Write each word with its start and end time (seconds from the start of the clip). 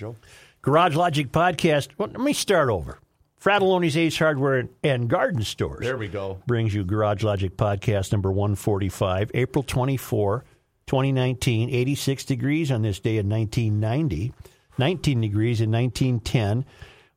Joe. 0.00 0.16
Garage 0.62 0.96
Logic 0.96 1.30
podcast. 1.30 1.90
Well, 1.98 2.08
let 2.08 2.20
me 2.20 2.32
start 2.32 2.70
over. 2.70 2.98
Frattallone's 3.38 3.98
Ace 3.98 4.18
Hardware 4.18 4.66
and 4.82 5.10
Garden 5.10 5.42
Stores. 5.42 5.84
There 5.84 5.98
we 5.98 6.08
go. 6.08 6.38
Brings 6.46 6.74
you 6.74 6.84
Garage 6.84 7.22
Logic 7.22 7.54
podcast 7.54 8.10
number 8.10 8.32
145, 8.32 9.30
April 9.34 9.62
24, 9.62 10.44
2019, 10.86 11.68
86 11.68 12.24
degrees 12.24 12.70
on 12.70 12.80
this 12.80 12.98
day 12.98 13.18
in 13.18 13.28
1990, 13.28 14.32
19 14.78 15.20
degrees 15.20 15.60
in 15.60 15.70
1910. 15.70 16.64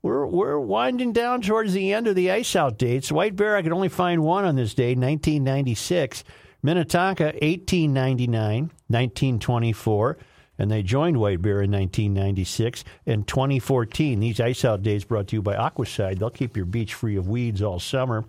We're, 0.01 0.25
we're 0.25 0.59
winding 0.59 1.13
down 1.13 1.41
towards 1.41 1.71
the 1.71 1.93
end 1.93 2.07
of 2.07 2.15
the 2.15 2.31
ice 2.31 2.53
out 2.53 2.77
dates. 2.77 3.13
White 3.13 3.37
Bear, 3.37 3.55
I 3.55 3.61
could 3.61 3.71
only 3.71 3.87
find 3.87 4.23
one 4.23 4.43
on 4.43 4.57
this 4.57 4.73
day, 4.73 4.89
1996. 4.89 6.25
Minnetonka, 6.61 7.23
1899, 7.23 8.71
1924 8.87 10.17
and 10.57 10.69
they 10.69 10.83
joined 10.83 11.17
White 11.17 11.41
Bear 11.41 11.61
in 11.61 11.71
1996 11.71 12.83
and 13.05 13.27
2014. 13.27 14.19
These 14.19 14.39
ice 14.39 14.65
out 14.65 14.83
days 14.83 15.03
brought 15.03 15.27
to 15.27 15.35
you 15.35 15.41
by 15.41 15.55
Aquacide. 15.55 16.19
They'll 16.19 16.29
keep 16.29 16.55
your 16.55 16.65
beach 16.65 16.93
free 16.93 17.15
of 17.15 17.27
weeds 17.27 17.61
all 17.61 17.79
summer. 17.79 18.25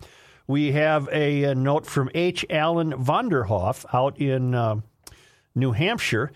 We 0.46 0.72
have 0.72 1.08
a, 1.10 1.44
a 1.44 1.54
note 1.54 1.86
from 1.86 2.10
H. 2.14 2.44
Allen 2.50 2.92
Vonderhoff 2.92 3.84
out 3.94 4.18
in 4.18 4.54
uh, 4.54 4.80
New 5.54 5.72
Hampshire. 5.72 6.32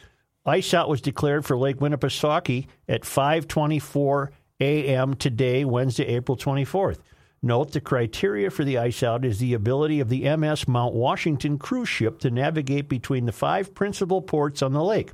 Ice 0.47 0.73
out 0.73 0.89
was 0.89 1.03
declared 1.03 1.45
for 1.45 1.59
Lake 1.59 1.77
Winnipesaukee 1.77 2.67
at 2.89 3.03
5:24 3.03 4.29
a.m. 4.61 5.15
today, 5.15 5.65
Wednesday, 5.65 6.07
April 6.07 6.37
24th. 6.37 6.99
Note 7.41 7.73
the 7.73 7.81
criteria 7.81 8.51
for 8.51 8.65
the 8.65 8.79
ice 8.79 9.03
out 9.03 9.25
is 9.25 9.39
the 9.39 9.55
ability 9.55 10.01
of 10.01 10.09
the 10.09 10.37
MS 10.37 10.67
Mount 10.67 10.95
Washington 10.95 11.59
cruise 11.59 11.89
ship 11.89 12.19
to 12.21 12.31
navigate 12.31 12.89
between 12.89 13.27
the 13.27 13.33
five 13.33 13.75
principal 13.75 14.21
ports 14.21 14.63
on 14.63 14.73
the 14.73 14.83
lake. 14.83 15.13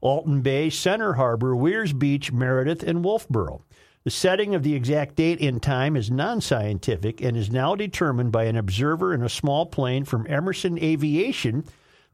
Alton 0.00 0.40
Bay, 0.42 0.70
Center 0.70 1.14
Harbor, 1.14 1.54
Weirs 1.54 1.92
Beach, 1.92 2.32
Meredith, 2.32 2.82
and 2.82 3.04
Wolfeboro. 3.04 3.62
The 4.04 4.10
setting 4.10 4.54
of 4.54 4.62
the 4.62 4.74
exact 4.74 5.16
date 5.16 5.40
and 5.40 5.60
time 5.60 5.96
is 5.96 6.10
non 6.10 6.40
scientific 6.40 7.20
and 7.20 7.36
is 7.36 7.50
now 7.50 7.74
determined 7.74 8.30
by 8.30 8.44
an 8.44 8.56
observer 8.56 9.12
in 9.12 9.22
a 9.22 9.28
small 9.28 9.66
plane 9.66 10.04
from 10.04 10.26
Emerson 10.28 10.78
Aviation 10.78 11.64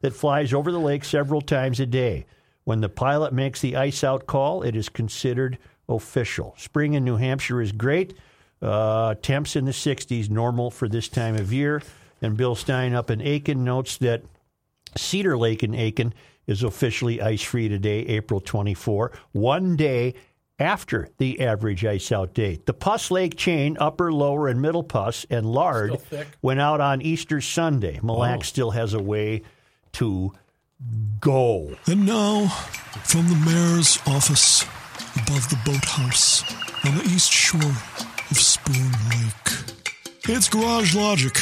that 0.01 0.15
flies 0.15 0.53
over 0.53 0.71
the 0.71 0.79
lake 0.79 1.05
several 1.05 1.41
times 1.41 1.79
a 1.79 1.85
day. 1.85 2.25
When 2.63 2.81
the 2.81 2.89
pilot 2.89 3.31
makes 3.31 3.61
the 3.61 3.75
ice 3.75 4.03
out 4.03 4.25
call, 4.25 4.63
it 4.63 4.75
is 4.75 4.89
considered 4.89 5.57
official. 5.87 6.55
Spring 6.57 6.93
in 6.93 7.03
New 7.03 7.17
Hampshire 7.17 7.61
is 7.61 7.71
great. 7.71 8.15
Uh, 8.61 9.15
temps 9.15 9.55
in 9.55 9.65
the 9.65 9.71
60s, 9.71 10.29
normal 10.29 10.71
for 10.71 10.87
this 10.87 11.09
time 11.09 11.35
of 11.35 11.53
year. 11.53 11.81
And 12.21 12.37
Bill 12.37 12.55
Stein 12.55 12.93
up 12.95 13.11
in 13.11 13.19
Aitkin 13.19 13.57
notes 13.57 13.97
that 13.97 14.23
Cedar 14.95 15.37
Lake 15.37 15.61
in 15.61 15.73
Aitkin 15.73 16.13
is 16.47 16.63
officially 16.63 17.21
ice 17.21 17.41
free 17.41 17.69
today, 17.69 17.99
April 17.99 18.39
24, 18.39 19.11
one 19.31 19.75
day 19.75 20.13
after 20.59 21.09
the 21.17 21.41
average 21.41 21.83
ice 21.83 22.11
out 22.11 22.33
date. 22.33 22.65
The 22.65 22.73
Puss 22.73 23.11
Lake 23.11 23.35
chain, 23.35 23.77
upper, 23.79 24.11
lower, 24.11 24.47
and 24.47 24.61
middle 24.61 24.83
Puss 24.83 25.25
and 25.29 25.45
lard 25.45 25.97
went 26.41 26.61
out 26.61 26.79
on 26.79 27.01
Easter 27.01 27.41
Sunday. 27.41 27.99
Mille 28.03 28.19
Lacs 28.19 28.47
oh. 28.47 28.49
still 28.49 28.71
has 28.71 28.93
a 28.93 29.01
way 29.01 29.41
to 29.93 30.31
go. 31.19 31.75
And 31.87 32.05
now, 32.05 32.47
from 33.03 33.27
the 33.29 33.35
mayor's 33.35 33.99
office 34.05 34.63
above 35.15 35.49
the 35.49 35.59
boathouse 35.65 36.43
on 36.85 36.97
the 36.97 37.03
east 37.03 37.31
shore 37.31 37.61
of 37.61 38.37
Spoon 38.37 38.91
Lake, 39.09 39.75
it's 40.29 40.49
Garage 40.49 40.95
Logic 40.95 41.35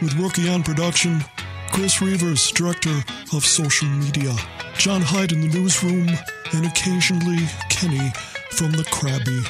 with 0.00 0.14
Rookie 0.14 0.48
on 0.48 0.62
production 0.62 1.24
Chris 1.72 1.98
Reavers, 1.98 2.52
Director 2.52 3.02
of 3.34 3.44
Social 3.44 3.88
Media, 3.88 4.34
John 4.76 5.00
Hyde 5.00 5.32
in 5.32 5.40
the 5.40 5.48
newsroom, 5.48 6.08
and 6.52 6.66
occasionally 6.66 7.38
Kenny 7.68 8.12
from 8.50 8.72
the 8.72 8.84
Krabby 8.84 9.44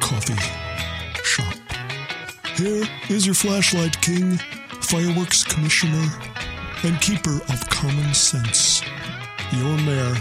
Coffee 0.00 0.34
Shop. 1.24 1.54
Here 2.56 2.84
is 3.08 3.26
your 3.26 3.34
flashlight 3.34 4.00
king, 4.02 4.36
fireworks 4.82 5.44
commissioner, 5.44 6.06
and 6.84 7.00
keeper 7.00 7.36
of 7.48 7.68
common 7.70 8.14
sense, 8.14 8.82
your 9.52 9.76
mayor, 9.78 10.14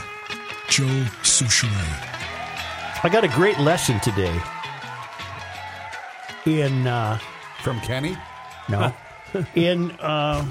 Joe 0.69 1.05
Soucheray. 1.23 2.05
I 3.03 3.09
got 3.11 3.23
a 3.23 3.29
great 3.29 3.59
lesson 3.59 3.99
today 3.99 4.39
in 6.45 6.87
uh, 6.87 7.19
from 7.61 7.79
Kenny. 7.81 8.17
No, 8.67 8.93
in. 9.55 9.91
Uh, 9.99 10.45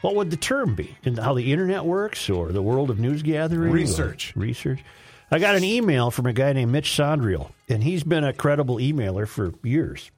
what 0.00 0.14
would 0.14 0.30
the 0.30 0.36
term 0.36 0.74
be? 0.74 0.96
And 1.04 1.18
how 1.18 1.34
the 1.34 1.52
internet 1.52 1.84
works 1.84 2.30
or 2.30 2.52
the 2.52 2.62
world 2.62 2.90
of 2.90 2.98
news 2.98 3.22
gathering? 3.22 3.72
Research. 3.72 4.32
Research. 4.36 4.82
I 5.30 5.38
got 5.38 5.54
an 5.54 5.64
email 5.64 6.10
from 6.10 6.26
a 6.26 6.32
guy 6.32 6.52
named 6.52 6.72
Mitch 6.72 6.90
Sondriel, 6.90 7.50
and 7.68 7.84
he's 7.84 8.02
been 8.02 8.24
a 8.24 8.32
credible 8.32 8.76
emailer 8.76 9.28
for 9.28 9.54
years. 9.62 10.10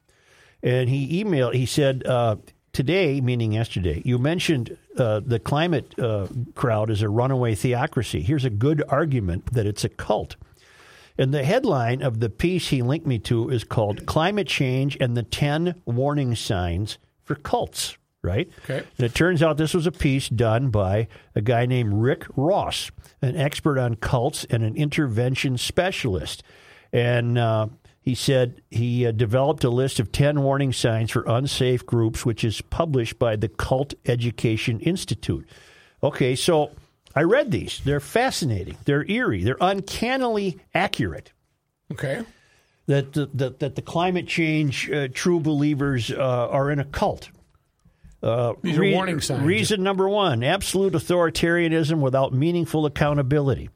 And 0.63 0.89
he 0.89 1.23
emailed, 1.23 1.53
he 1.53 1.65
said, 1.65 2.05
uh, 2.07 2.37
today, 2.71 3.21
meaning 3.21 3.51
yesterday, 3.51 4.01
you 4.05 4.17
mentioned 4.17 4.75
uh, 4.97 5.21
the 5.23 5.39
climate 5.39 5.97
uh, 5.99 6.27
crowd 6.55 6.89
is 6.89 7.01
a 7.01 7.09
runaway 7.09 7.53
theocracy. 7.53 8.21
Here's 8.21 8.45
a 8.45 8.49
good 8.49 8.83
argument 8.87 9.53
that 9.53 9.67
it's 9.67 9.83
a 9.83 9.89
cult. 9.89 10.35
And 11.15 11.31
the 11.31 11.43
headline 11.43 12.01
of 12.01 12.19
the 12.19 12.29
piece 12.29 12.69
he 12.69 12.81
linked 12.81 13.05
me 13.05 13.19
to 13.19 13.49
is 13.49 13.63
called 13.63 14.07
Climate 14.07 14.47
Change 14.47 14.97
and 14.99 15.15
the 15.15 15.21
10 15.21 15.81
Warning 15.85 16.35
Signs 16.35 16.97
for 17.23 17.35
Cults 17.35 17.97
right? 18.23 18.49
Okay. 18.63 18.83
And 18.97 19.05
it 19.05 19.13
turns 19.13 19.43
out 19.43 19.57
this 19.57 19.73
was 19.73 19.85
a 19.85 19.91
piece 19.91 20.29
done 20.29 20.69
by 20.69 21.07
a 21.35 21.41
guy 21.41 21.65
named 21.65 21.93
Rick 21.93 22.25
Ross, 22.35 22.89
an 23.21 23.35
expert 23.35 23.77
on 23.77 23.95
cults 23.95 24.45
and 24.49 24.63
an 24.63 24.75
intervention 24.75 25.57
specialist. 25.57 26.41
And 26.91 27.37
uh, 27.37 27.67
he 28.01 28.15
said 28.15 28.61
he 28.71 29.05
uh, 29.05 29.11
developed 29.11 29.63
a 29.63 29.69
list 29.69 29.99
of 29.99 30.11
10 30.11 30.41
warning 30.41 30.73
signs 30.73 31.11
for 31.11 31.23
unsafe 31.27 31.85
groups, 31.85 32.25
which 32.25 32.43
is 32.43 32.61
published 32.61 33.19
by 33.19 33.35
the 33.35 33.49
Cult 33.49 33.93
Education 34.05 34.79
Institute. 34.79 35.47
Okay, 36.01 36.35
so 36.35 36.71
I 37.15 37.23
read 37.23 37.51
these. 37.51 37.81
They're 37.83 37.99
fascinating. 37.99 38.77
They're 38.85 39.09
eerie. 39.09 39.43
They're 39.43 39.57
uncannily 39.59 40.59
accurate. 40.73 41.31
Okay. 41.91 42.23
That 42.87 43.13
the, 43.13 43.29
that, 43.35 43.59
that 43.59 43.75
the 43.75 43.81
climate 43.81 44.27
change 44.27 44.89
uh, 44.91 45.07
true 45.13 45.39
believers 45.39 46.11
uh, 46.11 46.17
are 46.49 46.71
in 46.71 46.79
a 46.79 46.85
cult. 46.85 47.29
Uh, 48.23 48.53
These 48.61 48.77
re- 48.77 48.93
are 48.93 48.95
warning 48.95 49.19
signs. 49.19 49.43
Reason 49.43 49.83
number 49.83 50.07
one 50.07 50.43
absolute 50.43 50.93
authoritarianism 50.93 51.99
without 51.99 52.33
meaningful 52.33 52.85
accountability. 52.85 53.69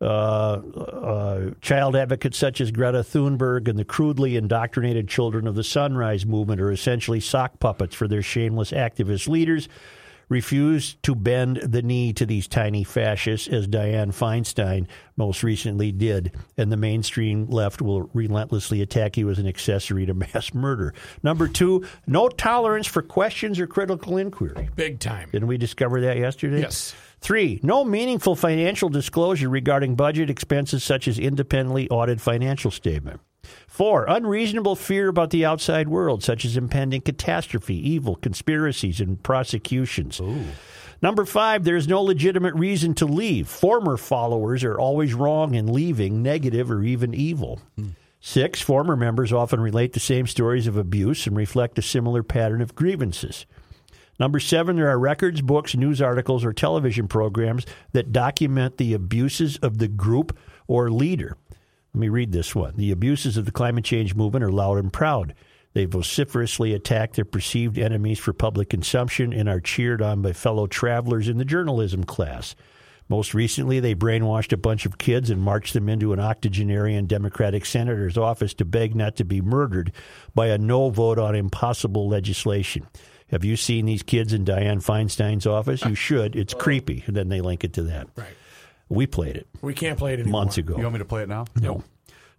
Uh, 0.00 0.04
uh, 0.04 1.50
child 1.60 1.94
advocates 1.94 2.36
such 2.36 2.60
as 2.60 2.72
Greta 2.72 3.04
Thunberg 3.04 3.68
and 3.68 3.78
the 3.78 3.84
crudely 3.84 4.36
indoctrinated 4.36 5.08
children 5.08 5.46
of 5.46 5.54
the 5.54 5.62
Sunrise 5.62 6.26
Movement 6.26 6.60
are 6.60 6.72
essentially 6.72 7.20
sock 7.20 7.60
puppets 7.60 7.94
for 7.94 8.08
their 8.08 8.22
shameless 8.22 8.72
activist 8.72 9.28
leaders 9.28 9.68
refused 10.32 11.00
to 11.02 11.14
bend 11.14 11.58
the 11.58 11.82
knee 11.82 12.12
to 12.14 12.24
these 12.24 12.48
tiny 12.48 12.82
fascists, 12.82 13.46
as 13.48 13.68
Dianne 13.68 14.14
Feinstein 14.14 14.86
most 15.16 15.42
recently 15.42 15.92
did, 15.92 16.32
and 16.56 16.72
the 16.72 16.76
mainstream 16.76 17.46
left 17.48 17.82
will 17.82 18.08
relentlessly 18.14 18.80
attack 18.80 19.18
you 19.18 19.28
as 19.28 19.38
an 19.38 19.46
accessory 19.46 20.06
to 20.06 20.14
mass 20.32 20.54
murder. 20.54 20.94
Number 21.22 21.48
two, 21.48 21.86
no 22.06 22.30
tolerance 22.30 22.86
for 22.86 23.02
questions 23.02 23.60
or 23.60 23.66
critical 23.66 24.16
inquiry. 24.16 24.70
Big 24.74 25.00
time. 25.00 25.28
Didn't 25.30 25.48
we 25.48 25.58
discover 25.58 26.00
that 26.00 26.16
yesterday? 26.16 26.60
Yes. 26.60 26.94
Three, 27.20 27.60
no 27.62 27.84
meaningful 27.84 28.34
financial 28.34 28.88
disclosure 28.88 29.50
regarding 29.50 29.96
budget 29.96 30.30
expenses 30.30 30.82
such 30.82 31.06
as 31.06 31.18
independently 31.18 31.88
audited 31.90 32.22
financial 32.22 32.70
statement. 32.70 33.20
Four, 33.66 34.04
unreasonable 34.06 34.76
fear 34.76 35.08
about 35.08 35.30
the 35.30 35.44
outside 35.44 35.88
world, 35.88 36.22
such 36.22 36.44
as 36.44 36.56
impending 36.56 37.00
catastrophe, 37.00 37.74
evil, 37.74 38.16
conspiracies, 38.16 39.00
and 39.00 39.22
prosecutions. 39.22 40.20
Ooh. 40.20 40.44
Number 41.00 41.24
five, 41.24 41.64
there 41.64 41.74
is 41.74 41.88
no 41.88 42.02
legitimate 42.02 42.54
reason 42.54 42.94
to 42.94 43.06
leave. 43.06 43.48
Former 43.48 43.96
followers 43.96 44.62
are 44.62 44.78
always 44.78 45.14
wrong 45.14 45.54
in 45.54 45.72
leaving, 45.72 46.22
negative, 46.22 46.70
or 46.70 46.82
even 46.82 47.14
evil. 47.14 47.60
Hmm. 47.76 47.88
Six, 48.20 48.60
former 48.60 48.94
members 48.94 49.32
often 49.32 49.58
relate 49.58 49.94
the 49.94 50.00
same 50.00 50.28
stories 50.28 50.68
of 50.68 50.76
abuse 50.76 51.26
and 51.26 51.36
reflect 51.36 51.76
a 51.78 51.82
similar 51.82 52.22
pattern 52.22 52.60
of 52.60 52.76
grievances. 52.76 53.46
Number 54.20 54.38
seven, 54.38 54.76
there 54.76 54.90
are 54.90 54.98
records, 54.98 55.42
books, 55.42 55.74
news 55.74 56.00
articles, 56.00 56.44
or 56.44 56.52
television 56.52 57.08
programs 57.08 57.66
that 57.92 58.12
document 58.12 58.76
the 58.76 58.94
abuses 58.94 59.56
of 59.56 59.78
the 59.78 59.88
group 59.88 60.38
or 60.68 60.90
leader. 60.90 61.36
Let 61.94 62.00
me 62.00 62.08
read 62.08 62.32
this 62.32 62.54
one. 62.54 62.74
The 62.76 62.90
abuses 62.90 63.36
of 63.36 63.44
the 63.44 63.52
climate 63.52 63.84
change 63.84 64.14
movement 64.14 64.44
are 64.44 64.52
loud 64.52 64.78
and 64.78 64.92
proud. 64.92 65.34
They 65.74 65.84
vociferously 65.84 66.72
attack 66.74 67.12
their 67.12 67.24
perceived 67.24 67.78
enemies 67.78 68.18
for 68.18 68.32
public 68.32 68.70
consumption 68.70 69.32
and 69.32 69.48
are 69.48 69.60
cheered 69.60 70.00
on 70.00 70.22
by 70.22 70.32
fellow 70.32 70.66
travelers 70.66 71.28
in 71.28 71.38
the 71.38 71.44
journalism 71.44 72.04
class. 72.04 72.54
Most 73.08 73.34
recently, 73.34 73.78
they 73.78 73.94
brainwashed 73.94 74.52
a 74.52 74.56
bunch 74.56 74.86
of 74.86 74.96
kids 74.96 75.28
and 75.28 75.40
marched 75.42 75.74
them 75.74 75.88
into 75.88 76.14
an 76.14 76.20
octogenarian 76.20 77.06
Democratic 77.06 77.66
senator's 77.66 78.16
office 78.16 78.54
to 78.54 78.64
beg 78.64 78.94
not 78.94 79.16
to 79.16 79.24
be 79.24 79.42
murdered 79.42 79.92
by 80.34 80.46
a 80.46 80.56
no 80.56 80.88
vote 80.88 81.18
on 81.18 81.34
impossible 81.34 82.08
legislation. 82.08 82.86
Have 83.28 83.44
you 83.44 83.56
seen 83.56 83.84
these 83.84 84.02
kids 84.02 84.32
in 84.32 84.44
Dianne 84.44 84.82
Feinstein's 84.82 85.46
office? 85.46 85.84
You 85.84 85.94
should. 85.94 86.36
It's 86.36 86.54
creepy. 86.54 87.02
And 87.06 87.16
then 87.16 87.28
they 87.28 87.40
link 87.40 87.64
it 87.64 87.74
to 87.74 87.82
that. 87.84 88.08
Right. 88.16 88.28
We 88.92 89.06
played 89.06 89.36
it. 89.36 89.46
We 89.62 89.72
can't 89.72 89.98
play 89.98 90.12
it 90.12 90.20
anymore. 90.20 90.42
Months 90.42 90.58
ago. 90.58 90.76
You 90.76 90.82
want 90.82 90.92
me 90.92 90.98
to 90.98 91.06
play 91.06 91.22
it 91.22 91.28
now? 91.28 91.46
No. 91.58 91.82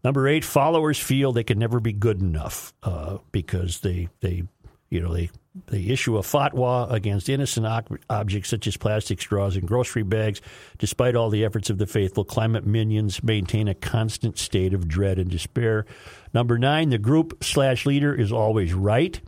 Number 0.04 0.28
eight, 0.28 0.46
followers 0.46 1.00
feel 1.00 1.32
they 1.32 1.44
can 1.44 1.58
never 1.58 1.80
be 1.80 1.94
good 1.94 2.22
enough 2.22 2.74
uh, 2.84 3.18
because 3.32 3.80
they 3.80 4.10
they 4.20 4.44
you 4.90 5.02
know 5.02 5.14
they 5.14 5.32
they 5.68 5.82
issue 5.86 6.18
a 6.18 6.22
fatwa 6.22 6.92
against 6.92 7.28
innocent 7.28 7.66
objects 8.10 8.50
such 8.50 8.68
as 8.68 8.78
plastic 8.78 9.20
straws 9.20 9.56
and 9.56 9.68
grocery 9.68 10.04
bags. 10.04 10.42
Despite 10.78 11.16
all 11.16 11.32
the 11.32 11.44
efforts 11.44 11.72
of 11.72 11.80
the 11.80 11.88
faithful, 11.88 12.24
climate 12.24 12.68
minions 12.68 13.24
maintain 13.24 13.68
a 13.68 13.74
constant 13.74 14.38
state 14.38 14.76
of 14.76 14.88
dread 14.88 15.18
and 15.18 15.32
despair. 15.32 15.86
Number 16.34 16.60
nine, 16.60 16.90
the 16.90 17.00
group 17.00 17.44
slash 17.44 17.86
leader 17.88 18.14
is 18.14 18.32
always 18.32 18.74
right, 18.74 19.20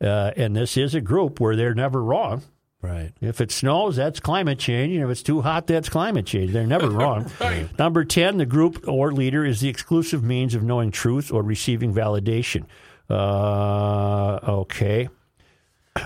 uh, 0.00 0.32
and 0.36 0.54
this 0.54 0.76
is 0.76 0.94
a 0.94 1.00
group 1.00 1.40
where 1.40 1.56
they're 1.56 1.74
never 1.74 2.00
wrong. 2.00 2.42
Right. 2.82 3.12
If 3.20 3.40
it 3.42 3.52
snows, 3.52 3.96
that's 3.96 4.20
climate 4.20 4.58
change. 4.58 4.94
And 4.94 5.04
if 5.04 5.10
it's 5.10 5.22
too 5.22 5.42
hot, 5.42 5.66
that's 5.66 5.90
climate 5.90 6.24
change. 6.24 6.52
They're 6.52 6.66
never 6.66 6.88
wrong. 6.88 7.30
right. 7.40 7.66
Number 7.78 8.04
10, 8.04 8.38
the 8.38 8.46
group 8.46 8.88
or 8.88 9.12
leader 9.12 9.44
is 9.44 9.60
the 9.60 9.68
exclusive 9.68 10.24
means 10.24 10.54
of 10.54 10.62
knowing 10.62 10.90
truth 10.90 11.30
or 11.30 11.42
receiving 11.42 11.92
validation. 11.92 12.64
Uh, 13.10 14.38
okay. 14.60 15.08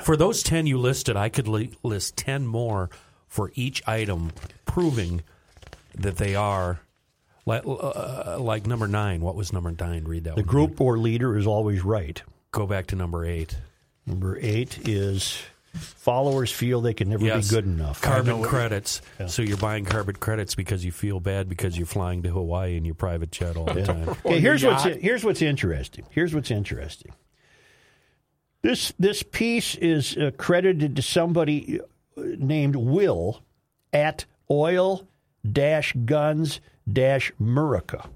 For 0.03 0.17
those 0.17 0.43
10 0.43 0.67
you 0.67 0.79
listed, 0.79 1.17
I 1.17 1.29
could 1.29 1.47
li- 1.47 1.77
list 1.83 2.17
10 2.17 2.47
more 2.47 2.91
for 3.29 3.53
each 3.55 3.87
item 3.87 4.33
proving 4.67 5.23
that 5.95 6.17
they 6.17 6.35
are. 6.35 6.81
Like, 7.47 7.63
uh, 7.67 8.39
like 8.41 8.67
number 8.67 8.89
nine. 8.89 9.21
What 9.21 9.37
was 9.37 9.53
number 9.53 9.71
nine? 9.79 10.05
Read 10.05 10.25
that 10.25 10.35
The 10.35 10.41
one. 10.43 10.49
group 10.49 10.81
or 10.81 10.97
leader 10.99 11.37
is 11.37 11.47
always 11.47 11.85
right. 11.85 12.21
Go 12.53 12.67
back 12.67 12.87
to 12.89 12.97
number 12.97 13.25
eight. 13.25 13.59
Number 14.07 14.39
eight 14.41 14.89
is 14.89 15.43
followers 15.75 16.51
feel 16.51 16.81
they 16.81 16.95
can 16.95 17.09
never 17.11 17.25
Yes. 17.25 17.49
be 17.49 17.55
good 17.57 17.65
enough. 17.67 18.01
Carbon 18.01 18.43
credits. 18.43 19.03
So 19.27 19.43
you're 19.43 19.57
buying 19.57 19.85
carbon 19.85 20.17
credits 20.17 20.55
because 20.55 20.85
you 20.85 20.93
feel 20.93 21.21
bad 21.21 21.49
because 21.49 21.77
you're 21.77 21.87
flying 21.87 22.23
to 22.23 22.31
Hawaii 22.31 22.77
in 22.77 22.85
your 22.85 22.95
private 22.95 23.31
jet 23.31 23.57
all 23.57 23.67
the 23.67 23.83
time. 23.83 24.09
Okay, 24.25 24.41
here's 24.41 24.65
what's 24.65 24.85
here's 24.85 25.25
what's 25.25 25.43
interesting. 25.43 26.07
Here's 26.11 26.35
what's 26.35 26.51
interesting. 26.51 27.13
This 28.63 28.93
this 28.99 29.23
piece 29.23 29.75
is 29.77 30.17
uh, 30.17 30.31
credited 30.39 30.97
to 30.97 31.03
somebody 31.03 31.81
uh, 31.81 32.23
named 32.39 32.77
Will 32.77 33.43
at 33.93 34.25
oil 34.51 35.07
dash 35.51 35.95
guns 36.05 36.61
dash 36.91 37.33
Murica. 37.41 38.09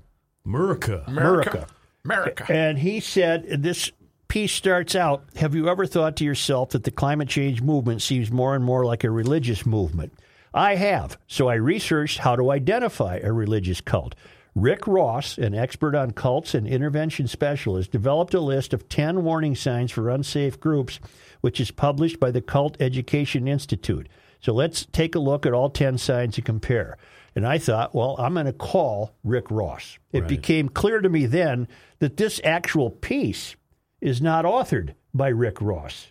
America. 0.47 1.05
America. 1.07 1.67
America. 2.05 2.47
And 2.51 2.79
he 2.79 3.01
said 3.01 3.63
this 3.63 3.93
piece 4.29 4.53
starts 4.53 4.95
out 4.95 5.25
Have 5.37 5.55
you 5.55 5.69
ever 5.69 5.87
thought 5.87 6.17
to 6.17 6.25
yourself 6.25 6.71
that 6.71 6.85
the 6.85 6.91
climate 6.91 7.29
change 7.29 7.63
movement 7.63 8.03
seems 8.03 8.31
more 8.31 8.55
and 8.55 8.65
more 8.65 8.85
like 8.85 9.05
a 9.05 9.11
religious 9.11 9.67
movement? 9.67 10.13
I 10.55 10.77
have. 10.77 11.19
So 11.27 11.49
I 11.49 11.55
researched 11.55 12.19
how 12.19 12.37
to 12.37 12.51
identify 12.51 13.19
a 13.23 13.33
religious 13.33 13.81
cult. 13.81 14.15
Rick 14.55 14.87
Ross, 14.87 15.39
an 15.39 15.55
expert 15.55 15.95
on 15.95 16.11
cults 16.13 16.55
and 16.55 16.67
intervention 16.67 17.29
specialist, 17.29 17.93
developed 17.93 18.35
a 18.35 18.41
list 18.41 18.73
of 18.73 18.89
10 18.89 19.23
warning 19.25 19.55
signs 19.55 19.91
for 19.93 20.09
unsafe 20.11 20.59
groups, 20.59 20.99
which 21.43 21.61
is 21.61 21.71
published 21.71 22.19
by 22.19 22.31
the 22.31 22.41
Cult 22.41 22.77
Education 22.81 23.47
Institute. 23.47 24.09
So 24.41 24.53
let's 24.53 24.87
take 24.87 25.15
a 25.15 25.21
look 25.21 25.47
at 25.47 25.53
all 25.53 25.71
10 25.71 25.99
signs 25.99 26.37
and 26.39 26.45
compare. 26.45 26.97
And 27.37 27.47
I 27.47 27.59
thought, 27.59 27.95
well, 27.95 28.17
I'm 28.19 28.35
going 28.35 28.47
to 28.47 28.53
call 28.53 29.15
Rick 29.23 29.51
Ross. 29.51 29.99
It 30.13 30.21
Right. 30.21 30.29
became 30.29 30.69
clear 30.69 31.01
to 31.01 31.09
me 31.09 31.27
then 31.27 31.69
that 32.01 32.17
this 32.17 32.41
actual 32.43 32.91
piece 32.91 33.55
is 34.01 34.21
not 34.21 34.45
authored 34.45 34.95
by 35.13 35.29
Rick 35.29 35.61
Ross. 35.61 36.09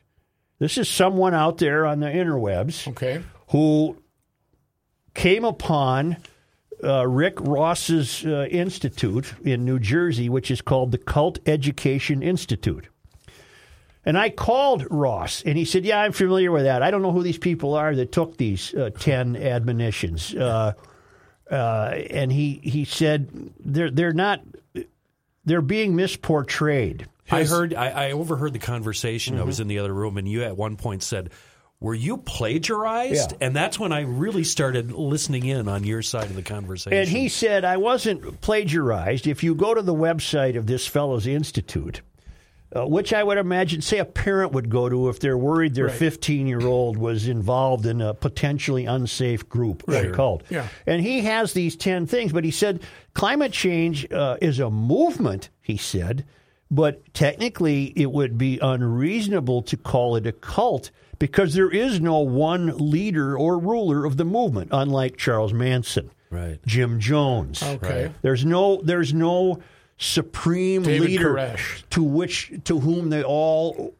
This 0.59 0.77
is 0.77 0.89
someone 0.89 1.33
out 1.33 1.59
there 1.59 1.85
on 1.85 1.99
the 1.99 2.07
interwebs 2.07 2.87
okay. 2.89 3.23
who 3.49 3.97
came 5.13 5.45
upon 5.45 6.17
uh, 6.83 7.07
Rick 7.07 7.39
Ross's 7.41 8.25
uh, 8.25 8.47
institute 8.49 9.33
in 9.43 9.65
New 9.65 9.79
Jersey, 9.79 10.29
which 10.29 10.51
is 10.51 10.61
called 10.61 10.91
the 10.91 10.97
Cult 10.97 11.39
Education 11.47 12.21
Institute. 12.21 12.87
And 14.05 14.17
I 14.17 14.29
called 14.29 14.87
Ross, 14.89 15.43
and 15.43 15.57
he 15.57 15.65
said, 15.65 15.83
"Yeah, 15.83 15.99
I'm 15.99 16.13
familiar 16.13 16.49
with 16.49 16.63
that. 16.63 16.81
I 16.81 16.91
don't 16.91 17.01
know 17.01 17.11
who 17.11 17.23
these 17.23 17.37
people 17.37 17.73
are 17.73 17.93
that 17.93 18.13
took 18.13 18.37
these 18.37 18.73
uh, 18.73 18.89
ten 18.97 19.35
admonitions." 19.35 20.33
Uh, 20.33 20.73
uh, 21.51 21.93
and 22.09 22.31
he 22.31 22.61
he 22.63 22.85
said 22.85 23.51
they're 23.59 23.91
they're 23.91 24.13
not 24.13 24.41
they're 25.43 25.61
being 25.61 25.93
misportrayed. 25.93 27.05
I 27.31 27.43
heard. 27.45 27.73
I, 27.73 28.07
I 28.07 28.11
overheard 28.11 28.53
the 28.53 28.59
conversation. 28.59 29.39
I 29.39 29.43
was 29.43 29.59
in 29.59 29.67
the 29.67 29.79
other 29.79 29.93
room, 29.93 30.17
and 30.17 30.27
you 30.27 30.43
at 30.43 30.55
one 30.57 30.75
point 30.77 31.03
said, 31.03 31.31
"Were 31.79 31.93
you 31.95 32.17
plagiarized?" 32.17 33.31
Yeah. 33.33 33.37
And 33.47 33.55
that's 33.55 33.79
when 33.79 33.91
I 33.91 34.01
really 34.01 34.43
started 34.43 34.91
listening 34.91 35.45
in 35.45 35.67
on 35.67 35.83
your 35.83 36.01
side 36.01 36.25
of 36.25 36.35
the 36.35 36.43
conversation. 36.43 36.97
And 36.97 37.07
he 37.09 37.29
said, 37.29 37.65
I 37.65 37.77
wasn't 37.77 38.41
plagiarized. 38.41 39.27
If 39.27 39.43
you 39.43 39.55
go 39.55 39.73
to 39.73 39.81
the 39.81 39.93
website 39.93 40.57
of 40.57 40.67
this 40.67 40.87
fellow's 40.87 41.27
institute, 41.27 42.01
uh, 42.75 42.85
which 42.85 43.13
I 43.13 43.23
would 43.23 43.37
imagine, 43.37 43.81
say, 43.81 43.97
a 43.99 44.05
parent 44.05 44.51
would 44.51 44.69
go 44.69 44.89
to 44.89 45.07
if 45.09 45.19
they're 45.21 45.37
worried 45.37 45.73
their 45.73 45.87
15 45.89 46.47
year 46.47 46.61
old 46.61 46.97
was 46.97 47.27
involved 47.27 47.85
in 47.85 48.01
a 48.01 48.13
potentially 48.13 48.85
unsafe 48.85 49.47
group 49.47 49.87
or 49.87 49.93
Sure. 49.93 50.13
cult. 50.13 50.43
Yeah. 50.49 50.67
And 50.85 51.01
he 51.01 51.21
has 51.21 51.53
these 51.53 51.75
10 51.77 52.07
things, 52.07 52.33
but 52.33 52.43
he 52.43 52.51
said 52.51 52.81
climate 53.13 53.53
change 53.53 54.11
uh, 54.11 54.35
is 54.41 54.59
a 54.59 54.69
movement, 54.69 55.49
he 55.61 55.77
said, 55.77 56.25
but 56.69 57.13
technically 57.13 57.93
it 57.95 58.11
would 58.11 58.37
be 58.37 58.59
unreasonable 58.61 59.61
to 59.63 59.77
call 59.77 60.15
it 60.15 60.27
a 60.27 60.31
cult 60.31 60.91
because 61.19 61.53
there 61.53 61.69
is 61.69 61.99
no 61.99 62.19
one 62.19 62.77
leader 62.77 63.37
or 63.37 63.57
ruler 63.57 64.05
of 64.05 64.17
the 64.17 64.25
movement, 64.25 64.69
unlike 64.71 65.17
Charles 65.17 65.53
Manson. 65.53 66.11
Right. 66.29 66.59
Jim 66.65 66.99
Jones. 66.99 67.63
Okay. 67.63 68.05
Right. 68.05 68.15
There's 68.21 68.45
no 68.45 68.81
there's 68.81 69.13
no 69.13 69.61
supreme 69.97 70.83
David 70.83 71.09
leader 71.09 71.33
Koresh. 71.33 71.83
to 71.91 72.03
which 72.03 72.51
to 72.65 72.79
whom 72.79 73.09
they 73.09 73.23
all 73.23 73.95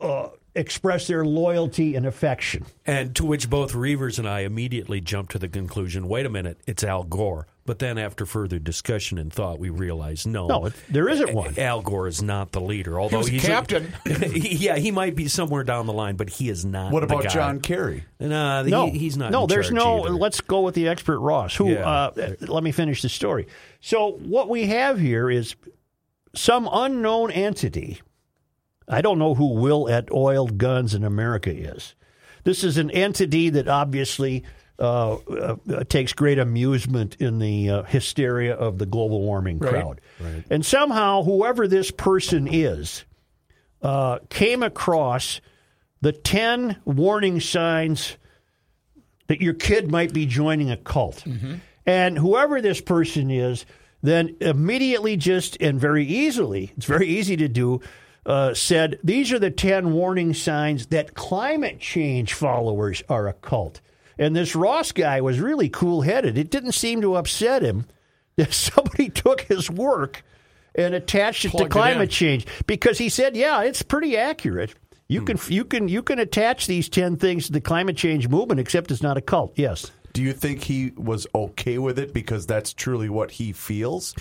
uh, 0.00 0.28
express 0.54 1.06
their 1.06 1.24
loyalty 1.24 1.94
and 1.94 2.06
affection. 2.06 2.64
And 2.84 3.14
to 3.16 3.24
which 3.24 3.48
both 3.48 3.72
Reavers 3.72 4.18
and 4.18 4.28
I 4.28 4.40
immediately 4.40 5.00
jumped 5.00 5.32
to 5.32 5.38
the 5.38 5.48
conclusion: 5.48 6.08
Wait 6.08 6.26
a 6.26 6.30
minute, 6.30 6.58
it's 6.66 6.82
Al 6.82 7.04
Gore. 7.04 7.46
But 7.66 7.78
then, 7.78 7.96
after 7.96 8.26
further 8.26 8.58
discussion 8.58 9.16
and 9.16 9.32
thought, 9.32 9.58
we 9.58 9.70
realized 9.70 10.26
no, 10.26 10.46
No, 10.48 10.68
there 10.90 11.08
isn't 11.08 11.32
one. 11.32 11.58
Al 11.58 11.80
Gore 11.80 12.06
is 12.06 12.22
not 12.22 12.52
the 12.52 12.60
leader. 12.60 13.00
Although 13.00 13.18
was 13.18 13.28
he's 13.28 13.42
captain. 13.42 13.90
he- 14.04 14.56
yeah, 14.56 14.76
he 14.76 14.90
might 14.90 15.14
be 15.14 15.28
somewhere 15.28 15.64
down 15.64 15.86
the 15.86 15.92
line, 15.94 16.16
but 16.16 16.28
he 16.28 16.50
is 16.50 16.66
not. 16.66 16.92
What 16.92 17.00
the 17.00 17.06
about 17.06 17.22
guy. 17.24 17.30
John 17.30 17.60
Kerry? 17.60 18.04
Nah, 18.20 18.62
No, 18.64 18.90
he, 18.90 18.98
he's 18.98 19.16
not. 19.16 19.30
No, 19.32 19.44
in 19.44 19.48
there's 19.48 19.70
no. 19.70 20.04
either. 20.04 20.10
Let's 20.14 20.42
go 20.42 20.60
with 20.60 20.74
the 20.74 20.88
expert 20.88 21.18
Ross. 21.20 21.56
Who? 21.56 21.70
Yeah. 21.70 21.88
Uh, 21.88 22.34
let 22.42 22.62
me 22.62 22.70
finish 22.70 23.00
the 23.00 23.08
story. 23.08 23.46
So 23.80 24.10
what 24.18 24.50
we 24.50 24.66
have 24.66 24.98
here 25.00 25.30
is 25.30 25.56
some 26.34 26.68
unknown 26.70 27.30
entity. 27.30 28.02
I 28.86 29.00
don't 29.00 29.18
know 29.18 29.34
who 29.34 29.54
Will 29.54 29.88
at 29.88 30.12
Oiled 30.12 30.58
Guns 30.58 30.94
in 30.94 31.02
America 31.02 31.50
is. 31.50 31.94
This 32.44 32.62
is 32.62 32.76
an 32.76 32.90
entity 32.90 33.48
that 33.48 33.68
obviously 33.68 34.44
uh, 34.78 35.14
uh, 35.14 35.56
takes 35.88 36.12
great 36.12 36.38
amusement 36.38 37.16
in 37.20 37.38
the 37.38 37.70
uh, 37.70 37.82
hysteria 37.84 38.54
of 38.54 38.78
the 38.78 38.86
global 38.86 39.20
warming 39.22 39.58
Right. 39.58 39.70
crowd. 39.72 40.00
And 40.50 40.64
somehow, 40.66 41.22
whoever 41.22 41.68
this 41.68 41.90
person 41.90 42.48
is, 42.50 43.04
uh, 43.82 44.18
came 44.30 44.62
across 44.62 45.40
the 46.00 46.12
10 46.12 46.76
warning 46.84 47.38
signs 47.40 48.16
that 49.28 49.40
your 49.40 49.54
kid 49.54 49.90
might 49.90 50.12
be 50.12 50.26
joining 50.26 50.70
a 50.70 50.76
cult. 50.76 51.24
And 51.86 52.18
whoever 52.18 52.60
this 52.60 52.80
person 52.80 53.30
is, 53.30 53.64
then 54.02 54.36
immediately 54.40 55.16
just 55.16 55.56
and 55.60 55.80
very 55.80 56.04
easily, 56.04 56.72
it's 56.76 56.84
very 56.86 57.08
easy 57.08 57.36
to 57.38 57.48
do, 57.48 57.80
uh, 58.26 58.52
said, 58.54 58.98
These 59.04 59.32
are 59.32 59.38
the 59.38 59.50
10 59.50 59.92
warning 59.92 60.34
signs 60.34 60.86
that 60.88 61.14
climate 61.14 61.78
change 61.80 62.34
followers 62.34 63.02
are 63.08 63.28
a 63.28 63.32
cult. 63.34 63.80
And 64.18 64.34
this 64.34 64.54
Ross 64.54 64.92
guy 64.92 65.20
was 65.20 65.40
really 65.40 65.68
cool 65.68 66.02
headed. 66.02 66.38
It 66.38 66.50
didn't 66.50 66.72
seem 66.72 67.00
to 67.00 67.16
upset 67.16 67.62
him 67.62 67.86
that 68.36 68.52
somebody 68.52 69.08
took 69.08 69.42
his 69.42 69.70
work 69.70 70.22
and 70.74 70.94
attached 70.94 71.44
it 71.44 71.50
Plugged 71.50 71.66
it 71.66 71.68
to 71.68 71.72
climate 71.72 72.02
in. 72.02 72.08
change 72.08 72.46
because 72.66 72.98
he 72.98 73.08
said, 73.08 73.36
"Yeah, 73.36 73.62
it's 73.62 73.82
pretty 73.82 74.16
accurate. 74.16 74.74
You 75.08 75.22
can 75.22 75.38
you 75.48 75.64
can 75.64 75.88
you 75.88 76.02
can 76.02 76.18
attach 76.18 76.66
these 76.66 76.88
ten 76.88 77.16
things 77.16 77.46
to 77.46 77.52
the 77.52 77.60
climate 77.60 77.96
change 77.96 78.28
movement, 78.28 78.60
except 78.60 78.90
it's 78.90 79.02
not 79.02 79.16
a 79.16 79.20
cult." 79.20 79.52
Yes. 79.56 79.90
Do 80.12 80.22
you 80.22 80.32
think 80.32 80.62
he 80.62 80.92
was 80.96 81.26
okay 81.34 81.78
with 81.78 81.98
it 81.98 82.12
because 82.14 82.46
that's 82.46 82.72
truly 82.72 83.08
what 83.08 83.32
he 83.32 83.52
feels? 83.52 84.14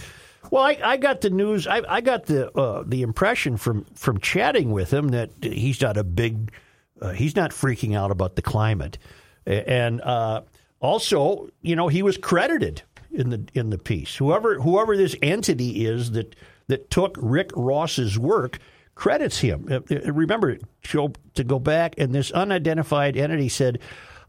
Well, 0.52 0.64
I, 0.64 0.78
I 0.84 0.98
got 0.98 1.22
the 1.22 1.30
news. 1.30 1.68
I, 1.68 1.84
I 1.88 2.02
got 2.02 2.26
the 2.26 2.52
uh, 2.58 2.84
the 2.86 3.02
impression 3.02 3.58
from 3.58 3.86
from 3.96 4.20
chatting 4.20 4.72
with 4.72 4.92
him 4.92 5.10
that 5.10 5.30
he's 5.42 5.82
not 5.82 5.96
a 5.98 6.04
big. 6.04 6.52
Uh, 7.02 7.12
he's 7.12 7.36
not 7.36 7.52
freaking 7.52 7.96
out 7.96 8.12
about 8.12 8.36
the 8.36 8.42
climate, 8.42 8.98
and 9.46 10.02
uh, 10.02 10.42
also, 10.80 11.50
you 11.62 11.76
know, 11.76 11.88
he 11.88 12.04
was 12.04 12.18
credited 12.18 12.84
in 13.12 13.30
the 13.30 13.48
in 13.54 13.70
the 13.70 13.78
piece. 13.78 14.16
Whoever 14.16 14.60
whoever 14.60 14.98
this 14.98 15.16
entity 15.22 15.86
is 15.86 16.12
that 16.12 16.36
that 16.68 16.90
took 16.90 17.18
Rick 17.20 17.52
Ross's 17.56 18.18
work 18.18 18.60
credits 18.96 19.40
him. 19.40 19.68
Uh, 19.70 19.80
uh, 19.90 20.12
Remember, 20.12 20.58
to 20.84 21.44
go 21.46 21.60
back, 21.60 21.96
and 21.98 22.14
this 22.14 22.32
unidentified 22.32 23.18
entity 23.18 23.50
said. 23.50 23.80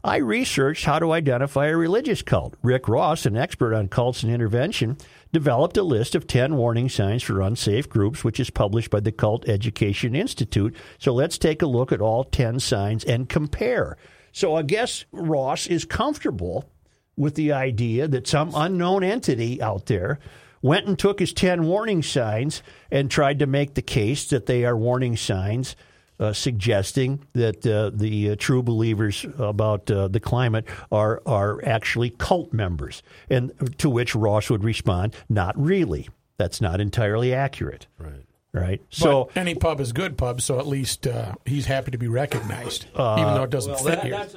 I 0.03 0.17
researched 0.17 0.85
how 0.85 0.99
to 0.99 1.13
identify 1.13 1.65
a 1.65 1.75
religious 1.75 2.21
cult. 2.21 2.53
Rick 2.61 2.87
Ross, 2.87 3.25
an 3.25 3.35
expert 3.35 3.73
on 3.73 3.87
cults 3.87 4.21
and 4.21 4.31
intervention, 4.31 4.97
developed 5.33 5.77
a 5.77 5.81
list 5.81 6.13
of 6.13 6.27
10 6.27 6.57
warning 6.57 6.89
signs 6.89 7.23
for 7.23 7.41
unsafe 7.41 7.89
groups, 7.89 8.23
which 8.23 8.39
is 8.39 8.51
published 8.51 8.91
by 8.91 8.99
the 8.99 9.11
Cult 9.11 9.49
Education 9.49 10.15
Institute. 10.15 10.75
So 10.99 11.11
let's 11.11 11.39
take 11.39 11.63
a 11.63 11.65
look 11.65 11.91
at 11.91 12.01
all 12.01 12.23
10 12.23 12.59
signs 12.59 13.03
and 13.03 13.27
compare. 13.27 13.97
So 14.35 14.53
I 14.53 14.63
guess 14.63 15.05
Ross 15.13 15.65
is 15.65 15.85
comfortable 15.85 16.69
with 17.15 17.35
the 17.35 17.53
idea 17.53 18.05
that 18.09 18.27
some 18.27 18.51
unknown 18.53 19.01
entity 19.01 19.61
out 19.61 19.85
there 19.85 20.19
went 20.61 20.87
and 20.87 20.99
took 20.99 21.19
his 21.19 21.31
10 21.31 21.63
warning 21.63 22.03
signs 22.03 22.61
and 22.91 23.09
tried 23.09 23.39
to 23.39 23.47
make 23.47 23.75
the 23.75 23.81
case 23.81 24.27
that 24.27 24.45
they 24.45 24.65
are 24.65 24.75
warning 24.75 25.15
signs 25.15 25.77
uh, 26.19 26.33
suggesting 26.33 27.25
that 27.31 27.65
uh, 27.65 27.91
the 27.93 28.31
uh, 28.31 28.35
true 28.37 28.61
believers 28.61 29.25
about 29.37 29.89
uh, 29.89 30.09
the 30.09 30.19
climate 30.19 30.65
are 30.91 31.21
are 31.25 31.63
actually 31.65 32.09
cult 32.09 32.51
members, 32.51 33.03
and 33.29 33.53
to 33.77 33.89
which 33.89 34.15
Ross 34.15 34.49
would 34.49 34.63
respond, 34.63 35.13
"Not 35.27 35.57
really. 35.57 36.07
That's 36.37 36.61
not 36.61 36.79
entirely 36.79 37.33
accurate." 37.33 37.87
Right. 37.97 38.25
Right. 38.55 38.81
So 38.89 39.25
but 39.25 39.37
any 39.37 39.53
pub 39.55 39.79
is 39.81 39.91
good 39.91 40.17
pub, 40.17 40.41
so 40.41 40.59
at 40.59 40.65
least 40.67 41.05
uh, 41.07 41.35
he's 41.45 41.65
happy 41.65 41.91
to 41.91 41.97
be 41.97 42.07
recognized, 42.07 42.85
even 42.93 43.33
though 43.33 43.43
it 43.43 43.49
doesn't 43.49 43.73
Well, 43.73 43.83
fit 43.83 43.95
that- 43.95 44.03
here. 44.03 44.11
that's, 44.17 44.35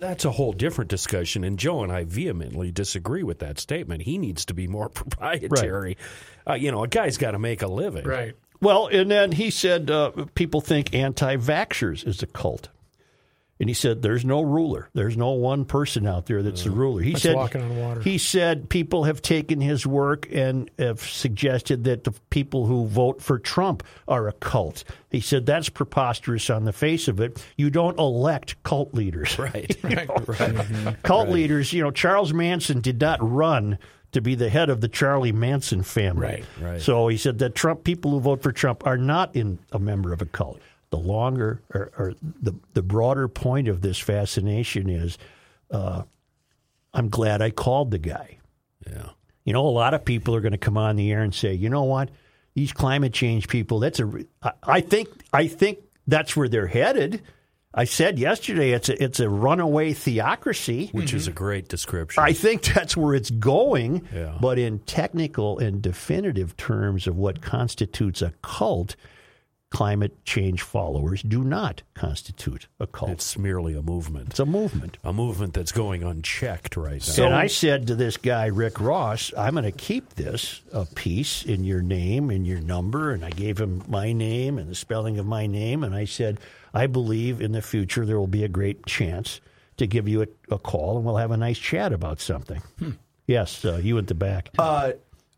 that's 0.00 0.24
a 0.24 0.32
whole 0.32 0.52
different 0.52 0.90
discussion, 0.90 1.44
and 1.44 1.58
Joe 1.58 1.82
and 1.84 1.90
I 1.92 2.04
vehemently 2.04 2.70
disagree 2.72 3.22
with 3.22 3.38
that 3.38 3.58
statement. 3.60 4.02
He 4.02 4.18
needs 4.18 4.44
to 4.46 4.54
be 4.54 4.66
more 4.66 4.88
proprietary. 4.90 5.96
Uh, 6.46 6.54
you 6.54 6.72
know, 6.72 6.82
a 6.82 6.88
guy's 6.88 7.16
got 7.16 7.30
to 7.30 7.38
make 7.38 7.62
a 7.62 7.68
living. 7.68 8.04
right. 8.04 8.34
Well, 8.60 8.86
and 8.86 9.10
then 9.10 9.32
he 9.32 9.50
said 9.50 9.90
uh, 9.90 10.10
people 10.34 10.60
think 10.62 10.94
anti 10.94 11.36
vaxxers 11.36 12.06
is 12.06 12.22
a 12.22 12.26
cult. 12.26 12.70
And 13.60 13.68
he 13.68 13.74
said, 13.74 14.02
"There's 14.02 14.24
no 14.24 14.42
ruler. 14.42 14.88
There's 14.94 15.16
no 15.16 15.30
one 15.30 15.64
person 15.64 16.06
out 16.06 16.26
there 16.26 16.42
that's 16.42 16.64
the 16.64 16.70
mm. 16.70 16.76
ruler." 16.76 17.02
He 17.02 17.12
That's 17.12 17.22
said, 17.22 17.36
walking 17.36 17.62
on 17.62 17.76
water. 17.76 18.00
"He 18.00 18.18
said 18.18 18.68
people 18.68 19.04
have 19.04 19.22
taken 19.22 19.60
his 19.60 19.86
work 19.86 20.26
and 20.32 20.70
have 20.78 21.00
suggested 21.00 21.84
that 21.84 22.04
the 22.04 22.12
people 22.30 22.66
who 22.66 22.86
vote 22.86 23.22
for 23.22 23.38
Trump 23.38 23.84
are 24.08 24.26
a 24.26 24.32
cult." 24.32 24.82
He 25.10 25.20
said 25.20 25.46
that's 25.46 25.68
preposterous 25.68 26.50
on 26.50 26.64
the 26.64 26.72
face 26.72 27.06
of 27.06 27.20
it. 27.20 27.44
You 27.56 27.70
don't 27.70 27.98
elect 27.98 28.60
cult 28.62 28.94
leaders. 28.94 29.38
Right. 29.44 29.76
Right. 29.84 30.08
right. 30.08 30.54
Mm-hmm. 30.54 30.88
Cult 31.02 31.28
leaders, 31.28 31.72
you 31.72 31.82
know, 31.82 31.90
Charles 31.90 32.32
Manson 32.32 32.80
did 32.80 33.00
not 33.00 33.18
run 33.20 33.78
to 34.12 34.20
be 34.20 34.34
the 34.34 34.48
head 34.48 34.70
of 34.70 34.80
the 34.80 34.88
Charlie 34.88 35.32
Manson 35.32 35.82
family. 35.82 36.26
Right, 36.26 36.44
right. 36.60 36.80
So 36.80 37.08
he 37.08 37.16
said 37.16 37.38
that 37.40 37.54
Trump 37.54 37.84
people 37.84 38.12
who 38.12 38.20
vote 38.20 38.42
for 38.42 38.52
Trump 38.52 38.86
are 38.86 38.96
not 38.96 39.36
in 39.36 39.58
a 39.72 39.78
member 39.78 40.12
of 40.12 40.22
a 40.22 40.26
cult. 40.26 40.60
The 40.94 41.00
longer 41.00 41.60
or, 41.74 41.90
or 41.98 42.14
the 42.22 42.54
the 42.72 42.82
broader 42.82 43.26
point 43.26 43.66
of 43.66 43.80
this 43.80 43.98
fascination 43.98 44.88
is, 44.88 45.18
uh, 45.72 46.02
I'm 46.92 47.08
glad 47.08 47.42
I 47.42 47.50
called 47.50 47.90
the 47.90 47.98
guy. 47.98 48.38
Yeah. 48.86 49.08
You 49.44 49.52
know, 49.52 49.66
a 49.66 49.74
lot 49.74 49.92
of 49.92 50.04
people 50.04 50.36
are 50.36 50.40
going 50.40 50.52
to 50.52 50.58
come 50.58 50.76
on 50.76 50.94
the 50.94 51.10
air 51.10 51.22
and 51.22 51.34
say, 51.34 51.52
you 51.52 51.68
know 51.68 51.82
what, 51.82 52.10
these 52.54 52.72
climate 52.72 53.12
change 53.12 53.48
people. 53.48 53.80
That's 53.80 53.98
a. 53.98 54.06
re- 54.06 54.28
I, 54.40 54.52
I 54.62 54.80
think. 54.82 55.08
I 55.32 55.48
think 55.48 55.80
that's 56.06 56.36
where 56.36 56.48
they're 56.48 56.68
headed. 56.68 57.22
I 57.74 57.86
said 57.86 58.20
yesterday, 58.20 58.70
it's 58.70 58.88
a 58.88 59.02
it's 59.02 59.18
a 59.18 59.28
runaway 59.28 59.94
theocracy. 59.94 60.90
Which 60.92 61.12
is 61.12 61.26
a 61.26 61.32
great 61.32 61.66
description. 61.66 62.22
I 62.22 62.34
think 62.34 62.62
that's 62.62 62.96
where 62.96 63.16
it's 63.16 63.30
going. 63.30 64.06
Yeah. 64.14 64.38
But 64.40 64.60
in 64.60 64.78
technical 64.78 65.58
and 65.58 65.82
definitive 65.82 66.56
terms 66.56 67.08
of 67.08 67.16
what 67.16 67.42
constitutes 67.42 68.22
a 68.22 68.32
cult, 68.42 68.94
climate 69.74 70.24
change 70.24 70.62
followers 70.62 71.20
do 71.22 71.42
not 71.42 71.82
constitute 71.94 72.68
a 72.78 72.86
cult. 72.86 73.10
It's, 73.10 73.24
It's 73.32 73.38
merely 73.38 73.74
a 73.74 73.82
movement. 73.82 74.28
It's 74.30 74.38
a 74.38 74.46
movement. 74.46 74.98
a 75.02 75.12
movement 75.12 75.52
that's 75.52 75.72
going 75.72 76.04
unchecked 76.04 76.76
right 76.76 77.04
now. 77.06 77.24
and 77.24 77.34
I 77.34 77.48
said 77.48 77.88
to 77.88 77.96
this 77.96 78.16
guy, 78.16 78.46
Rick 78.46 78.80
Ross, 78.80 79.32
I'm 79.36 79.54
going 79.54 79.64
to 79.64 79.72
keep 79.72 80.14
this 80.14 80.62
a 80.72 80.86
piece 80.86 81.44
in 81.44 81.64
your 81.64 81.82
name 81.82 82.30
and 82.30 82.46
your 82.46 82.60
number. 82.60 83.10
And 83.10 83.24
I 83.24 83.30
gave 83.30 83.58
him 83.58 83.82
my 83.88 84.12
name 84.12 84.58
and 84.58 84.70
the 84.70 84.76
spelling 84.76 85.18
of 85.18 85.26
my 85.26 85.46
name. 85.48 85.82
And 85.82 85.94
I 85.94 86.04
said, 86.04 86.38
I 86.72 86.86
believe 86.86 87.40
in 87.40 87.50
the 87.52 87.62
future 87.62 88.06
there 88.06 88.18
will 88.18 88.26
be 88.28 88.44
a 88.44 88.48
great 88.48 88.86
chance 88.86 89.40
to 89.76 89.88
give 89.88 90.06
you 90.08 90.22
a, 90.22 90.26
a 90.54 90.58
call 90.58 90.96
and 90.96 91.04
we'll 91.04 91.16
have 91.16 91.32
a 91.32 91.36
nice 91.36 91.58
chat 91.58 91.92
about 91.92 92.20
something. 92.20 92.62
Yes, 93.26 93.64
uh, 93.64 93.80
you 93.82 93.98
at 93.98 94.06
the 94.06 94.14
back. 94.14 94.50
Uh, 94.58 94.92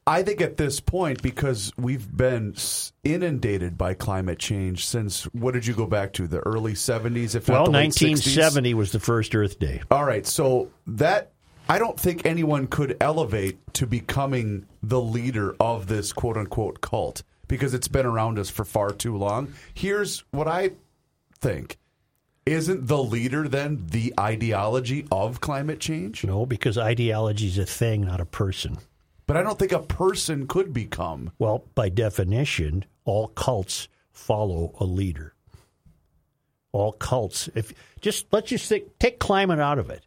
I 0.08 0.22
think 0.22 0.40
at 0.40 0.56
this 0.56 0.78
point, 0.78 1.20
because 1.20 1.72
we've 1.76 2.16
been 2.16 2.54
inundated 3.02 3.76
by 3.76 3.94
climate 3.94 4.38
change 4.38 4.86
since 4.86 5.24
what 5.34 5.54
did 5.54 5.66
you 5.66 5.74
go 5.74 5.86
back 5.86 6.12
to? 6.14 6.28
The 6.28 6.38
early 6.46 6.74
70s, 6.74 7.34
if 7.34 7.48
well, 7.48 7.64
not 7.64 7.66
the 7.66 7.72
late 7.72 7.90
60s? 7.90 8.10
1970 8.10 8.74
was 8.74 8.92
the 8.92 9.00
first 9.00 9.34
Earth 9.34 9.58
Day. 9.58 9.82
All 9.90 10.04
right, 10.04 10.24
so 10.24 10.70
that 10.86 11.32
I 11.68 11.80
don't 11.80 11.98
think 11.98 12.24
anyone 12.24 12.68
could 12.68 12.96
elevate 13.00 13.58
to 13.74 13.86
becoming 13.88 14.66
the 14.80 15.00
leader 15.00 15.56
of 15.58 15.88
this 15.88 16.12
quote 16.12 16.36
unquote 16.36 16.80
cult 16.80 17.24
because 17.48 17.74
it's 17.74 17.88
been 17.88 18.06
around 18.06 18.38
us 18.38 18.48
for 18.48 18.64
far 18.64 18.92
too 18.92 19.16
long. 19.16 19.52
Here's 19.74 20.20
what 20.30 20.46
I 20.46 20.72
think. 21.40 21.78
Isn't 22.44 22.86
the 22.86 23.02
leader 23.02 23.48
then 23.48 23.86
the 23.90 24.14
ideology 24.20 25.08
of 25.10 25.40
climate 25.40 25.80
change? 25.80 26.22
No, 26.22 26.46
because 26.46 26.78
ideology 26.78 27.48
is 27.48 27.58
a 27.58 27.66
thing, 27.66 28.02
not 28.02 28.20
a 28.20 28.24
person. 28.24 28.78
But 29.26 29.36
I 29.36 29.42
don't 29.42 29.58
think 29.58 29.72
a 29.72 29.80
person 29.80 30.46
could 30.46 30.72
become. 30.72 31.32
Well, 31.38 31.64
by 31.74 31.88
definition, 31.88 32.84
all 33.04 33.28
cults 33.28 33.88
follow 34.12 34.74
a 34.78 34.84
leader. 34.84 35.34
All 36.72 36.92
cults. 36.92 37.48
If 37.54 37.72
just 38.00 38.26
let's 38.32 38.50
just 38.50 38.68
think, 38.68 38.98
take 38.98 39.18
climate 39.18 39.58
out 39.58 39.78
of 39.78 39.90
it. 39.90 40.04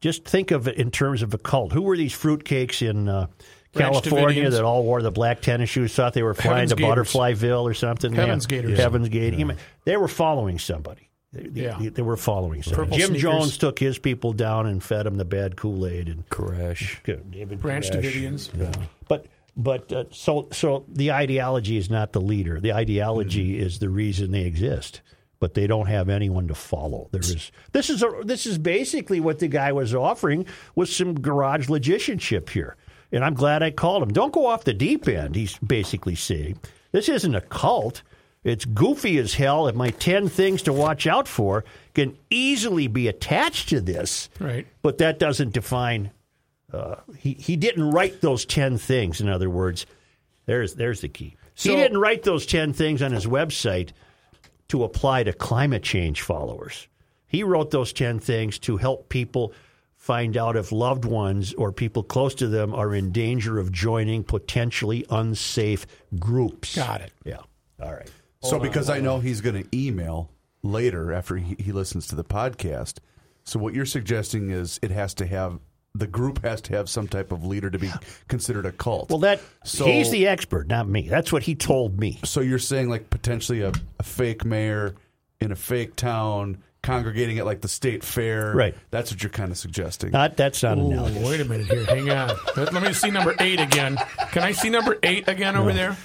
Just 0.00 0.24
think 0.24 0.50
of 0.50 0.68
it 0.68 0.76
in 0.76 0.90
terms 0.90 1.22
of 1.22 1.34
a 1.34 1.38
cult. 1.38 1.72
Who 1.72 1.82
were 1.82 1.96
these 1.96 2.12
fruitcakes 2.12 2.88
in 2.88 3.08
uh, 3.08 3.26
California 3.72 4.50
that 4.50 4.62
all 4.62 4.84
wore 4.84 5.02
the 5.02 5.10
black 5.10 5.40
tennis 5.40 5.70
shoes? 5.70 5.94
Thought 5.94 6.12
they 6.12 6.22
were 6.22 6.34
flying 6.34 6.68
Heaven's 6.68 6.70
to 6.72 6.76
Gators. 6.76 7.12
Butterflyville 7.12 7.62
or 7.62 7.74
something. 7.74 8.12
Heaven's 8.12 8.44
yeah. 8.44 8.60
Gators. 8.60 8.78
Heaven's 8.78 9.08
Gate. 9.08 9.34
You 9.34 9.46
mean, 9.46 9.56
They 9.84 9.96
were 9.96 10.08
following 10.08 10.58
somebody. 10.58 11.03
They, 11.34 11.62
Yeah. 11.62 11.76
they, 11.80 11.88
they 11.88 12.02
were 12.02 12.16
following. 12.16 12.62
Purple 12.62 12.96
Jim 12.96 13.08
sneakers. 13.08 13.22
Jones 13.22 13.58
took 13.58 13.78
his 13.78 13.98
people 13.98 14.32
down 14.32 14.66
and 14.66 14.82
fed 14.82 15.04
them 15.06 15.16
the 15.16 15.24
bad 15.24 15.56
Kool 15.56 15.86
Aid 15.86 16.08
and 16.08 16.28
Crash. 16.28 17.00
David 17.04 17.60
Branch 17.60 17.90
Koresh. 17.90 18.50
Davidians. 18.50 18.86
But 19.08 19.26
but 19.56 19.92
uh, 19.92 20.04
so 20.10 20.48
so 20.52 20.84
the 20.88 21.12
ideology 21.12 21.76
is 21.76 21.90
not 21.90 22.12
the 22.12 22.20
leader. 22.20 22.60
The 22.60 22.72
ideology 22.72 23.58
is 23.58 23.78
the 23.78 23.88
reason 23.88 24.30
they 24.30 24.44
exist. 24.44 25.00
But 25.40 25.52
they 25.54 25.66
don't 25.66 25.86
have 25.88 26.08
anyone 26.08 26.48
to 26.48 26.54
follow. 26.54 27.08
There 27.10 27.20
is 27.20 27.50
this 27.72 27.90
is 27.90 28.02
a, 28.02 28.10
this 28.24 28.46
is 28.46 28.56
basically 28.56 29.20
what 29.20 29.40
the 29.40 29.48
guy 29.48 29.72
was 29.72 29.94
offering 29.94 30.46
was 30.74 30.94
some 30.94 31.20
garage 31.20 31.68
logicianship 31.68 32.48
here. 32.48 32.76
And 33.12 33.22
I'm 33.24 33.34
glad 33.34 33.62
I 33.62 33.70
called 33.70 34.02
him. 34.02 34.12
Don't 34.12 34.32
go 34.32 34.46
off 34.46 34.64
the 34.64 34.72
deep 34.72 35.06
end. 35.06 35.34
He's 35.36 35.58
basically 35.58 36.14
saying 36.14 36.58
this 36.92 37.08
isn't 37.10 37.34
a 37.34 37.42
cult. 37.42 38.02
It's 38.44 38.64
goofy 38.66 39.16
as 39.18 39.34
hell. 39.34 39.66
If 39.68 39.74
my 39.74 39.90
ten 39.90 40.28
things 40.28 40.62
to 40.62 40.72
watch 40.72 41.06
out 41.06 41.26
for 41.26 41.64
can 41.94 42.16
easily 42.30 42.86
be 42.86 43.08
attached 43.08 43.70
to 43.70 43.80
this, 43.80 44.28
Right. 44.38 44.66
but 44.82 44.98
that 44.98 45.18
doesn't 45.18 45.52
define 45.54 46.10
uh, 46.72 46.96
he 47.16 47.34
he 47.34 47.56
didn't 47.56 47.90
write 47.90 48.20
those 48.20 48.44
ten 48.44 48.76
things. 48.78 49.20
In 49.20 49.28
other 49.28 49.48
words, 49.48 49.86
there's 50.46 50.74
there's 50.74 51.00
the 51.00 51.08
key. 51.08 51.36
he 51.54 51.70
didn't 51.70 51.98
write 51.98 52.22
those 52.24 52.46
ten 52.46 52.72
things 52.72 53.00
on 53.00 53.12
his 53.12 53.26
website 53.26 53.90
to 54.68 54.82
apply 54.84 55.22
to 55.22 55.32
climate 55.32 55.82
change 55.82 56.20
followers. 56.22 56.88
He 57.26 57.42
wrote 57.44 57.70
those 57.70 57.92
ten 57.92 58.18
things 58.18 58.58
to 58.60 58.76
help 58.76 59.08
people 59.08 59.52
find 59.96 60.36
out 60.36 60.56
if 60.56 60.70
loved 60.70 61.04
ones 61.06 61.54
or 61.54 61.72
people 61.72 62.02
close 62.02 62.34
to 62.34 62.46
them 62.48 62.74
are 62.74 62.94
in 62.94 63.10
danger 63.12 63.58
of 63.58 63.72
joining 63.72 64.22
potentially 64.22 65.06
unsafe 65.10 65.86
groups. 66.18 66.76
Got 66.76 67.00
it. 67.00 67.12
Yeah. 67.24 67.38
All 67.80 67.92
right. 67.92 68.10
So 68.44 68.58
because 68.58 68.88
I 68.90 69.00
know 69.00 69.18
he's 69.20 69.40
going 69.40 69.62
to 69.64 69.76
email 69.76 70.30
later 70.62 71.12
after 71.12 71.36
he, 71.36 71.56
he 71.58 71.72
listens 71.72 72.06
to 72.08 72.14
the 72.16 72.24
podcast. 72.24 72.98
So 73.44 73.58
what 73.58 73.74
you're 73.74 73.86
suggesting 73.86 74.50
is 74.50 74.78
it 74.82 74.90
has 74.90 75.14
to 75.14 75.26
have 75.26 75.58
the 75.96 76.06
group 76.06 76.42
has 76.44 76.60
to 76.62 76.74
have 76.76 76.88
some 76.88 77.06
type 77.06 77.30
of 77.30 77.44
leader 77.46 77.70
to 77.70 77.78
be 77.78 77.90
considered 78.28 78.66
a 78.66 78.72
cult. 78.72 79.10
Well, 79.10 79.20
that 79.20 79.40
So- 79.64 79.84
he's 79.86 80.10
the 80.10 80.26
expert, 80.26 80.66
not 80.66 80.88
me. 80.88 81.08
That's 81.08 81.30
what 81.32 81.42
he 81.44 81.54
told 81.54 81.98
me. 82.00 82.18
so 82.24 82.40
you're 82.40 82.58
saying 82.58 82.88
like 82.88 83.10
potentially 83.10 83.60
a, 83.62 83.72
a 83.98 84.02
fake 84.02 84.44
mayor 84.44 84.94
in 85.40 85.52
a 85.52 85.56
fake 85.56 85.94
town 85.96 86.58
congregating 86.82 87.38
at 87.38 87.44
like 87.46 87.60
the 87.60 87.68
state 87.68 88.02
fair. 88.04 88.52
Right. 88.54 88.74
That's 88.90 89.10
what 89.10 89.22
you're 89.22 89.30
kind 89.30 89.50
of 89.52 89.56
suggesting. 89.58 90.10
Not 90.10 90.36
that's 90.36 90.62
not 90.62 90.78
Ooh, 90.78 90.90
analogous. 90.90 91.22
wait 91.28 91.40
a 91.40 91.44
minute 91.44 91.66
here. 91.66 91.84
Hang 91.86 92.10
on. 92.10 92.36
Let, 92.56 92.72
let 92.74 92.82
me 92.82 92.92
see 92.92 93.10
number 93.10 93.34
eight 93.40 93.60
again. 93.60 93.96
Can 94.32 94.42
I 94.42 94.52
see 94.52 94.68
number 94.70 94.98
eight 95.02 95.28
again 95.28 95.56
over 95.56 95.72
there? 95.72 95.96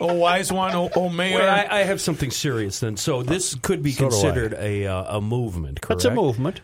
Oh, 0.00 0.14
wise 0.14 0.52
one. 0.52 0.74
Oh, 0.74 0.90
oh 0.96 1.08
mayor. 1.08 1.38
Wait, 1.38 1.48
I, 1.48 1.80
I 1.80 1.82
have 1.84 2.00
something 2.00 2.30
serious 2.30 2.80
then. 2.80 2.96
So 2.96 3.22
this 3.22 3.54
could 3.54 3.82
be 3.82 3.92
So 3.92 4.08
considered 4.08 4.54
a 4.54 4.86
uh, 4.86 5.18
a 5.18 5.20
movement, 5.20 5.80
correct? 5.80 6.02
That's 6.02 6.12
a 6.12 6.14
movement. 6.14 6.60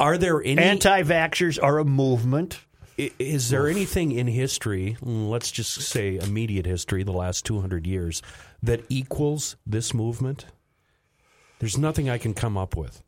Are 0.00 0.18
there 0.18 0.42
any? 0.42 0.60
Anti-vaxxers 0.60 1.62
are 1.62 1.78
a 1.78 1.84
movement. 1.84 2.60
is 2.96 3.50
there 3.50 3.68
anything 3.68 4.12
in 4.12 4.26
history? 4.26 4.96
mm, 5.00 5.28
Let's 5.28 5.50
just 5.50 5.80
say 5.82 6.16
immediate 6.16 6.66
history, 6.66 7.04
the 7.04 7.12
last 7.12 7.44
two 7.46 7.60
hundred 7.60 7.86
years, 7.86 8.22
that 8.62 8.84
equals 8.88 9.56
this 9.64 9.94
movement? 9.94 10.46
There's 11.60 11.78
nothing 11.78 12.08
I 12.08 12.18
can 12.18 12.34
come 12.34 12.56
up 12.56 12.76
with. 12.76 13.02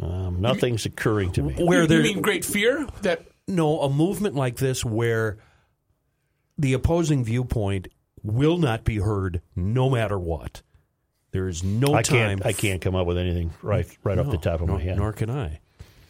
Um, 0.00 0.40
nothing's 0.40 0.86
occurring 0.86 1.32
to 1.32 1.42
me. 1.42 1.54
Where 1.54 1.82
you, 1.82 1.86
there, 1.86 1.98
you 1.98 2.14
mean 2.14 2.22
great 2.22 2.44
fear 2.44 2.86
that 3.02 3.26
no, 3.48 3.80
a 3.80 3.90
movement 3.90 4.34
like 4.34 4.56
this 4.56 4.84
where 4.84 5.38
the 6.58 6.72
opposing 6.72 7.24
viewpoint 7.24 7.88
will 8.22 8.58
not 8.58 8.84
be 8.84 8.98
heard 8.98 9.42
no 9.56 9.90
matter 9.90 10.18
what. 10.18 10.62
There 11.32 11.48
is 11.48 11.64
no 11.64 11.94
I 11.94 12.02
time. 12.02 12.38
can't. 12.38 12.46
I 12.46 12.52
can't 12.52 12.80
come 12.80 12.94
up 12.94 13.06
with 13.06 13.16
anything 13.18 13.52
right 13.62 13.86
right 14.04 14.18
off 14.18 14.30
the 14.30 14.36
top 14.36 14.60
of 14.60 14.66
nor, 14.66 14.76
my 14.76 14.82
head. 14.82 14.98
Nor 14.98 15.12
can 15.12 15.30
I. 15.30 15.60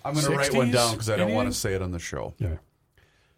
I'm 0.05 0.15
going 0.15 0.27
to 0.27 0.37
write 0.37 0.53
one 0.53 0.73
down 0.73 0.93
because 0.93 1.09
I 1.09 1.17
don't 1.17 1.33
want 1.33 1.49
to 1.49 1.55
say 1.55 1.75
it 1.75 1.83
on 1.83 1.93
the 1.93 2.01
show. 2.01 2.35
Yeah. 2.39 2.57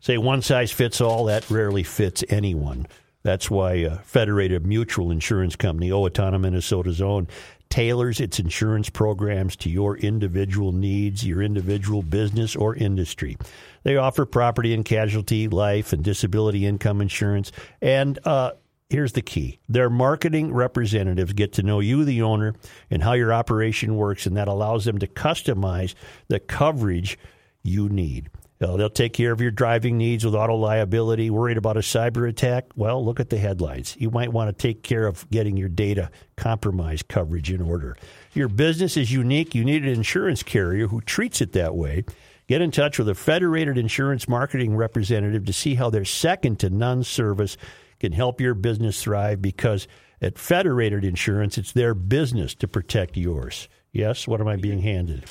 Say 0.01 0.17
one 0.19 0.41
size 0.41 0.73
fits 0.73 1.01
all. 1.01 1.27
That 1.27 1.49
rarely 1.51 1.83
fits 1.83 2.25
anyone. 2.31 2.87
That's 3.23 3.51
why 3.51 3.85
uh, 3.85 3.99
Federated 3.99 4.67
Mutual 4.67 5.11
Insurance 5.11 5.57
Company, 5.57 5.91
Owatonna, 5.91 6.39
Minnesota's 6.41 7.01
own, 7.01 7.27
tailors 7.75 8.21
its 8.21 8.39
insurance 8.39 8.89
programs 8.89 9.57
to 9.57 9.69
your 9.69 9.97
individual 9.97 10.71
needs, 10.71 11.27
your 11.27 11.43
individual 11.43 12.03
business 12.03 12.55
or 12.55 12.77
industry. 12.77 13.37
They 13.83 13.97
offer 13.97 14.25
property 14.25 14.73
and 14.75 14.85
casualty, 14.85 15.49
life 15.49 15.93
and 15.93 16.05
disability 16.05 16.67
income 16.67 17.01
insurance, 17.01 17.51
and 17.83 18.17
uh, 18.25 18.53
here's 18.91 19.15
the 19.15 19.23
key 19.23 19.59
their 19.69 19.91
marketing 19.91 20.55
representatives 20.55 21.33
get 21.33 21.55
to 21.55 21.65
know 21.65 21.81
you, 21.81 22.05
the 22.05 22.23
owner, 22.23 22.55
and 22.93 23.03
how 23.03 23.15
your 23.15 23.33
operation 23.33 23.97
works, 23.97 24.25
and 24.25 24.37
that 24.37 24.47
allows 24.47 24.85
them 24.85 24.99
to 24.99 25.09
customize 25.09 25.95
the 26.29 26.39
coverage 26.39 27.19
you 27.65 27.89
need. 27.89 28.31
Uh, 28.65 28.77
they'll 28.77 28.89
take 28.89 29.13
care 29.13 29.31
of 29.31 29.41
your 29.41 29.51
driving 29.51 29.99
needs 29.99 30.25
with 30.25 30.35
auto 30.35 30.57
liability. 30.57 31.29
Worried 31.29 31.59
about 31.59 31.77
a 31.77 31.81
cyber 31.81 32.29
attack? 32.29 32.65
Well, 32.75 33.05
look 33.05 33.21
at 33.21 33.29
the 33.29 33.37
headlines. 33.37 33.97
You 33.99 34.11
might 34.11 34.33
want 34.33 34.49
to 34.49 34.61
take 34.61 34.83
care 34.83 35.07
of 35.07 35.29
getting 35.31 35.57
your 35.57 35.69
data 35.69 36.11
compromised 36.37 37.09
coverage 37.09 37.53
in 37.53 37.61
order. 37.61 37.97
Your 38.33 38.49
business 38.49 38.97
is 38.97 39.13
unique. 39.13 39.55
You 39.55 39.65
need 39.65 39.83
an 39.85 39.91
insurance 39.91 40.43
carrier 40.43 40.89
who 40.89 41.01
treats 41.03 41.41
it 41.41 41.53
that 41.53 41.75
way. 41.75 42.05
Get 42.47 42.63
in 42.63 42.71
touch 42.71 42.99
with 42.99 43.09
a 43.09 43.15
Federated 43.15 43.79
Insurance 43.79 44.29
marketing 44.29 44.77
representative 44.77 45.45
to 45.47 45.53
see 45.53 45.75
how 45.75 45.91
their 45.91 46.05
second 46.05 46.59
to 46.61 46.71
none 46.71 47.05
service 47.05 47.57
can 48.01 48.13
help 48.13 48.41
your 48.41 48.55
business 48.55 49.03
thrive 49.03 49.41
because 49.41 49.87
at 50.21 50.39
Federated 50.39 51.05
Insurance, 51.05 51.59
it's 51.59 51.73
their 51.73 51.95
business 51.95 52.55
to 52.57 52.69
protect 52.69 53.17
yours. 53.17 53.69
Yes, 53.93 54.27
what 54.27 54.41
am 54.41 54.49
I 54.49 54.57
being 54.57 54.81
handed? 54.81 55.25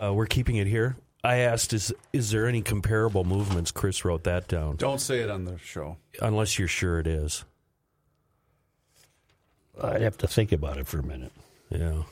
Uh, 0.00 0.12
we're 0.12 0.26
keeping 0.26 0.56
it 0.56 0.66
here. 0.66 0.96
I 1.24 1.36
asked, 1.36 1.72
is 1.72 1.94
is 2.12 2.30
there 2.30 2.46
any 2.46 2.62
comparable 2.62 3.24
movements? 3.24 3.70
Chris 3.70 4.04
wrote 4.04 4.24
that 4.24 4.48
down. 4.48 4.76
Don't 4.76 5.00
say 5.00 5.20
it 5.20 5.30
on 5.30 5.44
the 5.44 5.56
show. 5.58 5.96
Unless 6.20 6.58
you're 6.58 6.68
sure 6.68 6.98
it 6.98 7.06
is. 7.06 7.44
I'd 9.80 10.02
have 10.02 10.18
to 10.18 10.26
think 10.26 10.52
about 10.52 10.78
it 10.78 10.86
for 10.86 10.98
a 10.98 11.02
minute. 11.02 11.32
Yeah. 11.70 12.02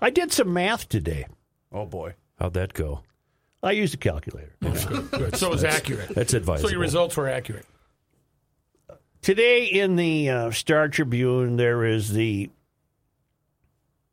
I 0.00 0.10
did 0.10 0.32
some 0.32 0.52
math 0.52 0.88
today. 0.88 1.26
Oh 1.72 1.86
boy. 1.86 2.14
How'd 2.38 2.54
that 2.54 2.74
go? 2.74 3.00
I 3.62 3.72
used 3.72 3.94
a 3.94 3.96
calculator. 3.96 4.52
good. 4.60 5.36
So 5.36 5.48
it 5.48 5.52
was 5.52 5.64
accurate. 5.64 6.08
That's 6.10 6.34
advice. 6.34 6.60
So 6.60 6.66
advisable. 6.66 6.70
your 6.72 6.80
results 6.80 7.16
were 7.16 7.28
accurate. 7.28 7.66
Today 9.22 9.66
in 9.66 9.94
the 9.96 10.28
uh, 10.30 10.50
Star 10.50 10.88
Tribune, 10.88 11.56
there 11.56 11.84
is 11.84 12.12
the 12.12 12.50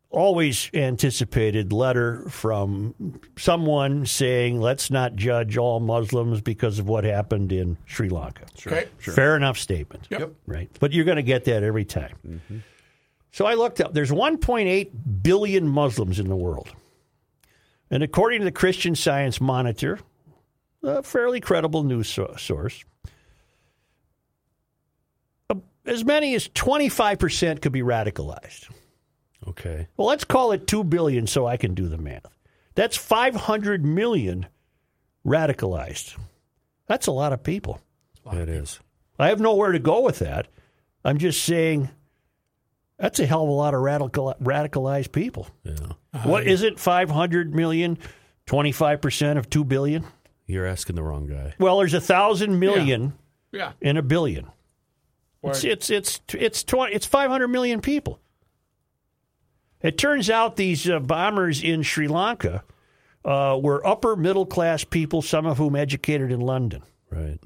always 0.09 0.69
anticipated 0.73 1.71
letter 1.71 2.27
from 2.29 3.19
someone 3.37 4.05
saying, 4.05 4.59
let's 4.59 4.89
not 4.89 5.15
judge 5.15 5.57
all 5.57 5.79
Muslims 5.79 6.41
because 6.41 6.79
of 6.79 6.87
what 6.87 7.03
happened 7.03 7.51
in 7.51 7.77
Sri 7.85 8.09
Lanka. 8.09 8.45
Okay. 8.65 8.87
Fair 8.97 9.35
enough 9.35 9.57
statement. 9.57 10.07
Yep. 10.09 10.33
Right. 10.47 10.69
But 10.79 10.93
you're 10.93 11.05
going 11.05 11.17
to 11.17 11.23
get 11.23 11.45
that 11.45 11.63
every 11.63 11.85
time. 11.85 12.41
So 13.31 13.45
I 13.45 13.53
looked 13.53 13.79
up, 13.81 13.93
there's 13.93 14.11
1.8 14.11 14.89
billion 15.21 15.67
Muslims 15.67 16.19
in 16.19 16.27
the 16.27 16.35
world. 16.35 16.71
And 17.91 18.03
according 18.03 18.39
to 18.39 18.45
the 18.45 18.51
Christian 18.51 18.95
Science 18.95 19.39
Monitor, 19.39 19.99
a 20.83 21.03
fairly 21.03 21.39
credible 21.39 21.83
news 21.83 22.07
source, 22.07 22.83
uh, 25.49 25.55
as 25.85 26.03
many 26.03 26.33
as 26.35 26.47
25% 26.49 27.61
could 27.61 27.71
be 27.71 27.81
radicalized. 27.81 28.69
Okay. 29.47 29.87
Well, 29.97 30.07
let's 30.07 30.23
call 30.25 30.51
it 30.51 30.67
2 30.67 30.83
billion 30.83 31.27
so 31.27 31.45
I 31.47 31.57
can 31.57 31.73
do 31.73 31.87
the 31.87 31.97
math. 31.97 32.25
That's 32.75 32.97
500 32.97 33.85
million 33.85 34.47
radicalized. 35.25 36.17
That's 36.87 37.07
a 37.07 37.11
lot 37.11 37.33
of 37.33 37.43
people. 37.43 37.81
That 38.31 38.49
is. 38.49 38.79
I 39.17 39.29
have 39.29 39.39
nowhere 39.39 39.71
to 39.71 39.79
go 39.79 40.01
with 40.01 40.19
that. 40.19 40.47
I'm 41.03 41.17
just 41.17 41.43
saying 41.43 41.89
that's 42.97 43.19
a 43.19 43.25
hell 43.25 43.43
of 43.43 43.49
a 43.49 43.53
lot 43.53 43.73
of 43.73 43.81
radical, 43.81 44.35
radicalized 44.41 45.11
people. 45.11 45.47
Yeah. 45.63 45.93
What 46.23 46.47
is 46.47 46.63
it? 46.63 46.79
500 46.79 47.55
million, 47.55 47.97
25% 48.47 49.37
of 49.37 49.49
2 49.49 49.63
billion? 49.63 50.05
You're 50.45 50.65
asking 50.65 50.95
the 50.95 51.03
wrong 51.03 51.27
guy. 51.27 51.53
Well, 51.59 51.77
there's 51.79 51.93
a 51.93 52.01
thousand 52.01 52.59
million 52.59 53.13
Yeah. 53.51 53.73
and 53.81 53.97
a 53.97 54.01
billion. 54.01 54.47
It's, 55.43 55.63
it's, 55.63 55.89
it's, 55.89 56.19
it's, 56.33 56.63
20, 56.63 56.93
it's 56.93 57.05
500 57.05 57.47
million 57.47 57.79
people. 57.81 58.19
It 59.81 59.97
turns 59.97 60.29
out 60.29 60.55
these 60.55 60.89
uh, 60.89 60.99
bombers 60.99 61.63
in 61.63 61.83
Sri 61.83 62.07
Lanka 62.07 62.63
uh, 63.23 63.57
were 63.61 63.85
upper 63.85 64.15
middle 64.15 64.45
class 64.45 64.83
people, 64.83 65.21
some 65.21 65.45
of 65.45 65.57
whom 65.57 65.75
educated 65.75 66.31
in 66.31 66.41
London. 66.41 66.83
Right. 67.09 67.39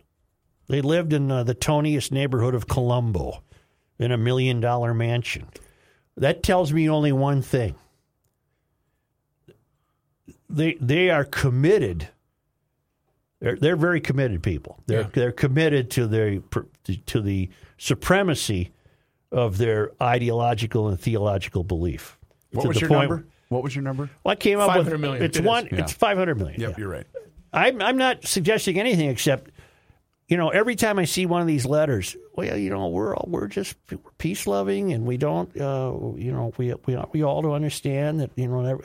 They 0.68 0.82
lived 0.82 1.14
in 1.14 1.30
uh, 1.30 1.44
the 1.44 1.54
toniest 1.54 2.12
neighborhood 2.12 2.56
of 2.56 2.68
Colombo 2.68 3.44
in 4.00 4.12
a 4.12 4.18
million 4.18 4.60
dollar 4.60 4.94
mansion. 4.94 5.48
That 6.18 6.42
tells 6.44 6.74
me 6.74 6.90
only 6.90 7.12
one 7.12 7.42
thing. 7.42 7.76
They 10.50 10.76
they 10.80 11.10
are 11.10 11.26
committed. 11.26 12.08
They're 13.40 13.56
they're 13.56 13.76
very 13.76 14.00
committed 14.02 14.42
people. 14.44 14.82
They're 14.86 15.02
Yeah. 15.02 15.10
they're 15.14 15.32
committed 15.32 15.90
to 15.92 16.08
their 16.08 16.40
to 17.08 17.22
the 17.22 17.50
supremacy 17.78 18.72
of 19.32 19.58
their 19.58 19.92
ideological 20.02 20.88
and 20.88 21.00
theological 21.00 21.64
belief. 21.64 22.18
What 22.54 22.62
To 22.64 22.68
was 22.70 22.76
the 22.78 22.82
your 22.82 22.90
point- 22.90 23.10
number? 23.10 23.26
What 23.50 23.62
was 23.64 23.76
your 23.76 23.84
number? 23.84 24.10
Well, 24.24 24.32
I 24.32 24.36
came 24.36 24.60
up 24.60 24.68
with 24.70 24.86
500 24.88 24.98
million. 25.00 25.24
It's 25.24 25.38
It 25.38 25.42
is, 25.42 25.46
one. 25.48 25.68
yeah. 25.72 25.80
It's 25.82 25.92
five 25.94 26.18
hundred 26.18 26.40
million. 26.40 26.60
Yep, 26.60 26.70
yeah. 26.72 26.76
you're 26.78 26.90
right. 26.90 27.06
I'm 27.52 27.82
I'm 27.82 27.98
not 27.98 28.26
suggesting 28.26 28.80
anything 28.80 29.10
except, 29.10 29.52
you 30.28 30.38
know, 30.38 30.50
every 30.50 30.76
time 30.76 30.98
I 30.98 31.06
see 31.06 31.28
one 31.28 31.42
of 31.42 31.48
these 31.48 31.66
letters, 31.66 32.16
well, 32.36 32.58
you 32.58 32.72
know, 32.72 32.88
we're 32.88 33.16
all, 33.16 33.28
we're 33.30 33.48
just 33.48 33.76
peace 34.18 34.48
loving, 34.48 34.92
and 34.92 35.06
we 35.06 35.18
don't, 35.18 35.50
uh, 35.60 35.94
you 36.16 36.32
know, 36.32 36.52
we 36.58 36.74
we 36.88 36.98
we 37.12 37.22
all 37.24 37.44
to 37.44 37.52
understand 37.52 38.22
that, 38.22 38.32
you 38.36 38.48
know, 38.48 38.82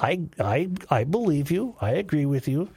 I 0.00 0.20
I 0.38 0.68
I 0.88 1.02
believe 1.04 1.50
you. 1.50 1.74
I 1.80 1.92
agree 1.92 2.26
with 2.26 2.46
you. 2.46 2.68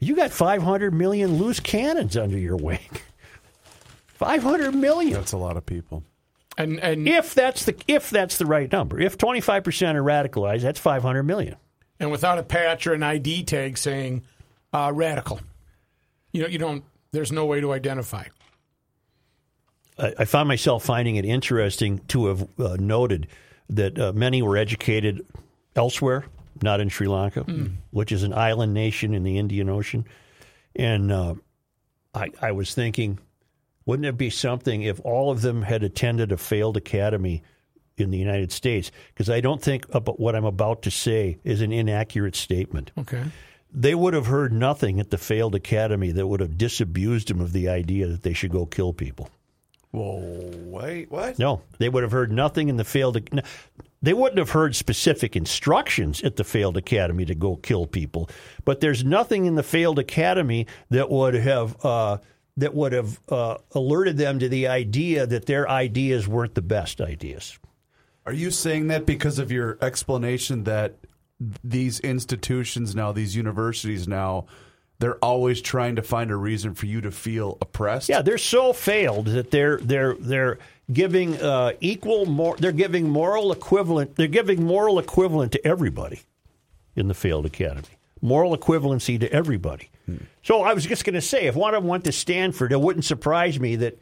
You 0.00 0.14
got 0.14 0.30
500 0.30 0.92
million 0.92 1.38
loose 1.38 1.60
cannons 1.60 2.18
under 2.18 2.36
your 2.36 2.56
wing. 2.56 2.80
500 4.06 4.74
million. 4.74 5.14
That's 5.14 5.32
a 5.32 5.38
lot 5.38 5.56
of 5.56 5.64
people. 5.64 6.04
And 6.56 6.78
and 6.80 7.08
If 7.08 7.34
that's 7.34 7.64
the 7.64 7.74
if 7.88 8.10
that's 8.10 8.38
the 8.38 8.46
right 8.46 8.70
number. 8.70 9.00
If 9.00 9.18
25% 9.18 9.94
are 9.94 10.02
radicalized, 10.02 10.62
that's 10.62 10.78
500 10.78 11.22
million. 11.24 11.56
and 12.00 12.10
without 12.10 12.38
a 12.38 12.42
patch 12.42 12.86
or 12.86 12.92
an 12.94 13.02
ID 13.02 13.44
tag 13.44 13.76
saying 13.78 14.22
uh, 14.72 14.90
radical, 14.94 15.40
you 16.32 16.42
know, 16.42 16.48
you 16.48 16.58
don't. 16.58 16.84
There's 17.12 17.30
no 17.32 17.46
way 17.46 17.60
to 17.60 17.72
identify. 17.72 18.24
I, 19.98 20.14
I 20.20 20.24
found 20.24 20.48
myself 20.48 20.84
finding 20.84 21.16
it 21.16 21.24
interesting 21.24 22.00
to 22.08 22.26
have 22.26 22.48
uh, 22.58 22.76
noted 22.78 23.28
that 23.70 23.98
uh, 23.98 24.12
many 24.12 24.42
were 24.42 24.56
educated 24.56 25.24
elsewhere, 25.76 26.24
not 26.62 26.80
in 26.80 26.88
Sri 26.88 27.06
Lanka, 27.06 27.44
which 27.90 28.12
is 28.12 28.22
an 28.24 28.32
island 28.34 28.74
nation 28.74 29.14
in 29.14 29.22
the 29.22 29.38
Indian 29.38 29.68
Ocean. 29.68 30.04
And 30.76 31.12
uh, 31.12 31.34
I, 32.14 32.30
I 32.42 32.52
was 32.52 32.74
thinking, 32.74 33.18
wouldn't 33.86 34.06
it 34.06 34.16
be 34.16 34.30
something 34.30 34.82
if 34.82 35.00
all 35.00 35.30
of 35.30 35.42
them 35.42 35.62
had 35.62 35.82
attended 35.82 36.32
a 36.32 36.36
failed 36.36 36.76
academy 36.76 37.42
in 37.96 38.10
the 38.10 38.18
United 38.18 38.50
States? 38.52 38.90
Because 39.12 39.30
I 39.30 39.40
don't 39.40 39.62
think 39.62 39.86
about 39.94 40.18
what 40.18 40.34
I'm 40.34 40.44
about 40.44 40.82
to 40.82 40.90
say 40.90 41.38
is 41.44 41.60
an 41.60 41.72
inaccurate 41.72 42.34
statement 42.36 42.90
Okay. 42.98 43.24
they 43.72 43.94
would 43.94 44.14
have 44.14 44.26
heard 44.26 44.52
nothing 44.52 45.00
at 45.00 45.10
the 45.10 45.18
failed 45.18 45.54
academy 45.54 46.12
that 46.12 46.26
would 46.26 46.40
have 46.40 46.56
disabused 46.58 47.28
them 47.28 47.40
of 47.40 47.52
the 47.52 47.68
idea 47.68 48.06
that 48.06 48.22
they 48.22 48.32
should 48.32 48.52
go 48.52 48.66
kill 48.66 48.92
people. 48.92 49.28
Whoa, 49.90 50.50
wait, 50.66 51.08
what? 51.10 51.38
No, 51.38 51.62
they 51.78 51.88
would 51.88 52.02
have 52.02 52.10
heard 52.10 52.32
nothing 52.32 52.68
in 52.68 52.76
the 52.78 52.84
failed. 52.84 53.16
They 54.02 54.12
wouldn't 54.12 54.38
have 54.38 54.50
heard 54.50 54.74
specific 54.74 55.36
instructions 55.36 56.20
at 56.24 56.34
the 56.34 56.42
failed 56.42 56.76
academy 56.76 57.24
to 57.26 57.34
go 57.36 57.54
kill 57.54 57.86
people. 57.86 58.28
But 58.64 58.80
there's 58.80 59.04
nothing 59.04 59.46
in 59.46 59.54
the 59.54 59.62
failed 59.62 60.00
academy 60.00 60.66
that 60.90 61.10
would 61.10 61.34
have 61.34 61.76
uh, 61.84 62.18
that 62.56 62.74
would 62.74 62.92
have 62.92 63.20
uh, 63.28 63.56
alerted 63.72 64.16
them 64.16 64.38
to 64.38 64.48
the 64.48 64.68
idea 64.68 65.26
that 65.26 65.46
their 65.46 65.68
ideas 65.68 66.28
weren't 66.28 66.54
the 66.54 66.62
best 66.62 67.00
ideas. 67.00 67.58
Are 68.26 68.32
you 68.32 68.50
saying 68.50 68.88
that 68.88 69.06
because 69.06 69.38
of 69.38 69.50
your 69.52 69.76
explanation 69.82 70.64
that 70.64 70.96
these 71.62 72.00
institutions 72.00 72.94
now, 72.94 73.12
these 73.12 73.36
universities 73.36 74.06
now, 74.08 74.46
they're 75.00 75.16
always 75.16 75.60
trying 75.60 75.96
to 75.96 76.02
find 76.02 76.30
a 76.30 76.36
reason 76.36 76.72
for 76.74 76.86
you 76.86 77.00
to 77.00 77.10
feel 77.10 77.58
oppressed? 77.60 78.08
Yeah, 78.08 78.22
they're 78.22 78.38
so 78.38 78.72
failed 78.72 79.26
that 79.26 79.50
they're 79.50 79.78
they're 79.78 80.14
they're 80.14 80.58
giving 80.92 81.38
uh, 81.42 81.72
equal 81.80 82.24
more. 82.24 82.56
They're 82.56 82.72
giving 82.72 83.08
moral 83.08 83.50
equivalent. 83.52 84.14
They're 84.16 84.28
giving 84.28 84.64
moral 84.64 84.98
equivalent 84.98 85.52
to 85.52 85.66
everybody. 85.66 86.20
in 86.96 87.08
the 87.08 87.14
failed 87.14 87.44
academy. 87.44 87.88
Moral 88.24 88.56
equivalency 88.56 89.20
to 89.20 89.30
everybody. 89.30 89.90
So 90.42 90.62
I 90.62 90.72
was 90.72 90.84
just 90.86 91.04
going 91.04 91.14
to 91.14 91.20
say, 91.20 91.44
if 91.46 91.54
one 91.54 91.74
of 91.74 91.82
them 91.82 91.88
went 91.88 92.04
to 92.04 92.12
Stanford, 92.12 92.72
it 92.72 92.80
wouldn't 92.80 93.04
surprise 93.04 93.60
me 93.60 93.76
that 93.76 93.98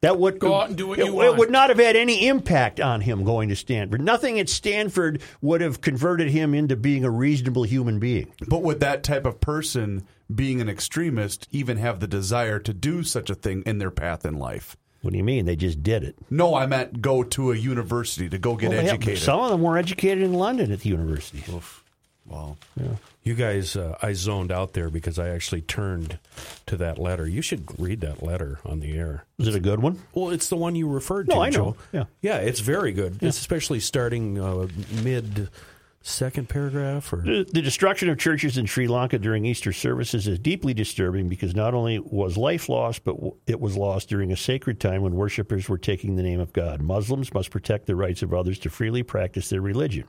that 0.00 0.18
would 0.18 0.38
Go 0.38 0.54
out 0.54 0.68
and 0.68 0.76
do 0.76 0.88
what 0.88 0.98
it, 0.98 1.06
you 1.06 1.22
it 1.22 1.36
would 1.36 1.50
not 1.50 1.68
have 1.68 1.78
had 1.78 1.96
any 1.96 2.26
impact 2.28 2.80
on 2.80 3.00
him 3.02 3.24
going 3.24 3.48
to 3.50 3.56
Stanford. 3.56 4.00
Nothing 4.00 4.38
at 4.40 4.48
Stanford 4.48 5.20
would 5.42 5.60
have 5.60 5.80
converted 5.80 6.30
him 6.30 6.54
into 6.54 6.76
being 6.76 7.04
a 7.04 7.10
reasonable 7.10 7.64
human 7.64 7.98
being. 7.98 8.32
But 8.48 8.62
would 8.62 8.80
that 8.80 9.02
type 9.02 9.26
of 9.26 9.40
person, 9.40 10.06
being 10.34 10.60
an 10.60 10.68
extremist, 10.68 11.46
even 11.50 11.76
have 11.76 12.00
the 12.00 12.06
desire 12.06 12.58
to 12.60 12.72
do 12.72 13.02
such 13.02 13.30
a 13.30 13.34
thing 13.34 13.62
in 13.66 13.78
their 13.78 13.90
path 13.90 14.24
in 14.24 14.38
life? 14.38 14.76
What 15.02 15.12
do 15.12 15.18
you 15.18 15.24
mean? 15.24 15.44
They 15.44 15.56
just 15.56 15.82
did 15.82 16.04
it. 16.04 16.16
No, 16.30 16.54
I 16.54 16.66
meant 16.66 17.00
go 17.00 17.22
to 17.22 17.52
a 17.52 17.56
university 17.56 18.28
to 18.28 18.38
go 18.38 18.56
get 18.56 18.70
Well, 18.70 18.82
yeah, 18.82 18.92
educated. 18.92 19.22
some 19.22 19.40
of 19.40 19.50
them 19.50 19.62
were 19.62 19.78
educated 19.78 20.24
in 20.24 20.32
London 20.34 20.72
at 20.72 20.80
the 20.80 20.88
university. 20.90 21.44
well, 22.26 22.58
You 23.26 23.34
guys, 23.34 23.74
uh, 23.74 23.98
I 24.00 24.12
zoned 24.12 24.52
out 24.52 24.72
there 24.74 24.88
because 24.88 25.18
I 25.18 25.30
actually 25.30 25.60
turned 25.62 26.20
to 26.66 26.76
that 26.76 26.96
letter. 26.96 27.26
You 27.26 27.42
should 27.42 27.64
read 27.80 28.00
that 28.02 28.22
letter 28.22 28.60
on 28.64 28.78
the 28.78 28.96
air. 28.96 29.24
Is 29.40 29.48
it 29.48 29.56
a 29.56 29.60
good 29.60 29.80
one? 29.82 30.00
Well, 30.14 30.30
it's 30.30 30.48
the 30.48 30.54
one 30.54 30.76
you 30.76 30.86
referred 30.88 31.26
No, 31.26 31.34
to, 31.34 31.40
I 31.40 31.46
know. 31.50 31.56
Joe. 31.56 31.76
Yeah. 31.92 32.04
yeah, 32.22 32.36
it's 32.36 32.60
very 32.60 32.92
good. 32.92 33.18
It's 33.20 33.36
especially 33.40 33.80
starting 33.80 34.38
uh, 34.38 34.68
mid 35.02 35.50
second 36.02 36.48
paragraph 36.48 37.12
or 37.12 37.16
The, 37.16 37.44
the 37.52 37.62
destruction 37.62 38.08
of 38.10 38.16
churches 38.16 38.58
in 38.58 38.66
Sri 38.66 38.86
Lanka 38.86 39.18
during 39.18 39.44
Easter 39.44 39.72
services 39.72 40.28
is 40.28 40.38
deeply 40.38 40.72
disturbing 40.72 41.28
because 41.28 41.52
not 41.52 41.74
only 41.74 41.98
was 41.98 42.36
life 42.36 42.68
lost, 42.68 43.02
but 43.02 43.16
w- 43.16 43.34
it 43.48 43.58
was 43.58 43.76
lost 43.76 44.08
during 44.08 44.30
a 44.30 44.36
sacred 44.36 44.78
time 44.78 45.02
when 45.02 45.16
worshippers 45.16 45.68
were 45.68 45.78
taking 45.78 46.14
the 46.14 46.22
name 46.22 46.38
of 46.38 46.52
God. 46.52 46.80
Muslims 46.80 47.34
must 47.34 47.50
protect 47.50 47.86
the 47.86 47.96
rights 47.96 48.22
of 48.22 48.32
others 48.32 48.60
to 48.60 48.70
freely 48.70 49.02
practice 49.02 49.48
their 49.48 49.60
religion. 49.60 50.04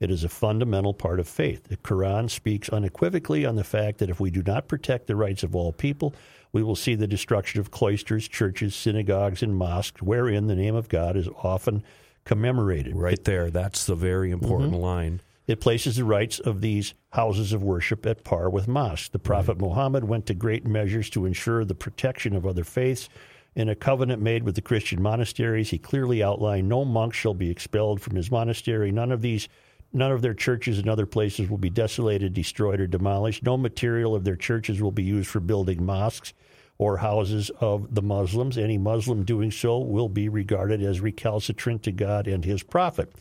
It 0.00 0.10
is 0.10 0.24
a 0.24 0.30
fundamental 0.30 0.94
part 0.94 1.20
of 1.20 1.28
faith. 1.28 1.64
The 1.64 1.76
Quran 1.76 2.30
speaks 2.30 2.70
unequivocally 2.70 3.44
on 3.44 3.56
the 3.56 3.64
fact 3.64 3.98
that 3.98 4.08
if 4.08 4.18
we 4.18 4.30
do 4.30 4.42
not 4.42 4.66
protect 4.66 5.06
the 5.06 5.14
rights 5.14 5.42
of 5.42 5.54
all 5.54 5.72
people, 5.72 6.14
we 6.52 6.62
will 6.62 6.74
see 6.74 6.94
the 6.94 7.06
destruction 7.06 7.60
of 7.60 7.70
cloisters, 7.70 8.26
churches, 8.26 8.74
synagogues, 8.74 9.42
and 9.42 9.54
mosques, 9.54 10.00
wherein 10.00 10.46
the 10.46 10.56
name 10.56 10.74
of 10.74 10.88
God 10.88 11.16
is 11.16 11.28
often 11.42 11.84
commemorated. 12.24 12.96
right 12.96 13.22
there. 13.24 13.50
That's 13.50 13.84
the 13.84 13.94
very 13.94 14.30
important 14.30 14.72
mm-hmm. 14.72 14.82
line. 14.82 15.20
It 15.46 15.60
places 15.60 15.96
the 15.96 16.04
rights 16.04 16.38
of 16.38 16.60
these 16.60 16.94
houses 17.10 17.52
of 17.52 17.62
worship 17.62 18.06
at 18.06 18.24
par 18.24 18.48
with 18.48 18.68
mosques. 18.68 19.08
The 19.08 19.18
Prophet 19.18 19.58
Muhammad 19.58 20.04
went 20.04 20.26
to 20.26 20.34
great 20.34 20.66
measures 20.66 21.10
to 21.10 21.26
ensure 21.26 21.64
the 21.64 21.74
protection 21.74 22.34
of 22.34 22.46
other 22.46 22.64
faiths. 22.64 23.08
In 23.56 23.68
a 23.68 23.74
covenant 23.74 24.22
made 24.22 24.44
with 24.44 24.54
the 24.54 24.62
Christian 24.62 25.02
monasteries, 25.02 25.70
he 25.70 25.78
clearly 25.78 26.22
outlined 26.22 26.68
no 26.68 26.84
monk 26.84 27.14
shall 27.14 27.34
be 27.34 27.50
expelled 27.50 28.00
from 28.00 28.14
his 28.14 28.30
monastery. 28.30 28.92
None 28.92 29.10
of 29.10 29.22
these 29.22 29.48
none 29.92 30.12
of 30.12 30.22
their 30.22 30.34
churches 30.34 30.78
and 30.78 30.88
other 30.88 31.06
places 31.06 31.48
will 31.48 31.58
be 31.58 31.70
desolated, 31.70 32.34
destroyed, 32.34 32.80
or 32.80 32.86
demolished. 32.86 33.42
No 33.42 33.56
material 33.56 34.14
of 34.14 34.24
their 34.24 34.36
churches 34.36 34.80
will 34.80 34.92
be 34.92 35.02
used 35.02 35.28
for 35.28 35.40
building 35.40 35.84
mosques 35.84 36.32
or 36.78 36.96
houses 36.96 37.50
of 37.60 37.94
the 37.94 38.02
Muslims. 38.02 38.56
Any 38.56 38.78
Muslim 38.78 39.24
doing 39.24 39.50
so 39.50 39.78
will 39.78 40.08
be 40.08 40.28
regarded 40.28 40.82
as 40.82 41.00
recalcitrant 41.00 41.82
to 41.82 41.92
God 41.92 42.26
and 42.26 42.44
his 42.44 42.62
prophet. 42.62 43.12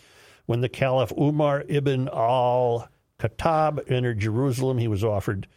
When 0.45 0.62
the 0.62 0.69
Caliph 0.69 1.12
Umar 1.17 1.65
ibn 1.67 2.08
al 2.10 2.89
Khattab 3.19 3.91
entered 3.91 4.19
Jerusalem, 4.19 4.77
he 4.77 4.88
was 4.88 5.03
offered 5.03 5.47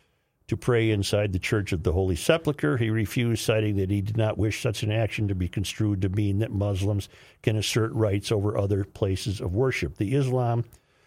to 0.49 0.57
pray 0.57 0.91
inside 0.91 1.33
the 1.33 1.39
Church 1.39 1.73
of 1.73 1.83
the 1.83 1.93
Holy 1.93 2.17
Sepulchre. 2.17 2.77
He 2.77 2.91
refused, 2.91 3.45
citing 3.45 3.77
that 3.77 3.91
he 3.91 4.03
did 4.03 4.17
not 4.17 4.37
wish 4.37 4.61
such 4.61 4.83
an 4.83 4.91
action 4.91 5.29
to 5.29 5.35
be 5.35 5.49
construed 5.49 6.03
to 6.03 6.09
mean 6.09 6.41
that 6.41 6.51
Muslims 6.51 7.09
can 7.43 7.57
assert 7.57 7.93
rights 7.93 8.33
over 8.33 8.59
other 8.59 8.85
places 8.85 9.41
of 9.41 9.55
worship. 9.55 9.97
The 9.97 10.15
Islam, 10.15 10.65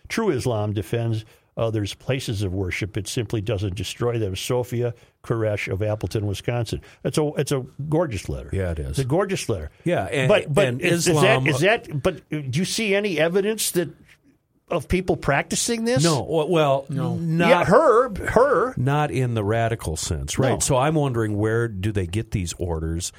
true 0.09 0.29
Islam, 0.29 0.73
defends 0.73 1.25
others' 1.57 1.93
places 1.93 2.43
of 2.43 2.53
worship. 2.53 2.97
It 2.97 3.07
simply 3.07 3.41
doesn't 3.41 3.75
destroy 3.75 4.19
them. 4.19 4.35
Sophia 4.35 4.93
Koresh 5.23 5.71
of 5.71 5.81
Appleton, 5.81 6.25
Wisconsin. 6.27 6.81
It's 7.03 7.17
a 7.17 7.31
it's 7.37 7.51
a 7.51 7.65
gorgeous 7.89 8.27
letter. 8.29 8.49
Yeah, 8.51 8.71
it 8.71 8.79
is. 8.79 8.89
It's 8.91 8.99
a 8.99 9.05
gorgeous 9.05 9.47
letter. 9.49 9.71
Yeah, 9.83 10.05
and- 10.05 10.27
but 10.27 10.53
but 10.53 10.67
and 10.67 10.81
is, 10.81 11.07
Islam- 11.07 11.47
is 11.47 11.59
that 11.61 11.87
is 11.87 11.89
that? 11.89 12.03
But 12.03 12.29
do 12.29 12.59
you 12.59 12.65
see 12.65 12.93
any 12.93 13.19
evidence 13.19 13.71
that 13.71 13.89
of 14.69 14.87
people 14.87 15.15
practicing 15.15 15.85
this? 15.85 16.03
No, 16.03 16.23
well, 16.23 16.85
well 16.89 17.17
not 17.19 17.49
yeah, 17.49 17.65
her 17.65 18.13
her. 18.29 18.73
not 18.77 19.11
in 19.11 19.33
the 19.33 19.43
radical 19.43 19.95
sense, 19.95 20.37
right? 20.39 20.53
No. 20.53 20.59
So 20.59 20.75
I'm 20.75 20.95
wondering 20.95 21.37
where 21.37 21.67
do 21.67 21.91
they 21.91 22.07
get 22.07 22.31
these 22.31 22.53
orders 22.53 23.11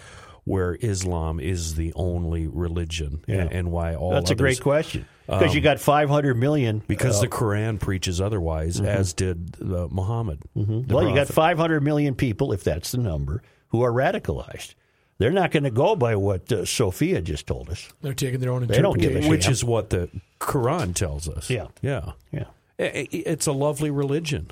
where 0.46 0.76
Islam 0.80 1.38
is 1.40 1.74
the 1.74 1.92
only 1.94 2.46
religion 2.46 3.20
Yeah. 3.26 3.42
and, 3.42 3.52
and 3.52 3.70
why 3.72 3.94
all 3.96 4.12
That's 4.12 4.30
a 4.30 4.34
great 4.34 4.60
question 4.60 5.06
because 5.26 5.54
you 5.54 5.60
got 5.60 5.80
500 5.80 6.34
million. 6.36 6.82
because 6.86 7.18
uh, 7.18 7.22
the 7.22 7.28
Quran 7.28 7.80
preaches 7.80 8.20
otherwise, 8.20 8.80
as 8.80 9.12
did 9.12 9.56
uh, 9.60 9.88
Muhammad. 9.90 10.40
the 10.54 10.84
well, 10.94 11.06
you 11.08 11.14
got 11.16 11.26
500 11.26 11.82
million 11.82 12.14
people, 12.14 12.52
if 12.52 12.62
that's 12.62 12.92
the 12.92 12.98
number, 12.98 13.42
who 13.70 13.82
are 13.82 13.90
radicalized. 13.92 14.74
They're 15.18 15.32
not 15.32 15.50
going 15.50 15.64
to 15.64 15.70
go 15.72 15.96
by 15.96 16.14
what 16.14 16.52
uh, 16.52 16.64
Sophia 16.64 17.20
just 17.22 17.46
told 17.48 17.70
us. 17.70 17.88
They're 18.02 18.14
taking 18.14 18.38
their 18.38 18.52
own 18.52 18.66
They 18.68 18.80
don't 18.80 18.98
give 19.00 19.12
a 19.14 19.16
interpretation. 19.16 19.30
which 19.30 19.48
is 19.48 19.64
what 19.64 19.90
the 19.90 20.08
Quran 20.38 20.94
tells 20.94 21.28
us. 21.28 21.50
Yeah. 21.50 21.66
yeah, 21.82 22.12
Yeah. 22.30 22.44
I- 22.78 22.84
I- 22.84 23.08
It's 23.10 23.46
a 23.48 23.52
lovely 23.52 23.90
religion, 23.90 24.50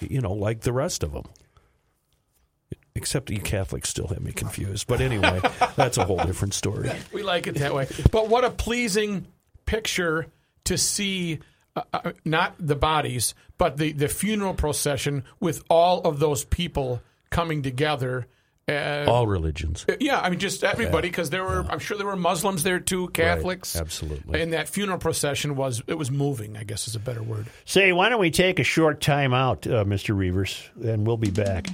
you 0.00 0.20
know, 0.22 0.32
like 0.32 0.60
the 0.62 0.72
rest 0.72 1.02
of 1.02 1.12
them. 1.12 1.24
Except 2.96 3.30
you 3.30 3.40
Catholics 3.40 3.88
still 3.90 4.08
have 4.08 4.20
me 4.20 4.32
confused. 4.32 4.86
But 4.86 5.00
anyway, 5.00 5.40
that's 5.76 5.98
a 5.98 6.04
whole 6.04 6.18
different 6.24 6.54
story. 6.54 6.90
We 7.12 7.22
like 7.22 7.46
it 7.46 7.56
that 7.56 7.74
way. 7.74 7.86
But 8.10 8.28
what 8.28 8.44
a 8.44 8.50
pleasing 8.50 9.26
picture 9.66 10.26
to 10.64 10.76
see. 10.78 11.40
Uh, 11.76 11.82
uh, 11.92 12.12
not 12.24 12.54
the 12.58 12.74
bodies, 12.74 13.34
but 13.58 13.76
the, 13.76 13.92
the 13.92 14.08
funeral 14.08 14.54
procession 14.54 15.24
with 15.40 15.62
all 15.68 16.00
of 16.00 16.18
those 16.20 16.42
people 16.42 17.02
coming 17.28 17.62
together. 17.62 18.26
Uh, 18.66 19.04
All 19.06 19.26
religions. 19.26 19.84
yeah, 20.00 20.18
I 20.18 20.28
mean, 20.30 20.38
just 20.40 20.64
everybody, 20.64 21.08
because 21.08 21.28
there 21.30 21.44
were. 21.44 21.66
I'm 21.68 21.78
sure 21.78 21.96
there 21.98 22.06
were 22.06 22.16
Muslims 22.16 22.62
there 22.62 22.80
too, 22.80 23.08
Catholics. 23.08 23.76
absolutely. 23.76 24.40
And 24.40 24.54
that 24.54 24.68
funeral 24.70 24.98
procession 24.98 25.54
was 25.54 25.82
it 25.86 25.94
was 25.94 26.10
moving. 26.10 26.56
I 26.56 26.64
guess 26.64 26.88
is 26.88 26.96
a 26.96 26.98
better 26.98 27.22
word. 27.22 27.46
Say, 27.66 27.92
why 27.92 28.08
don't 28.08 28.20
we 28.20 28.30
take 28.30 28.58
a 28.58 28.64
short 28.64 29.00
time 29.02 29.34
out, 29.34 29.66
uh, 29.66 29.84
Mr. 29.84 30.16
Reavers, 30.16 30.58
and 30.82 31.06
we'll 31.06 31.16
be 31.18 31.30
back. 31.30 31.66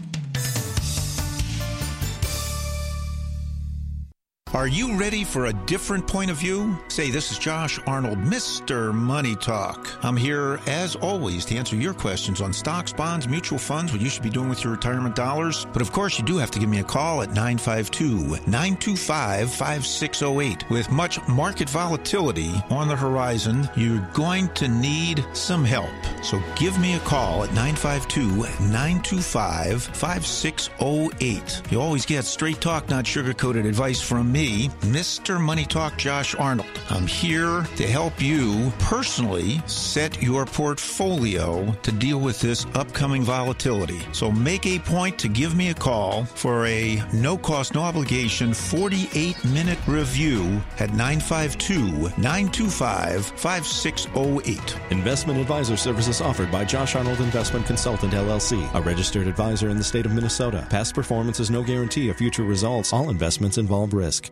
Are 4.55 4.67
you 4.67 4.99
ready 4.99 5.25
for 5.25 5.47
a 5.47 5.53
different 5.55 6.07
point 6.07 6.31
of 6.31 6.37
view? 6.37 6.79
Say, 6.89 7.11
this 7.11 7.33
is 7.33 7.39
Josh 7.39 7.81
Arnold, 7.87 8.19
Mr. 8.19 8.93
Money 8.93 9.35
Talk. 9.35 9.89
I'm 10.05 10.15
here, 10.15 10.61
as 10.67 10.95
always, 10.95 11.47
to 11.47 11.57
answer 11.57 11.75
your 11.75 11.95
questions 11.95 12.43
on 12.43 12.53
stocks, 12.53 12.93
bonds, 12.93 13.27
mutual 13.27 13.59
funds, 13.59 13.93
what 13.93 14.03
you 14.03 14.11
should 14.11 14.23
be 14.23 14.29
doing 14.29 14.51
with 14.51 14.63
your 14.63 14.75
retirement 14.75 15.17
dollars. 15.17 15.67
But 15.73 15.81
of 15.81 15.91
course, 15.91 16.19
you 16.19 16.25
do 16.27 16.37
have 16.37 16.51
to 16.51 16.59
give 16.59 16.69
me 16.69 16.81
a 16.81 16.85
call 16.85 17.23
at 17.23 17.31
952 17.31 18.41
925 18.47 19.51
5608. 19.51 20.69
With 20.69 20.91
much 20.91 21.27
market 21.29 21.71
volatility 21.71 22.53
on 22.69 22.89
the 22.89 22.97
horizon, 22.97 23.71
you're 23.75 24.07
going 24.13 24.51
to 24.51 24.69
need 24.69 25.25
some 25.33 25.65
help. 25.65 25.89
So 26.23 26.43
give 26.57 26.79
me 26.79 26.95
a 26.97 27.01
call 27.01 27.45
at 27.45 27.55
952 27.55 28.27
925 28.71 29.83
5608. 29.83 31.63
You 31.71 31.81
always 31.81 32.05
get 32.05 32.27
straight 32.27 32.61
talk, 32.61 32.91
not 32.91 33.07
sugar 33.07 33.33
coated 33.33 33.65
advice 33.65 34.03
from 34.03 34.31
me, 34.31 34.42
Mr. 34.43 35.41
Money 35.41 35.65
Talk 35.65 35.97
Josh 35.97 36.35
Arnold. 36.35 36.67
I'm 36.91 37.07
here 37.07 37.63
to 37.77 37.87
help 37.87 38.21
you 38.21 38.73
personally 38.81 39.63
set 39.67 40.21
your 40.21 40.47
portfolio 40.47 41.71
to 41.71 41.93
deal 41.93 42.19
with 42.19 42.41
this 42.41 42.67
upcoming 42.75 43.23
volatility. 43.23 44.01
So 44.11 44.33
make 44.33 44.67
a 44.67 44.81
point 44.81 45.17
to 45.21 45.29
give 45.29 45.55
me 45.55 45.71
a 45.71 45.75
call 45.75 46.25
for 46.25 46.67
a 46.67 47.01
no 47.15 47.39
cost, 47.39 47.75
no 47.77 47.83
obligation 47.83 48.53
48 48.53 49.45
minute 49.45 49.79
review 49.87 50.61
at 50.81 50.91
952 50.91 52.11
925 52.21 53.25
5608. 53.25 54.77
Investment 54.91 55.39
advisor 55.39 55.77
services 55.77 56.21
offered 56.21 56.51
by 56.51 56.65
Josh 56.65 56.97
Arnold 56.97 57.21
Investment 57.21 57.65
Consultant 57.65 58.13
LLC, 58.13 58.69
a 58.75 58.83
registered 58.83 59.29
advisor 59.29 59.69
in 59.69 59.77
the 59.77 59.85
state 59.85 60.05
of 60.05 60.13
Minnesota. 60.13 60.67
Past 60.69 60.97
performance 60.97 61.39
is 61.39 61.49
no 61.49 61.63
guarantee 61.63 62.09
of 62.09 62.17
future 62.17 62.43
results. 62.43 62.93
All 62.93 63.09
investments 63.09 63.57
involve 63.57 63.95
risk. 63.95 64.32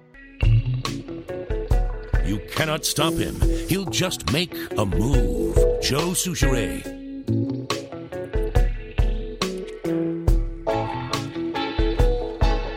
You 2.25 2.41
cannot 2.51 2.85
stop 2.85 3.15
him. 3.15 3.41
He'll 3.69 3.87
just 3.87 4.33
make 4.33 4.55
a 4.79 4.87
move. 4.87 5.57
Joe 5.83 6.11
Soucheray. 6.11 6.85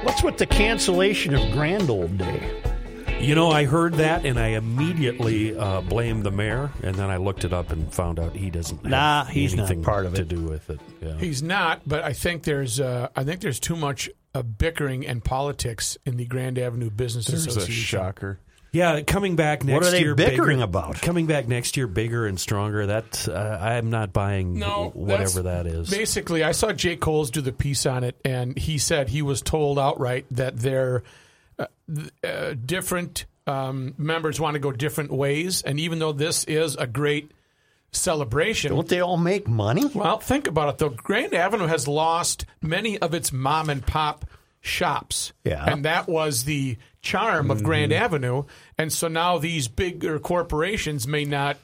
What's 0.04 0.24
with 0.24 0.38
the 0.38 0.48
cancellation 0.48 1.36
of 1.36 1.52
Grand 1.52 1.90
Old 1.90 2.18
Day? 2.18 2.73
You 3.24 3.36
know, 3.36 3.50
I 3.52 3.66
heard 3.66 3.94
that 3.96 4.26
and 4.26 4.38
I 4.40 4.48
immediately 4.50 5.56
uh, 5.58 5.82
blamed 5.82 6.24
the 6.24 6.32
mayor, 6.32 6.72
and 6.84 6.96
then 6.96 7.10
I 7.10 7.18
looked 7.18 7.46
it 7.46 7.54
up 7.54 7.72
and 7.72 7.92
found 7.94 8.20
out 8.20 8.34
he 8.36 8.50
doesn't. 8.50 8.78
Have 8.82 8.92
Nah, 8.92 9.26
he's 9.26 9.56
not 9.56 9.64
anything 9.64 9.84
part 9.84 10.06
of 10.06 10.14
it. 10.14 10.18
to 10.18 10.22
it. 10.24 10.28
do 10.28 10.42
with 10.44 10.70
it. 10.70 10.80
Yeah. 11.02 11.16
He's 11.18 11.42
not, 11.42 11.82
but 11.88 12.04
I 12.04 12.14
think 12.14 12.44
there's 12.44 12.80
uh, 12.80 13.08
I 13.16 13.24
think 13.24 13.42
there's 13.42 13.60
too 13.60 13.76
much 13.76 14.10
uh, 14.36 14.42
bickering 14.44 15.06
and 15.08 15.24
politics 15.24 15.98
in 16.06 16.18
the 16.18 16.26
Grand 16.26 16.60
Avenue 16.60 16.90
Business 16.90 17.28
There's 17.28 17.46
a 17.46 17.50
Association. 17.52 17.84
shocker. 17.84 18.40
Yeah, 18.72 19.02
coming 19.02 19.36
back 19.36 19.64
next 19.64 19.74
What 19.76 19.88
are 19.88 19.92
they 19.92 20.02
year. 20.02 20.16
bickering 20.16 20.58
bigger, 20.58 20.64
about? 20.64 21.00
Coming 21.00 21.28
back 21.28 21.48
next 21.48 21.78
year, 21.78 21.86
bigger 21.86 22.26
and 22.26 22.40
stronger. 22.40 22.88
That 22.88 23.28
uh, 23.30 23.34
I'm 23.62 23.92
not 23.92 24.12
buying 24.14 24.58
No, 24.58 24.90
whatever 24.96 25.44
that's- 25.44 25.66
that 25.66 25.68
is. 25.68 25.90
Basically, 25.92 26.44
I 26.44 26.54
saw 26.54 26.72
Jay 26.74 26.96
Kolls 26.96 27.30
do 27.30 27.40
the 27.42 27.52
piece 27.54 27.86
on 27.86 28.04
it, 28.04 28.20
and 28.26 28.58
he 28.58 28.80
said 28.80 29.10
he 29.10 29.22
was 29.22 29.42
told 29.44 29.78
outright 29.78 30.26
that 30.32 30.58
they're 30.58 31.04
uh, 31.60 31.66
uh, 32.24 32.54
different 32.66 33.26
um, 33.48 33.94
members 33.98 34.40
want 34.40 34.54
to 34.56 34.60
go 34.60 34.72
different 34.72 35.12
ways, 35.12 35.62
and 35.62 35.80
even 35.80 36.00
though 36.00 36.12
this 36.14 36.44
is 36.46 36.76
a 36.76 36.88
great 36.88 37.32
celebration, 37.92 38.72
Don't 38.72 38.88
they 38.88 39.02
all 39.02 39.18
make 39.18 39.48
money? 39.48 39.86
well, 39.94 40.18
think 40.20 40.48
about 40.48 40.70
it 40.70 40.78
though. 40.80 40.90
Grand 40.90 41.34
Avenue 41.34 41.68
has 41.68 41.88
lost 41.88 42.46
many 42.62 42.98
of 42.98 43.14
its 43.14 43.32
mom 43.32 43.70
and 43.70 43.86
pop 43.86 44.26
shops. 44.62 45.34
Yeah. 45.44 45.64
And 45.64 45.86
that 45.86 46.08
was 46.08 46.46
the 46.46 46.78
charm 47.02 47.52
of 47.52 47.64
Grand 47.64 47.92
Mm-hmm. 47.92 48.04
Avenue. 48.04 48.44
And 48.78 48.92
so 48.94 49.08
now 49.10 49.38
these 49.38 49.68
bigger 49.68 50.20
corporations 50.20 51.06
may 51.08 51.26
not 51.26 51.58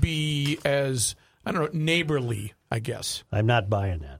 be 0.00 0.58
as, 0.64 1.14
I 1.44 1.52
don't 1.52 1.74
know, 1.74 1.80
neighborly, 1.84 2.54
I 2.70 2.78
guess. 2.78 3.22
I'm 3.30 3.46
not 3.46 3.68
buying 3.68 3.98
that. 4.00 4.19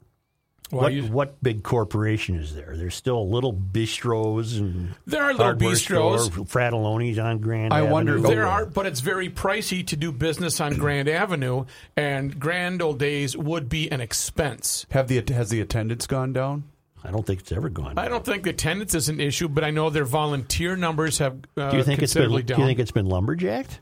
Well, 0.72 0.82
what, 0.82 0.92
you- 0.92 1.02
what 1.04 1.42
big 1.42 1.62
corporation 1.62 2.36
is 2.36 2.54
there? 2.54 2.74
There's 2.76 2.94
still 2.94 3.28
little 3.28 3.52
bistros 3.52 4.58
and 4.58 4.94
There 5.06 5.22
are 5.22 5.34
little 5.34 5.54
bistros. 5.54 6.30
store, 6.32 6.44
Frattallone's 6.44 7.18
on 7.18 7.38
Grand. 7.38 7.72
I 7.72 7.78
Avenue. 7.80 7.92
wonder- 7.92 8.20
There 8.20 8.46
are, 8.46 8.66
but 8.66 8.86
it's 8.86 9.00
very 9.00 9.28
pricey 9.28 9.86
to 9.88 9.96
do 9.96 10.12
business 10.12 10.60
on 10.60 10.74
Grand 10.76 11.08
Avenue, 11.08 11.64
and 11.96 12.38
Grand 12.38 12.82
Old 12.82 12.98
Days 12.98 13.36
would 13.36 13.68
be 13.68 13.90
an 13.90 14.00
expense. 14.00 14.86
Have 14.90 15.08
the 15.08 15.22
has 15.34 15.50
the 15.50 15.60
attendance 15.60 16.06
gone 16.06 16.32
down? 16.32 16.64
I 17.02 17.10
don't 17.10 17.24
think 17.26 17.40
it's 17.40 17.50
ever 17.52 17.68
gone. 17.70 17.94
Down. 17.94 18.04
I 18.04 18.08
don't 18.08 18.24
think 18.24 18.42
the 18.44 18.50
attendance 18.50 18.94
is 18.94 19.08
an 19.08 19.20
issue, 19.20 19.48
but 19.48 19.64
I 19.64 19.70
know 19.70 19.88
their 19.90 20.04
volunteer 20.04 20.76
numbers 20.76 21.16
have 21.18 21.38
uh, 21.56 21.70
Do 21.70 21.78
you 21.78 21.82
think 21.82 22.02
it's 22.02 22.12
been? 22.14 22.24
considerably 22.24 22.42
Do 22.42 22.54
you 22.58 22.66
think 22.66 22.78
it's 22.78 22.90
been 22.90 23.06
lumberjacked? 23.06 23.80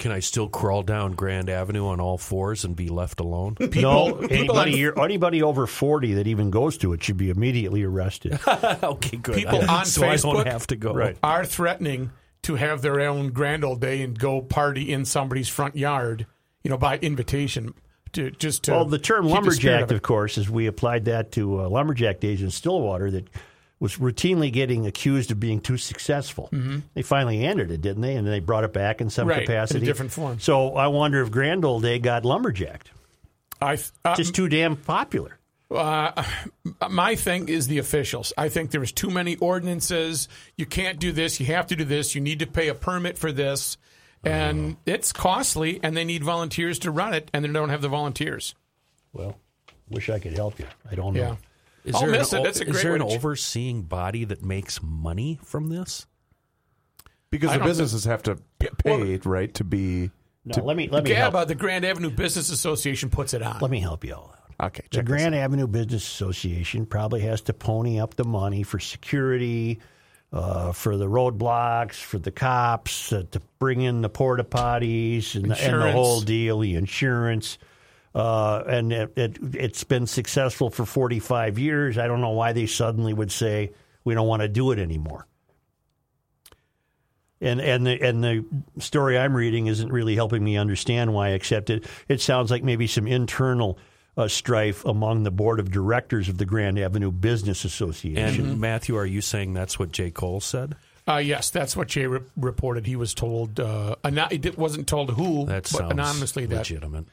Can 0.00 0.12
I 0.12 0.20
still 0.20 0.48
crawl 0.48 0.82
down 0.82 1.12
Grand 1.12 1.50
Avenue 1.50 1.86
on 1.88 2.00
all 2.00 2.16
fours 2.16 2.64
and 2.64 2.74
be 2.74 2.88
left 2.88 3.20
alone? 3.20 3.54
no. 3.76 4.16
Anybody, 4.16 4.48
on- 4.48 4.68
here- 4.68 4.94
anybody 4.96 5.42
over 5.42 5.66
forty 5.66 6.14
that 6.14 6.26
even 6.26 6.50
goes 6.50 6.78
to 6.78 6.94
it 6.94 7.02
should 7.02 7.18
be 7.18 7.28
immediately 7.28 7.82
arrested. 7.82 8.40
okay, 8.82 9.18
good. 9.18 9.34
People 9.36 9.60
on 9.70 9.84
so 9.84 10.02
I 10.08 10.14
Facebook 10.14 10.32
don't 10.32 10.46
have 10.48 10.66
to 10.68 10.76
go. 10.76 10.94
Right. 10.94 11.18
are 11.22 11.44
threatening 11.44 12.12
to 12.42 12.54
have 12.54 12.80
their 12.80 12.98
own 13.00 13.30
grand 13.32 13.62
old 13.62 13.82
day 13.82 14.00
and 14.00 14.18
go 14.18 14.40
party 14.40 14.90
in 14.90 15.04
somebody's 15.04 15.50
front 15.50 15.76
yard, 15.76 16.26
you 16.64 16.70
know, 16.70 16.78
by 16.78 16.96
invitation. 16.98 17.74
To, 18.14 18.30
just 18.30 18.64
to 18.64 18.72
well, 18.72 18.84
the 18.86 18.98
term 18.98 19.28
keep 19.28 19.44
the 19.44 19.52
spirit 19.52 19.74
lumberjack, 19.74 19.90
of 19.90 19.96
of 19.96 20.02
course, 20.02 20.38
is 20.38 20.50
we 20.50 20.66
applied 20.66 21.04
that 21.04 21.30
to 21.32 21.60
uh, 21.60 21.68
lumberjack 21.68 22.18
days 22.18 22.42
in 22.42 22.50
Stillwater 22.50 23.10
that 23.10 23.28
was 23.80 23.96
routinely 23.96 24.52
getting 24.52 24.86
accused 24.86 25.30
of 25.32 25.40
being 25.40 25.60
too 25.60 25.78
successful. 25.78 26.50
They 26.94 27.02
finally 27.02 27.44
ended 27.44 27.70
it, 27.70 27.80
didn't 27.80 28.02
they? 28.02 28.14
And 28.14 28.26
they 28.28 28.38
brought 28.40 28.62
it 28.64 28.72
back 28.72 29.00
in 29.00 29.08
some 29.10 29.26
Mm-hmm. 29.26 29.30
Right, 29.30 29.38
in 29.38 29.42
a 29.42 29.46
capacity, 29.46 29.86
different 29.86 30.12
form. 30.12 30.38
So 30.38 30.74
I 30.76 30.86
wonder 30.88 31.22
if 31.22 31.30
Grand 31.30 31.64
Old 31.64 31.82
Day 31.82 31.98
got 31.98 32.24
lumberjacked. 32.24 32.90
I, 33.60 33.78
uh, 34.04 34.14
Just 34.16 34.34
too 34.34 34.48
damn 34.48 34.76
popular. 34.76 35.38
Uh, 35.70 36.24
my 36.90 37.14
thing 37.14 37.48
is 37.48 37.68
the 37.68 37.78
officials. 37.78 38.32
I 38.36 38.48
think 38.48 38.70
there's 38.70 38.90
too 38.92 39.08
many 39.08 39.36
ordinances. 39.36 40.28
You 40.56 40.66
can't 40.66 40.98
do 40.98 41.12
this. 41.12 41.38
You 41.38 41.46
have 41.46 41.68
to 41.68 41.76
do 41.76 41.84
this. 41.84 42.14
You 42.14 42.20
need 42.20 42.40
to 42.40 42.46
pay 42.46 42.68
a 42.68 42.74
permit 42.74 43.16
for 43.16 43.30
this, 43.30 43.76
and 44.24 44.76
it's 44.84 45.12
costly. 45.12 45.78
And 45.82 45.96
they 45.96 46.04
need 46.04 46.24
volunteers 46.24 46.80
to 46.80 46.90
run 46.90 47.14
it, 47.14 47.30
and 47.32 47.44
they 47.44 47.48
don't 47.48 47.68
have 47.68 47.82
the 47.82 47.88
volunteers. 47.88 48.54
Well, 49.12 49.36
wish 49.88 50.10
I 50.10 50.18
could 50.18 50.32
help 50.32 50.58
you. 50.58 50.66
I 50.90 50.96
don't 50.96 51.14
know. 51.14 51.20
Yeah, 51.20 51.36
Is 51.84 51.94
I'll 51.94 52.02
there, 52.02 52.10
miss 52.10 52.32
an, 52.32 52.40
it. 52.40 52.44
That's 52.44 52.60
a 52.60 52.64
is 52.64 52.72
great 52.72 52.82
there 52.82 52.94
an 52.94 53.02
overseeing 53.02 53.82
body 53.82 54.24
that 54.24 54.42
makes 54.44 54.82
money 54.82 55.38
from 55.42 55.68
this? 55.68 56.06
Because 57.30 57.50
I 57.50 57.54
the 57.54 57.58
don't 57.60 57.68
businesses 57.68 58.04
have 58.04 58.22
to 58.24 58.36
p- 58.58 58.68
pay, 58.78 59.16
right, 59.24 59.52
to 59.54 59.64
be. 59.64 60.10
No, 60.44 60.64
let 60.64 60.76
me 60.76 60.88
let 60.88 61.04
me 61.04 61.10
help. 61.10 61.34
GABA, 61.34 61.46
the 61.46 61.54
Grand 61.54 61.84
Avenue 61.84 62.10
Business 62.10 62.50
Association, 62.50 63.08
puts 63.10 63.34
it 63.34 63.42
on. 63.42 63.58
Let 63.60 63.70
me 63.70 63.80
help 63.80 64.04
you 64.04 64.14
all 64.14 64.34
out. 64.60 64.66
Okay, 64.68 64.82
The 64.90 64.96
check 64.98 65.06
this 65.06 65.10
Grand 65.10 65.34
Avenue 65.34 65.66
Business 65.66 66.02
Association 66.02 66.86
probably 66.86 67.20
has 67.20 67.40
to 67.42 67.54
pony 67.54 68.00
up 68.00 68.14
the 68.16 68.24
money 68.24 68.62
for 68.62 68.78
security, 68.78 69.80
uh, 70.32 70.72
for 70.72 70.96
the 70.96 71.06
roadblocks, 71.06 71.94
for 71.94 72.18
the 72.18 72.30
cops, 72.30 73.12
uh, 73.12 73.22
to 73.30 73.40
bring 73.58 73.80
in 73.82 74.02
the 74.02 74.08
porta 74.10 74.44
potties 74.44 75.34
and 75.34 75.50
the, 75.50 75.62
and 75.62 75.80
the 75.80 75.92
whole 75.92 76.20
deal, 76.20 76.58
the 76.58 76.74
insurance. 76.74 77.58
Uh, 78.14 78.62
and 78.66 78.92
it, 78.92 79.12
it, 79.16 79.38
it's 79.54 79.84
been 79.84 80.06
successful 80.06 80.68
for 80.70 80.84
45 80.84 81.58
years. 81.58 81.96
I 81.98 82.06
don't 82.08 82.20
know 82.20 82.30
why 82.30 82.52
they 82.52 82.66
suddenly 82.66 83.14
would 83.14 83.30
say 83.30 83.72
we 84.04 84.14
don't 84.14 84.26
want 84.26 84.42
to 84.42 84.48
do 84.48 84.72
it 84.72 84.78
anymore. 84.78 85.26
And 87.42 87.58
and 87.60 87.86
the 87.86 88.02
and 88.02 88.22
the 88.22 88.44
story 88.80 89.16
I'm 89.16 89.34
reading 89.34 89.66
isn't 89.66 89.90
really 89.90 90.14
helping 90.14 90.44
me 90.44 90.58
understand 90.58 91.14
why. 91.14 91.30
Except 91.30 91.70
it 91.70 91.86
it 92.06 92.20
sounds 92.20 92.50
like 92.50 92.62
maybe 92.62 92.86
some 92.86 93.06
internal 93.06 93.78
uh, 94.16 94.28
strife 94.28 94.84
among 94.84 95.22
the 95.22 95.30
board 95.30 95.58
of 95.58 95.70
directors 95.70 96.28
of 96.28 96.36
the 96.36 96.44
Grand 96.44 96.78
Avenue 96.78 97.10
Business 97.10 97.64
Association. 97.64 98.46
And 98.50 98.60
Matthew, 98.60 98.94
are 98.96 99.06
you 99.06 99.22
saying 99.22 99.54
that's 99.54 99.78
what 99.78 99.90
Jay 99.90 100.10
Kolls 100.10 100.44
said? 100.44 100.76
Uh, 101.08 101.16
yes, 101.16 101.48
that's 101.48 101.74
what 101.74 101.88
Jay 101.88 102.06
re- 102.06 102.20
reported. 102.36 102.86
He 102.86 102.94
was 102.94 103.14
told, 103.14 103.58
uh, 103.58 103.96
ano- 104.04 104.28
it 104.30 104.58
wasn't 104.58 104.86
told 104.86 105.10
who, 105.12 105.46
That 105.46 105.62
but 105.62 105.66
sounds 105.68 105.92
anonymously 105.92 106.44
that. 106.46 106.58
legitimate. 106.58 107.06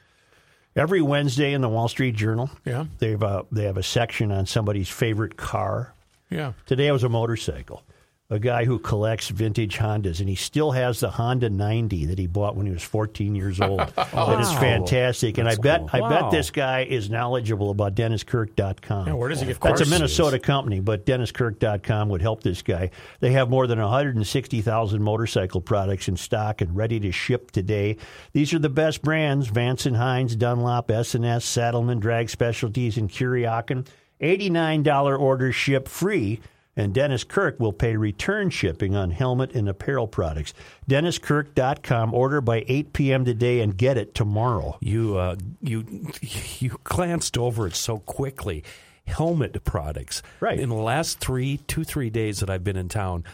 Every 0.78 1.02
Wednesday 1.02 1.52
in 1.52 1.60
the 1.60 1.68
Wall 1.68 1.88
Street 1.88 2.14
Journal, 2.14 2.50
Yeah, 2.64 2.86
they 3.00 3.10
have 3.10 3.22
a, 3.22 3.26
uh, 3.26 3.42
they 3.50 3.64
have 3.64 3.76
a 3.76 3.82
section 3.82 4.30
on 4.30 4.46
somebody's 4.46 4.88
favorite 4.88 5.36
car. 5.36 5.92
yeah. 6.30 6.52
Today 6.66 6.86
it 6.86 6.92
was 6.92 7.02
a 7.04 7.08
motorcycle. 7.08 7.82
A 8.30 8.38
guy 8.38 8.66
who 8.66 8.78
collects 8.78 9.28
vintage 9.28 9.78
Hondas, 9.78 10.20
and 10.20 10.28
he 10.28 10.34
still 10.34 10.72
has 10.72 11.00
the 11.00 11.08
Honda 11.08 11.48
90 11.48 12.04
that 12.06 12.18
he 12.18 12.26
bought 12.26 12.56
when 12.56 12.66
he 12.66 12.72
was 12.72 12.82
14 12.82 13.34
years 13.34 13.58
old. 13.58 13.80
Oh, 14.12 14.30
that 14.30 14.40
is 14.40 14.52
fantastic, 14.54 15.38
and 15.38 15.48
I 15.48 15.54
bet 15.54 15.82
I 15.92 16.00
bet 16.08 16.30
this 16.30 16.50
guy 16.50 16.80
is 16.82 17.08
knowledgeable 17.08 17.70
about 17.70 17.94
DennisKirk.com. 17.94 19.06
Yeah, 19.06 19.12
where 19.12 19.28
does 19.28 19.40
he 19.40 19.46
get 19.46 19.60
That's 19.60 19.80
a? 19.80 19.86
Minnesota 19.86 20.38
company, 20.38 20.80
but 20.80 21.06
DennisKirk.com 21.06 22.08
would 22.08 22.20
help 22.20 22.42
this 22.42 22.62
guy. 22.62 22.90
They 23.20 23.32
have 23.32 23.48
more 23.48 23.66
than 23.66 23.78
160,000 23.78 25.02
motorcycle 25.02 25.60
products 25.60 26.08
in 26.08 26.16
stock 26.16 26.60
and 26.60 26.74
ready 26.76 26.98
to 27.00 27.12
ship 27.12 27.50
today. 27.50 27.96
These 28.32 28.52
are 28.54 28.58
the 28.58 28.68
best 28.68 29.02
brands: 29.02 29.46
Vance 29.48 29.86
and 29.86 29.96
Hines, 29.96 30.36
Dunlop, 30.36 30.90
S&S, 30.90 31.44
Saddlemen, 31.44 32.00
Drag 32.00 32.28
Specialties, 32.28 32.96
and 32.98 33.08
Kuryakyn. 33.08 33.86
$89 34.20 35.18
orders 35.18 35.54
ship 35.54 35.86
free. 35.86 36.40
And 36.78 36.94
Dennis 36.94 37.24
Kirk 37.24 37.58
will 37.58 37.72
pay 37.72 37.96
return 37.96 38.50
shipping 38.50 38.94
on 38.94 39.10
helmet 39.10 39.52
and 39.52 39.68
apparel 39.68 40.06
products. 40.06 40.54
DennisKirk.com. 40.88 42.14
Order 42.14 42.40
by 42.40 42.64
8 42.68 42.92
p.m. 42.92 43.24
today 43.24 43.60
and 43.60 43.76
get 43.76 43.98
it 43.98 44.14
tomorrow. 44.14 44.78
You 44.80 45.18
uh, 45.18 45.34
you 45.60 46.12
you 46.60 46.78
glanced 46.84 47.36
over 47.36 47.66
it 47.66 47.74
so 47.74 47.98
quickly. 47.98 48.62
Helmet 49.08 49.64
products. 49.64 50.22
Right. 50.38 50.60
In 50.60 50.68
the 50.68 50.76
last 50.76 51.18
three, 51.18 51.56
two, 51.66 51.82
three 51.82 52.10
days 52.10 52.38
that 52.40 52.50
I've 52.50 52.62
been 52.62 52.76
in 52.76 52.88
town, 52.88 53.24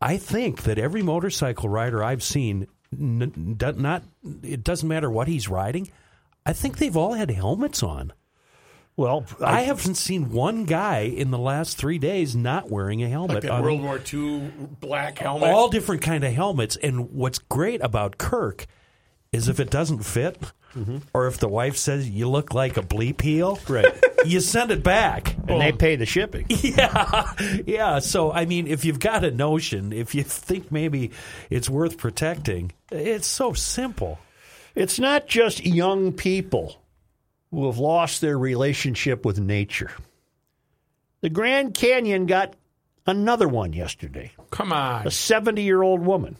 I 0.00 0.16
think 0.16 0.64
that 0.64 0.78
every 0.78 1.02
motorcycle 1.02 1.68
rider 1.68 2.02
I've 2.02 2.22
seen, 2.22 2.66
n- 2.92 3.56
not 3.60 4.02
it 4.42 4.64
doesn't 4.64 4.88
matter 4.88 5.08
what 5.10 5.28
he's 5.28 5.48
riding. 5.48 5.88
I 6.44 6.52
think 6.52 6.78
they've 6.78 6.96
all 6.96 7.12
had 7.12 7.30
helmets 7.30 7.84
on. 7.84 8.12
Well, 8.96 9.24
I, 9.40 9.62
haven't 9.62 9.94
seen 9.94 10.30
one 10.30 10.64
guy 10.64 11.00
in 11.00 11.30
the 11.30 11.38
last 11.38 11.78
three 11.78 11.98
days 11.98 12.36
not 12.36 12.70
wearing 12.70 13.02
a 13.02 13.08
helmet. 13.08 13.36
Like 13.36 13.42
that 13.44 13.62
World 13.62 13.82
War 13.82 13.98
II 14.12 14.52
black 14.80 15.18
helmet. 15.18 15.48
all 15.48 15.70
different 15.70 16.02
kind 16.02 16.24
of 16.24 16.32
helmets. 16.32 16.76
And 16.76 17.10
what's 17.12 17.38
great 17.38 17.82
about 17.82 18.18
Kirk 18.18 18.66
is 19.32 19.48
if 19.48 19.60
it 19.60 19.70
doesn't 19.70 20.04
fit, 20.04 20.38
mm-hmm. 20.76 20.98
or 21.14 21.26
if 21.26 21.38
the 21.38 21.48
wife 21.48 21.78
says 21.78 22.08
you 22.08 22.28
look 22.28 22.52
like 22.52 22.76
a 22.76 22.82
bleep 22.82 23.22
heel, 23.22 23.58
Right. 23.66 23.86
you 24.26 24.40
send 24.40 24.70
it 24.70 24.82
back. 24.82 25.36
and 25.48 25.60
they 25.60 25.72
pay 25.72 25.96
the 25.96 26.06
shipping. 26.06 26.46
Yeah, 26.50 27.32
yeah. 27.66 27.98
So 27.98 28.30
I 28.30 28.44
mean, 28.44 28.66
if 28.66 28.84
you've 28.84 29.00
got 29.00 29.24
a 29.24 29.30
notion, 29.30 29.94
if 29.94 30.14
you 30.14 30.22
think 30.22 30.70
maybe 30.70 31.12
it's 31.48 31.68
worth 31.68 31.96
protecting, 31.96 32.72
it's 32.90 33.26
so 33.26 33.54
simple. 33.54 34.18
It's 34.74 34.98
not 34.98 35.26
just 35.26 35.64
young 35.64 36.12
people 36.12 36.81
who 37.52 37.66
have 37.66 37.78
lost 37.78 38.20
their 38.20 38.36
relationship 38.36 39.24
with 39.24 39.38
nature. 39.38 39.92
The 41.20 41.30
Grand 41.30 41.74
Canyon 41.74 42.26
got 42.26 42.56
another 43.06 43.46
one 43.46 43.72
yesterday. 43.72 44.32
Come 44.50 44.72
on. 44.72 45.06
A 45.06 45.10
70 45.10 45.62
year 45.62 45.82
old 45.82 46.00
woman. 46.00 46.38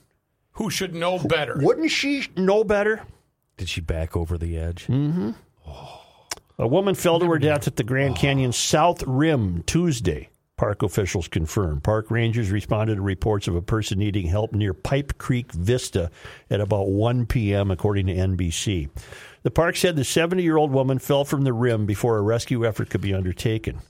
Who 0.52 0.70
should 0.70 0.94
know 0.94 1.18
better? 1.18 1.56
Wouldn't 1.60 1.90
she 1.90 2.26
know 2.36 2.64
better? 2.64 3.02
Did 3.56 3.68
she 3.68 3.80
back 3.80 4.16
over 4.16 4.36
the 4.36 4.58
edge? 4.58 4.86
Mm-hmm. 4.86 5.30
A 6.58 6.66
woman 6.66 6.94
fell 6.94 7.20
to 7.20 7.26
her 7.26 7.38
death 7.38 7.66
at 7.66 7.76
the 7.76 7.84
Grand 7.84 8.16
Canyon 8.16 8.52
South 8.52 9.02
Rim 9.06 9.62
Tuesday. 9.66 10.28
Park 10.56 10.82
officials 10.82 11.26
confirmed. 11.26 11.82
Park 11.82 12.10
rangers 12.10 12.50
responded 12.50 12.96
to 12.96 13.02
reports 13.02 13.48
of 13.48 13.56
a 13.56 13.62
person 13.62 13.98
needing 13.98 14.26
help 14.26 14.52
near 14.52 14.74
Pipe 14.74 15.18
Creek 15.18 15.50
Vista 15.52 16.10
at 16.50 16.60
about 16.60 16.88
1 16.88 17.26
p.m., 17.26 17.70
according 17.70 18.06
to 18.06 18.14
NBC. 18.14 18.88
The 19.42 19.50
park 19.50 19.76
said 19.76 19.96
the 19.96 20.04
70 20.04 20.42
year 20.42 20.56
old 20.56 20.70
woman 20.70 20.98
fell 20.98 21.24
from 21.24 21.42
the 21.42 21.52
rim 21.52 21.86
before 21.86 22.16
a 22.16 22.22
rescue 22.22 22.66
effort 22.66 22.90
could 22.90 23.00
be 23.00 23.14
undertaken. 23.14 23.80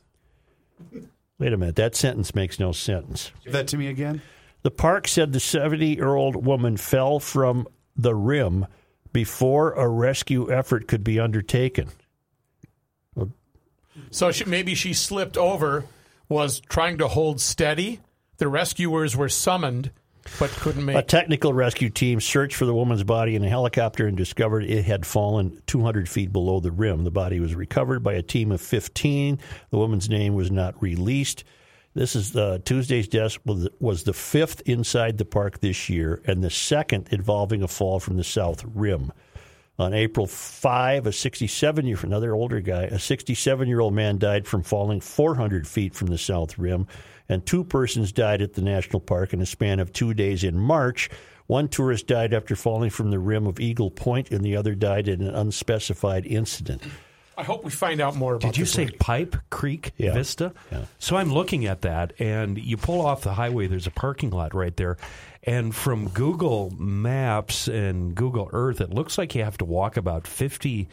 Wait 1.39 1.53
a 1.53 1.57
minute, 1.57 1.77
that 1.77 1.95
sentence 1.95 2.35
makes 2.35 2.59
no 2.59 2.73
sense. 2.73 3.33
Give 3.45 3.53
that 3.53 3.69
to 3.69 3.77
me 3.77 3.89
again. 3.89 4.23
The 4.63 4.71
park 4.71 5.09
said 5.09 5.33
the 5.33 5.41
70 5.41 5.95
year 5.95 6.15
old 6.15 6.47
woman 6.47 6.77
fell 6.77 7.21
from 7.21 7.67
the 7.97 8.15
rim 8.15 8.67
before 9.13 9.73
a 9.73 9.89
rescue 9.89 10.51
effort 10.51 10.89
could 10.89 11.05
be 11.05 11.21
undertaken. 11.21 11.89
So 14.11 14.31
she, 14.31 14.45
maybe 14.45 14.75
she 14.75 14.95
slipped 14.95 15.37
over, 15.37 15.85
was 16.29 16.61
trying 16.61 16.99
to 16.99 17.09
hold 17.09 17.41
steady. 17.41 18.01
The 18.39 18.49
rescuers 18.49 19.17
were 19.17 19.29
summoned, 19.29 19.91
but 20.39 20.51
couldn't 20.51 20.85
make. 20.85 20.97
A 20.97 21.03
technical 21.03 21.53
rescue 21.53 21.91
team 21.91 22.21
searched 22.21 22.57
for 22.57 22.67
the 22.67 22.75
woman's 22.75 23.05
body 23.05 23.35
in 23.35 23.45
a 23.45 23.49
helicopter 23.49 24.07
and 24.07 24.17
discovered 24.17 24.65
it 24.65 24.85
had 24.85 25.07
fallen 25.07 25.61
200 25.67 26.09
feet 26.09 26.33
below 26.33 26.61
the 26.61 26.71
rim. 26.71 27.05
The 27.05 27.11
body 27.11 27.41
was 27.41 27.55
recovered 27.55 28.03
by 28.03 28.15
a 28.15 28.23
team 28.23 28.53
of 28.53 28.61
15. 28.61 29.39
The 29.71 29.79
woman's 29.79 30.09
name 30.09 30.35
was 30.35 30.51
not 30.51 30.81
released. 30.83 31.45
This 31.95 32.17
is 32.17 32.35
uh, 32.35 32.59
Tuesday's 32.65 33.09
death 33.09 33.39
was, 33.45 33.69
was 33.79 34.05
the 34.05 34.15
fifth 34.15 34.63
inside 34.65 35.19
the 35.19 35.27
park 35.27 35.61
this 35.61 35.91
year 35.91 36.23
and 36.27 36.43
the 36.43 36.51
second 36.51 37.09
involving 37.11 37.63
a 37.63 37.69
fall 37.69 38.01
from 38.01 38.17
the 38.17 38.25
south 38.25 38.65
rim. 38.75 39.13
On 39.79 39.93
April 39.93 40.27
5, 40.27 41.07
a 41.07 41.13
67 41.13 41.87
year 41.87 41.99
another 42.03 42.35
older 42.35 42.61
guy, 42.61 42.85
a 42.85 42.99
67 42.99 43.69
year 43.69 43.81
old 43.81 43.95
man 43.95 44.19
died 44.19 44.47
from 44.47 44.63
falling 44.63 45.01
400 45.01 45.67
feet 45.67 45.95
from 45.95 46.09
the 46.09 46.19
south 46.19 46.59
rim, 46.59 46.87
and 47.29 47.45
two 47.45 47.65
persons 47.65 48.13
died 48.13 48.43
at 48.43 48.55
the 48.55 48.63
national 48.63 49.01
park 49.01 49.33
in 49.33 49.41
a 49.41 49.47
span 49.47 49.81
of 49.81 49.93
two 49.93 50.15
days 50.15 50.45
in 50.45 50.59
March. 50.59 51.11
One 51.47 51.69
tourist 51.69 52.07
died 52.07 52.33
after 52.33 52.55
falling 52.57 52.91
from 52.91 53.11
the 53.11 53.19
rim 53.19 53.47
of 53.47 53.61
Eagle 53.61 53.91
Point, 53.91 54.31
and 54.31 54.45
the 54.45 54.57
other 54.57 54.75
died 54.75 55.09
in 55.09 55.21
an 55.23 55.35
unspecified 55.35 56.25
incident. 56.27 56.83
I 57.37 57.45
hope 57.45 57.65
we 57.65 57.71
find 57.71 58.01
out 58.01 58.15
more 58.15 58.35
about 58.35 58.53
Did 58.53 58.59
you 58.59 58.65
this 58.65 58.73
say 58.73 58.85
lady. 58.85 58.97
Pipe 58.99 59.37
Creek 59.51 59.93
Yeah. 59.97 60.13
Vista? 60.13 60.53
Yeah. 60.71 60.85
So 60.99 61.17
I'm 61.17 61.33
looking 61.33 61.67
at 61.67 61.81
that, 61.83 62.13
and 62.21 62.59
you 62.59 62.77
pull 62.77 63.01
off 63.05 63.23
the 63.23 63.33
highway. 63.33 63.67
There's 63.67 63.87
a 63.87 63.91
parking 63.91 64.31
lot 64.31 64.55
right 64.55 64.77
there, 64.77 64.99
and 65.43 65.75
from 65.75 66.09
Google 66.11 66.71
Maps 66.79 67.69
and 67.69 68.15
Google 68.15 68.49
Earth, 68.53 68.81
it 68.81 68.91
looks 68.91 69.17
like 69.19 69.35
you 69.35 69.43
have 69.45 69.59
to 69.59 69.65
walk 69.65 69.97
about 69.97 70.27
50, 70.27 70.89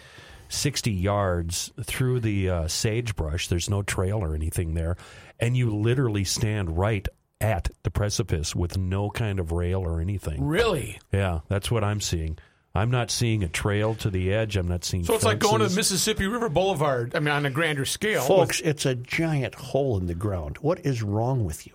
60 0.47 0.91
yards 0.91 1.71
through 1.83 2.21
the 2.21 2.49
uh, 2.49 2.67
sagebrush. 2.67 3.47
There's 3.49 3.69
no 3.69 3.83
trail 3.83 4.19
or 4.23 4.33
anything 4.33 4.73
there, 4.73 4.95
and 5.39 5.55
you 5.55 5.75
literally 5.75 6.23
stand 6.23 6.77
right 6.77 7.07
at 7.41 7.69
the 7.83 7.91
precipice 7.91 8.55
with 8.55 8.77
no 8.77 9.09
kind 9.09 9.39
of 9.39 9.51
rail 9.51 9.79
or 9.79 10.01
anything. 10.01 10.43
Really? 10.43 10.99
Yeah, 11.11 11.39
that's 11.47 11.71
what 11.71 11.83
I'm 11.83 12.01
seeing. 12.01 12.37
I'm 12.75 12.91
not 12.91 13.09
seeing 13.09 13.43
a 13.43 13.47
trail 13.47 13.95
to 13.95 14.09
the 14.09 14.31
edge. 14.33 14.55
I'm 14.55 14.67
not 14.67 14.83
seeing. 14.83 15.03
So 15.03 15.15
it's 15.15 15.23
like 15.23 15.39
going 15.39 15.59
to 15.59 15.65
fences. 15.65 15.77
Mississippi 15.77 16.27
River 16.27 16.49
Boulevard. 16.49 17.15
I 17.15 17.19
mean, 17.19 17.33
on 17.33 17.45
a 17.45 17.49
grander 17.49 17.85
scale. 17.85 18.21
Folks, 18.21 18.61
it's 18.61 18.85
a 18.85 18.93
giant 18.93 19.55
hole 19.55 19.97
in 19.97 20.05
the 20.05 20.15
ground. 20.15 20.57
What 20.57 20.85
is 20.85 21.01
wrong 21.01 21.45
with 21.45 21.65
you? 21.65 21.73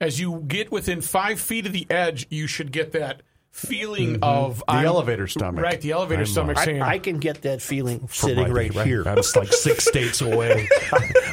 as 0.00 0.20
you 0.20 0.44
get 0.46 0.70
within 0.70 1.00
five 1.00 1.40
feet 1.40 1.66
of 1.66 1.72
the 1.72 1.86
edge, 1.90 2.26
you 2.30 2.46
should 2.46 2.72
get 2.72 2.92
that 2.92 3.22
feeling 3.54 4.14
mm-hmm. 4.14 4.24
of 4.24 4.64
The 4.66 4.74
elevator 4.84 5.28
stomach. 5.28 5.62
Right, 5.62 5.80
the 5.80 5.92
elevator 5.92 6.22
uh, 6.22 6.26
stomach 6.26 6.58
I, 6.58 6.64
saying, 6.64 6.82
I 6.82 6.98
can 6.98 7.18
get 7.18 7.42
that 7.42 7.62
feeling 7.62 8.08
sitting 8.10 8.42
my- 8.42 8.50
right, 8.50 8.72
here. 8.72 9.04
I'm 9.06 9.14
like 9.36 9.52
six 9.52 9.84
states 9.88 10.20
away. 10.20 10.68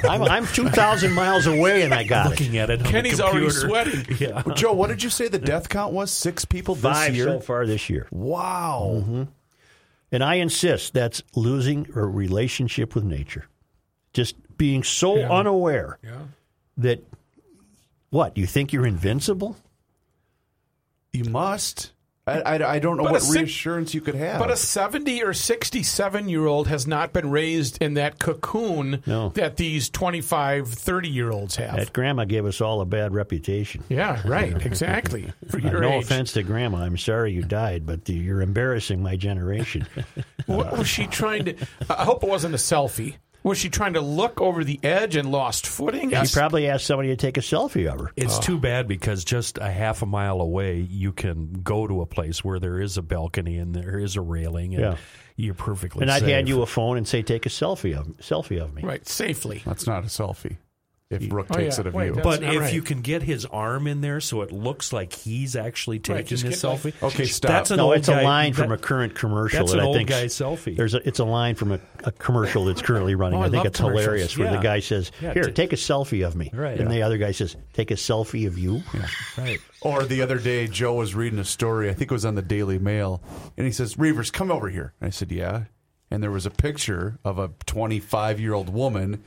I'm, 0.04 0.22
I'm 0.22 0.46
2,000 0.46 1.12
miles 1.14 1.48
away 1.48 1.82
and 1.82 1.96
I 1.96 2.04
got 2.04 2.28
it. 2.28 2.30
looking 2.30 2.58
at 2.60 2.70
it. 2.70 2.82
On 2.82 2.86
Kenny's 2.86 3.18
the 3.18 3.26
already 3.26 3.50
sweating. 3.50 4.06
Yeah. 4.20 4.44
Joe, 4.54 4.74
what 4.74 4.88
did 4.90 5.02
you 5.02 5.10
say 5.10 5.30
the 5.30 5.40
death 5.40 5.68
count 5.68 5.94
was? 5.94 6.12
Six 6.12 6.46
people 6.46 6.76
this 6.76 6.84
Five 6.84 7.16
year? 7.16 7.26
so 7.26 7.40
far 7.40 7.66
this 7.66 7.90
year. 7.90 8.08
Wow. 8.12 8.98
Mm-hmm. 9.00 9.24
And 10.12 10.24
I 10.24 10.36
insist 10.36 10.94
that's 10.94 11.24
losing 11.36 11.88
a 11.96 12.06
relationship 12.06 12.94
with 12.94 13.04
nature. 13.04 13.48
Just 14.14 14.36
being 14.58 14.84
so 14.84 15.18
Yeah. 15.18 15.32
unaware 15.32 15.98
Yeah. 16.04 16.20
that, 16.78 17.04
what, 18.12 18.38
you 18.38 18.46
think 18.46 18.74
you're 18.74 18.86
invincible? 18.86 19.58
You 21.14 21.24
must. 21.24 21.94
I, 22.32 22.56
I, 22.58 22.74
I 22.76 22.80
don't 22.80 22.98
know 22.98 23.04
But 23.04 23.12
what 23.14 23.22
six- 23.22 23.36
reassurance 23.36 23.94
you 23.94 24.02
could 24.02 24.16
have. 24.16 24.40
But 24.40 24.52
a 24.52 24.56
70 24.58 25.24
or 25.24 25.34
67 25.34 26.30
year 26.30 26.46
old 26.46 26.68
has 26.68 26.88
not 26.88 27.14
been 27.14 27.30
raised 27.30 27.82
in 27.82 27.96
that 27.96 28.20
cocoon 28.20 29.02
No. 29.06 29.30
that 29.30 29.58
these 29.58 29.90
25, 29.90 30.68
30 30.68 31.10
year 31.10 31.32
olds 31.32 31.56
have. 31.58 31.76
That 31.76 31.94
grandma 31.94 32.26
gave 32.26 32.46
us 32.46 32.62
all 32.62 32.82
a 32.82 32.86
bad 32.86 33.14
reputation. 33.14 33.84
yeah, 33.90 34.22
right. 34.26 34.66
Exactly. 34.66 35.32
For 35.50 35.58
Uh, 35.58 35.72
no 35.80 35.92
age. 35.94 36.04
offense 36.06 36.34
to 36.34 36.44
grandma. 36.44 36.80
I'm 36.80 36.98
sorry 36.98 37.32
you 37.34 37.44
died, 37.44 37.86
but 37.86 38.08
you're 38.10 38.42
embarrassing 38.42 39.02
my 39.04 39.16
generation. 39.16 39.86
What 40.46 40.78
was 40.78 40.88
she 40.88 41.08
trying 41.08 41.46
to? 41.46 41.56
I 41.90 42.04
hope 42.04 42.24
it 42.24 42.30
wasn't 42.30 42.54
a 42.56 42.58
selfie. 42.58 43.16
Was 43.44 43.58
she 43.58 43.70
trying 43.70 43.94
to 43.94 44.02
look 44.02 44.40
over 44.40 44.64
the 44.64 44.80
edge 44.84 45.16
and 45.16 45.32
lost 45.32 45.66
footing? 45.66 46.12
She 46.12 46.34
probably 46.34 46.68
asked 46.68 46.86
somebody 46.86 47.10
to 47.10 47.16
take 47.16 47.38
a 47.38 47.42
selfie 47.42 47.92
of 47.92 48.00
her. 48.00 48.12
It's 48.16 48.38
Oh. 48.38 48.42
too 48.42 48.58
bad 48.60 48.88
because 48.88 49.24
just 49.24 49.58
a 49.58 49.72
half 49.72 50.02
a 50.02 50.06
mile 50.06 50.42
away, 50.42 50.80
you 50.90 51.12
can 51.12 51.54
go 51.64 51.88
to 51.88 52.02
a 52.02 52.06
place 52.06 52.44
where 52.44 52.60
there 52.60 52.80
is 52.80 52.98
a 52.98 53.02
balcony 53.02 53.58
and 53.58 53.74
there 53.74 53.98
is 54.00 54.16
a 54.16 54.22
railing, 54.22 54.76
and 54.76 54.84
Yeah. 54.84 54.96
you're 55.38 55.54
perfectly. 55.56 56.00
Safe. 56.00 56.02
And 56.04 56.12
I'd 56.12 56.20
safe. 56.20 56.30
hand 56.30 56.50
you 56.50 56.62
a 56.62 56.66
phone 56.68 56.98
and 56.98 57.08
say, 57.08 57.22
take 57.24 57.46
a 57.46 57.50
selfie 57.50 57.98
of 57.98 58.08
selfie 58.18 58.62
of 58.62 58.74
me. 58.76 58.84
right, 58.84 59.08
safely. 59.08 59.64
That's 59.66 59.88
not 59.88 60.04
a 60.04 60.08
selfie. 60.08 60.58
If 61.12 61.30
Brooke 61.30 61.48
Oh, 61.52 61.56
takes 61.58 61.76
yeah. 61.78 61.82
it 61.82 61.88
of 61.88 61.94
Wait, 61.94 62.06
you. 62.08 62.22
But 62.24 62.42
if 62.44 62.60
right. 62.60 62.74
you 62.74 62.82
can 62.82 63.02
get 63.02 63.22
his 63.24 63.46
arm 63.46 63.86
in 63.88 64.02
there 64.02 64.20
so 64.22 64.42
it 64.42 64.52
looks 64.52 64.94
like 64.94 65.14
he's 65.14 65.56
actually 65.56 66.00
taking 66.00 66.16
Right, 66.16 66.26
just 66.26 66.44
the 66.44 66.50
like- 66.70 66.80
selfie. 66.80 67.04
Okay, 67.04 67.26
stop. 67.26 67.50
That's 67.50 67.72
an 67.72 67.78
No, 67.78 67.88
old 67.88 67.98
it's 67.98 68.08
a 68.08 68.12
guy- 68.14 68.24
line 68.24 68.54
from 68.54 68.70
that- 68.70 68.76
a 68.76 68.82
current 68.82 69.14
commercial 69.14 69.60
that's 69.60 69.72
that 69.72 69.78
an 69.80 69.84
I 69.84 69.88
old 69.88 69.98
think 69.98 70.10
guy 70.10 70.26
selfie. 70.26 70.76
There's 70.78 70.94
a, 70.94 71.08
it's 71.08 71.20
a 71.20 71.26
line 71.26 71.56
from 71.56 71.74
a, 71.74 71.80
a 72.04 72.12
commercial 72.12 72.66
that's 72.66 72.82
currently 72.82 73.16
running. 73.16 73.40
Oh, 73.40 73.42
I 73.44 73.48
I 73.48 73.50
think 73.50 73.66
it's 73.66 73.78
commercials. 73.80 74.04
hilarious 74.06 74.38
where 74.38 74.52
the 74.52 74.58
guy 74.64 74.80
says, 74.80 75.12
Yeah, 75.22 75.34
"Here, 75.34 75.44
t- 75.44 75.52
take 75.52 75.74
a 75.74 75.76
selfie 75.78 76.26
of 76.26 76.36
me," 76.36 76.50
Right. 76.54 76.80
and 76.80 76.90
Yeah. 76.90 76.96
the 76.96 77.02
other 77.04 77.18
guy 77.18 77.32
says, 77.32 77.56
"Take 77.74 77.92
a 77.92 77.96
selfie 77.96 78.48
of 78.48 78.58
you." 78.58 78.82
right. 79.38 79.60
Or 79.82 80.04
the 80.04 80.22
other 80.22 80.38
day, 80.40 80.68
Joe 80.68 80.94
was 80.94 81.14
reading 81.16 81.40
a 81.40 81.44
story. 81.44 81.90
I 81.90 81.94
think 81.94 82.12
it 82.12 82.14
was 82.14 82.26
on 82.26 82.36
the 82.36 82.42
Daily 82.42 82.80
Mail, 82.80 83.22
and 83.58 83.66
he 83.66 83.72
says, 83.74 83.96
"Reavers, 83.96 84.32
come 84.32 84.52
over 84.52 84.70
here." 84.70 84.94
And 85.02 85.08
I 85.08 85.12
said, 85.12 85.32
"Yeah." 85.32 85.64
And 86.14 86.22
there 86.22 86.32
was 86.32 86.46
a 86.46 86.52
picture 86.52 87.20
of 87.24 87.40
a 87.40 87.52
25 87.66 88.40
year 88.40 88.54
old 88.54 88.70
woman 88.70 89.24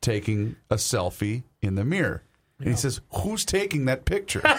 taking 0.00 0.56
a 0.70 0.76
selfie 0.76 1.42
in 1.62 1.74
the 1.74 1.84
mirror. 1.84 2.22
And 2.58 2.68
he 2.68 2.74
says, 2.74 3.02
"Who's 3.16 3.44
taking 3.44 3.84
that 3.84 4.06
picture?" 4.06 4.40
I 4.44 4.54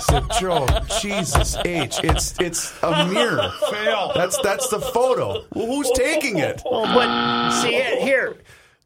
said, 0.00 0.24
"Joe, 0.40 0.66
Jesus 1.02 1.54
H, 1.66 1.96
it's 2.02 2.34
it's 2.40 2.72
a 2.82 3.06
mirror. 3.08 3.52
Fail. 3.70 4.10
That's 4.14 4.38
that's 4.42 4.68
the 4.68 4.80
photo. 4.80 5.44
Well, 5.54 5.66
who's 5.66 5.90
taking 5.92 6.38
it?" 6.38 6.62
Oh, 6.64 6.82
but 6.82 7.50
see 7.60 7.76
it 7.76 8.00
here. 8.02 8.36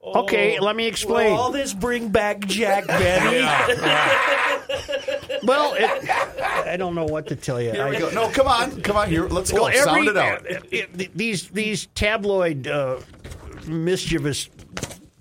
Okay, 0.05 0.59
let 0.61 0.75
me 0.77 0.87
explain. 0.87 1.33
Will 1.33 1.39
all 1.41 1.51
this 1.53 1.73
bring 1.75 2.09
back 2.11 2.41
Jack 2.41 2.87
Benny? 2.87 3.41
well, 5.45 5.75
it, 5.75 6.09
I 6.67 6.77
don't 6.77 6.95
know 6.95 7.07
what 7.07 7.27
to 7.29 7.37
tell 7.37 7.61
you. 7.61 7.73
Here 7.73 7.89
we 7.89 7.97
I- 7.97 8.01
go. 8.01 8.11
No, 8.11 8.29
come 8.31 8.47
on, 8.47 8.81
come 8.83 8.97
on 8.97 9.09
here. 9.09 9.27
Let's 9.29 9.51
go. 9.51 9.63
Well, 9.65 9.69
every, 9.69 10.07
Sound 10.07 10.09
it 10.09 10.17
out. 10.17 10.51
uh, 10.51 10.61
it- 10.71 11.17
these 11.17 11.49
these 11.51 11.87
tabloid 11.95 12.67
uh, 12.69 13.01
mischievous 13.67 14.49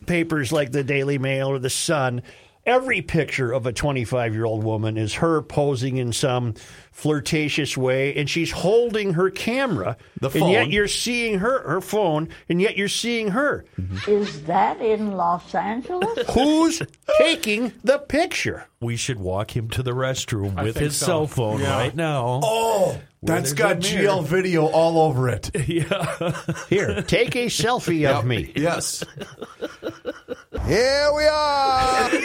papers 0.05 0.51
like 0.51 0.71
the 0.71 0.84
Daily 0.84 1.17
Mail 1.17 1.47
or 1.49 1.60
the 1.60 1.69
Sun, 1.69 2.21
every 2.65 3.01
picture 3.01 3.51
of 3.51 3.65
a 3.65 3.73
25 3.73 4.34
year 4.34 4.45
old 4.45 4.63
woman 4.63 4.97
is 4.97 5.13
her 5.15 5.41
posing 5.41 5.97
in 5.97 6.12
some 6.13 6.53
flirtatious 6.91 7.75
way, 7.77 8.15
and 8.15 8.29
she's 8.29 8.51
holding 8.51 9.13
her 9.13 9.29
camera. 9.29 9.97
The 10.21 10.29
phone. 10.29 10.43
and 10.43 10.51
yet 10.51 10.69
you're 10.69 10.88
seeing 10.88 11.39
her 11.39 11.67
her 11.67 11.81
phone, 11.81 12.29
and 12.47 12.62
yet 12.62 12.77
you're 12.77 12.88
seeing 12.88 13.29
her. 13.29 13.65
Mm-hmm. 13.79 14.10
Is 14.12 14.43
that 14.45 14.79
in 14.81 15.12
Los 15.12 15.53
Angeles? 15.53 16.17
Who's 16.34 16.81
taking 17.19 17.73
the 17.84 17.99
picture? 17.99 18.67
we 18.81 18.95
should 18.95 19.19
walk 19.19 19.55
him 19.55 19.67
to 19.67 19.81
the 19.81 19.91
restroom 19.93 20.62
with 20.63 20.77
his 20.77 20.95
so. 20.95 21.05
cell 21.05 21.27
phone 21.27 21.60
Yeah. 21.60 21.75
right 21.75 21.95
now. 21.95 22.39
Oh, 22.43 22.99
that's 23.25 23.53
there's 23.53 23.53
got. 23.53 23.77
GL 23.77 24.23
video 24.23 24.65
all 24.67 24.99
over 24.99 25.29
it. 25.29 25.49
Yeah. 25.67 26.41
Here, 26.69 27.01
take 27.01 27.35
a 27.35 27.45
selfie 27.47 28.07
of 28.09 28.25
me. 28.25 28.51
Yes. 28.55 29.03
Here 30.65 31.11
we 31.13 31.23
are. 31.25 32.09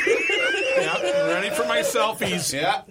Yeah, 0.81 1.27
ready 1.27 1.51
for 1.51 1.65
my 1.67 1.81
selfies. 1.81 2.53
Yeah. 2.55 2.83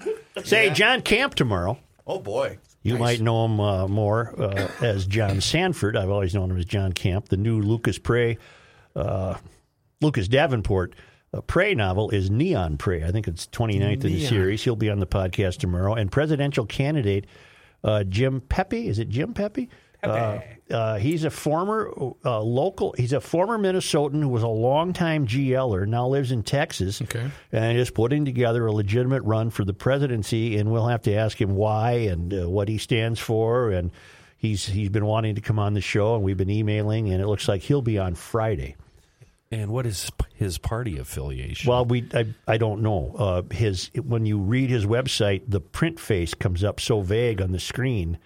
Say, 0.43 0.69
John 0.69 1.01
Camp 1.01 1.33
tomorrow. 1.33 1.79
Oh 2.05 2.19
boy. 2.19 2.59
You 2.83 2.97
might 2.97 3.19
know 3.19 3.45
him 3.45 3.59
uh, 3.59 3.87
more 3.87 4.33
uh, 4.39 4.69
as 4.81 5.05
John 5.07 5.41
Sandford. 5.41 5.97
I've 5.97 6.09
always 6.09 6.33
known 6.35 6.51
him 6.51 6.57
as 6.57 6.65
John 6.65 6.93
Camp. 6.93 7.29
The 7.29 7.37
new 7.37 7.61
Lucas 7.61 7.97
Prey, 7.97 8.37
uh, 8.95 9.35
Lucas 10.01 10.27
Davenport 10.27 10.93
uh, 11.33 11.41
Prey 11.41 11.73
novel 11.75 12.09
is 12.11 12.29
Neon 12.29 12.77
Prey. 12.77 13.03
I 13.03 13.11
think 13.11 13.27
it's 13.27 13.47
29th 13.47 13.91
in 13.93 13.99
the 13.99 14.09
Neon. 14.09 14.29
series. 14.29 14.63
He'll 14.63 14.75
be 14.75 14.89
on 14.89 14.99
the 14.99 15.07
podcast 15.07 15.57
tomorrow. 15.57 15.93
And 15.93 16.11
presidential 16.11 16.65
candidate 16.65 17.25
uh, 17.83 18.03
Jim 18.03 18.41
Pepe, 18.41 18.87
is 18.87 18.99
it 18.99 19.09
Jim 19.09 19.33
Pepe? 19.33 19.69
Uh, 20.01 20.39
uh, 20.71 20.97
he's 20.97 21.25
a 21.25 21.29
former 21.29 21.91
uh, 22.23 22.39
local. 22.39 22.93
He's 22.97 23.11
a 23.11 23.19
former 23.19 23.57
Minnesotan 23.57 24.21
who 24.21 24.29
was 24.29 24.43
a 24.43 24.47
longtime 24.47 25.27
GLer. 25.27 25.85
Now 25.85 26.07
lives 26.07 26.31
in 26.31 26.43
Texas. 26.43 27.01
Okay. 27.01 27.29
and 27.51 27.77
is 27.77 27.91
putting 27.91 28.23
together 28.23 28.65
a 28.65 28.71
legitimate 28.71 29.23
run 29.23 29.49
for 29.49 29.65
the 29.65 29.73
presidency. 29.73 30.57
And 30.57 30.71
we'll 30.71 30.87
have 30.87 31.01
to 31.03 31.13
ask 31.13 31.39
him 31.39 31.55
why 31.55 31.91
and 31.91 32.33
uh, 32.33 32.49
what 32.49 32.69
he 32.69 32.77
stands 32.77 33.19
for. 33.19 33.71
And 33.71 33.91
he's 34.37 34.65
he's 34.65 34.89
been 34.89 35.05
wanting 35.05 35.35
to 35.35 35.41
come 35.41 35.59
on 35.59 35.73
the 35.73 35.81
show, 35.81 36.15
and 36.15 36.23
we've 36.23 36.37
been 36.37 36.49
emailing, 36.49 37.11
and 37.11 37.21
it 37.21 37.27
looks 37.27 37.47
like 37.47 37.61
he'll 37.61 37.81
be 37.81 37.99
on 37.99 38.15
Friday. 38.15 38.75
And 39.51 39.71
what 39.71 39.87
is 39.87 40.11
his 40.35 40.59
party 40.59 40.99
affiliation? 40.99 41.69
Well, 41.69 41.83
we 41.85 42.07
I, 42.13 42.27
I 42.47 42.57
don't 42.57 42.81
know. 42.83 43.15
Uh, 43.17 43.41
his 43.53 43.89
when 43.95 44.25
you 44.27 44.37
read 44.37 44.69
his 44.69 44.85
website, 44.85 45.41
the 45.47 45.59
print 45.59 45.99
face 45.99 46.35
comes 46.35 46.63
up 46.63 46.79
so 46.79 47.01
vague 47.01 47.41
on 47.41 47.51
the 47.51 47.59
screen 47.59 48.19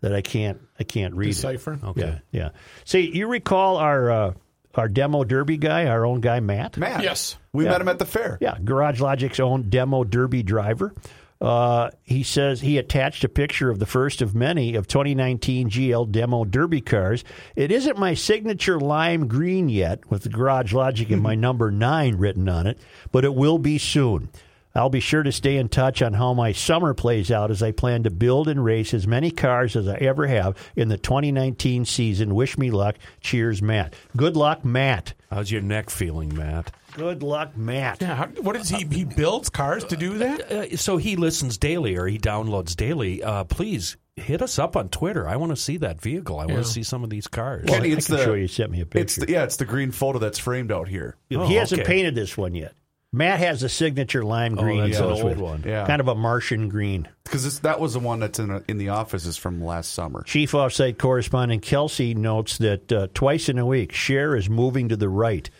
that 0.00 0.14
I 0.14 0.22
can't 0.22 0.58
I 0.78 0.84
can't 0.84 1.14
read 1.14 1.26
Decipher? 1.28 1.74
it. 1.74 1.84
Okay. 1.84 2.00
Yeah, 2.00 2.18
yeah. 2.30 2.48
See, 2.86 3.10
you 3.14 3.28
recall 3.28 3.76
our 3.76 4.10
uh, 4.10 4.32
our 4.74 4.88
demo 4.88 5.22
derby 5.24 5.58
guy, 5.58 5.84
our 5.86 6.06
own 6.06 6.22
guy 6.22 6.40
Matt. 6.40 6.78
Matt. 6.78 7.02
Yes. 7.02 7.36
We 7.52 7.64
Yeah. 7.64 7.72
met 7.72 7.80
him 7.82 7.88
at 7.88 7.98
the 7.98 8.06
fair. 8.06 8.38
Yeah, 8.40 8.56
Garage 8.64 9.00
Logic's 9.02 9.40
own 9.40 9.68
demo 9.68 10.02
derby 10.04 10.42
driver. 10.42 10.94
Uh, 11.40 11.90
he 12.02 12.22
says 12.22 12.60
he 12.60 12.76
attached 12.76 13.24
a 13.24 13.28
picture 13.28 13.70
of 13.70 13.78
the 13.78 13.86
first 13.86 14.20
of 14.20 14.34
many 14.34 14.74
of 14.74 14.86
2019 14.86 15.70
GL 15.70 16.10
demo 16.12 16.44
derby 16.44 16.82
cars. 16.82 17.24
It 17.56 17.72
isn't 17.72 17.98
my 17.98 18.12
signature 18.12 18.78
lime 18.78 19.26
green 19.26 19.70
yet, 19.70 20.10
with 20.10 20.24
the 20.24 20.28
Garage 20.28 20.74
Logic 20.74 21.10
and 21.10 21.22
my 21.22 21.34
number 21.34 21.70
nine 21.70 22.16
written 22.16 22.48
on 22.48 22.66
it, 22.66 22.78
but 23.10 23.24
it 23.24 23.34
will 23.34 23.58
be 23.58 23.78
soon. 23.78 24.28
I'll 24.74 24.90
be 24.90 25.00
sure 25.00 25.22
to 25.22 25.32
stay 25.32 25.56
in 25.56 25.68
touch 25.68 26.00
on 26.00 26.12
how 26.12 26.32
my 26.32 26.52
summer 26.52 26.94
plays 26.94 27.30
out 27.30 27.50
as 27.50 27.62
I 27.62 27.72
plan 27.72 28.04
to 28.04 28.10
build 28.10 28.46
and 28.46 28.64
race 28.64 28.94
as 28.94 29.06
many 29.06 29.30
cars 29.30 29.74
as 29.74 29.88
I 29.88 29.96
ever 29.96 30.26
have 30.28 30.56
in 30.76 30.88
the 30.88 30.96
2019 30.96 31.84
season. 31.84 32.34
Wish 32.34 32.56
me 32.56 32.70
luck. 32.70 32.96
Cheers, 33.20 33.60
Matt. 33.62 33.94
Good 34.16 34.36
luck, 34.36 34.64
Matt. 34.64 35.14
How's 35.28 35.50
your 35.50 35.62
neck 35.62 35.90
feeling, 35.90 36.34
Matt? 36.36 36.70
Good 36.94 37.22
luck, 37.22 37.56
Matt. 37.56 38.00
Yeah. 38.00 38.14
How, 38.14 38.26
what 38.42 38.56
is 38.56 38.68
he? 38.68 38.84
He 38.84 39.04
builds 39.04 39.48
cars 39.50 39.84
to 39.84 39.96
do 39.96 40.18
that. 40.18 40.50
Uh, 40.52 40.76
so 40.76 40.96
he 40.96 41.16
listens 41.16 41.56
daily 41.58 41.96
or 41.96 42.06
he 42.06 42.18
downloads 42.18 42.74
daily. 42.76 43.22
Uh, 43.22 43.44
please 43.44 43.96
hit 44.16 44.42
us 44.42 44.58
up 44.58 44.76
on 44.76 44.88
Twitter. 44.88 45.26
I 45.28 45.36
want 45.36 45.50
to 45.50 45.56
see 45.56 45.76
that 45.78 46.00
vehicle. 46.00 46.38
I 46.38 46.46
want 46.46 46.58
to 46.58 46.64
see 46.64 46.82
some 46.82 47.04
of 47.04 47.10
these 47.10 47.26
cars. 47.26 47.64
Kenny, 47.68 47.92
I 47.92 47.96
it's 47.96 48.06
can 48.06 48.16
the 48.16 48.24
show 48.24 48.34
you. 48.34 48.48
Sent 48.48 48.70
me 48.70 48.78
a 48.80 48.82
it's 48.82 48.90
picture. 49.16 49.20
the, 49.26 49.32
yeah, 49.32 49.44
it's 49.44 49.56
the 49.56 49.64
green 49.64 49.92
photo 49.92 50.18
that's 50.18 50.38
framed 50.38 50.72
out 50.72 50.88
here. 50.88 51.16
Oh, 51.32 51.46
he 51.46 51.54
hasn't 51.54 51.82
okay. 51.82 51.88
painted 51.88 52.14
this 52.14 52.36
one 52.36 52.54
yet. 52.54 52.74
Matt 53.12 53.40
has 53.40 53.64
a 53.64 53.68
signature 53.68 54.22
lime 54.24 54.56
Oh, 54.56 54.62
green. 54.62 54.78
that's 54.82 54.98
he 54.98 55.02
an 55.02 55.08
goes 55.10 55.18
old 55.20 55.30
with. 55.30 55.38
one. 55.38 55.64
Yeah, 55.66 55.84
Kind 55.84 56.00
of 56.00 56.06
a 56.06 56.14
Martian 56.14 56.68
green. 56.68 57.08
because 57.24 57.58
that 57.60 57.80
was 57.80 57.94
the 57.94 57.98
one 57.98 58.20
that's 58.20 58.38
in, 58.38 58.62
in 58.68 58.78
the 58.78 58.90
offices 58.90 59.36
from 59.36 59.64
last 59.64 59.92
summer. 59.94 60.22
Chief 60.22 60.52
offsite 60.52 60.96
correspondent 60.96 61.62
Kelsey 61.62 62.14
notes 62.14 62.58
that 62.58 62.92
uh, 62.92 63.08
twice 63.12 63.48
in 63.48 63.58
a 63.58 63.66
week, 63.66 63.90
Cher 63.92 64.36
is 64.36 64.48
moving 64.48 64.90
to 64.90 64.96
the 64.96 65.08
right. 65.08 65.50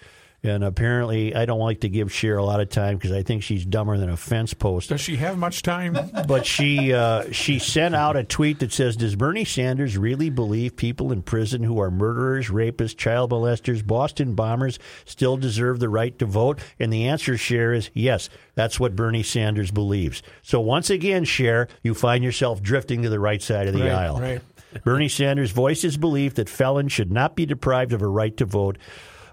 And 0.43 0.65
apparently, 0.65 1.35
I 1.35 1.45
don't 1.45 1.59
like 1.61 1.81
to 1.81 1.91
give 1.91 2.11
Cher 2.11 2.39
a 2.39 2.45
lot 2.45 2.61
of 2.61 2.71
time 2.71 2.97
because 2.97 3.13
I 3.13 3.23
think 3.23 3.43
she's 3.43 3.63
dumber 3.67 3.99
than 3.99 4.09
a 4.09 4.17
fence 4.17 4.55
post. 4.55 4.89
Does 4.89 5.03
she 5.03 5.17
have 5.17 5.37
much 5.37 5.63
time? 5.63 5.99
But 6.27 6.47
she 6.47 6.95
uh, 6.95 7.31
she 7.31 7.59
sent 7.59 7.95
out 7.95 8.17
a 8.17 8.25
tweet 8.25 8.61
that 8.61 8.73
says, 8.73 8.97
"Does 8.97 9.17
Bernie 9.17 9.45
Sanders 9.45 9.99
really 9.99 10.31
believe 10.31 10.77
people 10.77 11.13
in 11.13 11.21
prison 11.23 11.63
who 11.63 11.79
are 11.81 11.91
murderers, 11.91 12.49
rapists, 12.49 12.97
child 12.97 13.31
molesters, 13.33 13.87
Boston 13.87 14.35
bombers 14.35 14.79
still 15.05 15.37
deserve 15.37 15.79
the 15.79 15.89
right 15.91 16.19
to 16.19 16.25
vote?" 16.25 16.59
And 16.79 16.91
the 16.91 17.07
answer, 17.09 17.37
Cher, 17.37 17.75
is 17.75 17.91
yes. 17.93 18.31
That's 18.55 18.81
what 18.81 18.97
Bernie 18.97 19.23
Sanders 19.23 19.71
believes. 19.71 20.23
So 20.43 20.59
once 20.61 20.89
again, 20.89 21.25
Cher, 21.25 21.69
you 21.83 21.93
find 21.95 22.25
yourself 22.25 22.63
drifting 22.63 23.03
to 23.03 23.09
the 23.11 23.21
right 23.21 23.43
side 23.43 23.67
of 23.69 23.75
the 23.75 23.81
Right, 23.81 23.93
aisle. 23.93 24.21
right. 24.21 24.41
Bernie 24.85 25.09
Sanders 25.09 25.51
voiced 25.51 25.83
his 25.83 25.97
belief 25.97 26.35
that 26.35 26.49
felons 26.49 26.93
should 26.93 27.11
not 27.11 27.35
be 27.35 27.45
deprived 27.45 27.93
of 27.93 28.03
a 28.03 28.07
right 28.07 28.37
to 28.37 28.45
vote. 28.45 28.79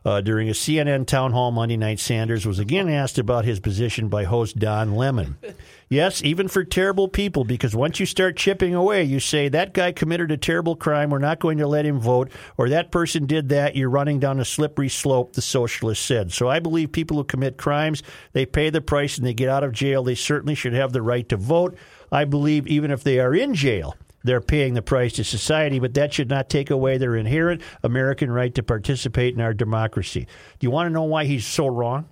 Uh, 0.05 0.21
during 0.21 0.49
a 0.49 0.53
CNN 0.53 1.05
town 1.05 1.31
hall 1.31 1.51
Monday 1.51 1.77
night, 1.77 1.99
Sanders 1.99 2.45
was 2.45 2.59
again 2.59 2.89
asked 2.89 3.17
about 3.17 3.45
his 3.45 3.59
position 3.59 4.07
by 4.07 4.23
host 4.23 4.57
Don 4.57 4.95
Lemon. 4.95 5.37
Yes, 5.89 6.21
even 6.21 6.49
for 6.49 6.65
terrible 6.65 7.07
people, 7.07 7.45
because 7.45 7.73
once 7.73 7.97
you 7.97 8.05
start 8.05 8.35
chipping 8.35 8.75
away, 8.75 9.05
you 9.05 9.21
say, 9.21 9.47
that 9.47 9.73
guy 9.73 9.93
committed 9.93 10.31
a 10.31 10.37
terrible 10.37 10.75
crime, 10.75 11.09
we're 11.09 11.19
not 11.19 11.39
going 11.39 11.59
to 11.59 11.67
let 11.67 11.85
him 11.85 11.97
vote, 11.97 12.29
or 12.57 12.67
that 12.67 12.91
person 12.91 13.25
did 13.25 13.47
that, 13.49 13.77
you're 13.77 13.89
running 13.89 14.19
down 14.19 14.41
a 14.41 14.43
slippery 14.43 14.89
slope, 14.89 15.31
the 15.31 15.41
socialist 15.41 16.05
said. 16.05 16.33
So 16.33 16.49
I 16.49 16.59
believe 16.59 16.91
people 16.91 17.15
who 17.15 17.23
commit 17.23 17.55
crimes, 17.57 18.03
they 18.33 18.45
pay 18.45 18.69
the 18.69 18.81
price 18.81 19.17
and 19.17 19.25
they 19.25 19.33
get 19.33 19.47
out 19.47 19.63
of 19.63 19.71
jail. 19.71 20.03
They 20.03 20.15
certainly 20.15 20.55
should 20.55 20.73
have 20.73 20.91
the 20.91 21.01
right 21.01 21.27
to 21.29 21.37
vote. 21.37 21.77
I 22.11 22.25
believe 22.25 22.67
even 22.67 22.91
if 22.91 23.01
they 23.01 23.21
are 23.21 23.33
in 23.33 23.53
jail, 23.53 23.95
they're 24.23 24.41
paying 24.41 24.73
the 24.73 24.81
price 24.81 25.13
to 25.13 25.23
society, 25.23 25.79
but 25.79 25.93
that 25.93 26.13
should 26.13 26.29
not 26.29 26.49
take 26.49 26.69
away 26.69 26.97
their 26.97 27.15
inherent 27.15 27.61
American 27.83 28.31
right 28.31 28.53
to 28.55 28.63
participate 28.63 29.33
in 29.33 29.41
our 29.41 29.53
democracy. 29.53 30.27
Do 30.59 30.67
you 30.67 30.71
want 30.71 30.87
to 30.87 30.93
know 30.93 31.03
why 31.03 31.25
he's 31.25 31.45
so 31.45 31.67
wrong? 31.67 32.09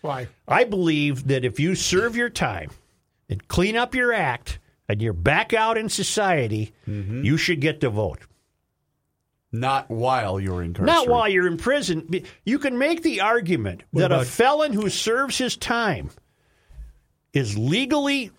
Why? 0.00 0.28
I 0.46 0.64
believe 0.64 1.28
that 1.28 1.44
if 1.44 1.58
you 1.58 1.74
serve 1.74 2.16
your 2.16 2.30
time 2.30 2.70
and 3.28 3.46
clean 3.48 3.76
up 3.76 3.94
your 3.94 4.12
act 4.12 4.58
and 4.88 5.00
you're 5.00 5.12
back 5.12 5.52
out 5.52 5.78
in 5.78 5.88
society, 5.88 6.72
mm-hmm. 6.86 7.24
you 7.24 7.36
should 7.36 7.60
get 7.60 7.80
to 7.80 7.90
vote. 7.90 8.20
Not 9.50 9.88
while 9.88 10.40
you're 10.40 10.62
incarcerated. 10.62 11.06
Not 11.06 11.08
while 11.08 11.28
you're 11.28 11.46
in 11.46 11.56
prison. 11.56 12.24
You 12.44 12.58
can 12.58 12.76
make 12.76 13.02
the 13.02 13.20
argument 13.20 13.84
that 13.92 14.10
a 14.10 14.24
felon 14.24 14.72
who 14.72 14.90
serves 14.90 15.38
his 15.38 15.56
time 15.56 16.10
is 17.32 17.56
legally 17.56 18.30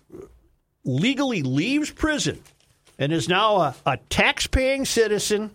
legally 0.86 1.42
leaves 1.42 1.90
prison 1.90 2.40
and 2.98 3.12
is 3.12 3.28
now 3.28 3.56
a, 3.56 3.74
a 3.84 3.96
tax-paying 4.08 4.86
citizen 4.86 5.50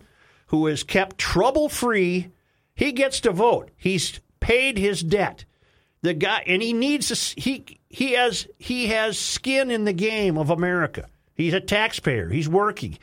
who 0.46 0.66
is 0.68 0.84
kept 0.84 1.18
trouble-free. 1.18 2.30
He 2.74 2.92
gets 2.92 3.20
to 3.20 3.32
vote. 3.32 3.70
He's 3.76 4.20
paid 4.38 4.78
his 4.78 5.02
debt. 5.02 5.44
The 6.02 6.14
guy, 6.14 6.44
and 6.46 6.60
he 6.60 6.72
needs 6.72 7.10
a 7.10 7.40
he 7.40 7.78
he 7.88 8.12
has 8.12 8.48
he 8.58 8.88
has 8.88 9.18
skin 9.18 9.70
in 9.70 9.84
the 9.84 9.92
game 9.92 10.36
of 10.36 10.50
America. 10.50 11.08
He's 11.34 11.54
a 11.54 11.60
taxpayer. 11.60 12.28
He's 12.28 12.48
working. 12.48 12.98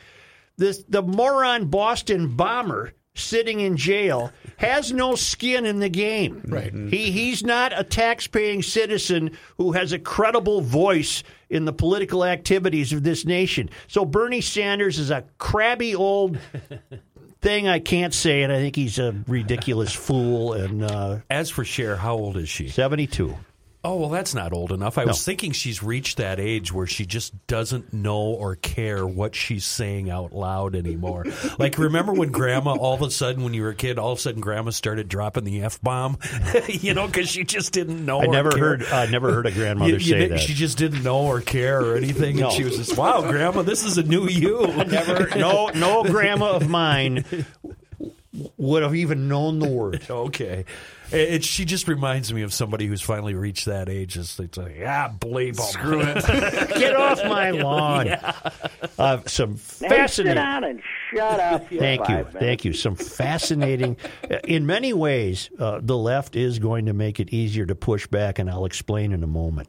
This 0.56 0.84
the 0.88 1.02
moron 1.02 1.66
Boston 1.66 2.36
bomber 2.36 2.92
sitting 3.20 3.60
in 3.60 3.76
jail 3.76 4.32
has 4.56 4.92
no 4.92 5.14
skin 5.14 5.64
in 5.66 5.78
the 5.78 5.88
game. 5.88 6.42
Right. 6.46 6.72
He 6.72 7.10
he's 7.10 7.44
not 7.44 7.78
a 7.78 7.84
tax-paying 7.84 8.62
citizen 8.62 9.36
who 9.56 9.72
has 9.72 9.92
a 9.92 9.98
credible 9.98 10.60
voice 10.60 11.22
in 11.48 11.64
the 11.64 11.72
political 11.72 12.24
activities 12.24 12.92
of 12.92 13.02
this 13.02 13.24
nation. 13.24 13.70
So 13.88 14.04
Bernie 14.04 14.40
Sanders 14.40 14.98
is 14.98 15.10
a 15.10 15.24
crabby 15.38 15.94
old 15.94 16.38
thing 17.40 17.68
I 17.68 17.78
can't 17.78 18.12
say, 18.12 18.42
and 18.42 18.52
I 18.52 18.56
think 18.56 18.76
he's 18.76 18.98
a 18.98 19.14
ridiculous 19.26 19.92
fool. 19.92 20.52
And 20.52 20.84
uh, 20.84 21.18
As 21.30 21.50
for 21.50 21.64
Cher, 21.64 21.96
how 21.96 22.14
old 22.14 22.36
is 22.36 22.48
she? 22.48 22.68
seventy-two. 22.68 23.36
Oh, 23.82 23.96
well, 23.96 24.10
that's 24.10 24.34
not 24.34 24.52
old 24.52 24.72
enough. 24.72 24.98
I 24.98 25.06
was 25.06 25.24
thinking 25.24 25.52
she's 25.52 25.82
reached 25.82 26.18
that 26.18 26.38
age 26.38 26.70
where 26.70 26.86
she 26.86 27.06
just 27.06 27.46
doesn't 27.46 27.94
know 27.94 28.20
or 28.20 28.56
care 28.56 29.06
what 29.06 29.34
she's 29.34 29.64
saying 29.64 30.10
out 30.10 30.32
loud 30.34 30.76
anymore. 30.76 31.24
like, 31.58 31.78
remember 31.78 32.12
when 32.12 32.30
grandma, 32.30 32.74
all 32.74 32.92
of 32.94 33.00
a 33.00 33.10
sudden, 33.10 33.42
when 33.42 33.54
you 33.54 33.62
were 33.62 33.70
a 33.70 33.74
kid, 33.74 33.98
all 33.98 34.12
of 34.12 34.18
a 34.18 34.20
sudden 34.20 34.42
grandma 34.42 34.68
started 34.70 35.08
dropping 35.08 35.44
the 35.44 35.62
F 35.62 35.80
bomb? 35.80 36.18
you 36.68 36.92
know, 36.92 37.06
because 37.06 37.30
she 37.30 37.42
just 37.42 37.72
didn't 37.72 38.04
know 38.04 38.20
I 38.20 38.26
or 38.26 38.32
never 38.32 38.50
care. 38.50 38.58
heard. 38.60 38.84
I 38.84 39.06
never 39.06 39.32
heard 39.32 39.46
a 39.46 39.50
grandmother 39.50 39.92
You- 39.92 39.96
you 39.96 40.04
say 40.04 40.28
that. 40.28 40.40
She 40.40 40.52
just 40.52 40.76
didn't 40.76 41.02
know 41.02 41.20
or 41.22 41.40
care 41.40 41.80
or 41.82 41.96
anything. 41.96 42.36
No. 42.36 42.48
And 42.48 42.52
she 42.54 42.64
was 42.64 42.76
just, 42.76 42.98
wow, 42.98 43.22
grandma, 43.22 43.62
this 43.62 43.84
is 43.84 43.96
a 43.96 44.02
new 44.02 44.28
you. 44.28 44.66
Never, 44.90 45.38
no, 45.38 45.68
no 45.68 46.04
grandma 46.04 46.50
of 46.52 46.68
mine 46.68 47.24
would 48.58 48.82
have 48.82 48.94
even 48.94 49.28
known 49.28 49.58
the 49.58 49.68
word. 49.68 50.02
Okay. 50.10 50.64
It, 51.12 51.34
it- 51.34 51.44
she 51.44 51.64
just 51.64 51.88
reminds 51.88 52.32
me 52.32 52.42
of 52.42 52.52
somebody 52.52 52.86
who's 52.86 53.02
finally 53.02 53.34
reached 53.34 53.66
that 53.66 53.88
age. 53.88 54.16
It's, 54.16 54.38
it's 54.38 54.56
like, 54.58 54.76
ah, 54.86 55.12
believe. 55.20 55.56
Screw 55.56 56.00
it. 56.02 56.14
Get 56.78 56.94
off 56.96 57.24
my 57.24 57.50
lawn. 57.50 58.08
Uh, 58.98 59.20
some 59.26 59.52
Now 59.52 59.56
sit 59.56 59.88
fascinating. 59.88 60.34
down 60.36 60.64
and 60.64 60.82
shut 61.14 61.40
up. 61.40 61.68
Thank 61.68 62.08
you, 62.08 62.14
minutes. 62.16 62.36
thank 62.38 62.64
you. 62.64 62.72
Some 62.72 62.96
fascinating. 62.96 63.96
In 64.44 64.66
many 64.66 64.92
ways, 64.92 65.50
uh, 65.58 65.80
the 65.82 65.96
left 65.96 66.36
is 66.36 66.58
going 66.58 66.86
to 66.86 66.92
make 66.92 67.20
it 67.20 67.30
easier 67.32 67.66
to 67.66 67.74
push 67.74 68.06
back, 68.06 68.38
and 68.38 68.50
I'll 68.50 68.64
explain 68.64 69.12
in 69.12 69.22
a 69.22 69.26
moment. 69.28 69.68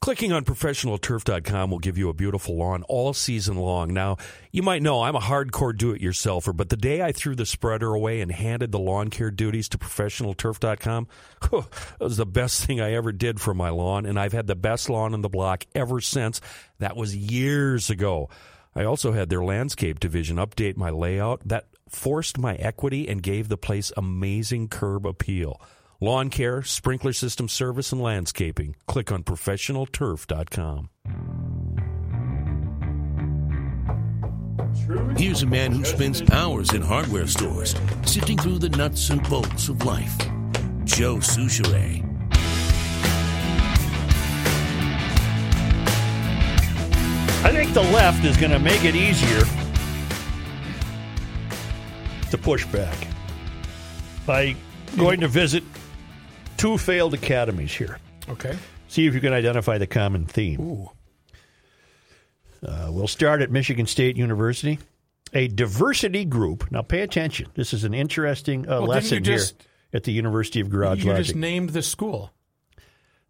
Clicking 0.00 0.32
on 0.32 0.46
professionalturf.com 0.46 1.70
will 1.70 1.78
give 1.78 1.98
you 1.98 2.08
a 2.08 2.14
beautiful 2.14 2.56
lawn 2.56 2.82
all 2.84 3.12
season 3.12 3.56
long. 3.56 3.92
Now, 3.92 4.16
you 4.50 4.62
might 4.62 4.80
know 4.80 5.02
I'm 5.02 5.14
a 5.14 5.20
hardcore 5.20 5.76
do 5.76 5.90
it 5.90 6.00
yourselfer, 6.00 6.56
but 6.56 6.70
the 6.70 6.76
day 6.78 7.02
I 7.02 7.12
threw 7.12 7.34
the 7.34 7.44
spreader 7.44 7.92
away 7.92 8.22
and 8.22 8.32
handed 8.32 8.72
the 8.72 8.78
lawn 8.78 9.10
care 9.10 9.30
duties 9.30 9.68
to 9.68 9.78
professionalturf.com, 9.78 11.06
that 11.50 12.00
was 12.00 12.16
the 12.16 12.24
best 12.24 12.64
thing 12.64 12.80
I 12.80 12.94
ever 12.94 13.12
did 13.12 13.42
for 13.42 13.52
my 13.52 13.68
lawn, 13.68 14.06
and 14.06 14.18
I've 14.18 14.32
had 14.32 14.46
the 14.46 14.56
best 14.56 14.88
lawn 14.88 15.12
in 15.12 15.20
the 15.20 15.28
block 15.28 15.66
ever 15.74 16.00
since. 16.00 16.40
That 16.78 16.96
was 16.96 17.14
years 17.14 17.90
ago. 17.90 18.30
I 18.74 18.84
also 18.84 19.12
had 19.12 19.28
their 19.28 19.44
landscape 19.44 20.00
division 20.00 20.38
update 20.38 20.78
my 20.78 20.88
layout. 20.88 21.42
That 21.44 21.66
forced 21.90 22.38
my 22.38 22.54
equity 22.54 23.06
and 23.06 23.22
gave 23.22 23.50
the 23.50 23.58
place 23.58 23.92
amazing 23.98 24.68
curb 24.68 25.06
appeal. 25.06 25.60
Lawn 26.02 26.30
care, 26.30 26.62
sprinkler 26.62 27.12
system 27.12 27.46
service, 27.46 27.92
and 27.92 28.00
landscaping. 28.00 28.74
Click 28.86 29.12
on 29.12 29.22
professionalturf.com. 29.22 30.88
Here's 35.18 35.42
a 35.42 35.46
man 35.46 35.72
who 35.72 35.84
spends 35.84 36.22
hours 36.30 36.72
in 36.72 36.80
hardware 36.80 37.26
stores, 37.26 37.74
sifting 38.06 38.38
through 38.38 38.60
the 38.60 38.70
nuts 38.70 39.10
and 39.10 39.22
bolts 39.28 39.68
of 39.68 39.84
life. 39.84 40.16
Joe 40.84 41.16
Soucheray. 41.16 42.02
I 47.42 47.52
think 47.52 47.74
the 47.74 47.82
left 47.82 48.24
is 48.24 48.38
going 48.38 48.52
to 48.52 48.58
make 48.58 48.84
it 48.84 48.94
easier 48.94 49.40
to 52.30 52.38
push 52.38 52.64
back 52.66 52.96
by 54.24 54.56
going 54.96 55.20
to 55.20 55.28
visit 55.28 55.62
two 56.60 56.78
failed 56.78 57.14
academies 57.14 57.72
here. 57.74 57.98
Okay. 58.28 58.56
See 58.88 59.06
if 59.06 59.14
you 59.14 59.20
can 59.20 59.32
identify 59.32 59.78
the 59.78 59.86
common 59.86 60.26
theme. 60.26 60.60
Ooh. 60.60 60.90
Uh, 62.62 62.88
we'll 62.90 63.08
start 63.08 63.40
at 63.40 63.50
Michigan 63.50 63.86
State 63.86 64.16
University. 64.16 64.78
A 65.32 65.48
diversity 65.48 66.24
group. 66.24 66.70
Now, 66.70 66.82
pay 66.82 67.00
attention. 67.00 67.46
This 67.54 67.72
is 67.72 67.84
an 67.84 67.94
interesting 67.94 68.66
uh, 68.68 68.80
Well, 68.80 68.86
lesson 68.88 69.22
just- 69.24 69.62
here 69.62 69.66
at 69.92 70.04
the 70.04 70.12
University 70.12 70.60
of 70.60 70.70
Garage 70.70 71.04
You 71.04 71.10
Logic. 71.10 71.26
just 71.26 71.36
named 71.36 71.70
the 71.70 71.82
school. 71.82 72.32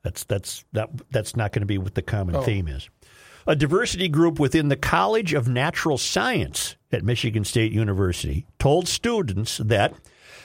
That's 0.02 0.24
that's 0.24 0.64
that 0.72 0.88
that's 1.10 1.36
not 1.36 1.52
going 1.52 1.60
to 1.60 1.66
be 1.66 1.76
what 1.78 1.94
the 1.94 2.02
common 2.02 2.34
Oh. 2.36 2.42
theme 2.42 2.68
is. 2.68 2.88
A 3.46 3.54
diversity 3.54 4.08
group 4.08 4.38
within 4.38 4.68
the 4.68 4.76
College 4.76 5.34
of 5.34 5.46
Natural 5.48 5.98
Science 5.98 6.76
at 6.90 7.04
Michigan 7.04 7.44
State 7.44 7.72
University 7.72 8.46
told 8.58 8.88
students 8.88 9.58
that 9.58 9.94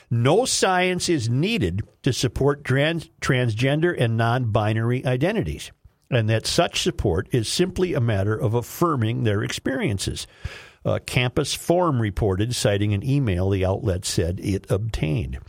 no 0.10 0.46
science 0.46 1.10
is 1.10 1.30
needed 1.30 1.82
to 2.04 2.14
support 2.14 2.64
trans, 2.64 3.10
transgender 3.22 3.96
and 4.00 4.18
non-binary 4.18 5.06
identities, 5.06 5.72
and 6.10 6.30
that 6.30 6.46
such 6.46 6.82
support 6.82 7.28
is 7.32 7.48
simply 7.48 7.94
a 7.94 8.00
matter 8.00 8.36
of 8.36 8.54
affirming 8.54 9.24
their 9.24 9.44
experiences. 9.44 10.28
Uh, 10.86 11.00
Campus 11.06 11.58
Reform 11.58 12.00
reported, 12.00 12.56
citing 12.56 12.94
an 12.94 13.04
email 13.04 13.50
the 13.50 13.66
outlet 13.66 14.06
said 14.06 14.40
it 14.40 14.70
obtained. 14.70 15.40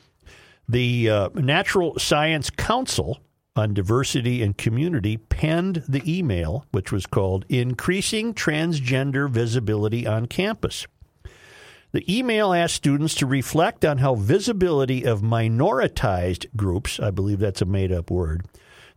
The 0.69 1.11
uh, 1.11 1.29
Natural 1.35 1.99
Science 1.99 2.51
Council 2.51 3.21
on 3.55 3.75
Diversity 3.75 4.43
and 4.43 4.57
Community 4.57 5.17
penned 5.17 5.83
the 5.89 6.03
email, 6.07 6.67
which 6.73 6.91
was 6.91 7.07
called 7.07 7.45
Increasing 7.49 8.35
Transgender 8.35 9.31
Visibility 9.31 10.07
on 10.07 10.27
Campus. 10.27 10.87
The 11.97 12.19
email 12.19 12.53
asked 12.53 12.75
students 12.75 13.15
to 13.15 13.27
reflect 13.27 13.83
on 13.83 13.97
how 13.97 14.17
visibility 14.17 15.05
of 15.05 15.23
minoritized 15.23 16.55
groups, 16.55 17.01
I 17.01 17.11
believe 17.11 17.39
that's 17.39 17.63
a 17.63 17.65
made 17.65 17.91
up 17.91 18.11
word, 18.11 18.45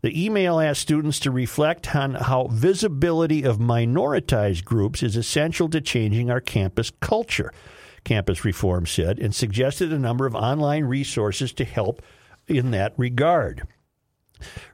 the 0.01 0.25
email 0.25 0.59
asked 0.59 0.81
students 0.81 1.17
to 1.21 1.31
reflect 1.31 1.95
on 1.95 2.15
how 2.15 2.47
visibility 2.47 3.43
of 3.43 3.57
minoritized 3.57 4.65
groups 4.65 5.01
is 5.01 5.15
essential 5.15 5.69
to 5.69 5.79
changing 5.79 6.29
our 6.29 6.41
campus 6.41 6.91
culture, 6.99 7.53
Campus 8.03 8.43
Reform 8.43 8.85
said, 8.85 9.17
and 9.17 9.33
suggested 9.33 9.93
a 9.93 9.97
number 9.97 10.25
of 10.25 10.35
online 10.35 10.83
resources 10.83 11.53
to 11.53 11.63
help 11.63 12.01
in 12.49 12.71
that 12.71 12.95
regard. 12.97 13.65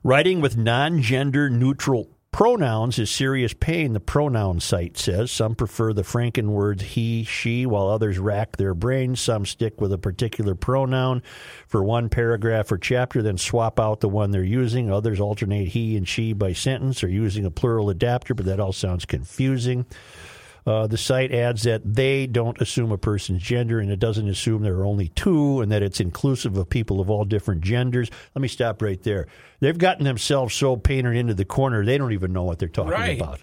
Writing 0.01 0.41
with 0.41 0.57
non 0.57 0.99
gender 0.99 1.47
neutral 1.47 2.14
pronouns 2.35 2.99
is 2.99 3.09
serious 3.09 3.53
pain, 3.53 3.93
the 3.93 3.99
pronoun 4.01 4.59
site 4.59 4.97
says. 4.97 5.31
Some 5.31 5.55
prefer 5.55 5.93
the 5.93 6.01
Franken 6.01 6.49
words 6.49 6.83
he, 6.83 7.23
she, 7.23 7.65
while 7.65 7.87
others 7.87 8.19
rack 8.19 8.57
their 8.57 8.73
brains. 8.73 9.21
Some 9.21 9.45
stick 9.45 9.79
with 9.79 9.93
a 9.93 9.97
particular 9.97 10.53
pronoun 10.53 11.23
for 11.65 11.81
one 11.81 12.09
paragraph 12.09 12.73
or 12.73 12.77
chapter, 12.77 13.21
then 13.21 13.37
swap 13.37 13.79
out 13.79 14.01
the 14.01 14.09
one 14.09 14.31
they're 14.31 14.43
using. 14.43 14.91
Others 14.91 15.21
alternate 15.21 15.69
he 15.69 15.95
and 15.95 16.05
she 16.05 16.33
by 16.33 16.51
sentence 16.51 17.05
or 17.05 17.07
using 17.07 17.45
a 17.45 17.51
plural 17.51 17.89
adapter, 17.89 18.33
but 18.33 18.45
that 18.47 18.59
all 18.59 18.73
sounds 18.73 19.05
confusing. 19.05 19.85
Uh, 20.65 20.87
the 20.87 20.97
site 20.97 21.31
adds 21.31 21.61
that 21.63 21.81
they 21.85 22.25
don't 22.25 22.59
assume 22.59 22.91
a 22.91 22.97
person's 22.97 23.41
gender 23.41 23.79
and 23.79 23.91
it 23.91 23.99
doesn't 23.99 24.27
assume 24.27 24.63
there 24.63 24.77
are 24.77 24.85
only 24.85 25.09
two 25.09 25.61
and 25.61 25.71
that 25.71 25.83
it's 25.83 25.99
inclusive 25.99 26.57
of 26.57 26.67
people 26.69 26.99
of 26.99 27.09
all 27.09 27.23
different 27.23 27.61
genders. 27.61 28.09
Let 28.33 28.41
me 28.41 28.47
stop 28.47 28.81
right 28.81 29.01
there. 29.03 29.27
They've 29.59 29.77
gotten 29.77 30.05
themselves 30.05 30.55
so 30.55 30.75
painted 30.75 31.15
into 31.15 31.35
the 31.35 31.45
corner, 31.45 31.85
they 31.85 31.99
don't 31.99 32.13
even 32.13 32.33
know 32.33 32.43
what 32.43 32.57
they're 32.57 32.67
talking 32.67 32.91
Right. 32.91 33.19
about. 33.21 33.41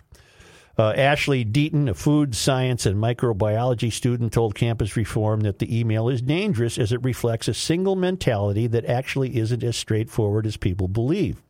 Uh, 0.78 0.92
Ashley 0.96 1.44
Deaton, 1.44 1.88
a 1.88 1.94
food 1.94 2.34
science 2.34 2.86
and 2.86 2.96
microbiology 2.96 3.92
student, 3.92 4.32
told 4.32 4.54
Campus 4.54 4.96
Reform 4.96 5.40
that 5.40 5.58
the 5.58 5.78
email 5.78 6.08
is 6.08 6.22
dangerous 6.22 6.78
as 6.78 6.92
it 6.92 7.04
reflects 7.04 7.46
a 7.46 7.54
single 7.54 7.94
mentality 7.94 8.66
that 8.68 8.86
actually 8.86 9.36
isn't 9.36 9.62
as 9.62 9.76
straightforward 9.76 10.46
as 10.46 10.56
people 10.56 10.88
believe. 10.88 11.42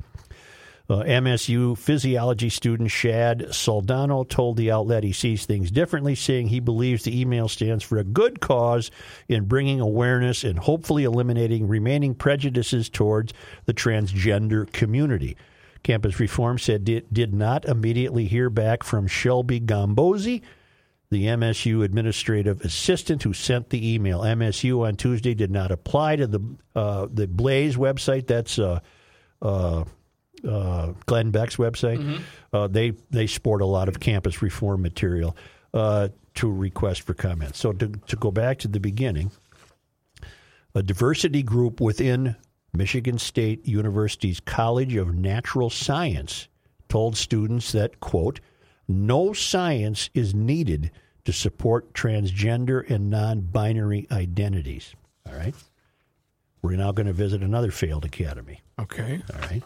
Uh, 0.93 1.03
MSU 1.05 1.79
physiology 1.79 2.51
student 2.51 2.91
Shad 2.91 3.47
Soldano 3.49 4.29
told 4.29 4.59
the 4.59 4.71
outlet 4.71 5.05
he 5.05 5.13
sees 5.13 5.47
things 5.47 5.71
differently, 5.71 6.15
saying 6.15 6.49
he 6.49 6.61
believes 6.61 7.03
the 7.03 7.19
email 7.19 7.49
stands 7.49 7.83
for 7.83 7.97
a 7.97 8.05
good 8.05 8.43
cause 8.43 8.91
in 9.27 9.47
bringing 9.47 9.81
awareness 9.81 10.45
and 10.45 10.59
hopefully 10.59 11.05
eliminating 11.05 11.67
remaining 11.67 12.15
prejudices 12.15 12.91
towards 12.91 13.33
the 13.65 13.73
transgender 13.73 14.71
community. 14.71 15.35
Campus 15.83 16.21
Reform 16.21 16.59
said 16.59 16.87
it 16.87 17.15
did 17.15 17.33
not 17.33 17.65
immediately 17.65 18.27
hear 18.27 18.51
back 18.51 18.83
from 18.83 19.07
Shelby 19.07 19.61
Gombosi, 19.61 20.43
the 21.09 21.25
MSU 21.25 21.83
administrative 21.83 22.61
assistant 22.61 23.23
who 23.23 23.33
sent 23.33 23.71
the 23.71 23.95
email. 23.95 24.21
MSU 24.21 24.87
on 24.87 24.97
Tuesday 24.97 25.33
did 25.33 25.51
not 25.51 25.73
apply 25.73 26.17
to 26.17 26.27
the 26.27 26.41
uh, 26.77 27.07
the 27.11 27.27
Blaze 27.27 27.77
website. 27.77 28.27
That's 28.27 28.59
uh, 28.59 28.81
uh, 30.49 30.93
Glenn 31.07 31.31
Beck's 31.31 31.57
website. 31.57 32.21
Uh, 32.53 32.67
they 32.67 32.93
they 33.11 33.27
sport 33.27 33.63
a 33.63 33.67
lot 33.67 33.89
of 33.89 34.01
campus 34.01 34.43
reform 34.43 34.83
material 34.83 35.37
uh, 35.75 36.09
to 36.35 36.51
request 36.51 37.03
for 37.03 37.15
comments. 37.15 37.59
So 37.59 37.73
to 37.73 37.89
to 37.89 38.17
go 38.17 38.31
back 38.31 38.59
to 38.61 38.69
the 38.69 38.81
beginning, 38.81 39.31
a 40.75 40.83
diversity 40.83 41.43
group 41.43 41.81
within 41.81 42.37
Michigan 42.75 43.19
State 43.19 43.67
University's 43.67 44.41
College 44.41 44.97
of 44.97 45.15
Natural 45.15 45.71
Science 45.71 46.49
told 46.89 47.17
students 47.17 47.73
that 47.73 48.01
quote 48.01 48.41
no 48.89 49.33
science 49.33 50.11
is 50.13 50.35
needed 50.35 50.91
to 51.25 51.33
support 51.33 51.93
transgender 51.95 52.89
and 52.91 53.09
non-binary 53.11 54.07
identities. 54.11 54.95
All 55.27 55.35
right. 55.35 55.55
We're 56.63 56.77
now 56.77 56.93
going 56.93 57.07
to 57.07 57.13
visit 57.13 57.43
another 57.43 57.71
failed 57.71 58.05
academy. 58.05 58.61
Okay. 58.79 59.23
All 59.33 59.41
right. 59.41 59.63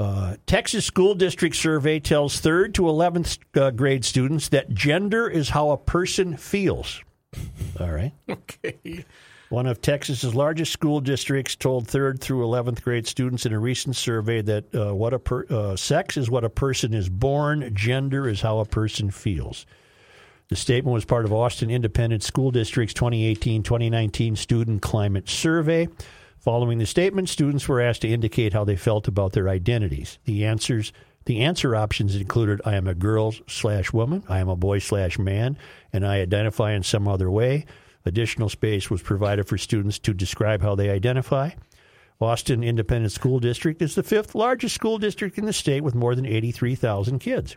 Uh, 0.00 0.36
Texas 0.46 0.86
School 0.86 1.14
District 1.14 1.54
survey 1.54 2.00
tells 2.00 2.40
third 2.40 2.74
to 2.74 2.82
11th 2.82 3.38
uh, 3.54 3.70
grade 3.70 4.02
students 4.02 4.48
that 4.48 4.72
gender 4.72 5.28
is 5.28 5.50
how 5.50 5.72
a 5.72 5.76
person 5.76 6.38
feels. 6.38 7.02
All 7.78 7.90
right. 7.90 8.12
Okay. 8.30 9.04
One 9.50 9.66
of 9.66 9.82
Texas's 9.82 10.32
largest 10.32 10.72
school 10.72 11.00
districts 11.00 11.56
told 11.56 11.88
third 11.88 12.20
through 12.20 12.46
11th 12.46 12.82
grade 12.82 13.04
students 13.04 13.44
in 13.44 13.52
a 13.52 13.58
recent 13.58 13.96
survey 13.96 14.42
that 14.42 14.72
uh, 14.72 14.94
what 14.94 15.12
a 15.12 15.18
per, 15.18 15.44
uh, 15.50 15.74
sex 15.74 16.16
is 16.16 16.30
what 16.30 16.44
a 16.44 16.48
person 16.48 16.94
is 16.94 17.08
born, 17.08 17.74
gender 17.74 18.28
is 18.28 18.40
how 18.40 18.60
a 18.60 18.64
person 18.64 19.10
feels. 19.10 19.66
The 20.48 20.56
statement 20.56 20.94
was 20.94 21.04
part 21.04 21.24
of 21.24 21.32
Austin 21.32 21.68
Independent 21.68 22.22
School 22.22 22.52
District's 22.52 22.94
2018 22.94 23.64
2019 23.64 24.36
Student 24.36 24.82
Climate 24.82 25.28
Survey. 25.28 25.88
Following 26.40 26.78
the 26.78 26.86
statement, 26.86 27.28
students 27.28 27.68
were 27.68 27.82
asked 27.82 28.00
to 28.02 28.08
indicate 28.08 28.54
how 28.54 28.64
they 28.64 28.76
felt 28.76 29.06
about 29.06 29.32
their 29.32 29.48
identities. 29.48 30.18
The 30.24 30.44
answers 30.44 30.92
the 31.26 31.40
answer 31.40 31.76
options 31.76 32.16
included 32.16 32.62
I 32.64 32.76
am 32.76 32.88
a 32.88 32.94
girl 32.94 33.34
slash 33.46 33.92
woman, 33.92 34.24
I 34.26 34.38
am 34.38 34.48
a 34.48 34.56
boy 34.56 34.78
slash 34.78 35.18
man, 35.18 35.58
and 35.92 36.06
I 36.06 36.20
identify 36.20 36.72
in 36.72 36.82
some 36.82 37.06
other 37.06 37.30
way. 37.30 37.66
Additional 38.06 38.48
space 38.48 38.90
was 38.90 39.02
provided 39.02 39.46
for 39.46 39.58
students 39.58 39.98
to 40.00 40.14
describe 40.14 40.62
how 40.62 40.74
they 40.74 40.88
identify. 40.88 41.50
Austin 42.20 42.64
Independent 42.64 43.12
School 43.12 43.38
District 43.38 43.82
is 43.82 43.94
the 43.94 44.02
fifth 44.02 44.34
largest 44.34 44.74
school 44.74 44.96
district 44.96 45.36
in 45.36 45.44
the 45.44 45.52
state 45.52 45.82
with 45.82 45.94
more 45.94 46.14
than 46.14 46.24
83,000 46.24 47.18
kids. 47.18 47.56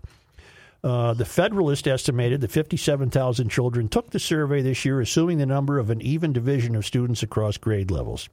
Uh, 0.83 1.13
the 1.13 1.25
Federalist 1.25 1.87
estimated 1.87 2.41
that 2.41 2.51
57,000 2.51 3.47
children 3.47 3.87
took 3.87 4.09
the 4.09 4.19
survey 4.19 4.61
this 4.61 4.83
year, 4.83 4.99
assuming 4.99 5.37
the 5.37 5.45
number 5.45 5.79
of 5.79 5.89
an 5.89 6.01
even 6.01 6.33
division 6.33 6.75
of 6.75 6.85
students 6.85 7.23
across 7.23 7.55
grade 7.55 7.89
levels. 7.89 8.27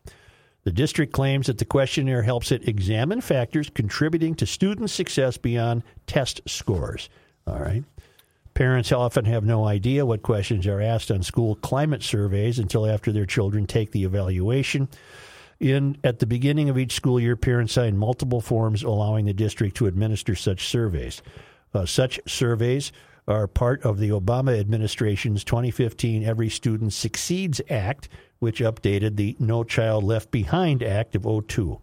The 0.64 0.72
district 0.72 1.12
claims 1.12 1.46
that 1.46 1.58
the 1.58 1.64
questionnaire 1.64 2.22
helps 2.22 2.52
it 2.52 2.68
examine 2.68 3.20
factors 3.20 3.70
contributing 3.70 4.34
to 4.36 4.46
student 4.46 4.90
success 4.90 5.36
beyond 5.36 5.82
test 6.06 6.42
scores. 6.46 7.08
All 7.46 7.58
right. 7.58 7.84
Parents 8.52 8.92
often 8.92 9.24
have 9.24 9.44
no 9.44 9.66
idea 9.66 10.04
what 10.04 10.22
questions 10.22 10.66
are 10.66 10.80
asked 10.80 11.11
on 11.11 11.22
school 11.22 11.54
climate 11.56 12.02
surveys 12.02 12.58
until 12.58 12.86
after 12.86 13.11
their 13.11 13.24
children 13.24 13.66
take 13.66 13.92
the 13.92 14.04
evaluation. 14.04 14.88
In 15.61 15.96
at 16.04 16.18
the 16.18 16.26
beginning 16.26 16.68
of 16.68 16.78
each 16.78 16.92
school 16.92 17.20
year, 17.20 17.36
parents 17.36 17.74
sign 17.74 17.96
multiple 17.96 18.40
forms 18.40 18.82
allowing 18.82 19.26
the 19.26 19.32
district 19.32 19.76
to 19.76 19.86
administer 19.86 20.34
such 20.34 20.66
surveys. 20.66 21.22
Uh, 21.72 21.86
such 21.86 22.20
surveys 22.26 22.92
are 23.31 23.47
part 23.47 23.83
of 23.85 23.99
the 23.99 24.11
Obama 24.11 24.59
administration's 24.59 25.45
2015 25.45 26.24
Every 26.24 26.49
Student 26.49 26.93
Succeeds 26.93 27.61
Act, 27.70 28.09
which 28.41 28.61
updated 28.61 29.16
the 29.16 29.37
No 29.39 29.62
Child 29.62 30.05
Left 30.05 30.31
Behind 30.31 30.83
Act 30.83 31.14
of 31.14 31.47
02. 31.47 31.81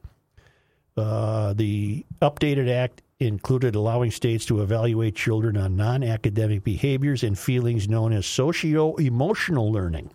Uh, 0.98 1.54
the 1.54 2.06
updated 2.22 2.70
act 2.70 3.02
included 3.20 3.76
allowing 3.76 4.12
states 4.12 4.46
to 4.46 4.62
evaluate 4.62 5.16
children 5.16 5.56
on 5.56 5.76
non 5.76 6.04
academic 6.04 6.64
behaviors 6.64 7.24
and 7.24 7.40
feelings 7.40 7.88
known 7.88 8.12
as 8.12 8.26
socio 8.26 8.96
emotional 8.96 9.72
learning. 9.72 10.12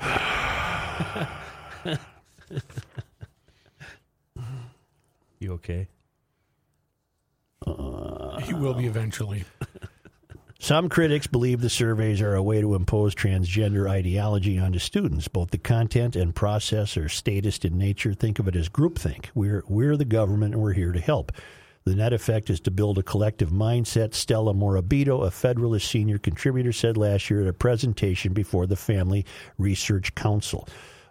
You 5.40 5.52
okay? 5.52 5.86
He 8.48 8.54
will 8.54 8.72
be 8.72 8.86
eventually. 8.86 9.44
Some 10.58 10.88
critics 10.88 11.26
believe 11.26 11.60
the 11.60 11.68
surveys 11.68 12.22
are 12.22 12.34
a 12.34 12.42
way 12.42 12.62
to 12.62 12.74
impose 12.74 13.14
transgender 13.14 13.88
ideology 13.88 14.58
onto 14.58 14.78
students. 14.78 15.28
Both 15.28 15.50
the 15.50 15.58
content 15.58 16.16
and 16.16 16.34
process 16.34 16.96
are 16.96 17.10
statist 17.10 17.66
in 17.66 17.76
nature. 17.76 18.14
Think 18.14 18.38
of 18.38 18.48
it 18.48 18.56
as 18.56 18.70
groupthink. 18.70 19.26
We're, 19.34 19.62
we're 19.68 19.98
the 19.98 20.06
government 20.06 20.54
and 20.54 20.62
we're 20.62 20.72
here 20.72 20.92
to 20.92 21.00
help. 21.00 21.30
The 21.84 21.94
net 21.94 22.14
effect 22.14 22.48
is 22.48 22.58
to 22.60 22.70
build 22.70 22.96
a 22.96 23.02
collective 23.02 23.50
mindset. 23.50 24.14
Stella 24.14 24.54
Morabito, 24.54 25.26
a 25.26 25.30
Federalist 25.30 25.90
senior 25.90 26.18
contributor, 26.18 26.72
said 26.72 26.96
last 26.96 27.28
year 27.28 27.42
at 27.42 27.48
a 27.48 27.52
presentation 27.52 28.32
before 28.32 28.66
the 28.66 28.76
Family 28.76 29.26
Research 29.58 30.14
Council. 30.14 30.66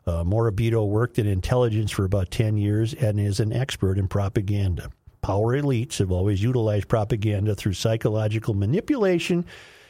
Uh, 0.08 0.24
Morabito 0.24 0.88
worked 0.88 1.20
in 1.20 1.28
intelligence 1.28 1.92
for 1.92 2.04
about 2.04 2.32
10 2.32 2.58
years 2.58 2.96
and 2.96 3.20
is 3.20 3.40
an 3.40 3.54
expert 3.54 4.00
in 4.00 4.08
propaganda. 4.08 4.90
Power 5.28 5.62
elites 5.62 5.98
have 5.98 6.10
always 6.10 6.42
utilized 6.42 6.88
propaganda 6.88 7.54
through 7.54 7.74
psychological 7.74 8.54
manipulation 8.54 9.46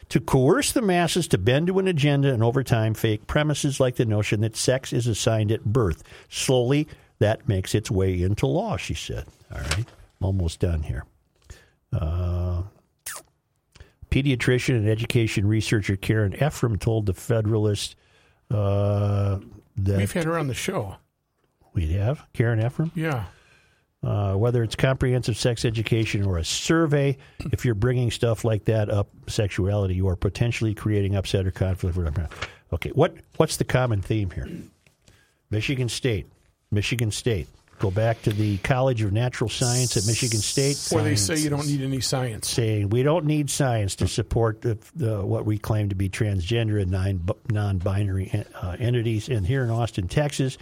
to 0.10 0.20
coerce 0.20 0.72
the 0.72 0.82
masses 0.82 1.28
to 1.28 1.38
bend 1.38 1.68
to 1.68 1.78
an 1.78 1.88
agenda 1.88 2.34
and 2.34 2.42
over 2.42 2.64
time 2.64 2.96
fake 2.96 3.28
premises 3.28 3.80
like 3.80 3.98
the 3.98 4.06
notion 4.06 4.42
that 4.42 4.56
sex 4.56 4.92
is 4.92 5.06
assigned 5.06 5.52
at 5.52 5.64
birth. 5.64 6.02
Slowly, 6.28 6.88
that 7.20 7.48
makes 7.48 7.76
its 7.76 7.92
way 7.92 8.20
into 8.20 8.48
law, 8.48 8.78
she 8.78 8.96
said. 8.96 9.26
All 9.54 9.60
right, 9.62 9.78
I'm 9.78 9.86
almost 10.26 10.60
done 10.60 10.82
here. 10.82 11.06
Uh, 11.94 12.64
pediatrician 14.10 14.76
and 14.76 14.90
education 14.90 15.48
researcher 15.48 15.96
Karen 15.98 16.32
Effrem 16.32 16.80
told 16.80 17.06
the 17.06 17.14
Federalist 17.14 17.96
uh, 18.50 19.38
that 19.76 19.98
We've 19.98 20.12
had 20.12 20.24
her 20.24 20.40
on 20.40 20.48
the 20.48 20.56
show. 20.56 20.96
we 21.76 21.90
have 21.94 22.26
Karen 22.34 22.60
Effrem. 22.60 22.90
Yeah. 22.96 23.26
Uh, 24.08 24.36
whether 24.36 24.64
it's 24.64 24.78
comprehensive 24.78 25.36
sex 25.36 25.66
education 25.66 26.26
or 26.26 26.38
a 26.38 26.46
survey, 26.46 27.18
if 27.52 27.66
you're 27.66 27.76
bringing 27.76 28.10
stuff 28.10 28.46
like 28.46 28.64
that 28.64 28.90
up, 28.90 29.10
sexuality, 29.28 29.96
you 29.96 30.08
are 30.08 30.16
potentially 30.16 30.74
creating 30.74 31.14
upset 31.14 31.46
or 31.46 31.52
conflict. 31.52 31.98
Okay, 32.72 32.90
what 32.92 33.18
what's 33.36 33.58
the 33.58 33.66
common 33.66 34.02
theme 34.02 34.30
here? 34.30 34.48
Michigan 35.50 35.90
State, 35.90 36.26
Michigan 36.72 37.12
State. 37.12 37.50
Go 37.80 37.92
back 37.92 38.22
to 38.22 38.32
the 38.32 38.58
College 38.60 39.02
of 39.02 39.12
Natural 39.12 39.50
Science 39.50 39.98
at 39.98 40.08
Michigan 40.08 40.40
State. 40.40 40.88
Where 40.96 41.04
they 41.04 41.18
say 41.18 41.36
you 41.36 41.50
don't 41.50 41.68
need 41.68 41.82
any 41.82 42.00
science. 42.00 42.48
saying 42.48 42.90
we 42.90 43.04
don't 43.04 43.26
need 43.26 43.50
science 43.50 43.98
to 43.98 44.08
support 44.08 44.62
the, 44.62 44.78
the, 44.96 45.24
what 45.26 45.46
we 45.46 45.58
claim 45.58 45.90
to 45.90 45.96
be 45.96 46.10
transgender 46.10 46.82
and 46.82 46.92
non, 46.92 47.28
non-binary 47.50 48.46
uh, 48.56 48.78
entities. 48.80 49.28
And 49.28 49.46
here 49.46 49.66
in 49.66 49.70
Austin, 49.70 50.08
Texas, 50.08 50.58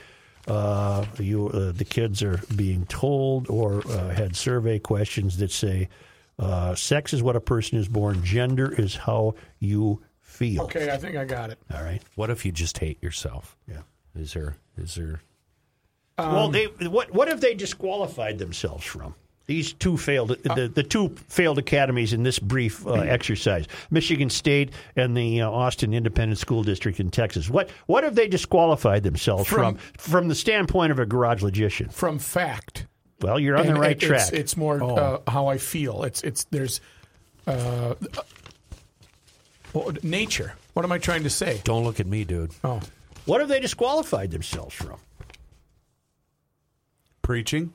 uh, 0.48 1.06
you 1.20 1.50
uh, 1.50 1.72
the 1.72 1.86
kids 1.86 2.22
are 2.24 2.40
being 2.56 2.86
told 2.86 3.50
or 3.50 3.86
uh, 3.88 4.10
had 4.10 4.36
survey 4.36 4.80
questions 4.80 5.38
that 5.38 5.52
say 5.52 5.90
uh, 6.38 6.76
sex 6.76 7.14
is 7.14 7.24
what 7.24 7.36
a 7.36 7.42
person 7.42 7.78
is 7.78 7.88
born, 7.88 8.24
gender 8.24 8.74
is 8.74 8.96
how 8.96 9.36
you 9.60 10.02
feel. 10.20 10.64
Okay, 10.64 10.92
I 10.92 10.98
think 10.98 11.16
I 11.16 11.26
got 11.26 11.50
it. 11.50 11.60
All 11.74 11.84
right. 11.84 12.02
What 12.16 12.30
if 12.30 12.46
you 12.46 12.52
just 12.52 12.78
hate 12.78 13.02
yourself? 13.02 13.56
Yeah. 13.68 13.82
Is 14.16 14.34
there 14.34 14.58
is 14.78 14.96
there 14.96 15.22
well, 16.18 16.50
they 16.50 16.66
what 16.66 17.12
what 17.12 17.28
have 17.28 17.42
they 17.42 17.54
disqualified 17.54 18.38
themselves 18.38 18.86
from? 18.86 19.16
These 19.48 19.74
two 19.74 19.96
failed 19.96 20.30
the, 20.30 20.72
the 20.74 20.82
two 20.82 21.10
failed 21.28 21.60
academies 21.60 22.14
in 22.14 22.24
this 22.24 22.40
brief 22.40 22.86
uh, 22.88 22.94
exercise: 22.94 23.68
Michigan 23.92 24.30
State 24.30 24.72
and 24.96 25.16
the 25.16 25.42
uh, 25.42 25.50
Austin 25.50 25.94
Independent 25.94 26.40
School 26.40 26.64
District 26.64 27.00
in 27.00 27.12
Texas. 27.12 27.48
What 27.50 27.70
what 27.86 28.04
have 28.04 28.16
they 28.16 28.28
disqualified 28.28 29.04
themselves 29.04 29.48
from 29.48 29.76
From- 29.76 29.94
from, 29.98 30.28
the 30.30 30.36
standpoint 30.36 30.92
of 30.92 31.00
a 31.00 31.06
garage 31.06 31.44
logician? 31.44 31.90
From 31.90 32.18
fact. 32.18 32.88
Well, 33.22 33.40
you're 33.40 33.56
on 33.56 33.68
And 33.68 33.76
the 33.76 33.80
right 33.80 33.92
it's- 34.02 34.30
track. 34.30 34.40
It's, 34.40 34.58
more 34.58 34.82
uh, 34.84 35.20
how 35.28 35.46
I 35.48 35.58
feel. 35.60 36.04
It's 36.04 36.24
it's 36.24 36.46
there's 36.46 36.82
uh, 37.46 37.94
well, 39.74 39.92
nature. 40.02 40.56
What 40.74 40.84
am 40.86 40.92
I 40.92 40.98
trying 40.98 41.24
to 41.24 41.30
say? 41.30 41.62
Don't 41.64 41.84
look 41.84 42.00
at 42.00 42.08
me, 42.08 42.24
dude. 42.24 42.52
Oh, 42.64 42.82
what 43.26 43.42
have 43.42 43.50
they 43.50 43.60
disqualified 43.60 44.32
themselves 44.32 44.74
from? 44.74 44.98
Preaching 47.22 47.74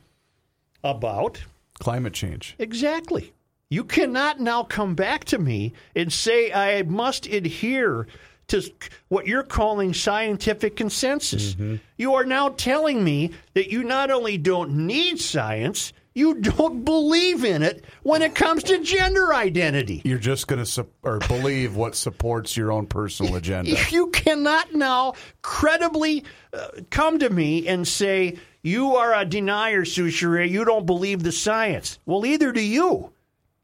About 0.84 1.42
climate 1.80 2.12
change. 2.12 2.54
Exactly. 2.58 3.32
You 3.68 3.84
cannot 3.84 4.40
now 4.40 4.62
come 4.64 4.94
back 4.94 5.24
to 5.26 5.38
me 5.38 5.72
and 5.94 6.12
say 6.12 6.52
I 6.52 6.82
must 6.82 7.26
adhere 7.26 8.06
to 8.48 8.68
what 9.08 9.28
you're 9.28 9.44
calling 9.44 9.94
scientific 9.94 10.74
consensus. 10.74 11.54
You 11.96 12.14
are 12.14 12.24
now 12.24 12.48
telling 12.50 13.04
me 13.04 13.30
that 13.54 13.70
you 13.70 13.84
not 13.84 14.10
only 14.10 14.38
don't 14.38 14.86
need 14.88 15.20
science, 15.20 15.92
you 16.14 16.34
don't 16.34 16.84
believe 16.84 17.44
in 17.44 17.62
it 17.62 17.84
when 18.02 18.22
it 18.22 18.34
comes 18.34 18.64
to 18.64 18.80
gender 18.80 19.32
identity. 19.32 20.02
You're 20.04 20.18
just 20.18 20.48
going 20.48 20.58
to 20.58 20.66
su- 20.66 20.88
or 21.04 21.20
believe 21.20 21.76
what 21.76 21.94
supports 21.94 22.56
your 22.56 22.72
own 22.72 22.86
personal 22.86 23.36
agenda. 23.36 23.76
You 23.90 24.08
cannot 24.08 24.74
now 24.74 25.14
credibly 25.42 26.24
uh, 26.52 26.68
come 26.90 27.20
to 27.20 27.30
me 27.30 27.68
and 27.68 27.86
say, 27.86 28.36
you 28.62 28.96
are 28.96 29.14
a 29.14 29.24
denier, 29.24 29.82
Soucheray. 29.82 30.48
You 30.50 30.64
don't 30.64 30.86
believe 30.86 31.22
the 31.22 31.32
science. 31.32 31.98
Well, 32.06 32.24
either 32.26 32.52
do 32.52 32.60
you. 32.62 33.12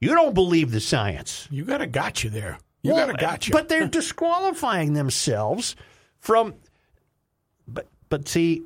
You 0.00 0.14
don't 0.14 0.34
believe 0.34 0.70
the 0.72 0.80
science. 0.80 1.48
you 1.50 1.64
got 1.64 1.80
a 1.80 1.86
gotcha 1.86 2.28
there. 2.30 2.58
You 2.82 2.92
Well, 2.94 3.06
got 3.06 3.14
a 3.16 3.18
gotcha. 3.18 3.50
But 3.50 3.68
they're 3.68 3.88
disqualifying 3.88 4.92
themselves 4.92 5.74
from. 6.20 6.54
But 7.66 7.88
but 8.08 8.28
see, 8.28 8.62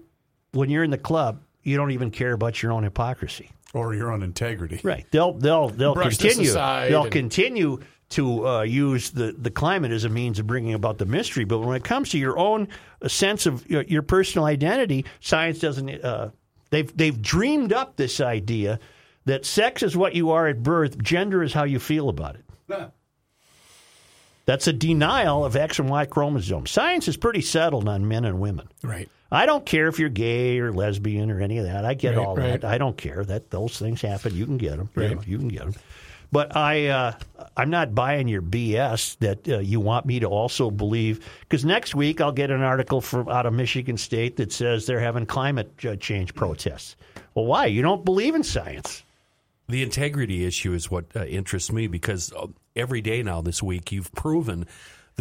when 0.52 0.68
you're 0.70 0.84
in 0.84 0.90
the 0.90 0.98
club, 0.98 1.40
you 1.62 1.76
don't 1.76 1.92
even 1.92 2.10
care 2.10 2.32
about 2.32 2.62
your 2.62 2.72
own 2.72 2.82
hypocrisy. 2.84 3.50
or 3.72 3.94
your 3.94 4.10
own 4.10 4.22
integrity. 4.24 4.80
Right. 4.82 5.06
They'll 5.12 5.32
they'll 5.34 5.68
they'll 5.68 5.94
Brush 5.94 6.18
continue. 6.18 6.52
They'll 6.52 7.04
and- 7.04 7.12
continue 7.12 7.78
to 8.10 8.46
uh, 8.46 8.62
use 8.62 9.10
the, 9.10 9.32
the 9.38 9.50
climate 9.50 9.92
as 9.92 10.04
a 10.04 10.08
means 10.08 10.38
of 10.38 10.46
bringing 10.46 10.74
about 10.74 10.98
the 10.98 11.06
mystery. 11.06 11.44
But 11.44 11.60
when 11.60 11.76
it 11.76 11.84
comes 11.84 12.10
to 12.10 12.18
your 12.18 12.38
own 12.38 12.68
uh, 13.02 13.08
sense 13.08 13.46
of 13.46 13.68
your, 13.70 13.82
your 13.82 14.02
personal 14.02 14.44
identity, 14.46 15.04
science 15.20 15.58
doesn't. 15.60 16.04
Uh, 16.04 16.30
they've 16.70 16.94
they've 16.96 17.20
dreamed 17.22 17.72
up 17.72 17.96
this 17.96 18.20
idea 18.20 18.78
that 19.26 19.44
sex 19.46 19.82
is 19.82 19.96
what 19.96 20.14
you 20.14 20.30
are 20.30 20.48
at 20.48 20.62
birth, 20.62 21.00
gender 21.02 21.42
is 21.42 21.52
how 21.52 21.64
you 21.64 21.78
feel 21.78 22.08
about 22.08 22.36
it. 22.36 22.44
That's 24.46 24.66
a 24.66 24.72
denial 24.72 25.44
of 25.44 25.54
X 25.54 25.78
and 25.78 25.88
Y 25.88 26.06
chromosomes. 26.06 26.70
Science 26.70 27.06
is 27.06 27.16
pretty 27.16 27.40
settled 27.40 27.88
on 27.88 28.08
men 28.08 28.24
and 28.24 28.40
women. 28.40 28.68
right. 28.82 29.08
I 29.32 29.46
don't 29.46 29.64
care 29.64 29.86
if 29.86 30.00
you're 30.00 30.08
gay 30.08 30.58
or 30.58 30.72
lesbian 30.72 31.30
or 31.30 31.40
any 31.40 31.58
of 31.58 31.64
that. 31.66 31.84
I 31.84 31.94
get 31.94 32.16
Right, 32.16 32.26
all 32.26 32.36
right. 32.36 32.60
that. 32.60 32.64
I 32.68 32.78
don't 32.78 32.96
care 32.96 33.24
that 33.26 33.50
those 33.50 33.78
things 33.78 34.00
happen. 34.02 34.34
You 34.34 34.44
can 34.44 34.56
get 34.56 34.76
them. 34.76 34.90
You, 34.96 35.14
know, 35.14 35.22
you 35.24 35.38
can 35.38 35.46
get 35.46 35.60
them. 35.66 35.74
But 36.32 36.56
I, 36.56 36.86
uh, 36.86 37.12
I'm 37.56 37.70
not 37.70 37.94
buying 37.94 38.28
your 38.28 38.42
BS 38.42 39.18
that 39.18 39.48
uh, 39.48 39.58
you 39.58 39.80
want 39.80 40.06
me 40.06 40.20
to 40.20 40.26
also 40.26 40.70
believe. 40.70 41.26
Because 41.40 41.64
next 41.64 41.94
week 41.94 42.20
I'll 42.20 42.32
get 42.32 42.50
an 42.50 42.62
article 42.62 43.00
from 43.00 43.28
out 43.28 43.46
of 43.46 43.52
Michigan 43.52 43.96
State 43.96 44.36
that 44.36 44.52
says 44.52 44.86
they're 44.86 45.00
having 45.00 45.26
climate 45.26 45.72
uh, 45.84 45.96
change 45.96 46.34
protests. 46.34 46.96
Well, 47.34 47.46
why? 47.46 47.66
You 47.66 47.82
don't 47.82 48.04
believe 48.04 48.34
in 48.34 48.44
science. 48.44 49.02
The 49.68 49.82
integrity 49.82 50.44
issue 50.44 50.72
is 50.72 50.90
what 50.90 51.06
uh, 51.14 51.24
interests 51.24 51.70
me 51.70 51.86
because 51.86 52.32
uh, 52.32 52.48
every 52.74 53.00
day 53.00 53.22
now 53.22 53.40
this 53.40 53.62
week 53.62 53.92
you've 53.92 54.12
proven 54.12 54.66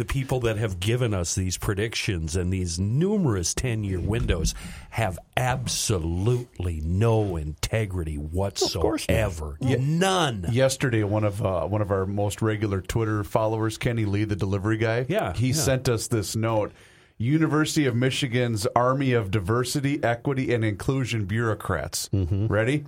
the 0.00 0.04
people 0.06 0.40
that 0.40 0.56
have 0.56 0.80
given 0.80 1.12
us 1.12 1.34
these 1.34 1.58
predictions 1.58 2.34
and 2.34 2.50
these 2.50 2.80
numerous 2.80 3.52
10 3.52 3.84
year 3.84 4.00
windows 4.00 4.54
have 4.88 5.18
absolutely 5.36 6.80
no 6.82 7.36
integrity 7.36 8.16
whatsoever. 8.16 9.58
None. 9.60 10.46
Yesterday, 10.50 11.02
one 11.04 11.24
of 11.24 11.44
uh, 11.44 11.66
one 11.66 11.82
of 11.82 11.90
our 11.90 12.06
most 12.06 12.40
regular 12.40 12.80
Twitter 12.80 13.22
followers, 13.24 13.76
Kenny 13.76 14.06
Lee, 14.06 14.24
the 14.24 14.36
delivery 14.36 14.78
guy, 14.78 15.04
Yeah, 15.06 15.34
he 15.34 15.48
yeah. 15.48 15.54
sent 15.54 15.88
us 15.88 16.08
this 16.08 16.34
note. 16.34 16.72
University 17.18 17.84
of 17.84 17.94
Michigan's 17.94 18.66
Army 18.74 19.12
of 19.12 19.30
Diversity, 19.30 20.02
Equity, 20.02 20.54
and 20.54 20.64
Inclusion 20.64 21.26
bureaucrats. 21.26 22.08
Ready? 22.14 22.84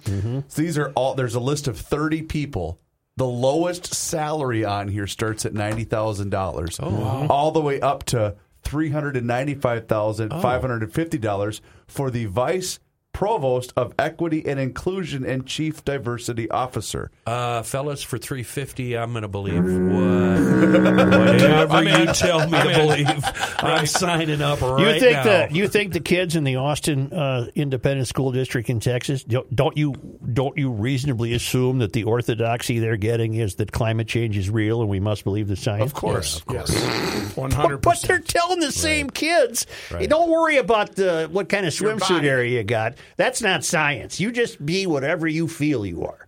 So 0.48 0.62
these 0.62 0.78
are 0.78 0.90
all. 0.94 1.14
There's 1.14 1.34
a 1.34 1.40
list 1.40 1.68
of 1.68 1.76
30 1.78 2.22
people. 2.22 2.78
The 3.16 3.26
lowest 3.26 3.94
salary 3.94 4.64
on 4.64 4.88
here 4.88 5.06
starts 5.06 5.44
at 5.44 5.52
ninety 5.52 5.84
thousand 5.84 6.30
dollars, 6.30 6.80
oh, 6.82 7.26
all 7.28 7.50
the 7.50 7.60
way 7.60 7.80
up 7.80 8.04
to 8.04 8.36
three 8.62 8.88
hundred 8.90 9.16
and 9.16 9.26
ninety-five 9.26 9.86
thousand 9.86 10.30
five 10.30 10.62
hundred 10.62 10.82
and 10.82 10.92
fifty 10.92 11.18
dollars 11.18 11.60
for 11.86 12.10
the 12.10 12.24
vice 12.24 12.78
provost 13.12 13.72
of 13.76 13.92
equity 13.98 14.42
and 14.46 14.58
inclusion 14.58 15.24
and 15.24 15.46
chief 15.46 15.84
diversity 15.84 16.50
officer. 16.50 17.10
Uh, 17.26 17.62
fellas, 17.62 18.02
for 18.02 18.18
350 18.18 18.96
I'm 18.96 19.12
going 19.12 19.22
to 19.22 19.28
believe 19.28 19.62
what, 19.62 19.62
whatever 21.18 21.72
I'm 21.74 21.86
in. 21.86 22.08
you 22.08 22.14
tell 22.14 22.48
me 22.48 22.56
I'm 22.58 22.68
to 22.68 22.74
believe. 22.74 23.24
I'm 23.58 23.86
signing 23.86 24.40
up 24.42 24.60
right 24.60 24.94
you 24.94 25.00
think 25.00 25.12
now. 25.16 25.24
that 25.24 25.52
you 25.54 25.68
think 25.68 25.92
the 25.92 26.00
kids 26.00 26.36
in 26.36 26.44
the 26.44 26.56
Austin 26.56 27.12
uh, 27.12 27.46
Independent 27.54 28.08
School 28.08 28.32
District 28.32 28.68
in 28.70 28.80
Texas 28.80 29.22
don't 29.24 29.54
don't 29.54 29.76
you 29.76 29.94
don't 30.32 30.56
you 30.56 30.70
reasonably 30.70 31.34
assume 31.34 31.78
that 31.78 31.92
the 31.92 32.04
orthodoxy 32.04 32.78
they're 32.78 32.96
getting 32.96 33.34
is 33.34 33.56
that 33.56 33.72
climate 33.72 34.08
change 34.08 34.36
is 34.36 34.48
real 34.50 34.80
and 34.80 34.88
we 34.88 35.00
must 35.00 35.24
believe 35.24 35.48
the 35.48 35.56
science? 35.56 35.84
Of 35.84 35.94
course. 35.94 36.38
of 36.38 36.46
course, 36.46 36.70
But, 37.36 37.52
hundred 37.52 37.78
but 37.78 38.00
they're 38.02 38.18
telling 38.18 38.60
the 38.60 38.72
same 38.72 39.08
kids. 39.10 39.66
Hey, 39.88 40.06
don't 40.06 40.30
worry 40.30 40.58
about 40.58 40.96
the, 40.96 41.28
what 41.32 41.48
kind 41.48 41.64
of 41.66 41.72
swimsuit 41.72 42.24
area 42.24 42.58
you 42.58 42.64
got. 42.64 42.94
That's 43.16 43.42
not 43.42 43.64
science. 43.64 44.20
You 44.20 44.32
just 44.32 44.64
be 44.64 44.86
whatever 44.86 45.26
you 45.26 45.48
feel 45.48 45.84
you 45.86 46.04
are. 46.04 46.26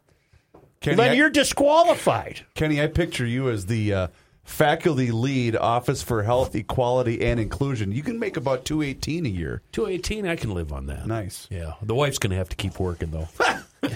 Kenny, 0.81 0.97
then 0.97 1.11
I, 1.11 1.15
you're 1.15 1.31
disqualified. 1.31 2.41
Kenny, 2.55 2.81
I 2.83 2.87
picture 2.89 3.25
you 3.27 3.49
as 3.49 3.67
the 3.67 3.95
uh, 3.95 4.09
faculty 4.45 5.11
lead, 5.11 5.57
Office 5.57 6.03
for 6.03 6.23
Health, 6.23 6.55
Equality, 6.55 7.25
and 7.25 7.41
Inclusion. 7.41 7.91
You 7.93 8.03
can 8.03 8.19
make 8.19 8.37
about 8.37 8.65
two 8.67 8.83
eighteen 8.83 9.25
a 9.25 9.31
year. 9.31 9.63
Two 9.73 9.87
eighteen, 9.87 10.27
I 10.27 10.37
can 10.37 10.51
live 10.53 10.73
on 10.73 10.87
that. 10.87 11.07
Nice. 11.07 11.47
Yeah, 11.51 11.75
the 11.83 11.95
wife's 11.95 12.19
going 12.19 12.33
to 12.33 12.37
have 12.37 12.51
to 12.51 12.57
keep 12.57 12.79
working 12.79 13.11
though. 13.11 13.29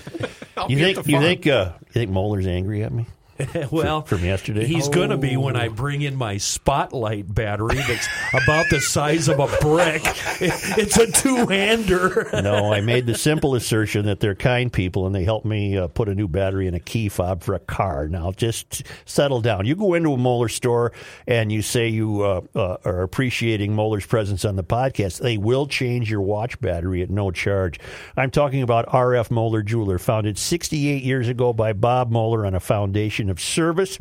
I'll 0.56 0.70
You 0.70 0.78
think 0.78 1.04
the 1.04 1.10
you 1.10 1.16
farm. 1.16 1.22
think 1.24 1.46
uh, 1.46 1.72
you 1.86 1.92
think 1.92 2.10
Moeller's 2.10 2.46
angry 2.46 2.82
at 2.82 2.92
me? 2.92 3.06
well, 3.70 4.02
from 4.02 4.24
yesterday? 4.24 4.66
he's 4.66 4.88
going 4.88 5.10
to 5.10 5.16
be 5.16 5.36
when 5.36 5.56
I 5.56 5.68
bring 5.68 6.02
in 6.02 6.16
my 6.16 6.38
spotlight 6.38 7.32
battery 7.32 7.76
that's 7.76 8.08
about 8.32 8.66
the 8.70 8.80
size 8.80 9.28
of 9.28 9.38
a 9.38 9.46
brick. 9.60 10.02
It's 10.78 10.96
a 10.96 11.10
two-hander. 11.10 12.30
no, 12.42 12.72
I 12.72 12.80
made 12.80 13.06
the 13.06 13.16
simple 13.16 13.54
assertion 13.54 14.06
that 14.06 14.20
they're 14.20 14.36
kind 14.36 14.72
people 14.72 15.06
and 15.06 15.14
they 15.14 15.24
helped 15.24 15.46
me 15.46 15.76
uh, 15.76 15.88
put 15.88 16.08
a 16.08 16.14
new 16.14 16.28
battery 16.28 16.68
in 16.68 16.74
a 16.74 16.80
key 16.80 17.08
fob 17.08 17.42
for 17.42 17.54
a 17.54 17.58
car. 17.58 18.06
Now, 18.06 18.30
just 18.32 18.84
settle 19.04 19.40
down. 19.40 19.66
You 19.66 19.74
go 19.74 19.94
into 19.94 20.12
a 20.12 20.16
Moeller 20.16 20.48
store 20.48 20.92
and 21.26 21.50
you 21.50 21.62
say 21.62 21.88
you 21.88 22.22
uh, 22.22 22.40
uh, 22.54 22.76
are 22.84 23.02
appreciating 23.02 23.74
Moeller's 23.74 24.06
presence 24.06 24.44
on 24.44 24.56
the 24.56 24.64
podcast. 24.64 25.20
They 25.20 25.36
will 25.36 25.66
change 25.66 26.10
your 26.10 26.20
watch 26.20 26.60
battery 26.60 27.02
at 27.02 27.10
no 27.10 27.30
charge. 27.30 27.80
I'm 28.16 28.30
talking 28.30 28.62
about 28.62 28.86
RF 28.88 29.30
Moeller 29.30 29.62
Jeweler, 29.62 29.98
founded 29.98 30.38
68 30.38 31.02
years 31.02 31.28
ago 31.28 31.52
by 31.52 31.72
Bob 31.72 32.10
Moeller 32.10 32.46
on 32.46 32.54
a 32.54 32.60
foundation 32.60 33.27
of 33.30 33.40
service. 33.40 33.98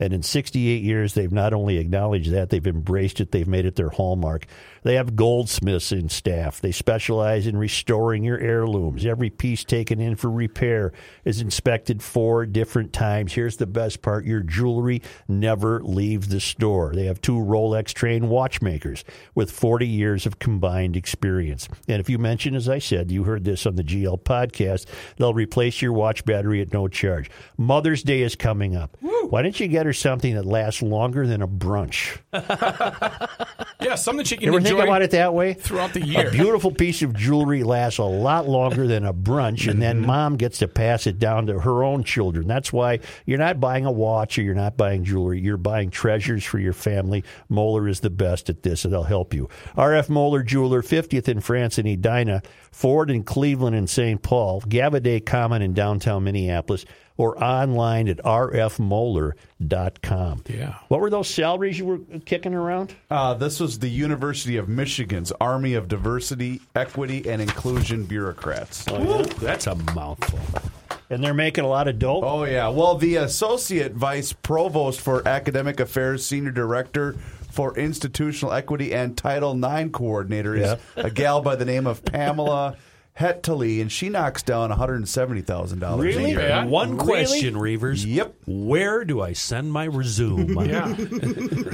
And 0.00 0.12
in 0.12 0.22
68 0.22 0.82
years, 0.82 1.14
they've 1.14 1.32
not 1.32 1.52
only 1.52 1.78
acknowledged 1.78 2.30
that, 2.30 2.50
they've 2.50 2.66
embraced 2.66 3.20
it, 3.20 3.32
they've 3.32 3.48
made 3.48 3.66
it 3.66 3.74
their 3.76 3.88
hallmark. 3.88 4.46
They 4.82 4.94
have 4.94 5.16
goldsmiths 5.16 5.92
in 5.92 6.08
staff. 6.08 6.60
They 6.60 6.72
specialize 6.72 7.46
in 7.46 7.56
restoring 7.56 8.24
your 8.24 8.38
heirlooms. 8.38 9.04
Every 9.04 9.30
piece 9.30 9.64
taken 9.64 10.00
in 10.00 10.16
for 10.16 10.30
repair 10.30 10.92
is 11.24 11.40
inspected 11.40 12.02
four 12.02 12.46
different 12.46 12.92
times. 12.92 13.32
Here's 13.32 13.56
the 13.56 13.66
best 13.66 14.02
part 14.02 14.24
your 14.24 14.40
jewelry 14.40 15.02
never 15.26 15.80
leaves 15.82 16.28
the 16.28 16.40
store. 16.40 16.92
They 16.94 17.06
have 17.06 17.20
two 17.20 17.36
Rolex 17.36 17.92
trained 17.92 18.28
watchmakers 18.28 19.04
with 19.34 19.50
40 19.50 19.86
years 19.86 20.26
of 20.26 20.38
combined 20.38 20.96
experience. 20.96 21.68
And 21.88 22.00
if 22.00 22.08
you 22.08 22.18
mention, 22.18 22.54
as 22.54 22.68
I 22.68 22.78
said, 22.78 23.10
you 23.10 23.24
heard 23.24 23.44
this 23.44 23.66
on 23.66 23.76
the 23.76 23.84
GL 23.84 24.22
podcast, 24.22 24.86
they'll 25.16 25.34
replace 25.34 25.82
your 25.82 25.92
watch 25.92 26.24
battery 26.24 26.60
at 26.60 26.72
no 26.72 26.88
charge. 26.88 27.30
Mother's 27.56 28.02
Day 28.02 28.22
is 28.22 28.34
coming 28.36 28.76
up. 28.76 28.96
Why 29.00 29.42
don't 29.42 29.58
you 29.58 29.68
get 29.68 29.86
her 29.86 29.92
something 29.92 30.34
that 30.34 30.46
lasts 30.46 30.82
longer 30.82 31.26
than 31.26 31.42
a 31.42 31.48
brunch? 31.48 32.18
yeah, 33.80 33.94
something 33.94 34.24
she 34.24 34.36
can 34.36 34.44
You 34.44 34.50
ever 34.50 34.58
enjoy 34.58 34.67
think 34.68 34.80
about 34.80 35.02
it 35.02 35.10
that 35.12 35.34
way? 35.34 35.54
throughout 35.54 35.92
the 35.92 36.04
year. 36.04 36.28
A 36.28 36.30
beautiful 36.30 36.70
piece 36.70 37.02
of 37.02 37.14
jewelry 37.14 37.62
lasts 37.62 37.98
a 37.98 38.04
lot 38.04 38.48
longer 38.48 38.86
than 38.86 39.04
a 39.04 39.12
brunch, 39.12 39.70
and 39.70 39.80
then 39.80 39.98
mm-hmm. 39.98 40.06
mom 40.06 40.36
gets 40.36 40.58
to 40.58 40.68
pass 40.68 41.06
it 41.06 41.18
down 41.18 41.46
to 41.46 41.60
her 41.60 41.82
own 41.82 42.04
children. 42.04 42.46
That's 42.46 42.72
why 42.72 43.00
you're 43.26 43.38
not 43.38 43.60
buying 43.60 43.84
a 43.84 43.92
watch 43.92 44.38
or 44.38 44.42
you're 44.42 44.54
not 44.54 44.76
buying 44.76 45.04
jewelry. 45.04 45.40
You're 45.40 45.56
buying 45.56 45.90
treasures 45.90 46.44
for 46.44 46.58
your 46.58 46.72
family. 46.72 47.24
Moeller 47.48 47.88
is 47.88 48.00
the 48.00 48.10
best 48.10 48.48
at 48.50 48.62
this, 48.62 48.84
and 48.84 48.92
they'll 48.92 49.02
help 49.02 49.34
you. 49.34 49.48
RF 49.76 50.08
Moeller 50.08 50.42
Jeweler, 50.42 50.82
50th 50.82 51.28
in 51.28 51.40
France 51.40 51.78
and 51.78 51.88
Edina, 51.88 52.42
Ford 52.70 53.10
in 53.10 53.24
Cleveland 53.24 53.76
and 53.76 53.88
St. 53.88 54.22
Paul, 54.22 54.60
Gaviidae 54.62 55.24
Common 55.24 55.62
in 55.62 55.74
downtown 55.74 56.24
Minneapolis, 56.24 56.84
or 57.18 57.42
online 57.44 58.08
at 58.08 58.16
rfmoeller.com. 59.18 60.44
Yeah. 60.48 60.76
What 60.88 61.00
were 61.00 61.10
those 61.10 61.28
salaries 61.28 61.78
you 61.78 61.84
were 61.84 61.98
kicking 62.24 62.54
around? 62.54 62.94
Uh, 63.10 63.34
this 63.34 63.60
was 63.60 63.80
the 63.80 63.88
University 63.90 64.56
of 64.56 64.68
Michigan's 64.68 65.32
Army 65.40 65.74
of 65.74 65.88
Diversity, 65.88 66.60
Equity, 66.74 67.28
and 67.28 67.42
Inclusion 67.42 68.04
bureaucrats. 68.04 68.84
That's 68.84 69.66
a 69.66 69.74
mouthful. 69.94 70.38
And 71.10 71.22
they're 71.24 71.34
making 71.34 71.64
a 71.64 71.68
lot 71.68 71.88
of 71.88 71.98
dough. 71.98 72.20
Oh 72.22 72.44
yeah. 72.44 72.68
Well, 72.68 72.94
the 72.96 73.16
associate 73.16 73.92
vice 73.94 74.32
provost 74.32 75.00
for 75.00 75.26
academic 75.26 75.80
affairs, 75.80 76.24
senior 76.24 76.50
director 76.50 77.16
for 77.50 77.76
institutional 77.78 78.52
equity, 78.52 78.94
and 78.94 79.16
Title 79.16 79.52
IX 79.64 79.90
coordinator 79.90 80.54
is 80.54 80.62
Yeah. 80.62 80.76
a 80.96 81.10
gal 81.10 81.40
by 81.40 81.56
the 81.56 81.64
name 81.64 81.86
of 81.86 82.04
Pamela 82.04 82.76
Heatlie, 83.18 83.80
and 83.80 83.90
she 83.90 84.08
knocks 84.08 84.42
down 84.42 84.70
one 84.70 84.78
hundred 84.78 85.08
seventy 85.08 85.40
thousand 85.42 85.80
dollars 85.80 86.14
a 86.14 86.18
Really? 86.18 86.30
year. 86.30 86.38
bad. 86.38 86.68
One 86.68 86.92
Really? 86.96 87.04
question, 87.04 87.54
Reavers. 87.54 88.04
Yep. 88.06 88.34
Where 88.46 89.04
do 89.04 89.20
I 89.20 89.32
send 89.32 89.72
my 89.72 89.86
resume? 89.86 90.54
Yeah. 90.68 90.94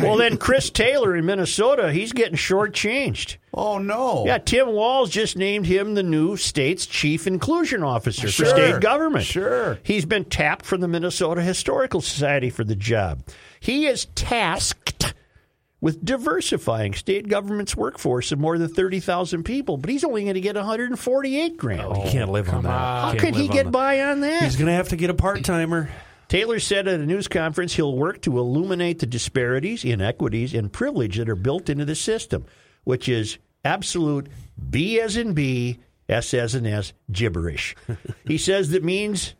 Well, 0.04 0.16
then 0.16 0.36
Chris 0.36 0.70
Taylor 0.70 1.16
in 1.16 1.24
Minnesota, 1.26 1.92
he's 1.92 2.12
getting 2.12 2.36
shortchanged. 2.36 3.36
Oh 3.52 3.78
no. 3.78 4.24
Yeah, 4.26 4.38
Tim 4.38 4.68
Walz 4.68 5.10
just 5.10 5.36
named 5.36 5.66
him 5.66 5.94
the 5.94 6.02
new 6.02 6.36
state's 6.36 6.86
chief 6.86 7.26
inclusion 7.26 7.82
officer 7.82 8.28
Sure. 8.28 8.46
for 8.46 8.50
state 8.50 8.80
government. 8.80 9.24
Sure. 9.24 9.78
He's 9.82 10.04
been 10.04 10.24
tapped 10.24 10.64
from 10.66 10.80
the 10.80 10.88
Minnesota 10.88 11.42
Historical 11.42 12.00
Society 12.00 12.50
for 12.50 12.64
the 12.64 12.74
job. 12.76 13.22
He 13.60 13.86
is 13.86 14.06
tasked 14.14 15.13
with 15.84 16.02
diversifying 16.02 16.94
state 16.94 17.28
government's 17.28 17.76
workforce 17.76 18.32
of 18.32 18.38
more 18.38 18.56
than 18.56 18.68
30,000 18.68 19.42
people, 19.42 19.76
but 19.76 19.90
he's 19.90 20.02
only 20.02 20.22
going 20.22 20.32
to 20.32 20.40
get 20.40 20.56
148 20.56 21.58
grand. 21.58 21.94
he 21.98 22.10
can't 22.10 22.30
live 22.30 22.48
on 22.48 22.62
that. 22.62 22.70
How 22.70 23.08
Can't 23.10 23.20
could 23.20 23.34
he 23.34 23.42
live 23.42 23.50
on 23.50 23.56
get 23.56 23.64
that. 23.64 23.70
by 23.70 24.00
on 24.00 24.20
that? 24.20 24.44
He's 24.44 24.56
going 24.56 24.68
to 24.68 24.72
have 24.72 24.88
to 24.88 24.96
get 24.96 25.10
a 25.10 25.14
part 25.14 25.44
timer. 25.44 25.90
Taylor 26.28 26.58
said 26.58 26.88
at 26.88 27.00
a 27.00 27.04
news 27.04 27.28
conference 27.28 27.74
he'll 27.74 27.94
work 27.94 28.22
to 28.22 28.38
illuminate 28.38 29.00
the 29.00 29.04
disparities, 29.06 29.84
inequities, 29.84 30.54
and 30.54 30.72
privilege 30.72 31.18
that 31.18 31.28
are 31.28 31.36
built 31.36 31.68
into 31.68 31.84
the 31.84 31.94
system, 31.94 32.46
which 32.84 33.06
is 33.06 33.36
absolute 33.62 34.28
B 34.70 34.98
as 35.02 35.18
in 35.18 35.34
B, 35.34 35.80
S 36.08 36.32
as 36.32 36.54
in 36.54 36.64
S 36.66 36.94
gibberish. 37.12 37.76
he 38.26 38.38
says 38.38 38.70
that 38.70 38.82
means 38.82 39.34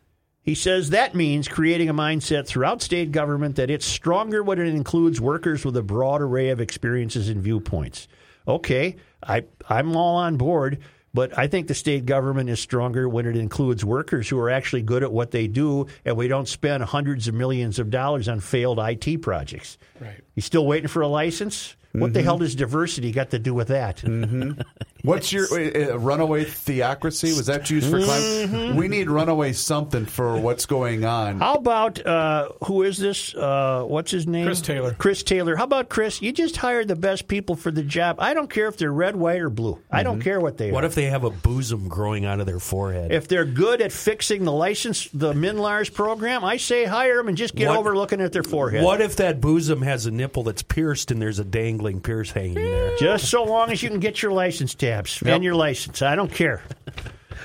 he 0.45 0.53
says 0.55 0.91
that 0.91 1.15
means 1.15 1.47
creating 1.47 1.89
a 1.89 1.93
mindset 1.93 2.45
throughout 2.45 2.81
state 2.81 3.11
government 3.11 3.55
that 3.55 3.71
it's 3.71 3.85
stronger 3.85 4.43
when 4.43 4.59
it 4.59 4.67
includes 4.67 5.19
workers 5.19 5.65
with 5.65 5.75
a 5.75 5.81
broad 5.81 6.21
array 6.21 6.49
of 6.49 6.61
experiences 6.61 7.27
and 7.29 7.41
viewpoints. 7.41 8.07
Okay, 8.47 8.95
I 9.23 9.45
I'm 9.67 9.95
all 9.95 10.17
on 10.17 10.37
board. 10.37 10.79
But 11.15 11.37
I 11.37 11.47
think 11.47 11.67
the 11.67 11.73
state 11.73 12.05
government 12.05 12.49
is 12.49 12.59
stronger 12.59 13.07
when 13.07 13.25
it 13.25 13.37
includes 13.37 13.85
workers 13.85 14.27
who 14.27 14.37
are 14.37 14.49
actually 14.49 14.81
good 14.81 15.01
at 15.01 15.13
what 15.13 15.31
they 15.31 15.47
do, 15.47 15.87
and 16.03 16.17
we 16.17 16.27
don't 16.27 16.45
spend 16.45 16.83
hundreds 16.83 17.29
of 17.29 17.33
millions 17.33 17.79
of 17.79 17.89
dollars 17.89 18.27
on 18.27 18.41
failed 18.41 18.79
IT 18.79 19.21
projects. 19.21 19.77
Right. 20.01 20.19
You 20.35 20.41
still 20.41 20.67
waiting 20.67 20.89
for 20.89 21.01
a 21.01 21.07
license? 21.07 21.77
What 21.99 22.13
the 22.13 22.21
hell 22.21 22.37
does 22.37 22.55
diversity 22.55 23.11
got 23.11 23.31
to 23.31 23.39
do 23.39 23.53
with 23.53 23.69
that? 23.69 24.03
What's 25.05 25.31
your 25.31 25.45
uh, 25.51 25.93
uh, 25.93 25.99
runaway 25.99 26.45
theocracy? 26.45 27.27
Was 27.27 27.45
that 27.45 27.69
used 27.69 27.89
for 27.91 28.01
climate? 28.01 28.75
We 28.75 28.87
need 28.87 29.07
runaway 29.09 29.53
something 29.53 30.05
for 30.05 30.37
what's 30.37 30.65
going 30.65 31.05
on. 31.05 31.39
How 31.39 31.53
about 31.55 32.03
uh, 32.03 32.49
who 32.65 32.81
is 32.81 32.97
this? 32.97 33.35
Uh, 33.35 33.83
what's 33.83 34.09
his 34.09 34.25
name? 34.25 34.45
Chris 34.45 34.61
Taylor. 34.61 34.95
Chris 34.97 35.21
Taylor. 35.21 35.55
How 35.55 35.65
about 35.65 35.89
Chris? 35.89 36.23
You 36.23 36.31
just 36.31 36.57
hired 36.57 36.87
the 36.87 36.95
best 36.95 37.27
people 37.27 37.55
for 37.55 37.69
the 37.69 37.83
job. 37.83 38.15
I 38.19 38.33
don't 38.33 38.49
care 38.49 38.67
if 38.67 38.77
they're 38.77 38.91
red, 38.91 39.15
white, 39.15 39.41
or 39.41 39.51
blue. 39.51 39.79
I 39.91 40.01
don't 40.01 40.21
care 40.21 40.39
what 40.39 40.57
they 40.57 40.71
are. 40.71 40.73
What 40.73 40.83
are. 40.83 40.87
if 40.87 40.95
they 40.95 41.05
have 41.05 41.23
a 41.23 41.29
bosom 41.29 41.87
growing 41.87 42.25
out 42.25 42.39
of 42.39 42.47
their 42.47 42.59
forehead? 42.59 43.11
If 43.11 43.27
they're 43.27 43.45
good 43.45 43.81
at 43.81 43.91
fixing 43.91 44.43
the 44.43 44.51
license, 44.51 45.07
the 45.13 45.33
MNLARS 45.33 45.93
program, 45.93 46.43
I 46.43 46.57
say 46.57 46.85
hire 46.85 47.17
them 47.17 47.27
and 47.27 47.37
just 47.37 47.53
get 47.55 47.69
What- 47.69 47.77
over 47.77 47.95
looking 47.95 48.21
at 48.21 48.31
their 48.31 48.43
forehead. 48.43 48.83
What 48.83 49.01
if 49.01 49.17
that 49.17 49.39
bosom 49.39 49.83
has 49.83 50.07
a 50.07 50.11
nipple 50.11 50.41
that's 50.43 50.63
pierced 50.63 51.11
and 51.11 51.21
there's 51.21 51.37
a 51.37 51.43
dangling 51.45 51.84
pierce 51.93 52.31
hanging 52.31 52.55
there? 52.55 52.95
Just 52.97 53.29
so 53.29 53.43
long 53.43 53.71
as 53.71 53.81
you 53.83 53.89
can 53.89 53.99
get 53.99 54.21
your 54.21 54.31
license 54.31 54.73
tabs 54.73 55.21
and 55.25 55.43
your 55.43 55.55
license. 55.55 56.01
I 56.01 56.15
don't 56.15 56.31
care. 56.31 56.61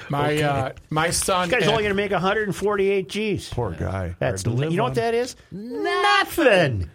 My 0.09 0.43
uh, 0.43 0.73
my 0.91 1.11
son. 1.11 1.49
This 1.49 1.59
guy's 1.59 1.63
and- 1.65 1.71
only 1.73 1.83
going 1.85 1.91
to 1.91 1.95
make 2.03 2.11
148 2.11 3.09
G's. 3.09 3.49
Poor 3.51 3.71
guy. 3.73 4.17
That's 4.19 4.43
Hard 4.43 4.57
to 4.57 4.61
live 4.61 4.71
you 4.73 4.77
know 4.79 4.85
on. 4.85 4.91
what 4.91 4.95
that 4.97 5.15
is? 5.15 5.37
Nothing. 5.53 6.91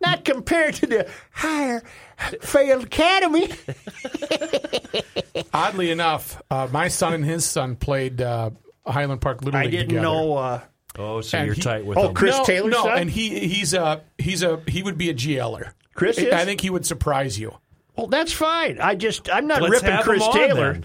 Not 0.00 0.24
compared 0.24 0.74
to 0.76 0.86
the 0.86 1.10
higher 1.32 1.82
failed 2.40 2.84
academy. 2.84 3.50
oddly 5.52 5.90
enough, 5.90 6.40
uh, 6.50 6.68
my 6.72 6.88
son 6.88 7.12
and 7.14 7.24
his 7.24 7.44
son 7.44 7.76
played 7.76 8.20
uh, 8.20 8.50
Highland 8.86 9.20
Park 9.20 9.42
Little 9.44 9.58
I 9.60 9.64
League 9.64 9.72
didn't 9.72 9.88
together. 9.88 10.02
know. 10.04 10.36
Uh, 10.36 10.60
Oh, 10.98 11.20
so 11.20 11.38
And 11.38 11.46
you're 11.46 11.54
he- 11.54 11.62
tight 11.62 11.86
with 11.86 11.96
Oh, 11.96 12.08
him. 12.08 12.14
Chris 12.14 12.36
no, 12.36 12.44
Taylor's 12.44 12.72
no, 12.72 12.82
son? 12.82 12.98
and 12.98 13.08
he 13.10 13.46
he's 13.46 13.74
a 13.74 14.02
he's 14.18 14.42
a 14.42 14.60
he 14.66 14.82
would 14.82 14.98
be 14.98 15.08
a 15.08 15.14
GLer. 15.14 15.70
Chris 16.00 16.18
I- 16.18 16.22
is? 16.22 16.32
I 16.32 16.44
think 16.44 16.60
he 16.62 16.70
would 16.70 16.84
surprise 16.86 17.38
you. 17.38 17.54
well, 17.96 18.06
that's 18.08 18.32
fine. 18.32 18.78
I 18.80 18.94
just 18.94 19.28
I'm 19.32 19.46
not 19.46 19.60
Let's 19.62 19.82
ripping 19.82 19.98
Chris 20.02 20.22
on 20.22 20.32
Taylor. 20.32 20.72
then. 20.72 20.84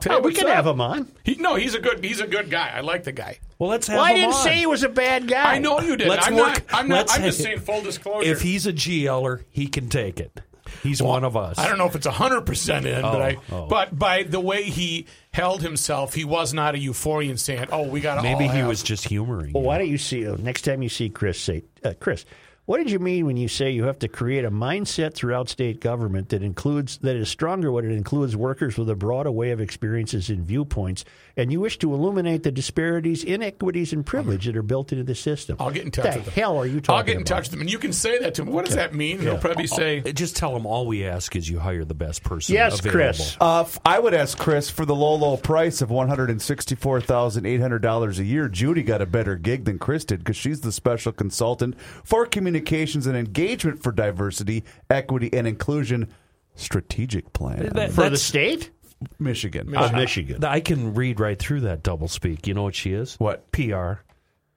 Tell 0.00 0.16
Oh, 0.16 0.20
we 0.20 0.32
can 0.32 0.46
up. 0.48 0.54
have 0.54 0.66
him 0.66 0.80
on. 0.80 1.08
He, 1.24 1.34
no, 1.36 1.54
he's 1.56 1.74
a 1.74 1.78
good 1.78 2.02
he's 2.04 2.20
a 2.20 2.26
good 2.26 2.50
guy. 2.50 2.72
I 2.74 2.80
like 2.80 3.04
the 3.04 3.12
guy. 3.12 3.38
Well, 3.58 3.68
let's 3.70 3.86
have 3.86 3.96
Well, 3.96 4.04
I 4.06 4.14
didn't 4.14 4.32
on. 4.34 4.42
say 4.42 4.56
he 4.56 4.66
was 4.66 4.82
a 4.82 4.88
bad 4.88 5.28
guy. 5.28 5.54
I 5.54 5.58
know 5.58 5.78
you 5.80 5.94
did. 5.96 6.08
Let's 6.08 6.26
I'm 6.26 6.34
work- 6.36 6.54
not. 6.54 6.62
I'm 6.72 6.88
not. 6.88 6.96
let's 6.96 7.14
I'm 7.16 7.22
just 7.22 7.42
saying 7.42 7.60
full 7.60 7.82
disclosure. 7.82 8.28
If 8.30 8.40
he's 8.40 8.66
a 8.66 8.72
GLer, 8.72 9.44
he 9.50 9.66
can 9.68 9.88
take 9.90 10.18
it. 10.18 10.40
He's 10.82 11.02
one 11.02 11.24
of 11.24 11.36
us. 11.36 11.58
I 11.58 11.68
don't 11.68 11.78
know 11.78 11.86
if 11.86 11.94
it's 11.96 12.06
hundred 12.06 12.42
percent 12.46 12.86
in, 12.86 13.02
but 13.02 13.20
Oh, 13.20 13.22
I. 13.22 13.36
oh. 13.52 13.66
But 13.66 13.98
by 13.98 14.22
the 14.22 14.40
way 14.40 14.62
he 14.62 15.06
held 15.32 15.60
himself, 15.62 16.14
he 16.14 16.24
was 16.24 16.54
not 16.54 16.74
a 16.74 16.78
euphorian 16.78 17.38
saying, 17.38 17.66
"Oh, 17.70 17.82
we 17.86 18.00
got 18.00 18.14
to." 18.16 18.22
Maybe 18.22 18.46
all 18.46 18.50
he 18.52 18.58
have. 18.58 18.68
was 18.68 18.82
just 18.82 19.06
humoring. 19.06 19.52
Well, 19.52 19.62
you. 19.62 19.66
why 19.66 19.78
don't 19.78 19.88
you 19.88 19.98
see 19.98 20.26
uh, 20.26 20.36
next 20.36 20.62
time 20.62 20.80
you 20.82 20.88
see 20.88 21.10
Chris 21.10 21.38
say, 21.40 21.64
uh, 21.84 21.92
Chris, 22.00 22.24
What 22.70 22.76
did 22.78 22.92
you 22.92 23.00
mean 23.00 23.26
when 23.26 23.36
you 23.36 23.48
say 23.48 23.72
you 23.72 23.86
have 23.86 23.98
to 23.98 24.06
create 24.06 24.44
a 24.44 24.50
mindset 24.52 25.12
throughout 25.12 25.48
state 25.48 25.80
government 25.80 26.28
that 26.28 26.44
includes 26.44 26.98
that 26.98 27.16
is 27.16 27.28
stronger 27.28 27.72
when 27.72 27.84
it 27.84 27.90
includes 27.90 28.36
workers 28.36 28.78
with 28.78 28.88
a 28.88 28.94
broad 28.94 29.26
array 29.26 29.50
of 29.50 29.60
experiences 29.60 30.30
and 30.30 30.46
viewpoints, 30.46 31.04
and 31.36 31.50
you 31.50 31.58
wish 31.58 31.80
to 31.80 31.92
illuminate 31.92 32.44
the 32.44 32.52
disparities, 32.52 33.24
inequities, 33.24 33.92
and 33.92 34.06
privilege 34.06 34.46
that 34.46 34.56
are 34.56 34.62
built 34.62 34.92
into 34.92 35.02
the 35.02 35.16
system? 35.16 35.56
I'll 35.58 35.72
get 35.72 35.84
in 35.84 35.90
touch 35.90 36.12
the 36.12 36.18
with 36.18 36.26
them. 36.26 36.34
hell 36.34 36.58
are 36.58 36.64
you 36.64 36.80
talking 36.80 36.96
I'll 36.96 37.02
get 37.02 37.16
in 37.16 37.22
about? 37.22 37.26
touch 37.38 37.44
with 37.46 37.50
them, 37.50 37.60
and 37.62 37.72
you 37.72 37.78
can 37.80 37.92
say 37.92 38.20
that 38.20 38.34
to 38.34 38.44
them. 38.44 38.54
What 38.54 38.66
does 38.66 38.76
that 38.76 38.94
mean? 38.94 39.18
They'll 39.24 39.36
probably 39.36 39.66
say, 39.66 40.02
Just 40.12 40.36
tell 40.36 40.54
them 40.54 40.64
all 40.64 40.86
we 40.86 41.04
ask 41.04 41.34
is 41.34 41.48
you 41.48 41.58
hire 41.58 41.84
the 41.84 41.94
best 41.94 42.22
person. 42.22 42.54
Yes, 42.54 42.78
available. 42.78 42.92
Chris. 42.92 43.36
Uh, 43.40 43.62
f- 43.62 43.80
I 43.84 43.98
would 43.98 44.14
ask 44.14 44.38
Chris 44.38 44.70
for 44.70 44.84
the 44.86 44.94
low, 44.94 45.16
low 45.16 45.36
price 45.36 45.82
of 45.82 45.90
one 45.90 46.06
hundred 46.06 46.30
and 46.30 46.40
sixty-four 46.40 47.00
thousand 47.00 47.46
eight 47.46 47.60
hundred 47.60 47.82
dollars 47.82 48.20
a 48.20 48.24
year. 48.24 48.48
Judy 48.48 48.84
got 48.84 49.02
a 49.02 49.06
better 49.06 49.34
gig 49.34 49.64
than 49.64 49.80
Chris 49.80 50.04
did 50.04 50.20
because 50.20 50.36
she's 50.36 50.60
the 50.60 50.70
special 50.70 51.10
consultant 51.10 51.74
for 52.04 52.26
communications 52.60 53.06
and 53.06 53.16
engagement 53.16 53.82
for 53.82 53.92
diversity, 53.92 54.64
equity, 54.88 55.30
and 55.32 55.46
inclusion 55.46 56.08
strategic 56.54 57.32
plan. 57.32 57.70
That- 57.74 57.92
For 57.92 58.08
the 58.10 58.16
state? 58.16 58.70
Michigan. 59.18 59.74
Of 59.74 59.94
Michigan. 59.94 60.44
I 60.44 60.60
can 60.60 60.92
read 60.94 61.20
right 61.20 61.38
through 61.38 61.60
that 61.62 61.82
double 61.82 62.06
speak. 62.08 62.46
You 62.46 62.52
know 62.54 62.62
what 62.64 62.74
she 62.74 62.92
is? 62.92 63.14
What? 63.16 63.50
PR. 63.52 63.94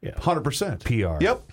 Yeah, 0.01 0.19
Hundred 0.19 0.41
percent. 0.43 0.83
PR. 0.83 1.15
Yep. 1.21 1.43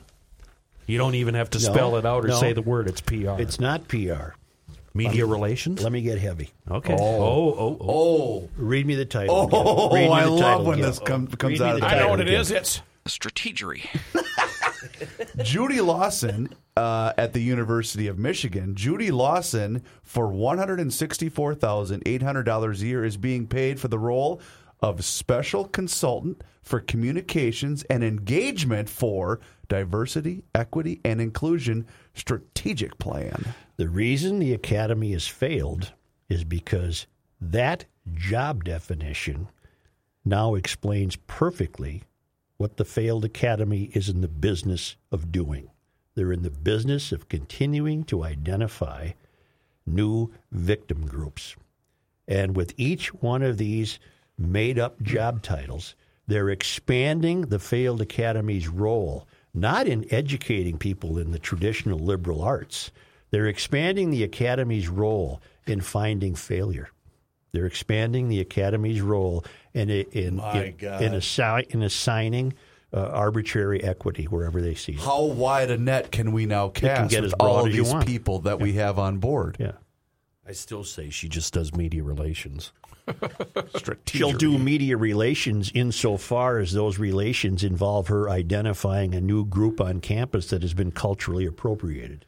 You 0.86 0.98
don't 0.98 1.14
even 1.14 1.34
have 1.34 1.50
to 1.50 1.58
No, 1.58 1.72
spell 1.72 1.96
it 1.96 2.04
out 2.04 2.24
or 2.24 2.28
no. 2.28 2.40
say 2.40 2.52
the 2.52 2.62
word. 2.62 2.88
It's 2.88 3.00
PR. 3.00 3.38
It's 3.40 3.60
not 3.60 3.86
PR. 3.86 4.32
media 4.92 5.24
relations. 5.24 5.84
Let 5.84 5.92
me 5.92 6.02
get 6.02 6.18
heavy. 6.18 6.50
Okay. 6.68 6.94
Oh, 6.98 6.98
oh, 6.98 7.54
oh. 7.56 7.76
Oh, 7.80 7.86
oh. 7.88 8.48
Read 8.56 8.86
me 8.86 8.96
the 8.96 9.04
title. 9.04 9.48
oh! 9.52 9.94
Read 9.94 10.08
me 10.08 10.12
I 10.12 10.24
the 10.24 10.30
love 10.30 10.66
when 10.66 10.80
again. 10.80 10.90
this 10.90 10.98
come, 10.98 11.28
comes 11.28 11.60
me 11.60 11.64
out 11.64 11.74
of 11.76 11.80
the 11.82 11.86
the 11.86 11.92
I 11.94 11.98
know 12.00 12.08
what 12.08 12.18
it 12.18 12.26
again. 12.26 12.40
is. 12.40 12.50
It's 12.50 12.82
Strategery. 13.06 13.86
Judy 15.42 15.80
Lawson 15.80 16.48
uh, 16.76 17.12
at 17.16 17.32
the 17.32 17.40
University 17.40 18.06
of 18.06 18.18
Michigan. 18.18 18.74
Judy 18.74 19.10
Lawson, 19.10 19.82
for 20.02 20.28
one 20.28 20.58
hundred 20.58 20.80
and 20.80 20.92
sixty-four 20.92 21.54
thousand 21.54 22.02
eight 22.06 22.22
hundred 22.22 22.44
dollars 22.44 22.82
a 22.82 22.86
year, 22.86 23.04
is 23.04 23.16
being 23.16 23.46
paid 23.46 23.80
for 23.80 23.88
the 23.88 23.98
role 23.98 24.40
of 24.82 25.04
special 25.04 25.66
consultant 25.66 26.42
for 26.62 26.80
communications 26.80 27.82
and 27.84 28.02
engagement 28.02 28.88
for 28.88 29.40
diversity, 29.68 30.42
equity, 30.54 31.00
and 31.04 31.20
inclusion 31.20 31.86
strategic 32.14 32.98
plan. 32.98 33.54
The 33.76 33.88
reason 33.88 34.38
the 34.38 34.54
academy 34.54 35.12
has 35.12 35.26
failed 35.26 35.92
is 36.28 36.44
because 36.44 37.06
that 37.40 37.84
job 38.14 38.64
definition 38.64 39.48
now 40.24 40.54
explains 40.54 41.16
perfectly 41.16 42.02
what 42.60 42.76
the 42.76 42.84
failed 42.84 43.24
academy 43.24 43.90
is 43.94 44.10
in 44.10 44.20
the 44.20 44.28
business 44.28 44.94
of 45.10 45.32
doing. 45.32 45.70
They're 46.14 46.30
in 46.30 46.42
the 46.42 46.50
business 46.50 47.10
of 47.10 47.30
continuing 47.30 48.04
to 48.04 48.22
identify 48.22 49.12
new 49.86 50.30
victim 50.52 51.06
groups. 51.06 51.56
And 52.28 52.54
with 52.54 52.74
each 52.76 53.14
one 53.14 53.42
of 53.42 53.56
these 53.56 53.98
made 54.36 54.78
up 54.78 55.00
job 55.00 55.42
titles, 55.42 55.94
they're 56.26 56.50
expanding 56.50 57.46
the 57.46 57.58
failed 57.58 58.02
academy's 58.02 58.68
role, 58.68 59.26
not 59.54 59.86
in 59.86 60.04
educating 60.12 60.76
people 60.76 61.16
in 61.16 61.30
the 61.30 61.38
traditional 61.38 61.98
liberal 61.98 62.42
arts. 62.42 62.90
They're 63.30 63.46
expanding 63.46 64.10
the 64.10 64.22
academy's 64.22 64.90
role 64.90 65.40
in 65.66 65.80
finding 65.80 66.34
failure. 66.34 66.90
They're 67.52 67.66
expanding 67.66 68.28
the 68.28 68.40
academy's 68.40 69.00
role 69.00 69.44
in 69.74 69.90
in 69.90 70.06
in, 70.12 70.40
in, 70.40 71.12
assi- 71.12 71.70
in 71.70 71.82
assigning 71.82 72.54
uh, 72.92 73.00
arbitrary 73.00 73.82
equity 73.82 74.24
wherever 74.24 74.60
they 74.60 74.74
see 74.74 74.92
it. 74.92 75.00
How 75.00 75.22
wide 75.22 75.70
a 75.70 75.78
net 75.78 76.10
can 76.10 76.32
we 76.32 76.46
now 76.46 76.68
cast 76.68 77.10
get 77.10 77.22
with 77.22 77.32
as 77.32 77.34
all 77.34 77.60
of 77.60 77.68
as 77.68 77.74
these 77.74 77.92
want. 77.92 78.06
people 78.06 78.40
that 78.40 78.60
we 78.60 78.74
have 78.74 78.98
on 78.98 79.18
board? 79.18 79.56
Yeah. 79.60 79.72
I 80.46 80.52
still 80.52 80.82
say 80.82 81.10
she 81.10 81.28
just 81.28 81.52
does 81.52 81.74
media 81.74 82.02
relations. 82.02 82.72
She'll 84.06 84.32
do 84.32 84.58
media 84.58 84.96
relations 84.96 85.70
insofar 85.74 86.58
as 86.58 86.72
those 86.72 86.98
relations 86.98 87.62
involve 87.62 88.08
her 88.08 88.28
identifying 88.28 89.14
a 89.14 89.20
new 89.20 89.44
group 89.44 89.80
on 89.80 90.00
campus 90.00 90.48
that 90.50 90.62
has 90.62 90.74
been 90.74 90.90
culturally 90.90 91.46
appropriated. 91.46 92.26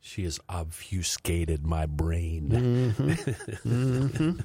She 0.00 0.24
has 0.24 0.40
obfuscated 0.48 1.64
my 1.66 1.86
brain. 1.86 2.94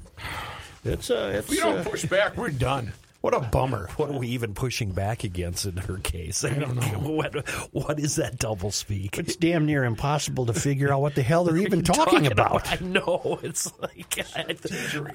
It's 0.86 1.10
uh, 1.10 1.32
if 1.34 1.50
we 1.50 1.56
don't 1.56 1.78
uh, 1.78 1.84
push 1.84 2.04
back, 2.04 2.36
we're 2.36 2.50
done. 2.50 2.92
What 3.26 3.34
a 3.34 3.40
bummer. 3.40 3.88
What 3.96 4.10
are 4.10 4.18
we 4.18 4.28
even 4.28 4.54
pushing 4.54 4.92
back 4.92 5.24
against 5.24 5.66
in 5.66 5.76
her 5.78 5.96
case? 5.96 6.44
I, 6.44 6.50
don't 6.50 6.76
know. 6.92 7.10
What, 7.10 7.48
what 7.72 7.98
is 7.98 8.14
that 8.16 8.38
double 8.38 8.70
speak? 8.70 9.18
it's 9.18 9.34
damn 9.34 9.66
near 9.66 9.82
impossible 9.82 10.46
to 10.46 10.52
figure 10.52 10.92
out 10.92 11.00
what 11.00 11.16
the 11.16 11.22
hell 11.24 11.42
they're 11.42 11.56
even 11.56 11.82
talking 11.82 12.28
about. 12.28 12.70
I 12.70 12.84
know. 12.84 13.40
It's 13.42 13.72
like 13.80 14.16
I, 14.36 14.54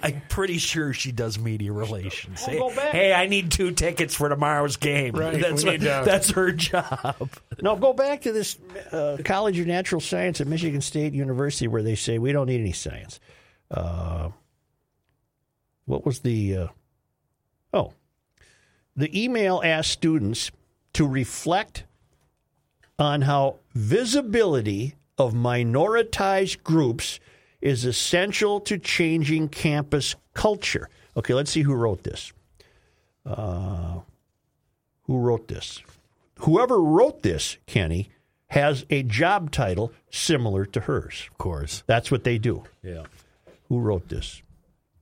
I'm 0.03 0.21
pretty 0.27 0.57
sure 0.57 0.91
she 0.91 1.13
does 1.13 1.39
media 1.39 1.71
relations. 1.71 2.41
Hey, 2.41 2.59
hey, 2.91 3.13
I 3.13 3.27
need 3.27 3.49
two 3.49 3.71
tickets 3.71 4.13
for 4.13 4.27
tomorrow's 4.27 4.75
game. 4.75 5.13
Right, 5.15 5.39
That's 5.39 5.63
what- 5.63 5.81
uh, 5.81 6.03
that's 6.03 6.31
her 6.31 6.51
job. 6.51 7.29
No, 7.61 7.77
go 7.77 7.93
back 7.93 8.21
to 8.23 8.33
this 8.33 8.57
uh, 8.91 9.17
College 9.23 9.57
of 9.59 9.67
Natural 9.67 10.01
Science 10.01 10.41
at 10.41 10.47
Michigan 10.47 10.81
State 10.81 11.13
University 11.13 11.67
where 11.69 11.83
they 11.83 11.95
say 11.95 12.17
we 12.17 12.33
don't 12.33 12.47
need 12.47 12.59
any 12.59 12.71
science. 12.73 13.21
Uh, 13.69 14.31
what 15.85 16.05
was 16.05 16.19
the. 16.19 16.57
Uh. 16.57 16.67
The 18.95 19.23
email 19.23 19.61
asked 19.63 19.91
students 19.91 20.51
to 20.93 21.07
reflect 21.07 21.85
on 22.99 23.21
how 23.21 23.59
visibility 23.73 24.95
of 25.17 25.33
minoritized 25.33 26.63
groups 26.63 27.19
is 27.61 27.85
essential 27.85 28.59
to 28.59 28.77
changing 28.77 29.49
campus 29.49 30.15
culture. 30.33 30.89
Okay, 31.15 31.33
let's 31.33 31.51
see 31.51 31.61
who 31.61 31.73
wrote 31.73 32.03
this. 32.03 32.33
Uh, 33.25 33.99
who 35.03 35.17
wrote 35.17 35.47
this? 35.47 35.81
Whoever 36.39 36.81
wrote 36.81 37.21
this, 37.21 37.57
Kenny, 37.67 38.09
has 38.47 38.85
a 38.89 39.03
job 39.03 39.51
title 39.51 39.93
similar 40.09 40.65
to 40.65 40.81
hers. 40.81 41.27
Of 41.31 41.37
course. 41.37 41.83
That's 41.85 42.11
what 42.11 42.23
they 42.23 42.37
do. 42.37 42.63
Yeah. 42.83 43.03
Who 43.69 43.79
wrote 43.79 44.09
this? 44.09 44.41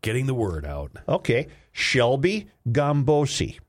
Getting 0.02 0.28
the 0.28 0.34
word 0.34 0.66
out. 0.66 0.92
Okay, 1.08 1.48
Shelby 1.72 2.48
Gombosi, 2.70 3.60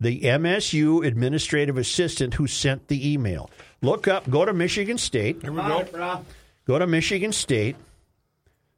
the 0.00 0.22
MSU 0.22 1.06
administrative 1.06 1.76
assistant 1.76 2.34
who 2.34 2.46
sent 2.46 2.88
the 2.88 3.12
email. 3.12 3.50
Look 3.82 4.08
up, 4.08 4.28
go 4.30 4.44
to 4.44 4.52
Michigan 4.52 4.98
State. 4.98 5.42
Here 5.42 5.52
we 5.52 5.58
go. 5.58 6.24
Go 6.66 6.78
to 6.78 6.86
Michigan 6.86 7.32
State 7.32 7.76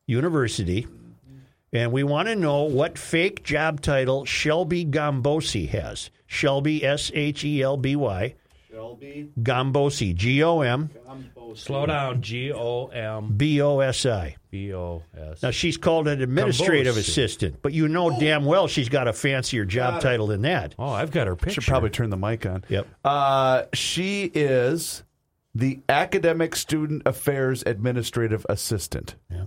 University, 0.06 0.86
and 1.72 1.92
we 1.92 2.02
want 2.02 2.28
to 2.28 2.36
know 2.36 2.64
what 2.64 2.98
fake 2.98 3.42
job 3.44 3.80
title 3.80 4.24
Shelby 4.24 4.84
Gombosi 4.84 5.68
has. 5.68 6.10
Shelby, 6.26 6.84
S 6.84 7.10
H 7.14 7.44
E 7.44 7.62
L 7.62 7.76
B 7.76 7.94
Y. 7.94 8.34
Shelby 8.72 9.30
Gombosi, 9.38 10.14
G 10.14 10.42
O 10.42 10.62
M 10.62 10.88
Slow 11.54 11.84
down. 11.84 12.22
G 12.22 12.52
O 12.52 12.86
M 12.86 13.34
B 13.36 13.60
O 13.60 13.80
S 13.80 14.06
I. 14.06 14.36
B 14.50 14.72
O 14.74 15.02
S. 15.14 15.42
Now 15.42 15.50
she's 15.50 15.76
called 15.76 16.08
an 16.08 16.22
administrative 16.22 16.94
Gombosi. 16.94 17.00
assistant, 17.00 17.56
but 17.60 17.74
you 17.74 17.86
know 17.86 18.18
damn 18.18 18.46
well 18.46 18.68
she's 18.68 18.88
got 18.88 19.08
a 19.08 19.12
fancier 19.12 19.66
job 19.66 20.00
title 20.00 20.26
than 20.26 20.42
that. 20.42 20.74
Oh, 20.78 20.88
I've 20.88 21.10
got 21.10 21.26
her 21.26 21.36
picture. 21.36 21.60
She 21.60 21.60
should 21.60 21.70
probably 21.70 21.90
turn 21.90 22.08
the 22.08 22.16
mic 22.16 22.46
on. 22.46 22.64
Yep. 22.68 22.86
Uh, 23.04 23.64
she 23.74 24.24
is 24.24 25.02
the 25.54 25.80
academic 25.90 26.56
student 26.56 27.02
affairs 27.04 27.62
administrative 27.66 28.46
assistant. 28.48 29.16
Yeah. 29.30 29.44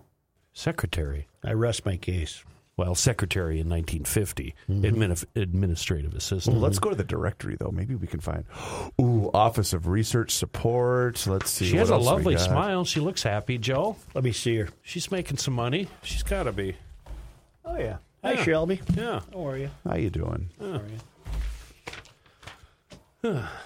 Secretary. 0.54 1.28
I 1.44 1.54
rest 1.54 1.84
my 1.86 1.98
case. 1.98 2.44
Well, 2.78 2.94
secretary 2.94 3.62
in 3.62 3.70
1950, 3.70 4.54
mm-hmm. 4.70 4.84
admin, 4.84 5.26
administrative 5.38 6.14
assistant. 6.14 6.58
Well, 6.58 6.64
let's 6.64 6.78
go 6.80 6.90
to 6.90 6.96
the 6.96 7.06
directory 7.06 7.56
though. 7.58 7.72
Maybe 7.72 7.96
we 7.96 8.06
can 8.06 8.20
find. 8.20 8.44
Ooh, 9.00 9.30
Office 9.34 9.72
of 9.72 9.88
Research 9.88 10.32
Support. 10.32 11.26
Let's 11.26 11.52
see. 11.52 11.70
She 11.70 11.78
has 11.78 11.90
a 11.90 11.96
lovely 11.96 12.38
smile. 12.38 12.84
She 12.84 13.00
looks 13.00 13.24
happy, 13.24 13.58
Joe. 13.58 13.96
Let 14.14 14.26
me 14.26 14.34
see 14.34 14.58
her. 14.58 14.70
She's 14.82 15.10
making 15.10 15.38
some 15.38 15.54
money. 15.54 15.88
She's 16.04 16.24
got 16.24 16.44
to 16.44 16.52
be. 16.52 16.76
Oh 17.64 17.78
yeah. 17.78 17.98
Hi 18.24 18.34
Yeah. 18.34 18.44
Shelby. 18.44 18.82
Yeah. 18.94 19.22
How 19.34 19.48
are 19.48 19.58
you? 19.58 19.70
How 19.88 19.96
you 19.96 20.10
doing? 20.10 20.50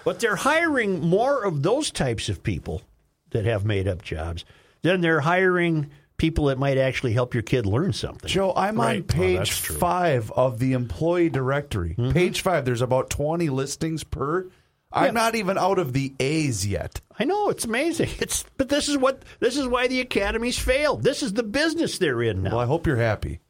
But 0.04 0.20
they're 0.20 0.36
hiring 0.36 1.00
more 1.00 1.44
of 1.44 1.62
those 1.62 1.90
types 1.90 2.28
of 2.28 2.42
people 2.42 2.82
that 3.30 3.44
have 3.44 3.64
made 3.64 3.86
up 3.88 4.02
jobs 4.02 4.44
than 4.82 5.00
they're 5.00 5.20
hiring 5.20 5.90
people 6.20 6.44
that 6.44 6.58
might 6.58 6.76
actually 6.76 7.14
help 7.14 7.32
your 7.32 7.42
kid 7.42 7.64
learn 7.64 7.94
something. 7.94 8.28
Joe, 8.28 8.52
I'm 8.54 8.78
on 8.78 8.86
Right. 8.86 9.04
Oh, 9.08 9.12
page 9.12 9.38
that's 9.38 9.58
true. 9.62 9.76
five 9.76 10.30
of 10.32 10.58
the 10.58 10.74
employee 10.74 11.30
directory. 11.30 11.94
Mm-hmm. 11.98 12.10
Page 12.12 12.42
five. 12.42 12.66
There's 12.66 12.82
about 12.82 13.08
20 13.08 13.48
listings 13.48 14.04
per. 14.04 14.46
I'm 14.92 15.14
not 15.14 15.34
even 15.34 15.56
out 15.56 15.78
of 15.78 15.92
the 15.94 16.12
A's 16.20 16.66
yet. 16.66 17.00
I 17.18 17.24
know 17.24 17.48
it's 17.48 17.64
amazing. 17.64 18.10
It's 18.18 18.44
but 18.58 18.68
this 18.68 18.88
is 18.88 18.98
what 18.98 19.22
this 19.38 19.56
is 19.56 19.66
why 19.66 19.86
the 19.86 20.00
academies 20.00 20.58
failed. 20.58 21.02
This 21.04 21.22
is 21.22 21.32
the 21.32 21.42
business 21.44 21.96
they're 21.98 22.22
in 22.22 22.42
now. 22.42 22.50
Well, 22.50 22.58
I 22.60 22.66
hope 22.66 22.86
you're 22.86 22.96
happy. 22.96 23.40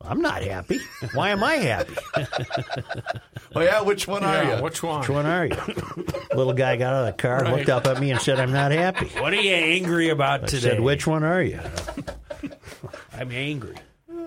I'm 0.00 0.20
not 0.20 0.42
happy. 0.42 0.78
Why 1.12 1.30
am 1.30 1.42
I 1.42 1.54
happy? 1.56 1.96
Oh 3.54 3.60
yeah, 3.60 3.80
which 3.82 4.06
one 4.06 4.22
are 4.22 4.42
Yeah, 4.44 4.56
you? 4.58 4.62
which 4.62 4.82
one? 4.82 5.00
Which 5.00 5.08
one 5.08 5.26
are 5.26 5.46
you? 5.46 5.56
Little 6.34 6.52
guy 6.52 6.76
got 6.76 6.92
out 6.94 7.08
of 7.08 7.16
the 7.16 7.20
car, 7.22 7.42
Right. 7.42 7.54
looked 7.56 7.68
up 7.68 7.86
at 7.86 8.00
me, 8.00 8.10
and 8.12 8.20
said, 8.20 8.38
"I'm 8.38 8.52
not 8.52 8.70
happy." 8.72 9.06
What 9.20 9.32
are 9.32 9.40
you 9.40 9.52
angry 9.54 10.10
about 10.10 10.44
I 10.44 10.46
today? 10.46 10.60
said, 10.70 10.80
"Which 10.80 11.06
one 11.06 11.24
are 11.24 11.42
you?" 11.42 11.58
I'm 13.12 13.32
angry. 13.32 13.74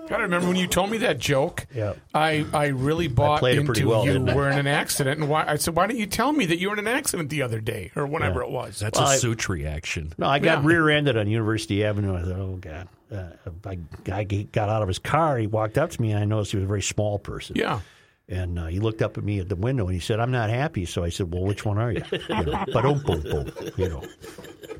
Gotta 0.08 0.24
remember 0.24 0.48
when 0.48 0.56
you 0.56 0.66
told 0.66 0.90
me 0.90 0.98
that 0.98 1.18
joke. 1.18 1.64
Yeah. 1.74 1.94
I, 2.12 2.44
I 2.52 2.66
really 2.66 3.08
bought 3.08 3.38
played 3.38 3.54
it 3.56 3.60
into 3.60 3.72
pretty 3.72 3.84
well, 3.86 4.04
you 4.04 4.12
didn't 4.12 4.28
I? 4.28 4.34
were 4.34 4.50
in 4.50 4.58
an 4.58 4.66
accident, 4.66 5.20
and 5.20 5.30
why? 5.30 5.44
I 5.46 5.56
said, 5.56 5.74
why 5.74 5.86
didn't 5.86 6.00
you 6.00 6.06
tell 6.06 6.32
me 6.32 6.44
that 6.46 6.58
you 6.58 6.68
were 6.68 6.74
in 6.74 6.80
an 6.80 6.88
accident 6.88 7.30
the 7.30 7.40
other 7.40 7.60
day 7.60 7.92
or 7.96 8.06
whenever 8.06 8.42
it 8.42 8.50
was? 8.50 8.80
That's 8.80 8.98
Well, 8.98 9.08
a 9.08 9.12
I- 9.12 9.16
suit 9.16 9.48
reaction. 9.48 10.12
No, 10.18 10.26
I 10.26 10.38
got 10.40 10.62
Yeah. 10.62 10.68
rear-ended 10.68 11.16
on 11.16 11.28
University 11.28 11.82
Avenue. 11.84 12.16
I 12.16 12.22
thought, 12.22 12.32
"Oh 12.32 12.58
God!" 12.60 12.88
Uh, 13.12 13.50
a 13.64 13.76
guy 14.04 14.24
got 14.24 14.68
out 14.68 14.82
of 14.82 14.88
his 14.88 14.98
car. 14.98 15.36
He 15.38 15.46
walked 15.46 15.76
up 15.78 15.90
to 15.90 16.00
me, 16.00 16.12
and 16.12 16.20
I 16.20 16.24
noticed 16.24 16.52
he 16.52 16.56
was 16.56 16.64
a 16.64 16.68
very 16.68 16.82
small 16.82 17.18
person. 17.18 17.56
yeah. 17.56 17.80
And 18.28 18.58
uh, 18.58 18.66
he 18.66 18.78
looked 18.78 19.02
up 19.02 19.18
at 19.18 19.24
me 19.24 19.40
at 19.40 19.48
the 19.50 19.56
window 19.56 19.84
and 19.84 19.92
he 19.92 20.00
said, 20.00 20.18
I'm 20.20 20.30
not 20.30 20.48
happy. 20.48 20.86
So 20.86 21.02
I 21.04 21.10
said, 21.10 21.34
Well, 21.34 21.42
which 21.42 21.66
one 21.66 21.76
are 21.76 21.92
you? 21.92 22.02
you 22.12 22.18
know, 22.28 22.64
ba-dum, 22.72 23.02
boom, 23.04 23.20
boom, 23.20 23.52
you 23.76 23.88
know, 23.90 24.02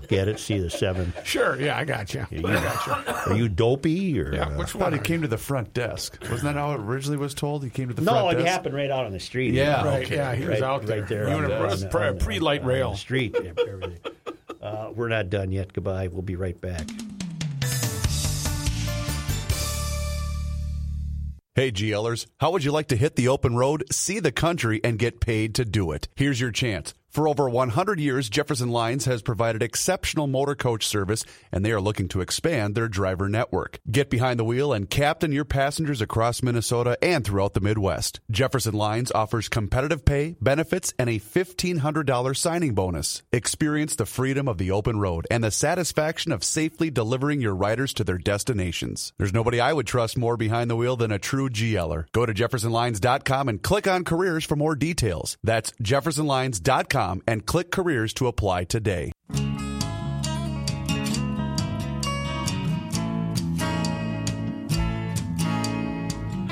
get 0.09 0.29
it? 0.29 0.39
See 0.39 0.59
the 0.59 0.71
seven. 0.71 1.13
Sure. 1.25 1.61
Yeah, 1.61 1.77
I 1.77 1.85
got 1.85 2.15
you. 2.15 2.25
I 2.31 2.41
got 2.41 2.87
you. 2.87 2.93
Are 3.33 3.37
you 3.37 3.49
dopey? 3.51 4.19
Or, 4.21 4.33
Yeah, 4.35 4.47
uh, 4.47 4.51
which 4.59 4.69
I 4.69 4.73
thought 4.79 4.81
one? 4.81 4.93
he 4.95 4.99
are 5.01 5.03
came 5.03 5.23
to 5.23 5.29
the 5.29 5.37
front 5.37 5.75
desk. 5.75 6.19
Wasn't 6.23 6.43
that 6.45 6.55
how 6.55 6.73
it 6.73 6.81
originally 6.81 7.19
was 7.19 7.35
told? 7.35 7.65
He 7.65 7.69
came 7.69 7.89
to 7.89 7.95
the 7.95 8.01
no, 8.03 8.13
front 8.13 8.25
desk? 8.31 8.39
No, 8.39 8.45
it 8.45 8.49
happened 8.49 8.75
right 8.77 8.91
out 8.91 9.05
on 9.07 9.13
the 9.13 9.21
street. 9.21 9.53
Yeah. 9.55 9.85
Right. 9.85 10.07
okay. 10.07 10.17
Yeah, 10.17 10.35
he 10.35 10.45
was 10.47 10.61
right, 10.61 10.63
out 10.63 10.87
there. 10.87 11.01
right 11.01 11.09
there. 11.09 11.29
You 11.29 11.35
on 11.35 11.43
the- 11.45 11.57
a 11.63 11.69
on 11.69 11.81
the- 11.81 11.87
pre- 11.89 12.07
on 12.07 12.19
the- 12.19 12.25
pre-light 12.25 12.61
on 12.63 12.67
rail. 12.69 12.91
the 12.93 12.97
street. 12.97 13.35
everything. 13.37 13.99
Uh, 14.63 14.93
we're 14.95 15.09
not 15.09 15.29
done 15.29 15.51
yet. 15.51 15.73
Goodbye. 15.73 16.07
We'll 16.09 16.23
be 16.23 16.37
right 16.37 16.59
back. 16.59 16.89
Hey, 21.55 21.71
GLers, 21.71 22.25
how 22.39 22.51
would 22.53 22.65
you 22.65 22.73
like 22.73 22.89
to 22.89 22.97
hit 22.97 23.15
the 23.15 23.29
open 23.29 23.55
road, 23.55 23.85
see 23.93 24.21
the 24.21 24.33
country, 24.33 24.81
and 24.83 24.99
get 24.99 25.21
paid 25.21 25.55
to 25.57 25.67
do 25.67 25.93
it? 25.93 26.09
Here's 26.17 26.41
your 26.41 26.51
chance. 26.51 26.95
For 27.13 27.29
over 27.29 27.47
100 27.47 28.01
years, 28.01 28.31
Jefferson 28.31 28.71
Lines 28.71 29.05
has 29.05 29.21
provided 29.21 29.63
exceptional 29.63 30.27
motor 30.27 30.55
coach 30.55 30.87
service, 30.87 31.27
and 31.53 31.63
they 31.63 31.71
are 31.71 31.81
looking 31.81 32.09
to 32.09 32.23
expand 32.23 32.75
their 32.75 32.89
driver 32.89 33.29
network. 33.29 33.81
Get 33.91 34.09
behind 34.09 34.41
the 34.41 34.47
wheel 34.47 34.73
and 34.73 34.89
captain 34.89 35.31
your 35.31 35.45
passengers 35.45 36.01
across 36.01 36.43
Minnesota 36.43 36.97
and 37.03 37.23
throughout 37.23 37.53
the 37.53 37.61
Midwest. 37.61 38.21
Jefferson 38.31 38.73
Lines 38.73 39.13
offers 39.13 39.51
competitive 39.51 40.07
pay, 40.07 40.37
benefits, 40.41 40.95
and 40.99 41.11
a 41.11 41.19
$1,500 41.19 42.35
signing 42.35 42.73
bonus. 42.73 43.23
Experience 43.31 43.95
the 43.95 44.07
freedom 44.07 44.49
of 44.49 44.57
the 44.57 44.71
open 44.71 44.99
road 44.99 45.27
and 45.31 45.45
the 45.45 45.51
satisfaction 45.51 46.33
of 46.33 46.43
safely 46.43 46.91
delivering 46.91 47.43
your 47.43 47.55
riders 47.55 47.93
to 47.93 48.05
their 48.05 48.17
destinations. 48.17 49.13
There's 49.19 49.35
nobody 49.35 49.61
I 49.61 49.75
would 49.75 49.87
trust 49.87 50.17
more 50.17 50.39
behind 50.39 50.71
the 50.71 50.77
wheel 50.77 50.97
than 50.97 51.13
a 51.13 51.19
true 51.19 51.51
GLer. 51.51 52.07
Go 52.13 52.25
to 52.25 52.33
jeffersonlines.com 52.33 53.51
and 53.51 53.63
click 53.63 53.87
on 53.87 54.05
careers 54.05 54.47
for 54.47 54.57
more 54.57 54.75
details. 54.75 55.37
That's 55.45 55.73
jeffersonlines.com 55.73 57.02
and 57.27 57.47
click 57.47 57.71
careers 57.71 58.13
to 58.15 58.27
apply 58.27 58.65
today. 58.65 59.13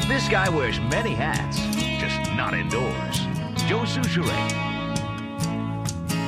This 0.08 0.28
guy 0.28 0.48
wears 0.48 0.78
many 0.80 1.14
hats, 1.14 1.58
just 2.00 2.32
not 2.36 2.54
indoors. 2.54 3.18
Joe 3.68 3.84
Soucheray. 3.84 4.70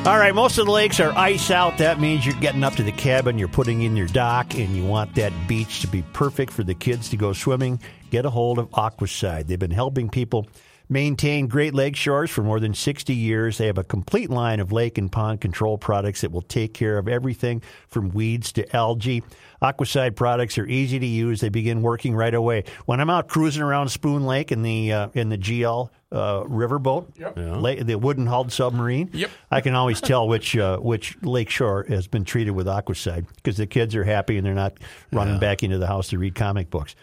All 0.06 0.18
right, 0.18 0.34
most 0.34 0.58
of 0.58 0.66
the 0.66 0.72
lakes 0.72 0.98
are 0.98 1.12
ice 1.16 1.50
out. 1.50 1.78
That 1.78 2.00
means 2.00 2.26
you're 2.26 2.34
getting 2.40 2.64
up 2.64 2.74
to 2.74 2.82
the 2.82 2.90
cabin, 2.90 3.38
you're 3.38 3.46
putting 3.46 3.82
in 3.82 3.96
your 3.96 4.08
dock, 4.08 4.54
and 4.54 4.76
you 4.76 4.84
want 4.84 5.14
that 5.14 5.32
beach 5.46 5.80
to 5.82 5.86
be 5.86 6.02
perfect 6.12 6.52
for 6.52 6.64
the 6.64 6.74
kids 6.74 7.08
to 7.10 7.16
go 7.16 7.32
swimming. 7.32 7.80
Get 8.10 8.24
a 8.24 8.30
hold 8.30 8.58
of 8.58 8.68
Aquacide. 8.70 9.46
They've 9.46 9.58
been 9.58 9.70
helping 9.70 10.08
people 10.08 10.48
maintain 10.92 11.46
Great 11.46 11.74
Lake 11.74 11.96
shores 11.96 12.30
for 12.30 12.42
more 12.42 12.60
than 12.60 12.74
60 12.74 13.14
years. 13.14 13.58
They 13.58 13.66
have 13.66 13.78
a 13.78 13.84
complete 13.84 14.30
line 14.30 14.60
of 14.60 14.70
lake 14.70 14.98
and 14.98 15.10
pond 15.10 15.40
control 15.40 15.78
products 15.78 16.20
that 16.20 16.30
will 16.30 16.42
take 16.42 16.74
care 16.74 16.98
of 16.98 17.08
everything 17.08 17.62
from 17.88 18.10
weeds 18.10 18.52
to 18.52 18.76
algae. 18.76 19.22
Aquacide 19.62 20.16
products 20.16 20.58
are 20.58 20.66
easy 20.66 20.98
to 20.98 21.06
use. 21.06 21.40
They 21.40 21.48
begin 21.48 21.82
working 21.82 22.14
right 22.14 22.34
away. 22.34 22.64
When 22.86 23.00
I'm 23.00 23.08
out 23.10 23.28
cruising 23.28 23.62
around 23.62 23.88
Spoon 23.90 24.26
Lake 24.26 24.50
in 24.52 24.62
the 24.62 24.92
uh, 24.92 25.08
in 25.14 25.28
the 25.28 25.38
GL 25.38 25.88
uh, 26.10 26.42
riverboat, 26.42 27.06
Yep. 27.18 27.34
la- 27.36 27.82
the 27.82 27.94
wooden 27.96 28.26
hulled 28.26 28.52
submarine, 28.52 29.08
Yep. 29.12 29.30
I 29.50 29.60
can 29.60 29.74
always 29.74 30.00
tell 30.00 30.26
which 30.28 30.56
uh, 30.56 30.78
which 30.78 31.16
lake 31.22 31.48
shore 31.48 31.86
has 31.88 32.06
been 32.08 32.24
treated 32.24 32.50
with 32.50 32.66
Aquacide 32.66 33.24
because 33.36 33.56
the 33.56 33.66
kids 33.66 33.94
are 33.94 34.04
happy 34.04 34.36
and 34.36 34.44
they're 34.46 34.52
not 34.52 34.74
running 35.12 35.38
back 35.38 35.62
into 35.62 35.78
the 35.78 35.86
house 35.86 36.08
to 36.08 36.18
read 36.18 36.34
comic 36.34 36.68
books. 36.68 36.94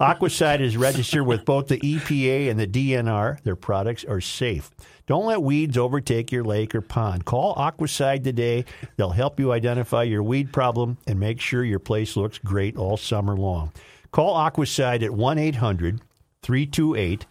Aquacide 0.00 0.60
is 0.60 0.76
registered 0.76 1.24
with 1.24 1.44
both 1.44 1.68
the 1.68 1.78
EPA 1.78 2.50
and 2.50 2.58
the 2.58 2.66
DNR. 2.66 3.40
Their 3.42 3.56
products 3.56 4.04
are 4.04 4.20
safe. 4.20 4.70
Don't 5.08 5.24
let 5.24 5.42
weeds 5.42 5.78
overtake 5.78 6.30
your 6.30 6.44
lake 6.44 6.74
or 6.74 6.82
pond. 6.82 7.24
Call 7.24 7.54
Aquacide 7.54 8.22
today. 8.22 8.66
They'll 8.96 9.08
help 9.08 9.40
you 9.40 9.52
identify 9.52 10.02
your 10.02 10.22
weed 10.22 10.52
problem 10.52 10.98
and 11.06 11.18
make 11.18 11.40
sure 11.40 11.64
your 11.64 11.78
place 11.78 12.14
looks 12.14 12.36
great 12.36 12.76
all 12.76 12.98
summer 12.98 13.34
long. 13.34 13.72
Call 14.12 14.36
Aquacide 14.36 15.02
at 15.02 15.14
1 15.14 15.38
800 15.38 16.02
328 16.42 17.24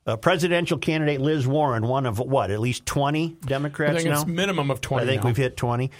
uh, 0.05 0.15
presidential 0.17 0.77
candidate 0.77 1.19
Liz 1.21 1.47
Warren, 1.47 1.87
one 1.87 2.05
of 2.05 2.19
what, 2.19 2.51
at 2.51 2.59
least 2.59 2.85
20 2.85 3.37
I 3.43 3.45
Democrats 3.47 3.97
think 4.03 4.09
now? 4.13 4.21
it's 4.21 4.25
minimum 4.29 4.69
of 4.71 4.81
20 4.81 5.03
I 5.03 5.07
think 5.07 5.23
now. 5.23 5.27
we've 5.29 5.37
hit 5.37 5.57
20. 5.57 5.91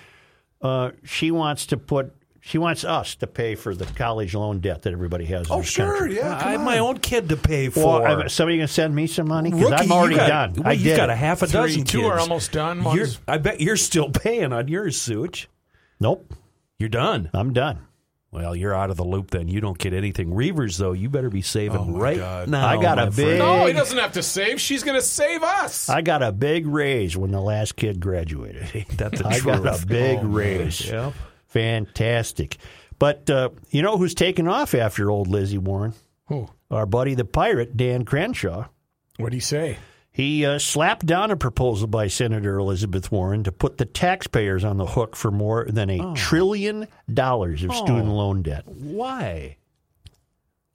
Uh, 0.61 0.91
she 1.03 1.31
wants 1.31 1.65
to 1.67 1.77
put, 1.77 2.13
she 2.39 2.57
wants 2.57 2.83
us 2.83 3.15
to 3.15 3.27
pay 3.27 3.55
for 3.55 3.73
the 3.75 3.85
college 3.85 4.33
loan 4.35 4.59
debt 4.59 4.83
that 4.83 4.93
everybody 4.93 5.25
has 5.25 5.47
in 5.47 5.53
Oh, 5.53 5.57
this 5.59 5.67
sure, 5.69 5.97
country. 5.97 6.17
yeah. 6.17 6.35
I 6.43 6.51
have 6.51 6.61
my 6.61 6.77
own 6.79 6.99
kid 6.99 7.29
to 7.29 7.37
pay 7.37 7.69
for. 7.69 8.01
Well, 8.01 8.29
somebody 8.29 8.57
going 8.57 8.67
to 8.67 8.73
send 8.73 8.93
me 8.95 9.07
some 9.07 9.27
money? 9.27 9.49
Because 9.51 9.71
I'm 9.71 9.91
already 9.91 10.15
got, 10.15 10.27
done. 10.27 10.53
Well, 10.53 10.67
I 10.67 10.71
you've 10.73 10.83
did. 10.83 10.97
got 10.97 11.09
a 11.09 11.15
half 11.15 11.41
a 11.41 11.47
Three, 11.47 11.59
dozen 11.61 11.83
two 11.85 11.99
kids. 12.01 12.09
are 12.09 12.19
almost 12.19 12.51
done. 12.51 12.85
I 13.27 13.37
bet 13.39 13.59
you're 13.61 13.77
still 13.77 14.09
paying 14.11 14.53
on 14.53 14.67
yours, 14.67 14.99
Such. 15.01 15.49
Nope, 15.99 16.33
You're 16.77 16.89
done. 16.89 17.29
I'm 17.33 17.53
done. 17.53 17.79
Well, 18.35 18.53
you're 18.55 18.75
out 18.75 18.89
of 18.89 18.97
the 18.97 19.05
loop 19.05 19.31
then. 19.31 19.47
You 19.47 19.61
don't 19.61 19.77
get 19.77 19.93
anything. 19.93 20.31
Reavers, 20.31 20.77
though, 20.77 20.91
you 20.91 21.09
better 21.09 21.29
be 21.29 21.41
saving 21.41 21.77
Oh, 21.77 21.85
my 21.85 21.97
right 21.99 22.17
God. 22.17 22.49
now. 22.49 22.67
I 22.67 22.81
got 22.81 22.97
my 22.97 23.03
a 23.03 23.11
friend. 23.11 23.29
big- 23.29 23.39
No, 23.39 23.65
he 23.65 23.71
doesn't 23.73 23.97
have 23.97 24.11
to 24.13 24.21
save. 24.21 24.59
She's 24.59 24.83
going 24.83 24.97
to 24.99 25.01
save 25.05 25.41
us. 25.41 25.87
I 25.89 26.01
got 26.01 26.21
a 26.21 26.31
big 26.33 26.67
raise 26.67 27.15
when 27.15 27.31
the 27.31 27.39
last 27.39 27.77
kid 27.77 28.01
graduated. 28.01 28.69
Ain't 28.73 28.97
that 28.97 29.13
the 29.13 29.25
I 29.25 29.39
truth? 29.39 29.63
got 29.63 29.83
a 29.83 29.85
big 29.85 30.19
Oh, 30.21 30.27
raise. 30.27 30.85
Yeah. 30.85 31.13
Fantastic. 31.47 32.57
But 32.99 33.29
uh, 33.29 33.49
you 33.71 33.81
know 33.81 33.97
who's 33.97 34.13
taken 34.13 34.47
off 34.47 34.73
after 34.75 35.09
old 35.09 35.27
Lizzie 35.27 35.57
Warren? 35.57 35.93
Who? 36.27 36.47
Our 36.69 36.85
buddy 36.85 37.13
the 37.13 37.25
pirate, 37.25 37.77
Dan 37.77 38.03
Crenshaw. 38.05 38.67
What'd 39.17 39.33
he 39.33 39.39
say? 39.39 39.77
He 40.15 40.45
uh, 40.45 40.59
slapped 40.59 41.05
down 41.05 41.29
a 41.29 41.35
proposal 41.35 41.87
by 41.87 42.07
Senator 42.07 42.57
Elizabeth 42.57 43.11
Warren 43.11 43.43
to 43.43 43.51
put 43.51 43.77
the 43.77 43.83
taxpayers 43.83 44.63
on 44.63 44.77
the 44.77 44.85
hook 44.85 45.13
for 45.13 45.29
more 45.29 45.65
than 45.67 45.89
a 45.89 46.13
trillion 46.15 46.87
dollars 47.13 47.65
of 47.65 47.75
student 47.75 48.07
loan 48.07 48.41
debt. 48.41 48.63
Why? 48.65 49.57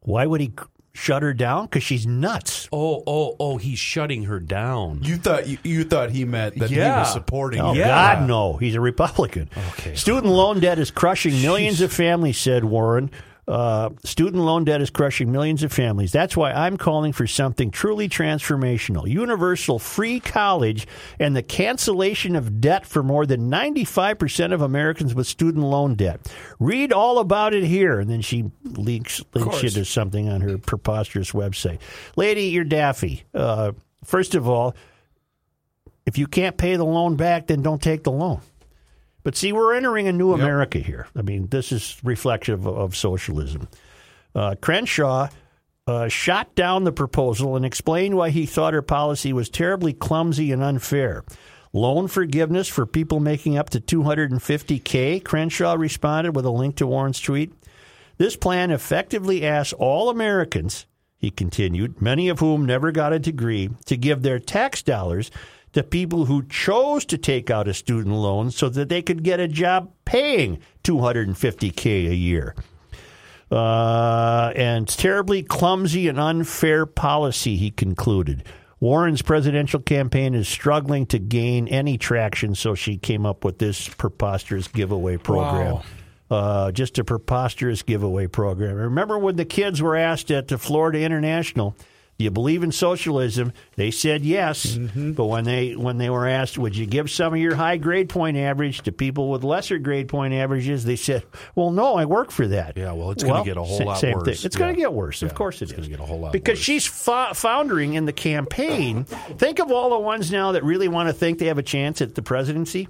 Why 0.00 0.26
would 0.26 0.42
he 0.42 0.52
shut 0.92 1.22
her 1.22 1.32
down? 1.32 1.64
Because 1.64 1.82
she's 1.82 2.06
nuts. 2.06 2.68
Oh, 2.70 3.02
oh, 3.06 3.36
oh! 3.40 3.56
He's 3.56 3.78
shutting 3.78 4.24
her 4.24 4.40
down. 4.40 5.00
You 5.04 5.16
thought 5.16 5.48
you, 5.48 5.56
you 5.62 5.84
thought 5.84 6.10
he 6.10 6.26
meant 6.26 6.58
that 6.58 6.68
he 6.68 6.76
was 6.78 7.10
supporting 7.10 7.62
Oh. 7.62 7.72
Yeah. 7.72 7.88
God, 8.16 8.28
no. 8.28 8.58
He's 8.58 8.74
a 8.74 8.80
Republican. 8.80 9.48
Okay. 9.70 9.94
Student 9.94 10.26
loan 10.34 10.60
debt 10.60 10.78
is 10.78 10.90
crushing 10.90 11.40
millions 11.40 11.80
of 11.80 11.90
families, 11.90 12.36
said 12.36 12.66
Warren. 12.66 13.10
Uh, 13.48 13.90
student 14.04 14.42
loan 14.42 14.64
debt 14.64 14.80
is 14.80 14.90
crushing 14.90 15.32
millions 15.32 15.62
of 15.62 15.72
families. 15.72 16.12
That's 16.12 16.36
why 16.36 16.52
I'm 16.52 16.76
calling 16.76 17.12
for 17.12 17.26
something 17.26 17.70
truly 17.70 18.08
transformational 18.08 19.08
universal 19.08 19.78
free 19.78 20.20
college 20.20 20.86
and 21.18 21.34
the 21.34 21.42
cancellation 21.42 22.36
of 22.36 22.60
debt 22.60 22.86
for 22.86 23.02
more 23.02 23.26
than 23.26 23.50
95% 23.50 24.52
of 24.52 24.60
Americans 24.60 25.14
with 25.14 25.26
student 25.26 25.64
loan 25.64 25.94
debt. 25.94 26.32
Read 26.58 26.92
all 26.92 27.18
about 27.18 27.54
it 27.54 27.64
here. 27.64 27.98
And 27.98 28.10
then 28.10 28.20
she 28.20 28.50
links, 28.64 29.22
links 29.34 29.62
you 29.62 29.70
to 29.70 29.84
something 29.84 30.28
on 30.28 30.40
her 30.42 30.58
preposterous 30.58 31.32
website. 31.32 31.80
Lady, 32.16 32.44
you're 32.44 32.64
daffy. 32.64 33.24
Uh, 33.34 33.72
first 34.04 34.34
of 34.34 34.48
all, 34.48 34.74
if 36.06 36.18
you 36.18 36.26
can't 36.26 36.56
pay 36.56 36.76
the 36.76 36.84
loan 36.84 37.16
back, 37.16 37.46
then 37.46 37.62
don't 37.62 37.82
take 37.82 38.02
the 38.04 38.12
loan. 38.12 38.40
But 39.22 39.36
see, 39.36 39.52
we're 39.52 39.74
entering 39.74 40.08
a 40.08 40.12
new 40.12 40.32
America 40.32 40.78
here. 40.78 41.06
I 41.14 41.22
mean, 41.22 41.48
this 41.48 41.72
is 41.72 41.98
reflective 42.02 42.66
of, 42.66 42.76
of 42.76 42.96
socialism. 42.96 43.68
Uh, 44.34 44.54
Crenshaw 44.60 45.28
uh, 45.86 46.08
shot 46.08 46.54
down 46.54 46.84
the 46.84 46.92
proposal 46.92 47.56
and 47.56 47.64
explained 47.64 48.16
why 48.16 48.30
he 48.30 48.46
thought 48.46 48.74
her 48.74 48.82
policy 48.82 49.32
was 49.32 49.48
terribly 49.48 49.92
clumsy 49.92 50.52
and 50.52 50.62
unfair. 50.62 51.24
Loan 51.72 52.08
forgiveness 52.08 52.68
for 52.68 52.86
people 52.86 53.20
making 53.20 53.56
up 53.56 53.70
to 53.70 53.80
250K, 53.80 55.24
Crenshaw 55.24 55.74
responded 55.74 56.34
with 56.34 56.44
a 56.44 56.50
link 56.50 56.76
to 56.76 56.86
Warren's 56.86 57.20
tweet. 57.20 57.52
This 58.18 58.36
plan 58.36 58.70
effectively 58.70 59.46
asks 59.46 59.72
all 59.72 60.10
Americans, 60.10 60.86
he 61.16 61.30
continued, 61.30 62.00
many 62.02 62.28
of 62.28 62.40
whom 62.40 62.64
never 62.64 62.92
got 62.92 63.12
a 63.12 63.18
degree, 63.18 63.70
to 63.86 63.96
give 63.96 64.22
their 64.22 64.38
tax 64.38 64.82
dollars 64.82 65.30
to 65.72 65.82
people 65.82 66.24
who 66.24 66.42
chose 66.44 67.04
to 67.06 67.18
take 67.18 67.50
out 67.50 67.68
a 67.68 67.74
student 67.74 68.14
loan 68.14 68.50
so 68.50 68.68
that 68.68 68.88
they 68.88 69.02
could 69.02 69.22
get 69.22 69.40
a 69.40 69.48
job 69.48 69.92
paying 70.04 70.58
250K 70.84 72.10
a 72.10 72.14
year. 72.14 72.54
Uh, 73.50 74.52
and 74.54 74.86
terribly 74.88 75.42
clumsy 75.42 76.06
and 76.08 76.20
unfair 76.20 76.86
policy, 76.86 77.56
he 77.56 77.70
concluded. 77.70 78.44
Warren's 78.78 79.22
presidential 79.22 79.80
campaign 79.80 80.34
is 80.34 80.48
struggling 80.48 81.04
to 81.06 81.18
gain 81.18 81.68
any 81.68 81.98
traction, 81.98 82.54
so 82.54 82.74
she 82.74 82.96
came 82.96 83.26
up 83.26 83.44
with 83.44 83.58
this 83.58 83.88
preposterous 83.88 84.68
giveaway 84.68 85.18
program. 85.18 85.74
Wow. 85.74 85.82
Uh, 86.30 86.72
just 86.72 86.98
a 86.98 87.04
preposterous 87.04 87.82
giveaway 87.82 88.26
program. 88.28 88.76
Remember 88.76 89.18
when 89.18 89.36
the 89.36 89.44
kids 89.44 89.82
were 89.82 89.96
asked 89.96 90.30
at 90.30 90.46
the 90.48 90.56
Florida 90.56 91.00
International, 91.00 91.70
"Do 91.70 91.84
you 92.22 92.30
believe 92.30 92.62
in 92.62 92.72
socialism?" 92.72 93.52
They 93.76 93.90
said 93.90 94.22
yes, 94.24 94.66
mm-hmm. 94.66 95.12
but 95.12 95.26
when 95.26 95.44
they 95.44 95.74
when 95.76 95.98
they 95.98 96.10
were 96.10 96.26
asked, 96.26 96.58
"Would 96.58 96.76
you 96.76 96.86
give 96.86 97.10
some 97.10 97.34
of 97.34 97.40
your 97.40 97.54
high 97.54 97.76
grade 97.76 98.08
point 98.08 98.36
average 98.36 98.82
to 98.82 98.92
people 98.92 99.30
with 99.30 99.44
lesser 99.44 99.78
grade 99.78 100.08
point 100.08 100.34
averages?" 100.34 100.84
They 100.84 100.96
said, 100.96 101.24
"Well, 101.54 101.70
no, 101.70 101.96
I 101.96 102.04
work 102.04 102.30
for 102.30 102.46
that." 102.48 102.76
Yeah, 102.76 102.92
well, 102.92 103.10
it's 103.10 103.24
gonna 103.24 103.44
get 103.44 103.56
a 103.56 103.62
whole 103.62 103.78
lot 103.78 104.02
worse. 104.02 104.24
Thing. 104.40 104.46
It's 104.46 104.56
going 104.56 104.74
to 104.74 104.80
get 104.80 104.92
worse. 104.92 105.22
Of 105.22 105.30
Yeah, 105.30 105.34
course, 105.36 105.62
it 105.62 105.64
it's 105.64 105.72
is. 105.72 105.78
gonna 105.78 105.88
get 105.88 106.00
a 106.00 106.06
whole 106.06 106.20
lot 106.20 106.32
because 106.32 106.58
worse. 106.58 106.64
she's 106.64 106.86
fo- 106.86 107.32
foundering 107.34 107.94
in 107.94 108.04
the 108.04 108.12
campaign. 108.12 109.04
think 109.04 109.58
of 109.58 109.70
all 109.70 109.90
the 109.90 109.98
ones 109.98 110.30
now 110.30 110.52
that 110.52 110.64
really 110.64 110.88
want 110.88 111.08
to 111.08 111.12
think 111.12 111.38
they 111.38 111.46
have 111.46 111.58
a 111.58 111.62
chance 111.62 112.00
at 112.00 112.14
the 112.14 112.22
presidency, 112.22 112.88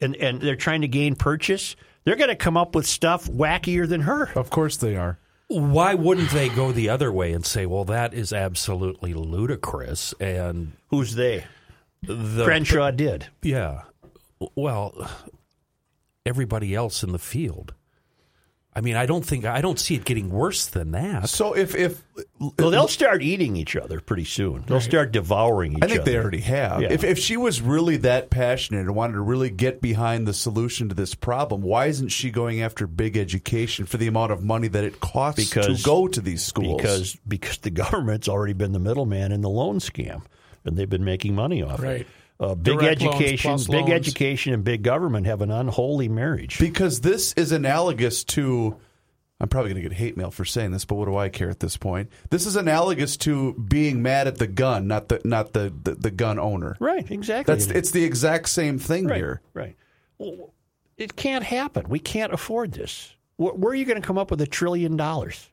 and 0.00 0.14
and 0.16 0.40
they're 0.40 0.56
trying 0.56 0.82
to 0.82 0.88
gain 0.88 1.14
purchase. 1.14 1.76
They're 2.04 2.16
going 2.16 2.30
to 2.30 2.36
come 2.36 2.56
up 2.56 2.74
with 2.74 2.86
stuff 2.86 3.26
wackier 3.28 3.86
than 3.86 4.02
her. 4.02 4.30
Of 4.34 4.48
course 4.48 4.76
they 4.78 4.96
are. 4.96 5.18
Why 5.48 5.94
wouldn't 5.94 6.30
they 6.30 6.48
go 6.50 6.72
the 6.72 6.88
other 6.90 7.10
way 7.10 7.32
and 7.32 7.44
say, 7.44 7.64
"Well, 7.66 7.84
that 7.86 8.12
is 8.12 8.32
absolutely 8.32 9.14
ludicrous"? 9.14 10.12
And 10.20 10.72
Who's 10.88 11.14
they? 11.14 11.44
the 12.02 12.44
Crenshaw 12.44 12.90
did. 12.90 13.26
yeah, 13.42 13.82
well, 14.54 15.10
everybody 16.26 16.74
else 16.74 17.02
in 17.02 17.12
the 17.12 17.18
field. 17.18 17.74
I 18.78 18.80
mean, 18.80 18.94
I 18.94 19.06
don't 19.06 19.24
think 19.26 19.44
I 19.44 19.60
don't 19.60 19.76
see 19.78 19.96
it 19.96 20.04
getting 20.04 20.30
worse 20.30 20.66
than 20.66 20.92
that. 20.92 21.28
So 21.28 21.52
if 21.56 21.74
if 21.74 22.00
Well, 22.38 22.70
they'll 22.70 22.86
start 22.86 23.22
eating 23.22 23.56
each 23.56 23.74
other 23.74 23.98
pretty 23.98 24.24
soon. 24.24 24.62
They'll 24.68 24.80
start 24.80 25.10
devouring 25.10 25.72
each 25.72 25.82
I 25.82 25.88
think 25.88 26.00
other. 26.02 26.10
they 26.12 26.16
already 26.16 26.40
have. 26.42 26.82
Yeah. 26.82 26.92
If 26.92 27.02
if 27.02 27.18
she 27.18 27.36
was 27.36 27.60
really 27.60 27.96
that 27.96 28.30
passionate 28.30 28.82
and 28.86 28.94
wanted 28.94 29.14
to 29.14 29.20
really 29.22 29.50
get 29.50 29.80
behind 29.82 30.28
the 30.28 30.32
solution 30.32 30.88
to 30.90 30.94
this 30.94 31.12
problem, 31.16 31.60
why 31.62 31.86
isn't 31.86 32.10
she 32.10 32.30
going 32.30 32.62
after 32.62 32.86
big 32.86 33.16
education 33.16 33.84
for 33.84 33.96
the 33.96 34.06
amount 34.06 34.30
of 34.30 34.44
money 34.44 34.68
that 34.68 34.84
it 34.84 35.00
costs 35.00 35.48
Because- 35.52 35.78
to 35.78 35.84
go 35.84 36.06
to 36.06 36.20
these 36.20 36.44
schools? 36.44 36.80
because 36.80 37.16
because 37.26 37.58
the 37.58 37.70
government's 37.70 38.28
already 38.28 38.52
been 38.52 38.70
the 38.70 38.78
middleman 38.78 39.32
in 39.32 39.40
the 39.40 39.50
loan 39.50 39.80
scam, 39.80 40.22
and 40.64 40.76
they've 40.76 40.88
been 40.88 41.04
making 41.04 41.34
money 41.34 41.64
off 41.64 41.82
Right. 41.82 42.02
it. 42.02 42.06
Uh, 42.40 42.54
big 42.54 42.78
Direct 42.78 43.02
education, 43.02 43.50
plus 43.50 43.66
big 43.66 43.88
loans. 43.88 43.90
education, 43.90 44.54
and 44.54 44.62
big 44.62 44.82
government 44.82 45.26
have 45.26 45.40
an 45.42 45.50
unholy 45.50 46.08
marriage. 46.08 46.58
because 46.58 47.00
this 47.00 47.32
is 47.32 47.50
analogous 47.50 48.22
to 48.24 48.76
I'm 49.40 49.48
probably 49.48 49.70
going 49.72 49.82
to 49.82 49.88
get 49.88 49.96
hate 49.96 50.16
mail 50.16 50.30
for 50.32 50.44
saying 50.44 50.72
this, 50.72 50.84
but 50.84 50.96
what 50.96 51.06
do 51.06 51.16
I 51.16 51.28
care 51.28 51.48
at 51.48 51.60
this 51.60 51.76
point? 51.76 52.10
This 52.30 52.44
is 52.44 52.56
analogous 52.56 53.16
to 53.18 53.54
being 53.54 54.02
mad 54.02 54.26
at 54.26 54.38
the 54.38 54.48
gun, 54.48 54.88
not 54.88 55.08
the 55.08 55.20
not 55.24 55.52
the 55.52 55.72
the, 55.82 55.94
the 55.94 56.10
gun 56.10 56.38
owner. 56.40 56.76
right? 56.80 57.08
Exactly. 57.08 57.54
That's 57.54 57.66
it's 57.68 57.92
the 57.92 58.04
exact 58.04 58.48
same 58.48 58.78
thing 58.78 59.06
right. 59.06 59.16
here. 59.16 59.40
Right. 59.54 59.76
Well, 60.18 60.52
it 60.96 61.14
can't 61.14 61.44
happen. 61.44 61.88
We 61.88 62.00
can't 62.00 62.32
afford 62.32 62.72
this. 62.72 63.14
Where, 63.36 63.52
where 63.52 63.72
are 63.72 63.76
you 63.76 63.84
going 63.84 64.00
to 64.00 64.06
come 64.06 64.18
up 64.18 64.32
with 64.32 64.40
a 64.40 64.46
trillion 64.46 64.96
dollars? 64.96 65.48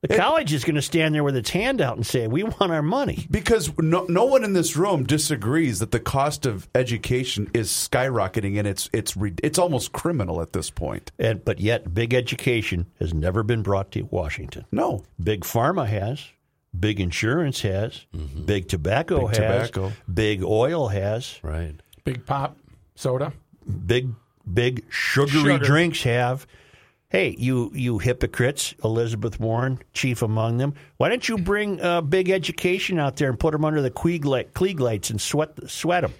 The 0.00 0.16
college 0.16 0.52
is 0.52 0.62
going 0.62 0.76
to 0.76 0.82
stand 0.82 1.12
there 1.12 1.24
with 1.24 1.34
its 1.34 1.50
hand 1.50 1.80
out 1.80 1.96
and 1.96 2.06
say, 2.06 2.28
"We 2.28 2.44
want 2.44 2.70
our 2.70 2.82
money." 2.82 3.26
Because 3.30 3.76
no, 3.78 4.04
no 4.08 4.26
one 4.26 4.44
in 4.44 4.52
this 4.52 4.76
room 4.76 5.02
disagrees 5.04 5.80
that 5.80 5.90
the 5.90 5.98
cost 5.98 6.46
of 6.46 6.68
education 6.74 7.50
is 7.52 7.68
skyrocketing 7.70 8.58
and 8.58 8.68
it's 8.68 8.88
it's 8.92 9.16
it's 9.42 9.58
almost 9.58 9.90
criminal 9.92 10.40
at 10.40 10.52
this 10.52 10.70
point. 10.70 11.10
And 11.18 11.44
but 11.44 11.58
yet, 11.58 11.92
big 11.94 12.14
education 12.14 12.86
has 13.00 13.12
never 13.12 13.42
been 13.42 13.62
brought 13.62 13.90
to 13.92 14.02
Washington. 14.02 14.66
No, 14.70 15.02
Big 15.20 15.40
pharma 15.40 15.86
has, 15.88 16.24
big 16.78 17.00
insurance 17.00 17.62
has, 17.62 18.06
mm-hmm. 18.14 18.44
big 18.44 18.68
tobacco 18.68 19.26
Big 19.26 19.38
has, 19.38 19.70
tobacco. 19.72 19.92
big 20.12 20.44
oil 20.44 20.86
has, 20.88 21.40
Right. 21.42 21.74
Big 22.04 22.24
pop 22.24 22.56
soda. 22.94 23.32
big 23.86 24.10
big 24.54 24.84
sugary 24.90 25.54
Sugar. 25.54 25.64
drinks 25.64 26.04
have. 26.04 26.46
Hey, 27.10 27.34
you 27.38 27.70
you 27.74 27.98
hypocrites, 27.98 28.74
Elizabeth 28.84 29.40
Warren, 29.40 29.78
chief 29.94 30.20
among 30.20 30.58
them. 30.58 30.74
Why 30.98 31.08
don't 31.08 31.26
you 31.26 31.38
bring 31.38 31.80
uh, 31.80 32.02
big 32.02 32.28
education 32.28 32.98
out 32.98 33.16
there 33.16 33.30
and 33.30 33.40
put 33.40 33.52
them 33.52 33.64
under 33.64 33.80
the 33.80 33.90
Klieg, 33.90 34.78
lights 34.78 35.08
and 35.10 35.20
sweat 35.20 35.52
sweat 35.70 36.02
them? 36.02 36.12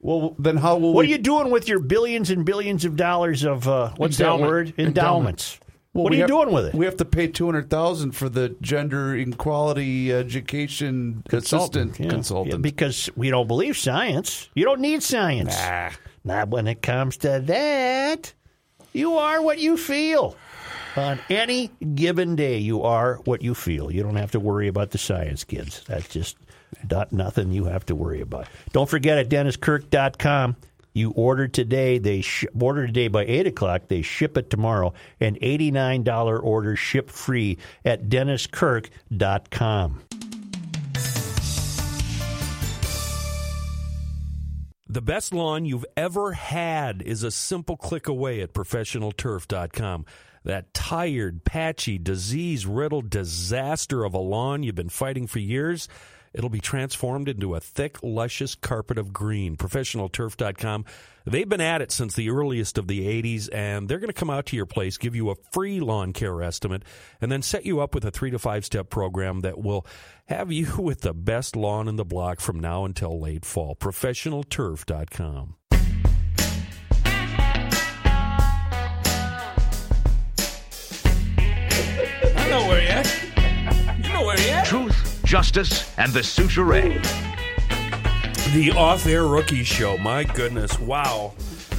well 0.00 0.36
then 0.38 0.58
how 0.58 0.76
will 0.76 0.92
What 0.92 1.06
we? 1.06 1.06
are 1.06 1.16
you 1.16 1.18
doing 1.18 1.50
with 1.50 1.68
your 1.68 1.78
billions 1.80 2.28
and 2.28 2.44
billions 2.44 2.84
of 2.84 2.96
dollars 2.96 3.44
of 3.44 3.66
uh, 3.66 3.92
what's 3.96 4.20
Endowment. 4.20 4.42
that 4.42 4.46
word? 4.46 4.66
Endowment. 4.76 4.88
Endowments. 4.98 5.60
well, 5.94 6.04
what 6.04 6.10
we 6.10 6.16
are 6.16 6.18
you 6.18 6.22
have- 6.24 6.28
doing 6.28 6.52
with 6.52 6.66
it? 6.66 6.74
We 6.74 6.84
have 6.84 6.98
to 6.98 7.06
pay 7.06 7.28
two 7.28 7.46
hundred 7.46 7.70
thousand 7.70 8.12
for 8.12 8.28
the 8.28 8.50
gender 8.60 9.16
equality 9.16 10.12
education 10.12 11.22
assistant 11.32 11.98
Yeah. 11.98 12.10
consultant. 12.10 12.56
Yeah, 12.56 12.58
because 12.60 13.08
we 13.16 13.30
don't 13.30 13.48
believe 13.48 13.78
science. 13.78 14.50
You 14.54 14.66
don't 14.66 14.80
need 14.82 15.02
science. 15.02 15.56
Not 16.24 16.48
when 16.50 16.66
it 16.66 16.82
comes 16.82 17.16
to 17.18 17.40
that. 17.46 18.34
You 18.96 19.18
are 19.18 19.42
what 19.42 19.58
you 19.58 19.76
feel. 19.76 20.36
On 20.96 21.18
any 21.28 21.70
given 21.94 22.34
day, 22.34 22.56
you 22.56 22.82
are 22.82 23.16
what 23.26 23.42
you 23.42 23.54
feel. 23.54 23.90
You 23.90 24.02
don't 24.02 24.16
have 24.16 24.30
to 24.30 24.40
worry 24.40 24.68
about 24.68 24.90
the 24.92 24.98
science, 24.98 25.44
kids. 25.44 25.82
That's 25.86 26.08
just 26.08 26.38
not, 26.90 27.12
nothing 27.12 27.52
you 27.52 27.66
have 27.66 27.84
to 27.86 27.94
worry 27.94 28.22
about. 28.22 28.48
Don't 28.72 28.88
forget 28.88 29.18
at 29.18 29.28
DennisKirk.com. 29.28 30.56
You 30.94 31.10
order 31.10 31.46
today. 31.46 31.98
They 31.98 32.22
sh- 32.22 32.46
order 32.58 32.86
today 32.86 33.08
by 33.08 33.26
eight 33.26 33.46
o'clock. 33.46 33.88
They 33.88 34.00
ship 34.00 34.38
it 34.38 34.48
tomorrow. 34.48 34.94
An 35.20 35.36
eighty-nine 35.42 36.02
dollar 36.02 36.38
order, 36.38 36.74
ship 36.74 37.10
free 37.10 37.58
at 37.84 38.08
DennisKirk.com. 38.08 40.05
The 44.96 45.02
best 45.02 45.34
lawn 45.34 45.66
you've 45.66 45.84
ever 45.94 46.32
had 46.32 47.02
is 47.02 47.22
a 47.22 47.30
simple 47.30 47.76
click 47.76 48.08
away 48.08 48.40
at 48.40 48.54
professionalturf.com. 48.54 50.06
That 50.42 50.72
tired, 50.72 51.44
patchy, 51.44 51.98
disease 51.98 52.64
riddled 52.64 53.10
disaster 53.10 54.04
of 54.04 54.14
a 54.14 54.18
lawn 54.18 54.62
you've 54.62 54.74
been 54.74 54.88
fighting 54.88 55.26
for 55.26 55.38
years, 55.38 55.86
it'll 56.36 56.50
be 56.50 56.60
transformed 56.60 57.28
into 57.28 57.54
a 57.54 57.60
thick, 57.60 57.98
luscious 58.02 58.54
carpet 58.54 58.98
of 58.98 59.12
green. 59.12 59.56
Professionalturf.com. 59.56 60.84
They've 61.24 61.48
been 61.48 61.60
at 61.60 61.82
it 61.82 61.90
since 61.90 62.14
the 62.14 62.30
earliest 62.30 62.78
of 62.78 62.86
the 62.86 63.00
80s, 63.00 63.48
and 63.52 63.88
they're 63.88 63.98
going 63.98 64.08
to 64.08 64.12
come 64.12 64.30
out 64.30 64.46
to 64.46 64.56
your 64.56 64.66
place, 64.66 64.96
give 64.96 65.16
you 65.16 65.30
a 65.30 65.34
free 65.50 65.80
lawn 65.80 66.12
care 66.12 66.40
estimate, 66.42 66.84
and 67.20 67.32
then 67.32 67.42
set 67.42 67.66
you 67.66 67.80
up 67.80 67.94
with 67.94 68.04
a 68.04 68.12
three 68.12 68.30
to 68.30 68.38
five 68.38 68.64
step 68.64 68.90
program 68.90 69.40
that 69.40 69.58
will 69.58 69.86
have 70.26 70.52
you 70.52 70.76
with 70.78 71.00
the 71.00 71.14
best 71.14 71.56
lawn 71.56 71.88
in 71.88 71.96
the 71.96 72.04
block 72.04 72.38
from 72.38 72.60
now 72.60 72.84
until 72.84 73.20
late 73.20 73.44
fall. 73.44 73.74
ProfessionalTurf.com. 73.74 75.56
justice, 85.26 85.92
and 85.98 86.12
the 86.12 86.20
Soucheray. 86.20 87.02
The 88.54 88.70
off 88.72 89.06
air 89.06 89.26
rookie 89.26 89.64
show. 89.64 89.98
My 89.98 90.22
goodness. 90.24 90.78
Wow. 90.78 91.34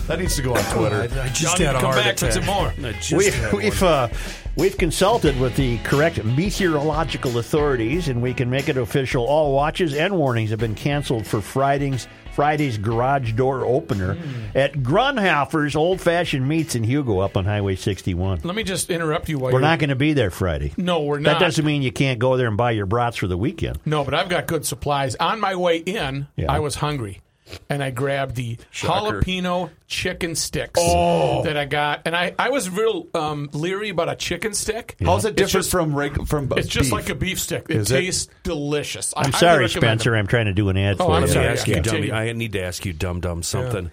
that 0.08 0.20
needs 0.20 0.36
to 0.36 0.42
go 0.42 0.54
on 0.54 0.64
Twitter. 0.66 0.98
I, 0.98 1.24
I 1.24 1.28
just 1.30 1.42
Johnny, 1.58 1.64
had 1.64 1.76
a 1.76 1.80
come 1.80 1.94
heart 1.94 2.04
back 2.04 2.18
for 2.18 2.26
attack. 2.28 2.34
some 2.34 2.46
more. 2.46 2.74
We've, 3.18 3.54
we've, 3.54 3.84
uh, 3.84 4.10
we've 4.58 4.78
consulted 4.78 5.40
with 5.40 5.56
the 5.56 5.78
correct 5.80 6.24
meteorological 6.24 7.38
authorities, 7.38 8.10
and 8.10 8.22
we 8.22 8.34
can 8.34 8.50
make 8.50 8.68
it 8.68 8.76
official. 8.78 9.26
All 9.26 9.54
watches 9.54 9.94
and 9.94 10.18
warnings 10.18 10.50
have 10.50 10.60
been 10.60 10.76
canceled 10.76 11.26
for 11.26 11.40
Friday's 11.42 12.08
Friday's 12.38 12.78
garage 12.78 13.32
door 13.32 13.66
opener 13.66 14.14
hmm. 14.14 14.56
at 14.56 14.74
Grundhofer's 14.74 15.76
Old 15.76 16.00
Fashioned 16.00 16.48
Meats 16.48 16.76
in 16.76 16.84
Hugo 16.84 17.18
up 17.18 17.36
on 17.36 17.46
Highway 17.46 17.76
61. 17.76 18.42
Let 18.44 18.56
me 18.56 18.62
just 18.62 18.92
interrupt 18.92 19.28
you 19.28 19.40
while 19.40 19.52
We're 19.52 19.60
you're 19.60 19.68
not 19.68 19.80
going 19.80 19.90
to 19.90 19.96
be 19.96 20.14
there 20.14 20.30
Friday. 20.30 20.72
No, 20.78 21.02
we're 21.02 21.18
not. 21.18 21.40
That 21.40 21.46
doesn't 21.48 21.66
mean 21.66 21.82
you 21.82 21.92
can't 21.92 22.20
go 22.20 22.38
there 22.38 22.48
and 22.48 22.56
buy 22.56 22.70
your 22.70 22.86
brats 22.86 23.18
for 23.18 23.26
the 23.26 23.40
weekend. 23.40 23.80
No, 23.88 24.04
but 24.04 24.14
I've 24.14 24.30
got 24.30 24.46
good 24.46 24.68
supplies. 24.68 25.16
On 25.16 25.40
my 25.40 25.56
way 25.56 25.78
in, 25.78 26.28
Yeah. 26.36 26.52
I 26.52 26.60
was 26.60 26.76
hungry. 26.76 27.22
And 27.70 27.84
I 27.84 27.92
grabbed 27.92 28.36
the 28.36 28.58
Shocker. 28.72 29.22
jalapeno 29.22 29.70
chicken 29.88 30.36
sticks 30.36 30.80
that 30.82 31.56
I 31.58 31.66
got, 31.66 32.02
and 32.06 32.16
I, 32.16 32.34
I 32.38 32.50
was 32.50 32.70
real 32.70 33.08
um, 33.14 33.50
leery 33.54 33.90
about 33.90 34.10
a 34.10 34.16
chicken 34.16 34.54
stick. 34.54 34.96
How's 35.04 35.26
it 35.26 35.30
It's 35.30 35.36
different 35.38 35.64
just- 35.66 35.72
from 35.72 35.96
reg- 35.96 36.28
from 36.28 36.52
It's 36.58 36.68
just 36.68 36.92
like 36.92 37.10
a 37.10 37.16
beef 37.16 37.40
stick. 37.40 37.66
It 37.70 37.78
Is 37.78 37.92
it? 37.92 38.00
tastes 38.00 38.28
delicious. 38.44 39.14
I 39.16 39.22
I'm 39.22 39.32
highly 39.32 39.40
sorry, 39.40 39.64
recommend 39.66 40.02
Spencer. 40.02 40.12
them. 40.12 40.20
I'm 40.20 40.28
trying 40.28 40.46
to 40.46 40.54
do 40.54 40.70
an 40.70 40.78
ad 40.78 40.98
Oh, 41.00 41.06
for 41.08 41.12
I'm 41.14 41.22
you. 41.24 41.28
sorry. 41.30 41.48
I, 41.48 41.52
ask 41.52 41.68
Yeah, 41.68 41.76
you, 41.78 41.82
dummy, 41.82 42.12
I 42.12 42.32
need 42.34 42.54
to 42.54 42.62
ask 42.62 42.86
you, 42.86 42.94
dum 42.94 43.20
dum, 43.22 43.44
something. 43.44 43.92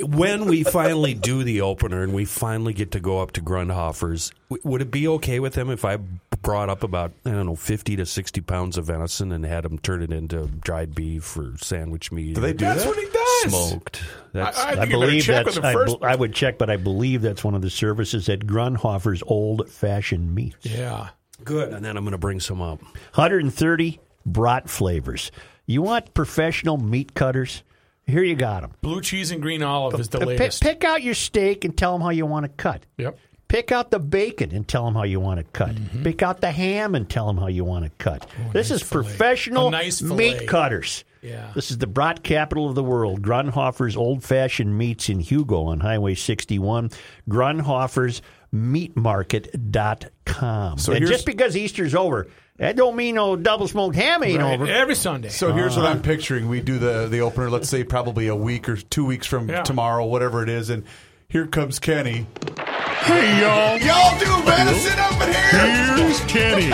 When 0.00 0.44
we 0.46 0.62
finally 0.62 1.14
do 1.14 1.42
the 1.42 1.60
opener 1.62 2.02
and 2.04 2.14
we 2.14 2.24
finally 2.24 2.72
get 2.72 2.92
to 2.92 3.00
go 3.00 3.20
up 3.20 3.32
to 3.32 3.40
Grundhofer's, 3.42 4.30
would 4.48 4.80
it 4.80 4.90
be 4.92 5.08
okay 5.08 5.40
with 5.40 5.56
him 5.56 5.70
if 5.70 5.84
I 5.84 5.98
brought 6.40 6.68
up 6.68 6.84
about 6.84 7.12
I 7.24 7.30
don't 7.30 7.46
know 7.46 7.56
fifty 7.56 7.96
to 7.96 8.06
sixty 8.06 8.40
pounds 8.40 8.78
of 8.78 8.84
venison 8.86 9.32
and 9.32 9.44
had 9.44 9.64
him 9.64 9.76
turn 9.78 10.02
it 10.02 10.12
into 10.12 10.46
dried 10.46 10.94
beef 10.94 11.36
or 11.36 11.54
sandwich 11.56 12.12
meat? 12.12 12.36
Do 12.36 12.40
they 12.40 12.52
do 12.52 12.64
That's 12.64 12.84
that? 12.84 12.88
what 12.88 12.96
he 12.98 13.06
does. 13.10 13.70
smoked? 13.70 14.02
That's, 14.32 14.56
I, 14.56 14.60
I 14.60 14.64
I 14.70 14.74
think 14.76 14.76
you 14.92 14.98
better 14.98 15.06
believe 15.06 15.22
check 15.24 15.44
that's. 15.46 15.58
I, 15.58 15.72
first. 15.72 15.96
I 16.02 16.14
would 16.14 16.32
check, 16.32 16.58
but 16.58 16.70
I 16.70 16.76
believe 16.76 17.20
that's 17.22 17.42
one 17.42 17.54
of 17.56 17.62
the 17.62 17.70
services 17.70 18.28
at 18.28 18.40
Grundhofer's 18.40 19.22
Old 19.26 19.68
Fashioned 19.68 20.32
Meats. 20.32 20.64
yeah. 20.64 21.08
good, 21.42 21.72
and 21.72 21.84
then 21.84 21.96
I'm 21.96 22.04
going 22.04 22.12
to 22.12 22.18
bring 22.18 22.38
some 22.38 22.62
up. 22.62 22.80
130 23.14 23.98
brat 24.26 24.68
flavors. 24.70 25.32
You 25.66 25.82
want 25.82 26.14
professional 26.14 26.76
meat 26.78 27.14
cutters? 27.14 27.62
Here 28.08 28.22
you 28.24 28.34
got 28.34 28.62
them. 28.62 28.72
Blue 28.80 29.00
cheese 29.02 29.30
and 29.30 29.42
green 29.42 29.62
olive 29.62 30.00
is 30.00 30.08
the 30.08 30.18
Pick, 30.18 30.28
latest. 30.28 30.62
pick 30.62 30.82
out 30.82 31.02
your 31.02 31.14
steak 31.14 31.64
and 31.64 31.76
tell 31.76 31.92
them 31.92 32.00
how 32.00 32.08
you 32.10 32.24
want 32.26 32.44
to 32.44 32.48
cut. 32.48 32.84
Yep. 32.96 33.18
Pick 33.48 33.70
out 33.70 33.90
the 33.90 33.98
bacon 33.98 34.50
and 34.54 34.66
tell 34.66 34.84
them 34.84 34.94
how 34.94 35.04
you 35.04 35.20
want 35.20 35.38
to 35.40 35.44
cut. 35.44 35.74
Mm-hmm. 35.74 36.02
Pick 36.02 36.22
out 36.22 36.40
the 36.40 36.50
ham 36.50 36.94
and 36.94 37.08
tell 37.08 37.26
them 37.26 37.36
how 37.36 37.46
you 37.46 37.64
want 37.64 37.84
to 37.84 37.90
cut. 37.98 38.26
this 38.52 38.70
is 38.70 38.82
fillet. 38.82 39.04
professional 39.04 39.70
nice 39.70 40.02
meat 40.02 40.48
cutters. 40.48 41.04
Yeah. 41.22 41.50
This 41.54 41.70
is 41.70 41.78
the 41.78 41.86
brat 41.86 42.22
capital 42.22 42.68
of 42.68 42.74
the 42.74 42.82
world. 42.82 43.22
Grundhofer's 43.22 43.96
Old 43.96 44.22
Fashioned 44.22 44.76
Meats 44.76 45.08
in 45.08 45.20
Hugo 45.20 45.64
on 45.64 45.80
Highway 45.80 46.14
61. 46.14 46.90
Grundhofer's 47.28 48.22
Meatmarket.com. 48.54 50.78
So 50.78 50.92
and 50.92 51.00
here's- 51.00 51.10
just 51.16 51.26
because 51.26 51.56
Easter's 51.56 51.94
over, 51.94 52.28
that 52.58 52.76
don't 52.76 52.96
mean 52.96 53.14
no 53.14 53.36
double 53.36 53.68
smoked 53.68 53.94
ham 53.96 54.22
ain't 54.24 54.40
Right. 54.42 54.54
over. 54.54 54.66
Every 54.66 54.94
Sunday. 54.94 55.28
So 55.28 55.52
here's 55.52 55.76
what 55.76 55.84
uh-huh. 55.84 55.94
I'm 55.94 56.02
picturing: 56.02 56.48
we 56.48 56.60
do 56.60 56.78
the 56.78 57.06
the 57.08 57.20
opener, 57.20 57.50
let's 57.50 57.68
say 57.68 57.84
probably 57.84 58.26
a 58.28 58.36
week 58.36 58.68
or 58.68 58.76
two 58.76 59.04
weeks 59.04 59.26
from 59.26 59.48
Yeah. 59.48 59.62
tomorrow, 59.62 60.04
whatever 60.06 60.42
it 60.42 60.48
is, 60.48 60.70
and 60.70 60.84
here 61.28 61.46
comes 61.46 61.78
Kenny. 61.78 62.26
Hey, 63.02 63.40
y'all. 63.40 63.78
Y'all 63.78 64.18
do 64.18 64.42
venison 64.50 64.98
up 64.98 65.12
in 65.22 65.32
here, 65.32 65.96
Here's 65.96 66.20
Kenny 66.22 66.70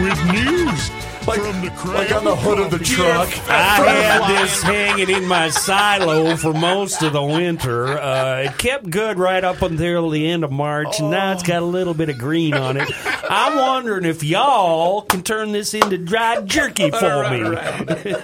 with 0.00 0.18
news 0.32 0.90
like, 1.26 1.40
from 1.40 1.60
the 1.64 1.70
crab 1.76 1.94
like 1.94 2.12
on 2.14 2.24
the 2.24 2.36
hood 2.36 2.58
of 2.58 2.70
the 2.70 2.78
truck. 2.78 3.28
I 3.48 3.90
had 3.90 4.42
this 4.42 4.62
hanging 4.62 5.10
in 5.10 5.26
my 5.26 5.48
silo 5.50 6.36
for 6.36 6.52
most 6.52 7.02
of 7.02 7.12
the 7.12 7.22
winter. 7.22 7.86
Uh, 7.98 8.42
it 8.42 8.58
kept 8.58 8.88
good 8.90 9.18
right 9.18 9.42
up 9.42 9.62
until 9.62 10.10
the 10.10 10.28
end 10.28 10.44
of 10.44 10.52
March, 10.52 11.00
and 11.00 11.10
now 11.10 11.32
it's 11.32 11.42
got 11.42 11.62
a 11.62 11.66
little 11.66 11.94
bit 11.94 12.08
of 12.08 12.18
green 12.18 12.54
on 12.54 12.76
it. 12.76 12.88
I'm 13.28 13.56
wondering 13.56 14.04
if 14.04 14.22
y'all 14.22 15.02
can 15.02 15.22
turn 15.22 15.52
this 15.52 15.74
into 15.74 15.98
dried 15.98 16.46
jerky 16.46 16.90
for 16.90 17.28
me. 17.30 17.42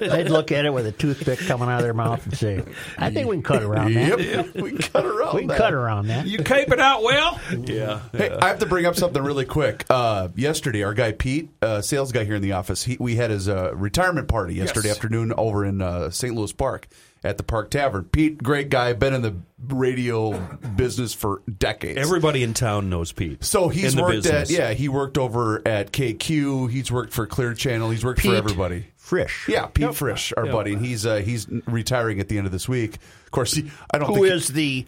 They'd 0.08 0.28
look 0.30 0.52
at 0.52 0.64
it 0.64 0.72
with 0.72 0.86
a 0.86 0.92
toothpick 0.92 1.40
coming 1.40 1.68
out 1.68 1.78
of 1.78 1.82
their 1.82 1.94
mouth 1.94 2.24
and 2.24 2.36
say, 2.36 2.62
I 2.98 3.10
think 3.10 3.28
we 3.28 3.36
can 3.36 3.42
cut 3.42 3.62
around 3.62 3.94
that. 3.94 4.20
Yep, 4.20 4.54
we 4.54 4.72
cut 4.78 5.04
around 5.04 5.34
We 5.34 5.40
can 5.42 5.48
that. 5.48 5.58
cut 5.58 5.72
around 5.74 6.06
that. 6.08 6.26
You 6.26 6.38
cape 6.38 6.70
it 6.70 6.80
out 6.80 7.02
well. 7.02 7.40
Yeah. 7.64 8.00
Hey, 8.12 8.30
I 8.30 8.48
have 8.48 8.58
to 8.60 8.66
bring 8.66 8.86
up 8.86 8.94
something 8.96 9.22
really 9.22 9.44
quick. 9.44 9.84
Uh, 9.90 10.28
yesterday, 10.36 10.82
our 10.84 10.94
guy 10.94 11.12
Pete, 11.12 11.50
uh, 11.60 11.80
sales 11.82 12.12
guy 12.12 12.24
here 12.24 12.36
in 12.36 12.42
the 12.42 12.52
office, 12.52 12.82
he, 12.82 12.91
we 13.00 13.16
had 13.16 13.30
his 13.30 13.48
uh, 13.48 13.74
retirement 13.74 14.28
party 14.28 14.54
yesterday 14.54 14.88
Yes. 14.88 14.96
afternoon 14.96 15.32
over 15.36 15.64
in 15.64 15.80
uh, 15.82 16.10
St. 16.10 16.34
Louis 16.34 16.52
Park 16.52 16.88
at 17.24 17.36
the 17.36 17.42
Park 17.44 17.70
Tavern. 17.70 18.04
Pete, 18.04 18.42
great 18.42 18.68
guy, 18.68 18.92
been 18.94 19.14
in 19.14 19.22
the 19.22 19.34
radio 19.68 20.38
business 20.76 21.14
for 21.14 21.42
decades. 21.58 21.98
Everybody 21.98 22.42
in 22.42 22.52
town 22.54 22.90
knows 22.90 23.12
Pete. 23.12 23.44
so 23.44 23.68
he's 23.68 23.94
in 23.94 24.00
worked 24.00 24.24
business. 24.24 24.50
at 24.50 24.56
yeah, 24.56 24.72
he 24.72 24.88
worked 24.88 25.18
over 25.18 25.62
at 25.66 25.92
KQ. 25.92 26.70
He's 26.70 26.90
worked 26.90 27.12
for 27.12 27.26
Clear 27.26 27.54
Channel. 27.54 27.90
He's 27.90 28.04
worked 28.04 28.20
for 28.22 28.34
everybody. 28.34 28.86
Frisch. 28.96 29.46
Yeah, 29.48 29.66
Pete 29.66 29.94
Frisch, 29.94 30.32
our 30.36 30.46
buddy, 30.46 30.72
and 30.72 30.84
he's 30.84 31.04
uh, 31.06 31.16
he's 31.16 31.46
retiring 31.66 32.18
at 32.20 32.28
the 32.28 32.38
end 32.38 32.46
of 32.46 32.52
this 32.52 32.68
week. 32.68 32.96
Of 33.24 33.30
course, 33.30 33.52
he, 33.54 33.70
I 33.92 33.98
don't 33.98 34.08
Who 34.08 34.14
think 34.22 34.26
is 34.34 34.48
the, 34.48 34.86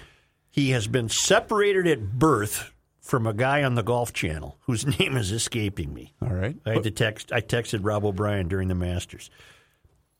he 0.50 0.70
has 0.70 0.86
been 0.86 1.08
separated 1.08 1.86
at 1.86 2.18
birth 2.18 2.72
from 3.04 3.26
a 3.26 3.34
guy 3.34 3.62
on 3.62 3.74
the 3.74 3.82
Golf 3.82 4.12
Channel 4.12 4.56
whose 4.62 4.86
name 4.98 5.16
is 5.16 5.30
escaping 5.30 5.92
me. 5.92 6.14
all 6.22 6.32
right. 6.32 6.56
I 6.66 6.70
had 6.72 6.82
to 6.84 6.90
text. 6.90 7.32
I 7.32 7.40
texted 7.40 7.80
Rob 7.82 8.04
O'Brien 8.04 8.48
during 8.48 8.68
the 8.68 8.74
Masters. 8.74 9.30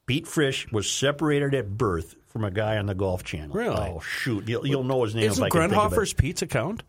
Pete 0.07 0.27
Frisch 0.27 0.71
was 0.71 0.89
separated 0.89 1.55
at 1.55 1.79
birth 1.79 2.15
from 2.27 2.45
a 2.45 2.51
guy 2.51 2.77
on 2.77 2.85
the 2.87 2.95
Golf 2.95 3.25
Channel. 3.25 3.57
Really? 3.57 3.77
Oh 3.77 4.01
shoot! 4.01 4.47
You'll, 4.47 4.67
you'll 4.67 4.85
know 4.85 5.03
his 5.03 5.15
name 5.15 5.31
Isn't 5.31 5.43
if 5.43 5.47
I 5.47 5.49
can 5.49 5.71
think 5.71 5.83
of 5.83 5.93
it. 5.97 6.17
Pete's 6.17 6.43
account? 6.43 6.83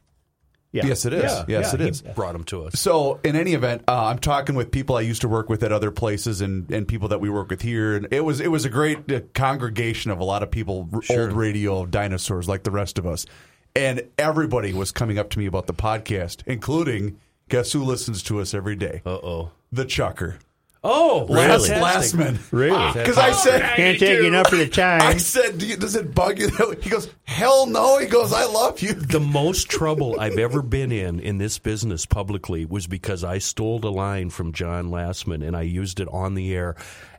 Yeah. 0.73 0.87
Yes, 0.87 1.05
it 1.05 1.13
is. 1.13 1.23
Yeah, 1.23 1.45
yes, 1.47 1.73
yeah, 1.73 1.87
it 1.87 1.95
he. 1.95 2.11
Brought 2.11 2.35
him 2.35 2.43
to 2.45 2.65
us. 2.65 2.77
So, 2.77 3.21
in 3.23 3.37
any 3.37 3.53
event, 3.53 3.83
uh, 3.87 4.07
I'm 4.07 4.19
talking 4.19 4.55
with 4.55 4.71
people 4.71 4.97
I 4.97 5.01
used 5.01 5.21
to 5.21 5.29
work 5.29 5.47
with 5.47 5.63
at 5.63 5.71
other 5.71 5.89
places, 5.89 6.41
and, 6.41 6.69
and 6.69 6.85
people 6.85 7.07
that 7.07 7.21
we 7.21 7.29
work 7.29 7.49
with 7.49 7.61
here, 7.61 7.95
and 7.95 8.09
it 8.11 8.19
was 8.19 8.41
it 8.41 8.49
was 8.51 8.65
a 8.65 8.69
great 8.69 9.09
uh, 9.09 9.21
congregation 9.33 10.11
of 10.11 10.19
a 10.19 10.25
lot 10.25 10.43
of 10.43 10.51
people, 10.51 10.89
r- 10.91 11.01
old 11.11 11.31
radio 11.31 11.85
dinosaurs 11.85 12.49
like 12.49 12.63
the 12.63 12.71
rest 12.71 12.97
of 12.99 13.05
us, 13.05 13.25
and 13.75 14.03
everybody 14.17 14.73
was 14.73 14.91
coming 14.91 15.17
up 15.19 15.29
to 15.31 15.39
me 15.39 15.45
about 15.45 15.67
the 15.67 15.73
podcast, 15.73 16.41
including 16.45 17.19
guess 17.49 17.71
who 17.73 17.83
listens 17.83 18.23
to 18.23 18.39
us 18.39 18.53
every 18.53 18.75
day? 18.75 19.01
Uh 19.05 19.11
oh. 19.11 19.51
The 19.71 19.85
Chucker, 19.85 20.37
Oh, 20.87 21.25
Last 21.27 21.65
fantastic. 21.67 22.19
Lastman. 22.19 22.37
Really? 22.51 22.93
Because 22.93 23.17
I 23.17 23.31
said 23.31 23.59
Can't 23.75 23.97
take 23.97 24.23
enough 24.23 24.51
of 24.53 24.59
the 24.59 24.67
time. 24.69 25.01
I 25.01 25.17
said, 25.17 25.57
"Do 25.57 25.65
you- 25.65 25.77
does 25.77 25.95
it 25.95 26.13
bug 26.13 26.37
you? 26.37 26.49
He 26.79 26.91
goes, 26.91 27.09
hell 27.23 27.65
no. 27.65 27.97
He 27.97 28.05
goes, 28.05 28.31
I 28.31 28.45
love 28.45 28.79
you. 28.81 28.93
The 28.93 29.19
most 29.19 29.67
trouble 29.67 30.19
I've 30.19 30.37
ever 30.37 30.61
been 30.61 30.91
in 30.91 31.19
in 31.19 31.39
this 31.39 31.57
business 31.57 32.05
publicly 32.05 32.65
was 32.65 32.85
because 32.85 33.23
I 33.23 33.39
stole 33.39 33.83
a 33.83 33.89
line 33.89 34.29
from 34.29 34.53
John 34.53 34.91
Lastman 34.91 35.43
and 35.45 35.57
I 35.57 35.63
used 35.63 35.99
it 35.99 36.07
on 36.11 36.35
the 36.35 36.53
air 36.53 36.75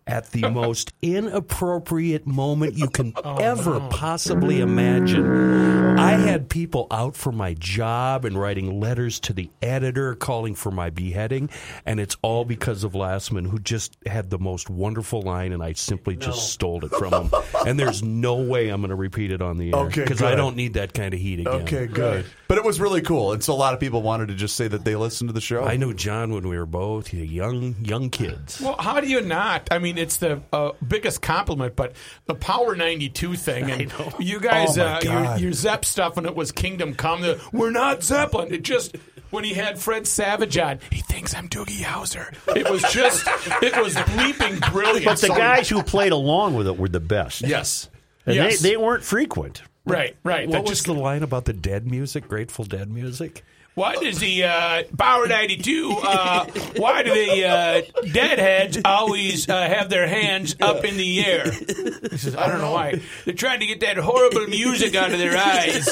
at 0.07 0.31
the 0.31 0.49
most 0.51 0.93
inappropriate 1.03 2.27
moment 2.27 2.75
you 2.75 2.89
can 2.89 3.13
oh, 3.25 3.37
ever 3.37 3.81
possibly 3.91 4.61
imagine. 4.61 5.99
I 5.99 6.13
had 6.13 6.49
people 6.49 6.87
out 6.91 7.17
for 7.17 7.33
my 7.33 7.55
job 7.55 8.25
and 8.25 8.39
writing 8.39 8.81
letters 8.81 9.21
to 9.21 9.33
the 9.33 9.51
editor 9.63 10.15
calling 10.15 10.55
for 10.55 10.71
my 10.71 10.91
beheading, 10.91 11.51
and 11.85 12.01
it's 12.01 12.17
all 12.23 12.45
because 12.45 12.85
of 12.85 12.93
Lastman, 12.93 13.49
who 13.49 13.59
just 13.59 13.97
had 14.07 14.31
the 14.31 14.39
most 14.39 14.71
wonderful 14.71 15.23
line, 15.23 15.53
and 15.53 15.63
I 15.63 15.73
simply 15.73 16.17
just 16.17 16.51
stole 16.51 16.85
it 16.85 16.91
from 16.93 17.13
him. 17.13 17.43
and 17.67 17.79
there's 17.79 18.03
no 18.03 18.37
way 18.37 18.69
I'm 18.69 18.81
going 18.81 18.91
to 18.91 18.97
repeat 18.97 19.33
it 19.33 19.43
on 19.43 19.59
the 19.59 19.73
air 19.73 19.87
Okay, 19.87 20.03
because 20.03 20.23
I 20.23 20.35
don't 20.35 20.57
need 20.57 20.75
that 20.75 20.95
kind 20.95 21.15
of 21.15 21.21
heat 21.21 21.41
again. 21.41 21.63
Okay, 21.63 21.87
good. 21.87 22.27
But 22.49 22.59
it 22.59 22.65
was 22.65 22.81
really 22.81 23.03
cool, 23.03 23.33
and 23.33 23.43
so 23.43 23.55
a 23.55 23.57
lot 23.57 23.75
of 23.75 23.81
people 23.81 24.03
wanted 24.03 24.29
to 24.29 24.35
just 24.35 24.57
say 24.57 24.69
that 24.69 24.85
they 24.85 24.95
listened 24.97 25.29
to 25.29 25.35
the 25.35 25.41
show. 25.41 25.65
I 25.65 25.77
knew 25.77 25.93
John 25.95 26.33
when 26.33 26.49
we 26.49 26.57
were 26.57 26.67
both 26.67 27.13
young 27.13 27.75
young 27.83 28.11
kids. 28.11 28.61
Well, 28.61 28.77
how 28.79 29.01
do 29.01 29.09
you 29.09 29.21
not? 29.21 29.69
I 29.71 29.79
mean, 29.79 29.96
it's 29.99 30.17
the 30.19 30.41
uh, 30.53 30.73
biggest 30.87 31.23
compliment, 31.23 31.77
but 31.77 31.93
the 32.27 32.35
Power 32.35 32.75
92 32.77 33.35
thing, 33.37 33.71
and 33.71 33.93
you 34.19 34.41
guys, 34.41 34.77
Oh, 34.79 34.83
uh, 34.83 35.01
your, 35.03 35.37
your 35.37 35.53
Zepp 35.53 35.85
stuff, 35.85 36.17
when 36.17 36.27
it 36.27 36.35
was 36.35 36.53
Kingdom 36.53 36.95
Come, 36.95 37.23
the, 37.23 37.41
we're 37.53 37.71
not 37.71 38.03
Zeppelin. 38.03 38.53
It 38.53 38.63
just, 38.63 38.97
when 39.31 39.45
he 39.45 39.55
had 39.55 39.79
Fred 39.79 40.07
Savage 40.07 40.57
on, 40.59 40.79
he 40.91 41.01
thinks 41.01 41.35
I'm 41.35 41.49
Doogie 41.49 41.83
Howser. 41.83 42.35
It 42.57 42.69
was 42.71 42.83
just, 42.93 43.27
it 43.63 43.77
was 43.83 43.95
bleeping 43.95 44.73
brilliant. 44.73 45.05
But 45.05 45.19
the 45.21 45.27
So- 45.29 45.37
guys 45.37 45.69
who 45.69 45.83
played 45.83 46.13
along 46.13 46.55
with 46.55 46.67
it 46.67 46.77
were 46.79 46.89
the 46.89 47.01
best. 47.01 47.43
yes. 47.43 47.89
And 48.27 48.35
Yes. 48.35 48.61
they, 48.61 48.71
they 48.71 48.77
weren't 48.77 49.05
frequent. 49.05 49.63
Right, 49.85 50.17
right. 50.25 50.49
What 50.49 50.53
That 50.53 50.63
was 50.63 50.71
just 50.71 50.87
the 50.87 50.95
line 50.95 51.23
about 51.23 51.45
the 51.45 51.53
dead 51.53 51.87
music, 51.89 52.27
Grateful 52.27 52.65
Dead 52.65 52.91
music? 52.91 53.45
Why 53.77 53.95
does 53.97 54.19
the 54.21 54.45
uh, 54.45 54.83
Power 54.97 55.27
92, 55.27 55.99
uh, 56.03 56.47
why 56.79 57.03
do 57.03 57.13
the 57.13 57.45
uh, 57.45 57.83
deadheads 58.11 58.79
always 58.87 59.51
uh, 59.51 59.69
have 59.69 59.91
their 59.91 60.07
hands 60.09 60.57
up 60.63 60.83
in 60.83 60.97
the 60.97 61.23
air? 61.23 61.51
He 61.51 62.17
says, 62.17 62.35
I 62.37 62.49
don't 62.49 62.63
know 62.63 62.73
why. 62.73 63.03
They're 63.27 63.35
trying 63.35 63.61
to 63.61 63.67
get 63.67 63.81
that 63.81 63.99
horrible 63.99 64.47
music 64.47 64.95
out 64.95 65.13
of 65.13 65.19
their 65.19 65.37
eyes. 65.37 65.87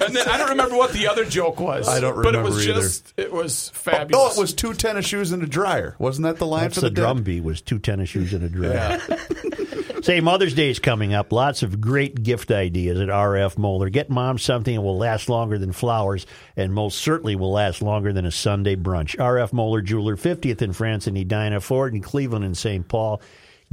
And 0.00 0.14
then 0.14 0.28
I 0.28 0.38
don't 0.38 0.50
remember 0.50 0.76
what 0.76 0.92
the 0.92 1.08
other 1.08 1.24
joke 1.24 1.58
was. 1.58 1.88
I 1.88 1.98
don't 1.98 2.14
But 2.14 2.36
it 2.36 2.38
remember 2.38 2.50
was 2.54 2.68
either. 2.68 2.80
just, 2.82 3.14
it 3.16 3.32
was 3.32 3.70
fabulous. 3.70 3.98
Oh, 4.14 4.28
fabulous. 4.28 4.36
it 4.36 4.40
was 4.40 4.54
two 4.54 4.74
tennis 4.74 5.06
shoes 5.06 5.32
and 5.32 5.42
a 5.42 5.46
dryer. 5.48 5.96
Wasn't 5.98 6.22
that 6.22 6.36
the 6.38 6.46
line 6.46 6.62
That's 6.64 6.76
for 6.76 6.82
the, 6.82 6.90
the, 6.90 6.94
drum 6.94 7.24
beat 7.24 7.42
was 7.42 7.60
two 7.60 7.80
tennis 7.80 8.10
shoes 8.10 8.32
and 8.32 8.44
a 8.44 8.48
dryer. 8.48 9.00
Yeah. 9.08 9.16
Say 10.02 10.20
Mother's 10.20 10.54
Day 10.54 10.70
is 10.70 10.78
coming 10.78 11.14
up. 11.14 11.32
Lots 11.32 11.62
of 11.62 11.80
great 11.80 12.22
gift 12.22 12.50
ideas 12.50 13.00
at 13.00 13.08
RF 13.08 13.56
Moeller. 13.58 13.88
Get 13.88 14.10
mom 14.10 14.38
something 14.38 14.74
that 14.74 14.80
will 14.82 14.98
last 14.98 15.28
longer 15.28 15.58
than 15.58 15.72
flowers 15.72 16.26
and 16.56 16.72
most 16.72 16.98
certainly 16.98 17.34
will 17.34 17.52
last 17.52 17.82
longer 17.82 18.12
than 18.12 18.26
a 18.26 18.30
Sunday 18.30 18.76
brunch. 18.76 19.16
RF 19.16 19.52
Moeller 19.52 19.80
Jeweler, 19.80 20.16
50th 20.16 20.60
in 20.62 20.72
France 20.72 21.06
and 21.06 21.16
Edina, 21.16 21.60
Ford 21.60 21.94
in 21.94 22.02
Cleveland 22.02 22.44
and 22.44 22.56
St. 22.56 22.86
Paul. 22.86 23.20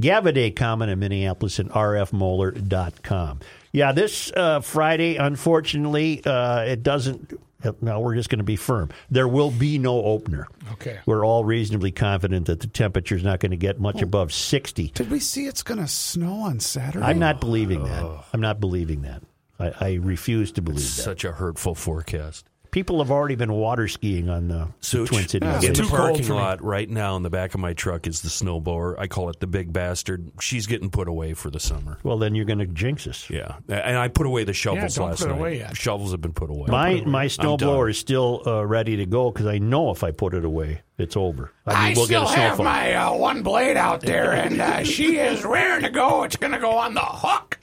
Gaviidae 0.02 0.56
Common 0.56 0.88
in 0.88 0.98
Minneapolis 0.98 1.58
and 1.58 1.70
rfmoeller.com. 1.70 3.40
Yeah, 3.70 3.92
this 3.92 4.32
uh, 4.32 4.60
Friday, 4.60 5.16
unfortunately, 5.16 6.24
uh, 6.24 6.62
it 6.62 6.82
doesn't 6.82 7.38
Now 7.80 8.00
we're 8.00 8.14
just 8.14 8.28
going 8.28 8.38
to 8.38 8.44
be 8.44 8.56
firm. 8.56 8.90
There 9.10 9.28
will 9.28 9.50
be 9.50 9.78
no 9.78 10.02
opener. 10.02 10.48
Okay. 10.72 11.00
We're 11.06 11.24
all 11.24 11.44
reasonably 11.44 11.92
confident 11.92 12.46
that 12.46 12.60
the 12.60 12.66
temperature 12.66 13.16
is 13.16 13.24
not 13.24 13.40
going 13.40 13.50
to 13.50 13.56
get 13.56 13.80
much 13.80 13.96
oh. 14.00 14.04
above 14.04 14.32
60. 14.32 14.88
Did 14.88 15.10
we 15.10 15.20
see 15.20 15.46
it's 15.46 15.62
going 15.62 15.80
to 15.80 15.88
snow 15.88 16.40
on 16.42 16.60
Saturday? 16.60 17.04
I'm 17.04 17.18
not 17.18 17.40
believing 17.40 17.84
that. 17.84 18.24
I'm 18.32 18.40
not 18.40 18.60
believing 18.60 19.02
that. 19.02 19.22
I, 19.58 19.72
I 19.80 19.94
refuse 19.94 20.52
to 20.52 20.62
believe 20.62 20.80
that. 20.80 21.02
Such 21.02 21.24
a 21.24 21.32
hurtful 21.32 21.74
forecast. 21.74 22.46
People 22.74 22.98
have 22.98 23.12
already 23.12 23.36
been 23.36 23.52
water 23.52 23.86
skiing 23.86 24.28
on 24.28 24.48
the, 24.48 24.54
the 24.54 24.68
Such. 24.80 25.06
Twin 25.06 25.28
Cities. 25.28 25.46
Yeah, 25.48 25.58
In 25.58 25.64
it's 25.70 25.78
the 25.78 25.84
too 25.86 25.90
parking 25.90 26.28
lot 26.28 26.60
right 26.60 26.90
now 26.90 27.14
in 27.14 27.22
the 27.22 27.30
back 27.30 27.54
of 27.54 27.60
my 27.60 27.72
truck 27.72 28.08
is 28.08 28.22
the 28.22 28.28
snowblower. 28.28 28.98
I 28.98 29.06
call 29.06 29.30
it 29.30 29.38
the 29.38 29.46
big 29.46 29.72
bastard. 29.72 30.32
She's 30.40 30.66
getting 30.66 30.90
put 30.90 31.06
away 31.06 31.34
for 31.34 31.50
the 31.50 31.60
summer. 31.60 31.98
Well, 32.02 32.18
then 32.18 32.34
you're 32.34 32.46
going 32.46 32.58
to 32.58 32.66
jinx 32.66 33.06
us. 33.06 33.30
Yeah, 33.30 33.58
and 33.68 33.96
I 33.96 34.08
put 34.08 34.26
away 34.26 34.42
the 34.42 34.52
shovels 34.54 34.96
don't 34.96 35.10
last 35.10 35.20
put 35.20 35.26
it 35.28 35.34
night. 35.34 35.38
away 35.38 35.58
yet. 35.58 35.76
Shovels 35.76 36.10
have 36.10 36.20
been 36.20 36.32
put 36.32 36.50
away. 36.50 36.66
My 36.66 37.00
my 37.06 37.22
I'm 37.22 37.28
snowblower 37.28 37.90
is 37.90 37.96
still 37.98 38.42
uh, 38.44 38.66
ready 38.66 38.96
to 38.96 39.06
go 39.06 39.30
because 39.30 39.46
I 39.46 39.58
know 39.58 39.92
if 39.92 40.02
I 40.02 40.10
put 40.10 40.34
it 40.34 40.44
away, 40.44 40.82
it's 40.98 41.16
over. 41.16 41.52
I 41.66 41.90
I 41.90 41.94
we'll 41.94 42.06
still 42.06 42.24
get 42.24 42.32
a 42.32 42.36
have 42.40 42.56
snowfall. 42.56 42.64
my 42.64 42.92
uh, 42.94 43.14
one 43.14 43.44
blade 43.44 43.76
out 43.76 44.00
there, 44.00 44.32
and 44.32 44.60
uh, 44.60 44.82
she 44.82 45.18
is 45.18 45.44
raring 45.44 45.84
to 45.84 45.90
go. 45.90 46.24
It's 46.24 46.34
going 46.34 46.52
to 46.52 46.58
go 46.58 46.72
on 46.72 46.94
the 46.94 47.02
hook. 47.04 47.56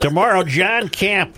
Tomorrow, 0.00 0.44
John 0.44 0.88
Camp, 0.88 1.36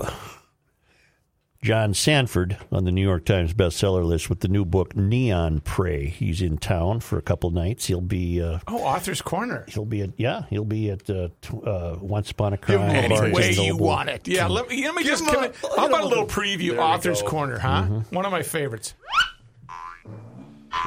John 1.66 1.94
Sandford 1.94 2.58
on 2.70 2.84
the 2.84 2.92
New 2.92 3.02
York 3.02 3.24
Times 3.24 3.52
bestseller 3.52 4.04
list 4.04 4.30
with 4.30 4.38
the 4.38 4.46
new 4.46 4.64
book 4.64 4.94
Neon 4.94 5.58
Prey. 5.62 6.06
He's 6.06 6.40
in 6.40 6.58
town 6.58 7.00
for 7.00 7.18
a 7.18 7.22
couple 7.22 7.50
nights. 7.50 7.86
He'll 7.86 8.00
be 8.00 8.40
uh, 8.40 8.60
Oh, 8.68 8.78
Author's 8.84 9.20
Corner. 9.20 9.64
he'll 9.66 9.84
be 9.84 10.00
at 10.02 10.10
yeah 10.16 10.42
he'll 10.48 10.64
be 10.64 10.90
at 10.90 11.10
uh, 11.10 11.26
t- 11.42 11.58
uh, 11.66 11.96
Once 12.00 12.30
Upon 12.30 12.52
a 12.52 12.56
Give 12.56 12.66
Crime. 12.66 12.90
any 12.92 13.32
way 13.32 13.50
you 13.50 13.72
Noble. 13.72 13.84
want 13.84 14.08
it. 14.10 14.28
Yeah, 14.28 14.46
let 14.46 14.68
me, 14.68 14.84
let 14.84 14.94
me 14.94 15.02
just 15.02 15.26
come 15.26 15.42
in. 15.42 15.52
How 15.76 15.88
about 15.88 16.04
a 16.04 16.06
little 16.06 16.24
preview? 16.28 16.78
Author's 16.78 17.20
Corner, 17.22 17.58
huh? 17.58 17.82
One 18.10 18.24
of 18.24 18.30
my 18.30 18.42
favorites. 18.42 18.94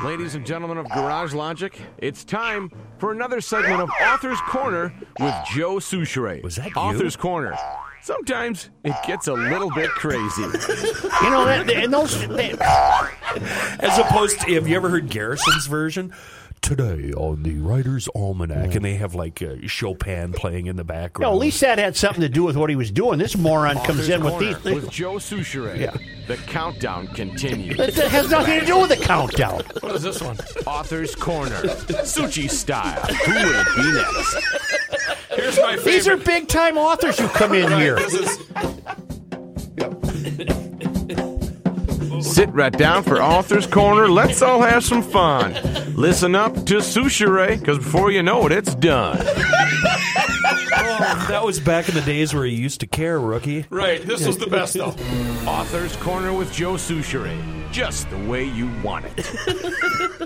Ladies 0.06 0.36
and 0.36 0.46
gentlemen 0.46 0.78
of 0.78 0.88
Garage 0.92 1.34
Logic, 1.34 1.78
it's 1.98 2.24
time 2.24 2.72
for 3.00 3.12
another 3.12 3.42
segment 3.42 3.82
of 3.82 3.90
Author's 4.02 4.40
Corner 4.48 4.94
with 5.20 5.36
Joe 5.54 5.76
Soucheray. 5.76 6.42
Was 6.42 6.56
that 6.56 6.68
you? 6.68 6.76
Author's 6.76 7.18
Corner. 7.18 7.54
Sometimes 8.02 8.70
it 8.84 8.96
gets 9.06 9.28
a 9.28 9.34
little 9.34 9.70
bit 9.72 9.90
crazy. 9.92 10.42
You 10.42 11.30
know 11.30 11.46
that 11.46 11.70
and 11.70 11.94
those. 11.94 12.28
They, 12.28 12.52
As 12.52 13.98
opposed 14.00 14.40
to, 14.42 14.54
have 14.54 14.68
you 14.68 14.76
ever 14.76 14.90
heard 14.90 15.10
Garrison's 15.10 15.68
version? 15.68 16.14
Today 16.62 17.14
on 17.14 17.44
the 17.44 17.54
Writer's 17.56 18.10
Almanac, 18.10 18.76
and 18.76 18.84
they 18.84 18.96
have 18.96 19.16
like 19.16 19.42
uh, 19.42 19.56
Chopin 19.66 20.34
playing 20.34 20.66
in 20.68 20.76
the 20.76 20.84
background. 20.84 21.32
no, 21.32 21.34
at 21.34 21.40
least 21.40 21.62
that 21.62 21.78
had 21.80 21.96
something 21.96 22.20
to 22.20 22.28
do 22.28 22.44
with 22.44 22.58
what 22.58 22.70
he 22.70 22.76
was 22.76 22.92
doing. 22.92 23.18
This 23.18 23.38
moron 23.38 23.78
comes 23.86 24.10
in 24.10 24.22
with 24.26 24.34
Corner 24.34 24.54
these. 24.60 24.74
with 24.76 24.92
Joe 24.92 25.14
Soucheray. 25.16 25.80
Yeah. 25.80 25.96
The 26.28 26.36
countdown 26.36 27.08
continues. 27.08 27.80
It 27.80 27.94
has 28.10 28.30
nothing 28.30 28.60
to 28.60 28.66
do 28.66 28.78
with 28.78 28.90
the 28.90 28.98
countdown. 28.98 29.62
What 29.80 29.96
is 29.96 30.02
this 30.04 30.22
one? 30.22 30.38
Author's 30.68 31.16
Corner, 31.16 31.62
Suchi 32.04 32.52
style. 32.52 33.02
Who 33.04 33.32
will 33.32 33.62
it 33.62 33.68
be 33.78 33.92
next? 33.94 34.79
Here's 35.32 35.58
my 35.58 35.76
favorite. 35.76 35.86
These 35.86 36.08
are 36.08 36.18
big 36.18 36.48
time 36.48 36.78
authors 36.78 37.20
who 37.20 37.28
come 37.30 37.54
in 37.54 37.72
here. 37.80 37.96
This 37.96 38.14
is 38.14 38.40
Sit 42.22 42.50
right 42.54 42.72
down 42.72 43.04
for 43.04 43.22
Author's 43.22 43.68
Corner. 43.68 44.08
Let's 44.08 44.42
all 44.42 44.62
have 44.62 44.84
some 44.84 45.02
fun. 45.02 45.54
Listen 45.96 46.36
up 46.36 46.54
to 46.66 46.76
Soucheray, 46.76 47.60
because 47.60 47.78
before 47.78 48.12
you 48.12 48.24
know 48.24 48.46
it, 48.46 48.52
it's 48.52 48.76
done. 48.76 49.18
Oh, 49.22 51.26
that 51.30 51.42
was 51.44 51.60
back 51.60 51.90
in 51.90 51.96
the 51.96 52.02
days 52.02 52.34
where 52.34 52.46
you 52.46 52.58
used 52.58 52.80
to 52.82 52.88
care, 52.88 53.20
rookie. 53.20 53.66
right. 53.70 54.02
This 54.06 54.26
was 54.26 54.38
the 54.38 54.48
best 54.48 54.76
though. 54.76 54.96
Author's 55.50 55.96
Corner 55.98 56.34
with 56.34 56.52
Joe 56.54 56.74
Soucheray. 56.74 57.59
Just 57.72 58.10
the 58.10 58.18
way 58.18 58.44
you 58.46 58.70
want 58.84 59.06
it. 59.06 59.26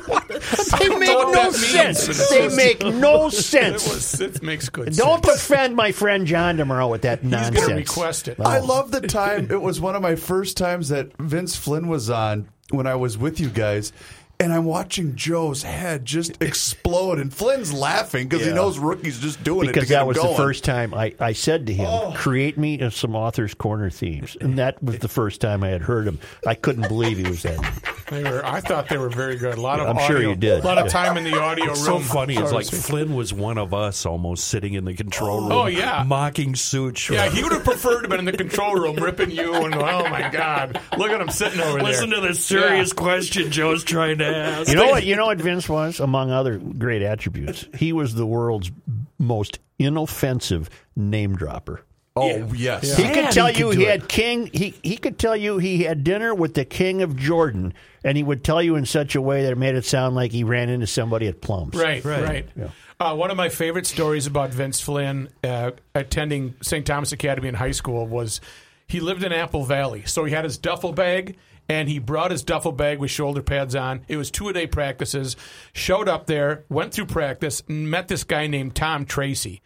They 0.79 0.89
make 0.89 1.07
no 1.09 1.31
that 1.31 1.51
means, 1.51 1.67
sense. 1.69 2.29
They 2.29 2.49
make 2.55 2.83
no 2.83 3.27
It, 3.27 3.31
sense. 3.33 3.87
was, 3.87 4.19
it 4.21 4.41
makes 4.43 4.67
good 4.69 4.93
Don't 4.93 5.23
sense. 5.23 5.43
offend 5.45 5.75
my 5.75 5.91
friend 5.91 6.25
John 6.27 6.57
tomorrow 6.57 6.87
with 6.89 7.03
that 7.03 7.21
He's 7.21 7.31
nonsense. 7.31 7.57
going 7.57 7.69
to 7.69 7.75
request 7.75 8.27
it. 8.27 8.39
I 8.39 8.59
love 8.59 8.91
the 8.91 9.01
time. 9.07 9.47
It 9.51 9.61
was 9.61 9.79
one 9.79 9.95
of 9.95 10.01
my 10.01 10.15
first 10.15 10.57
times 10.57 10.89
that 10.89 11.15
Vince 11.17 11.55
Flynn 11.55 11.87
was 11.87 12.09
on 12.09 12.49
when 12.71 12.87
I 12.87 12.95
was 12.95 13.17
with 13.17 13.39
you 13.39 13.49
guys. 13.49 13.93
And 14.39 14.51
I'm 14.51 14.65
watching 14.65 15.15
Joe's 15.15 15.63
head 15.63 16.05
just 16.05 16.41
explode, 16.41 17.19
and 17.19 17.33
Flynn's 17.33 17.71
laughing 17.71 18.27
because 18.27 18.43
he 18.43 18.49
Yeah. 18.49 18.55
knows 18.55 18.77
Rookie's 18.77 19.19
just 19.19 19.41
doing 19.43 19.65
it 19.69 19.73
because 19.73 19.83
to 19.83 19.89
get 19.89 19.95
that 19.95 20.01
him 20.01 20.07
was 20.07 20.17
the 20.17 20.23
going. 20.23 20.35
first 20.35 20.63
time 20.63 20.93
I, 20.93 21.13
I 21.19 21.33
said 21.33 21.67
to 21.67 21.73
him, 21.73 21.85
oh. 21.87 22.13
"Create 22.17 22.57
me 22.57 22.89
some 22.89 23.15
authors' 23.15 23.53
corner 23.53 23.89
themes," 23.89 24.35
and 24.41 24.57
that 24.57 24.83
was 24.83 24.99
the 24.99 25.07
first 25.07 25.39
time 25.39 25.63
I 25.63 25.69
had 25.69 25.81
heard 25.81 26.07
him. 26.07 26.19
I 26.45 26.55
couldn't 26.55 26.87
believe 26.89 27.17
he 27.17 27.23
was 27.23 27.43
that. 27.43 28.03
They 28.09 28.23
were, 28.23 28.45
I 28.45 28.59
thought 28.59 28.89
they 28.89 28.97
were 28.97 29.09
very 29.09 29.37
good. 29.37 29.57
A 29.57 29.61
lot 29.61 29.79
of 29.79 29.87
I'm 29.87 29.97
audio, 29.97 30.07
sure 30.07 30.21
you 30.21 30.35
did. 30.35 30.63
A 30.63 30.67
lot 30.67 30.77
of 30.77 30.89
time 30.89 31.15
in 31.17 31.23
the 31.23 31.39
audio 31.39 31.71
It's 31.71 31.87
room. 31.87 32.03
so 32.03 32.13
funny. 32.13 32.35
so 32.35 32.41
It's 32.41 32.49
to 32.49 32.55
like 32.55 32.65
speak. 32.65 32.81
Flynn 32.81 33.15
was 33.15 33.33
one 33.33 33.57
of 33.57 33.73
us, 33.73 34.05
almost 34.05 34.45
sitting 34.49 34.73
in 34.73 34.83
the 34.85 34.93
control 34.93 35.37
oh, 35.37 35.41
room. 35.43 35.51
Oh, 35.51 35.65
yeah. 35.67 36.03
mocking 36.05 36.55
Such. 36.55 37.09
Yeah, 37.09 37.29
he 37.29 37.41
would 37.43 37.53
have 37.53 37.63
preferred 37.63 37.93
to 37.93 38.01
have 38.01 38.09
been 38.09 38.19
in 38.19 38.25
the 38.25 38.33
control 38.33 38.75
room 38.75 38.97
ripping 38.97 39.31
you 39.31 39.53
and 39.53 39.73
oh 39.73 40.09
my 40.09 40.29
god, 40.29 40.79
look 40.97 41.11
at 41.11 41.21
him 41.21 41.29
sitting 41.29 41.61
over 41.61 41.77
there. 41.77 41.83
Listen 41.87 42.09
to 42.09 42.19
the 42.21 42.33
serious 42.33 42.91
question 42.93 43.51
Joe's 43.51 43.83
trying 43.83 44.17
to 44.19 44.22
ask. 44.23 44.69
You 44.69 44.75
know 44.75 44.87
what? 44.87 45.03
You 45.03 45.15
know 45.15 45.25
what 45.27 45.39
Vince 45.39 45.67
was, 45.69 45.99
among 45.99 46.31
other 46.31 46.57
great 46.57 47.01
attributes. 47.01 47.67
He 47.75 47.93
was 47.93 48.13
the 48.15 48.25
world's 48.25 48.71
most 49.17 49.59
inoffensive 49.79 50.69
name 50.95 51.35
dropper. 51.35 51.81
Oh 52.15 52.51
yes, 52.53 52.95
He 52.95 53.03
Yeah, 53.03 53.13
could 53.13 53.31
tell 53.31 53.47
he 53.47 53.57
you 53.59 53.67
could 53.69 53.77
he 53.77 53.83
do 53.85 53.89
had 53.89 54.07
king. 54.07 54.49
He 54.53 54.75
he 54.83 54.97
could 54.97 55.17
tell 55.17 55.35
you 55.35 55.57
he 55.57 55.83
had 55.83 56.03
dinner 56.03 56.35
with 56.35 56.53
the 56.53 56.63
king 56.63 57.01
of 57.01 57.15
Jordan, 57.15 57.73
and 58.03 58.15
he 58.15 58.21
would 58.23 58.43
tell 58.43 58.61
you 58.61 58.75
in 58.75 58.85
such 58.85 59.15
a 59.15 59.21
way 59.21 59.41
that 59.43 59.53
it 59.53 59.57
made 59.57 59.73
it 59.73 59.83
sound 59.83 60.13
like 60.15 60.31
he 60.31 60.43
ran 60.43 60.69
into 60.69 60.85
somebody 60.85 61.27
at 61.27 61.41
Plums. 61.41 61.73
Right, 61.75 62.05
right. 62.05 62.47
Uh, 62.99 63.15
one 63.15 63.31
of 63.31 63.37
my 63.37 63.49
favorite 63.49 63.87
stories 63.87 64.27
about 64.27 64.51
Vince 64.51 64.79
Flynn 64.79 65.27
uh, 65.43 65.71
attending 65.95 66.53
St. 66.61 66.85
Thomas 66.85 67.11
Academy 67.11 67.47
in 67.47 67.55
high 67.55 67.71
school 67.71 68.05
was 68.05 68.39
he 68.87 68.99
lived 68.99 69.23
in 69.23 69.33
Apple 69.33 69.65
Valley. 69.65 70.03
So 70.05 70.23
he 70.23 70.31
had 70.31 70.43
his 70.45 70.57
duffel 70.59 70.93
bag, 70.93 71.35
and 71.69 71.87
he 71.89 71.99
brought 71.99 72.31
his 72.31 72.43
duffel 72.43 72.71
bag 72.71 72.99
with 72.99 73.11
shoulder 73.11 73.41
pads 73.41 73.75
on. 73.75 74.03
It 74.07 74.17
was 74.17 74.31
two 74.31 74.49
a 74.49 74.53
day 74.53 74.67
practices. 74.67 75.35
Showed 75.73 76.09
up 76.09 76.25
there, 76.25 76.65
went 76.69 76.93
through 76.93 77.05
practice, 77.07 77.63
met 77.67 78.07
this 78.07 78.23
guy 78.23 78.47
named 78.47 78.75
Tom 78.75 79.05
Tracy. 79.05 79.61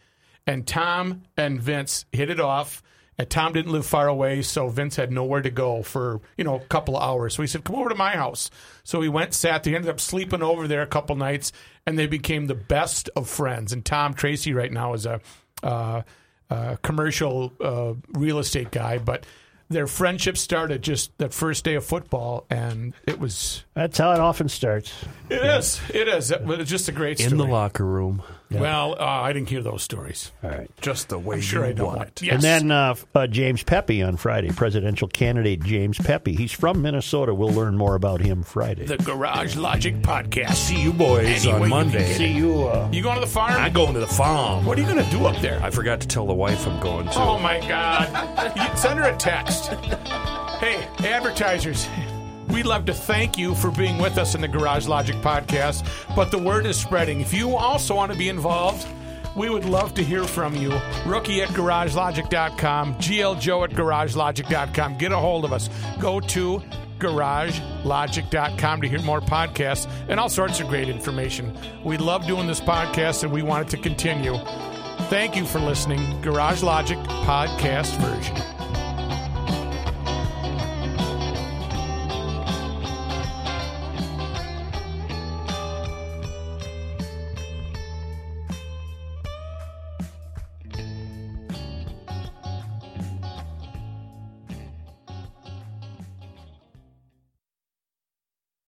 And 0.46 0.66
Tom 0.66 1.24
and 1.36 1.60
Vince 1.60 2.06
hit 2.12 2.30
it 2.30 2.40
off. 2.40 2.82
And 3.20 3.28
Tom 3.28 3.52
didn't 3.52 3.72
live 3.72 3.84
far 3.84 4.06
away, 4.06 4.42
so 4.42 4.68
Vince 4.68 4.94
had 4.94 5.10
nowhere 5.10 5.42
to 5.42 5.50
go 5.50 5.82
for 5.82 6.20
you 6.36 6.44
know 6.44 6.54
a 6.54 6.64
couple 6.66 6.96
of 6.96 7.02
hours. 7.02 7.34
So 7.34 7.42
he 7.42 7.48
said, 7.48 7.64
"Come 7.64 7.74
over 7.74 7.88
to 7.88 7.96
my 7.96 8.12
house." 8.12 8.48
So 8.84 9.00
he 9.00 9.08
went, 9.08 9.34
sat. 9.34 9.64
They 9.64 9.74
ended 9.74 9.90
up 9.90 9.98
sleeping 9.98 10.40
over 10.40 10.68
there 10.68 10.82
a 10.82 10.86
couple 10.86 11.16
nights, 11.16 11.50
and 11.84 11.98
they 11.98 12.06
became 12.06 12.46
the 12.46 12.54
best 12.54 13.10
of 13.16 13.28
friends. 13.28 13.72
And 13.72 13.84
Tom 13.84 14.14
Tracy 14.14 14.52
right 14.52 14.72
now 14.72 14.94
is 14.94 15.04
a 15.04 15.20
uh, 15.64 16.02
uh, 16.48 16.76
commercial 16.76 17.52
uh, 17.60 17.94
real 18.10 18.38
estate 18.38 18.70
guy, 18.70 18.98
but 18.98 19.26
their 19.68 19.86
friendship 19.86 20.36
started 20.36 20.82
just 20.82 21.16
that 21.18 21.32
first 21.34 21.64
day 21.64 21.74
of 21.74 21.84
football, 21.84 22.44
and 22.50 22.94
it 23.06 23.18
was 23.20 23.64
That's 23.74 23.98
how 23.98 24.12
it 24.12 24.20
often 24.20 24.48
starts. 24.48 24.92
it 25.28 25.42
is 25.44 25.80
it 25.92 26.08
is 26.08 26.30
it 26.30 26.42
was 26.44 26.68
just 26.68 26.88
a 26.88 26.92
great 26.92 27.20
in 27.20 27.28
story. 27.30 27.38
the 27.38 27.52
locker 27.52 27.84
room. 27.84 28.22
Well, 28.50 28.96
uh, 28.98 29.04
I 29.04 29.32
didn't 29.34 29.50
hear 29.50 29.62
those 29.62 29.82
stories. 29.82 30.32
All 30.42 30.48
right. 30.50 30.70
just 30.80 31.10
the 31.10 31.18
way 31.18 31.36
I'm 31.36 31.42
sure 31.42 31.64
you 31.64 31.70
I 31.70 31.72
don't 31.74 31.86
want 31.86 31.98
want 31.98 32.08
it. 32.08 32.22
it. 32.22 32.26
Yes. 32.26 32.34
And 32.34 32.42
then 32.42 32.70
uh, 32.70 32.94
uh, 33.14 33.26
James 33.26 33.62
Pepe 33.62 34.02
on 34.02 34.16
Friday, 34.16 34.50
presidential 34.50 35.06
candidate 35.08 35.62
James 35.64 35.98
Pepe. 35.98 36.34
He's 36.34 36.52
from 36.52 36.80
Minnesota. 36.80 37.34
We'll 37.34 37.52
learn 37.52 37.76
more 37.76 37.94
about 37.94 38.20
him 38.22 38.42
Friday. 38.42 38.86
the 38.86 38.96
Garage 38.96 39.54
Logic 39.56 39.94
Podcast. 39.96 40.54
See 40.54 40.80
you 40.80 40.94
boys 40.94 41.44
Any 41.46 41.52
on 41.52 41.68
Monday. 41.68 42.06
can 42.08 42.16
See 42.16 42.32
you. 42.32 42.68
Uh, 42.68 42.88
You 42.90 43.02
going 43.02 43.16
to 43.16 43.20
the 43.20 43.26
farm? 43.26 43.52
I'm 43.52 43.72
going 43.72 43.92
to 43.94 44.00
the 44.00 44.06
farm. 44.06 44.64
what 44.64 44.78
are 44.78 44.80
you 44.80 44.86
going 44.86 45.04
to 45.04 45.10
do 45.10 45.26
up 45.26 45.40
there? 45.42 45.60
I 45.62 45.68
forgot 45.70 46.00
to 46.00 46.08
tell 46.08 46.26
the 46.26 46.32
wife 46.34 46.66
I'm 46.66 46.80
going 46.80 47.06
to. 47.06 47.18
Oh 47.20 47.38
my 47.38 47.60
God! 47.68 48.78
Send 48.78 48.98
her 48.98 49.10
a 49.10 49.16
text. 49.18 49.66
Hey, 50.58 50.88
advertisers. 51.06 51.86
We'd 52.50 52.66
love 52.66 52.86
to 52.86 52.94
thank 52.94 53.36
you 53.36 53.54
for 53.54 53.70
being 53.70 53.98
with 53.98 54.18
us 54.18 54.34
in 54.34 54.40
the 54.40 54.48
Garage 54.48 54.86
Logic 54.86 55.16
podcast, 55.16 55.86
but 56.16 56.30
the 56.30 56.38
word 56.38 56.66
is 56.66 56.78
spreading. 56.80 57.20
If 57.20 57.34
you 57.34 57.56
also 57.56 57.94
want 57.94 58.10
to 58.12 58.18
be 58.18 58.28
involved, 58.28 58.86
we 59.36 59.50
would 59.50 59.64
love 59.64 59.94
to 59.94 60.02
hear 60.02 60.24
from 60.24 60.54
you. 60.56 60.72
Rookie 61.06 61.42
at 61.42 61.48
garagelogic.com, 61.50 62.94
gljoe 62.96 63.64
at 63.64 63.70
garagelogic.com. 63.70 64.98
Get 64.98 65.12
a 65.12 65.16
hold 65.16 65.44
of 65.44 65.52
us. 65.52 65.68
Go 66.00 66.20
to 66.20 66.62
garagelogic.com 66.98 68.80
to 68.82 68.88
hear 68.88 69.02
more 69.02 69.20
podcasts 69.20 69.88
and 70.08 70.18
all 70.18 70.28
sorts 70.28 70.58
of 70.60 70.68
great 70.68 70.88
information. 70.88 71.56
We 71.84 71.96
love 71.96 72.26
doing 72.26 72.46
this 72.46 72.60
podcast 72.60 73.22
and 73.22 73.32
we 73.32 73.42
want 73.42 73.68
it 73.68 73.76
to 73.76 73.82
continue. 73.82 74.36
Thank 75.08 75.36
you 75.36 75.46
for 75.46 75.60
listening. 75.60 76.20
Garage 76.22 76.62
Logic 76.62 76.98
podcast 76.98 77.96
version. 77.98 78.57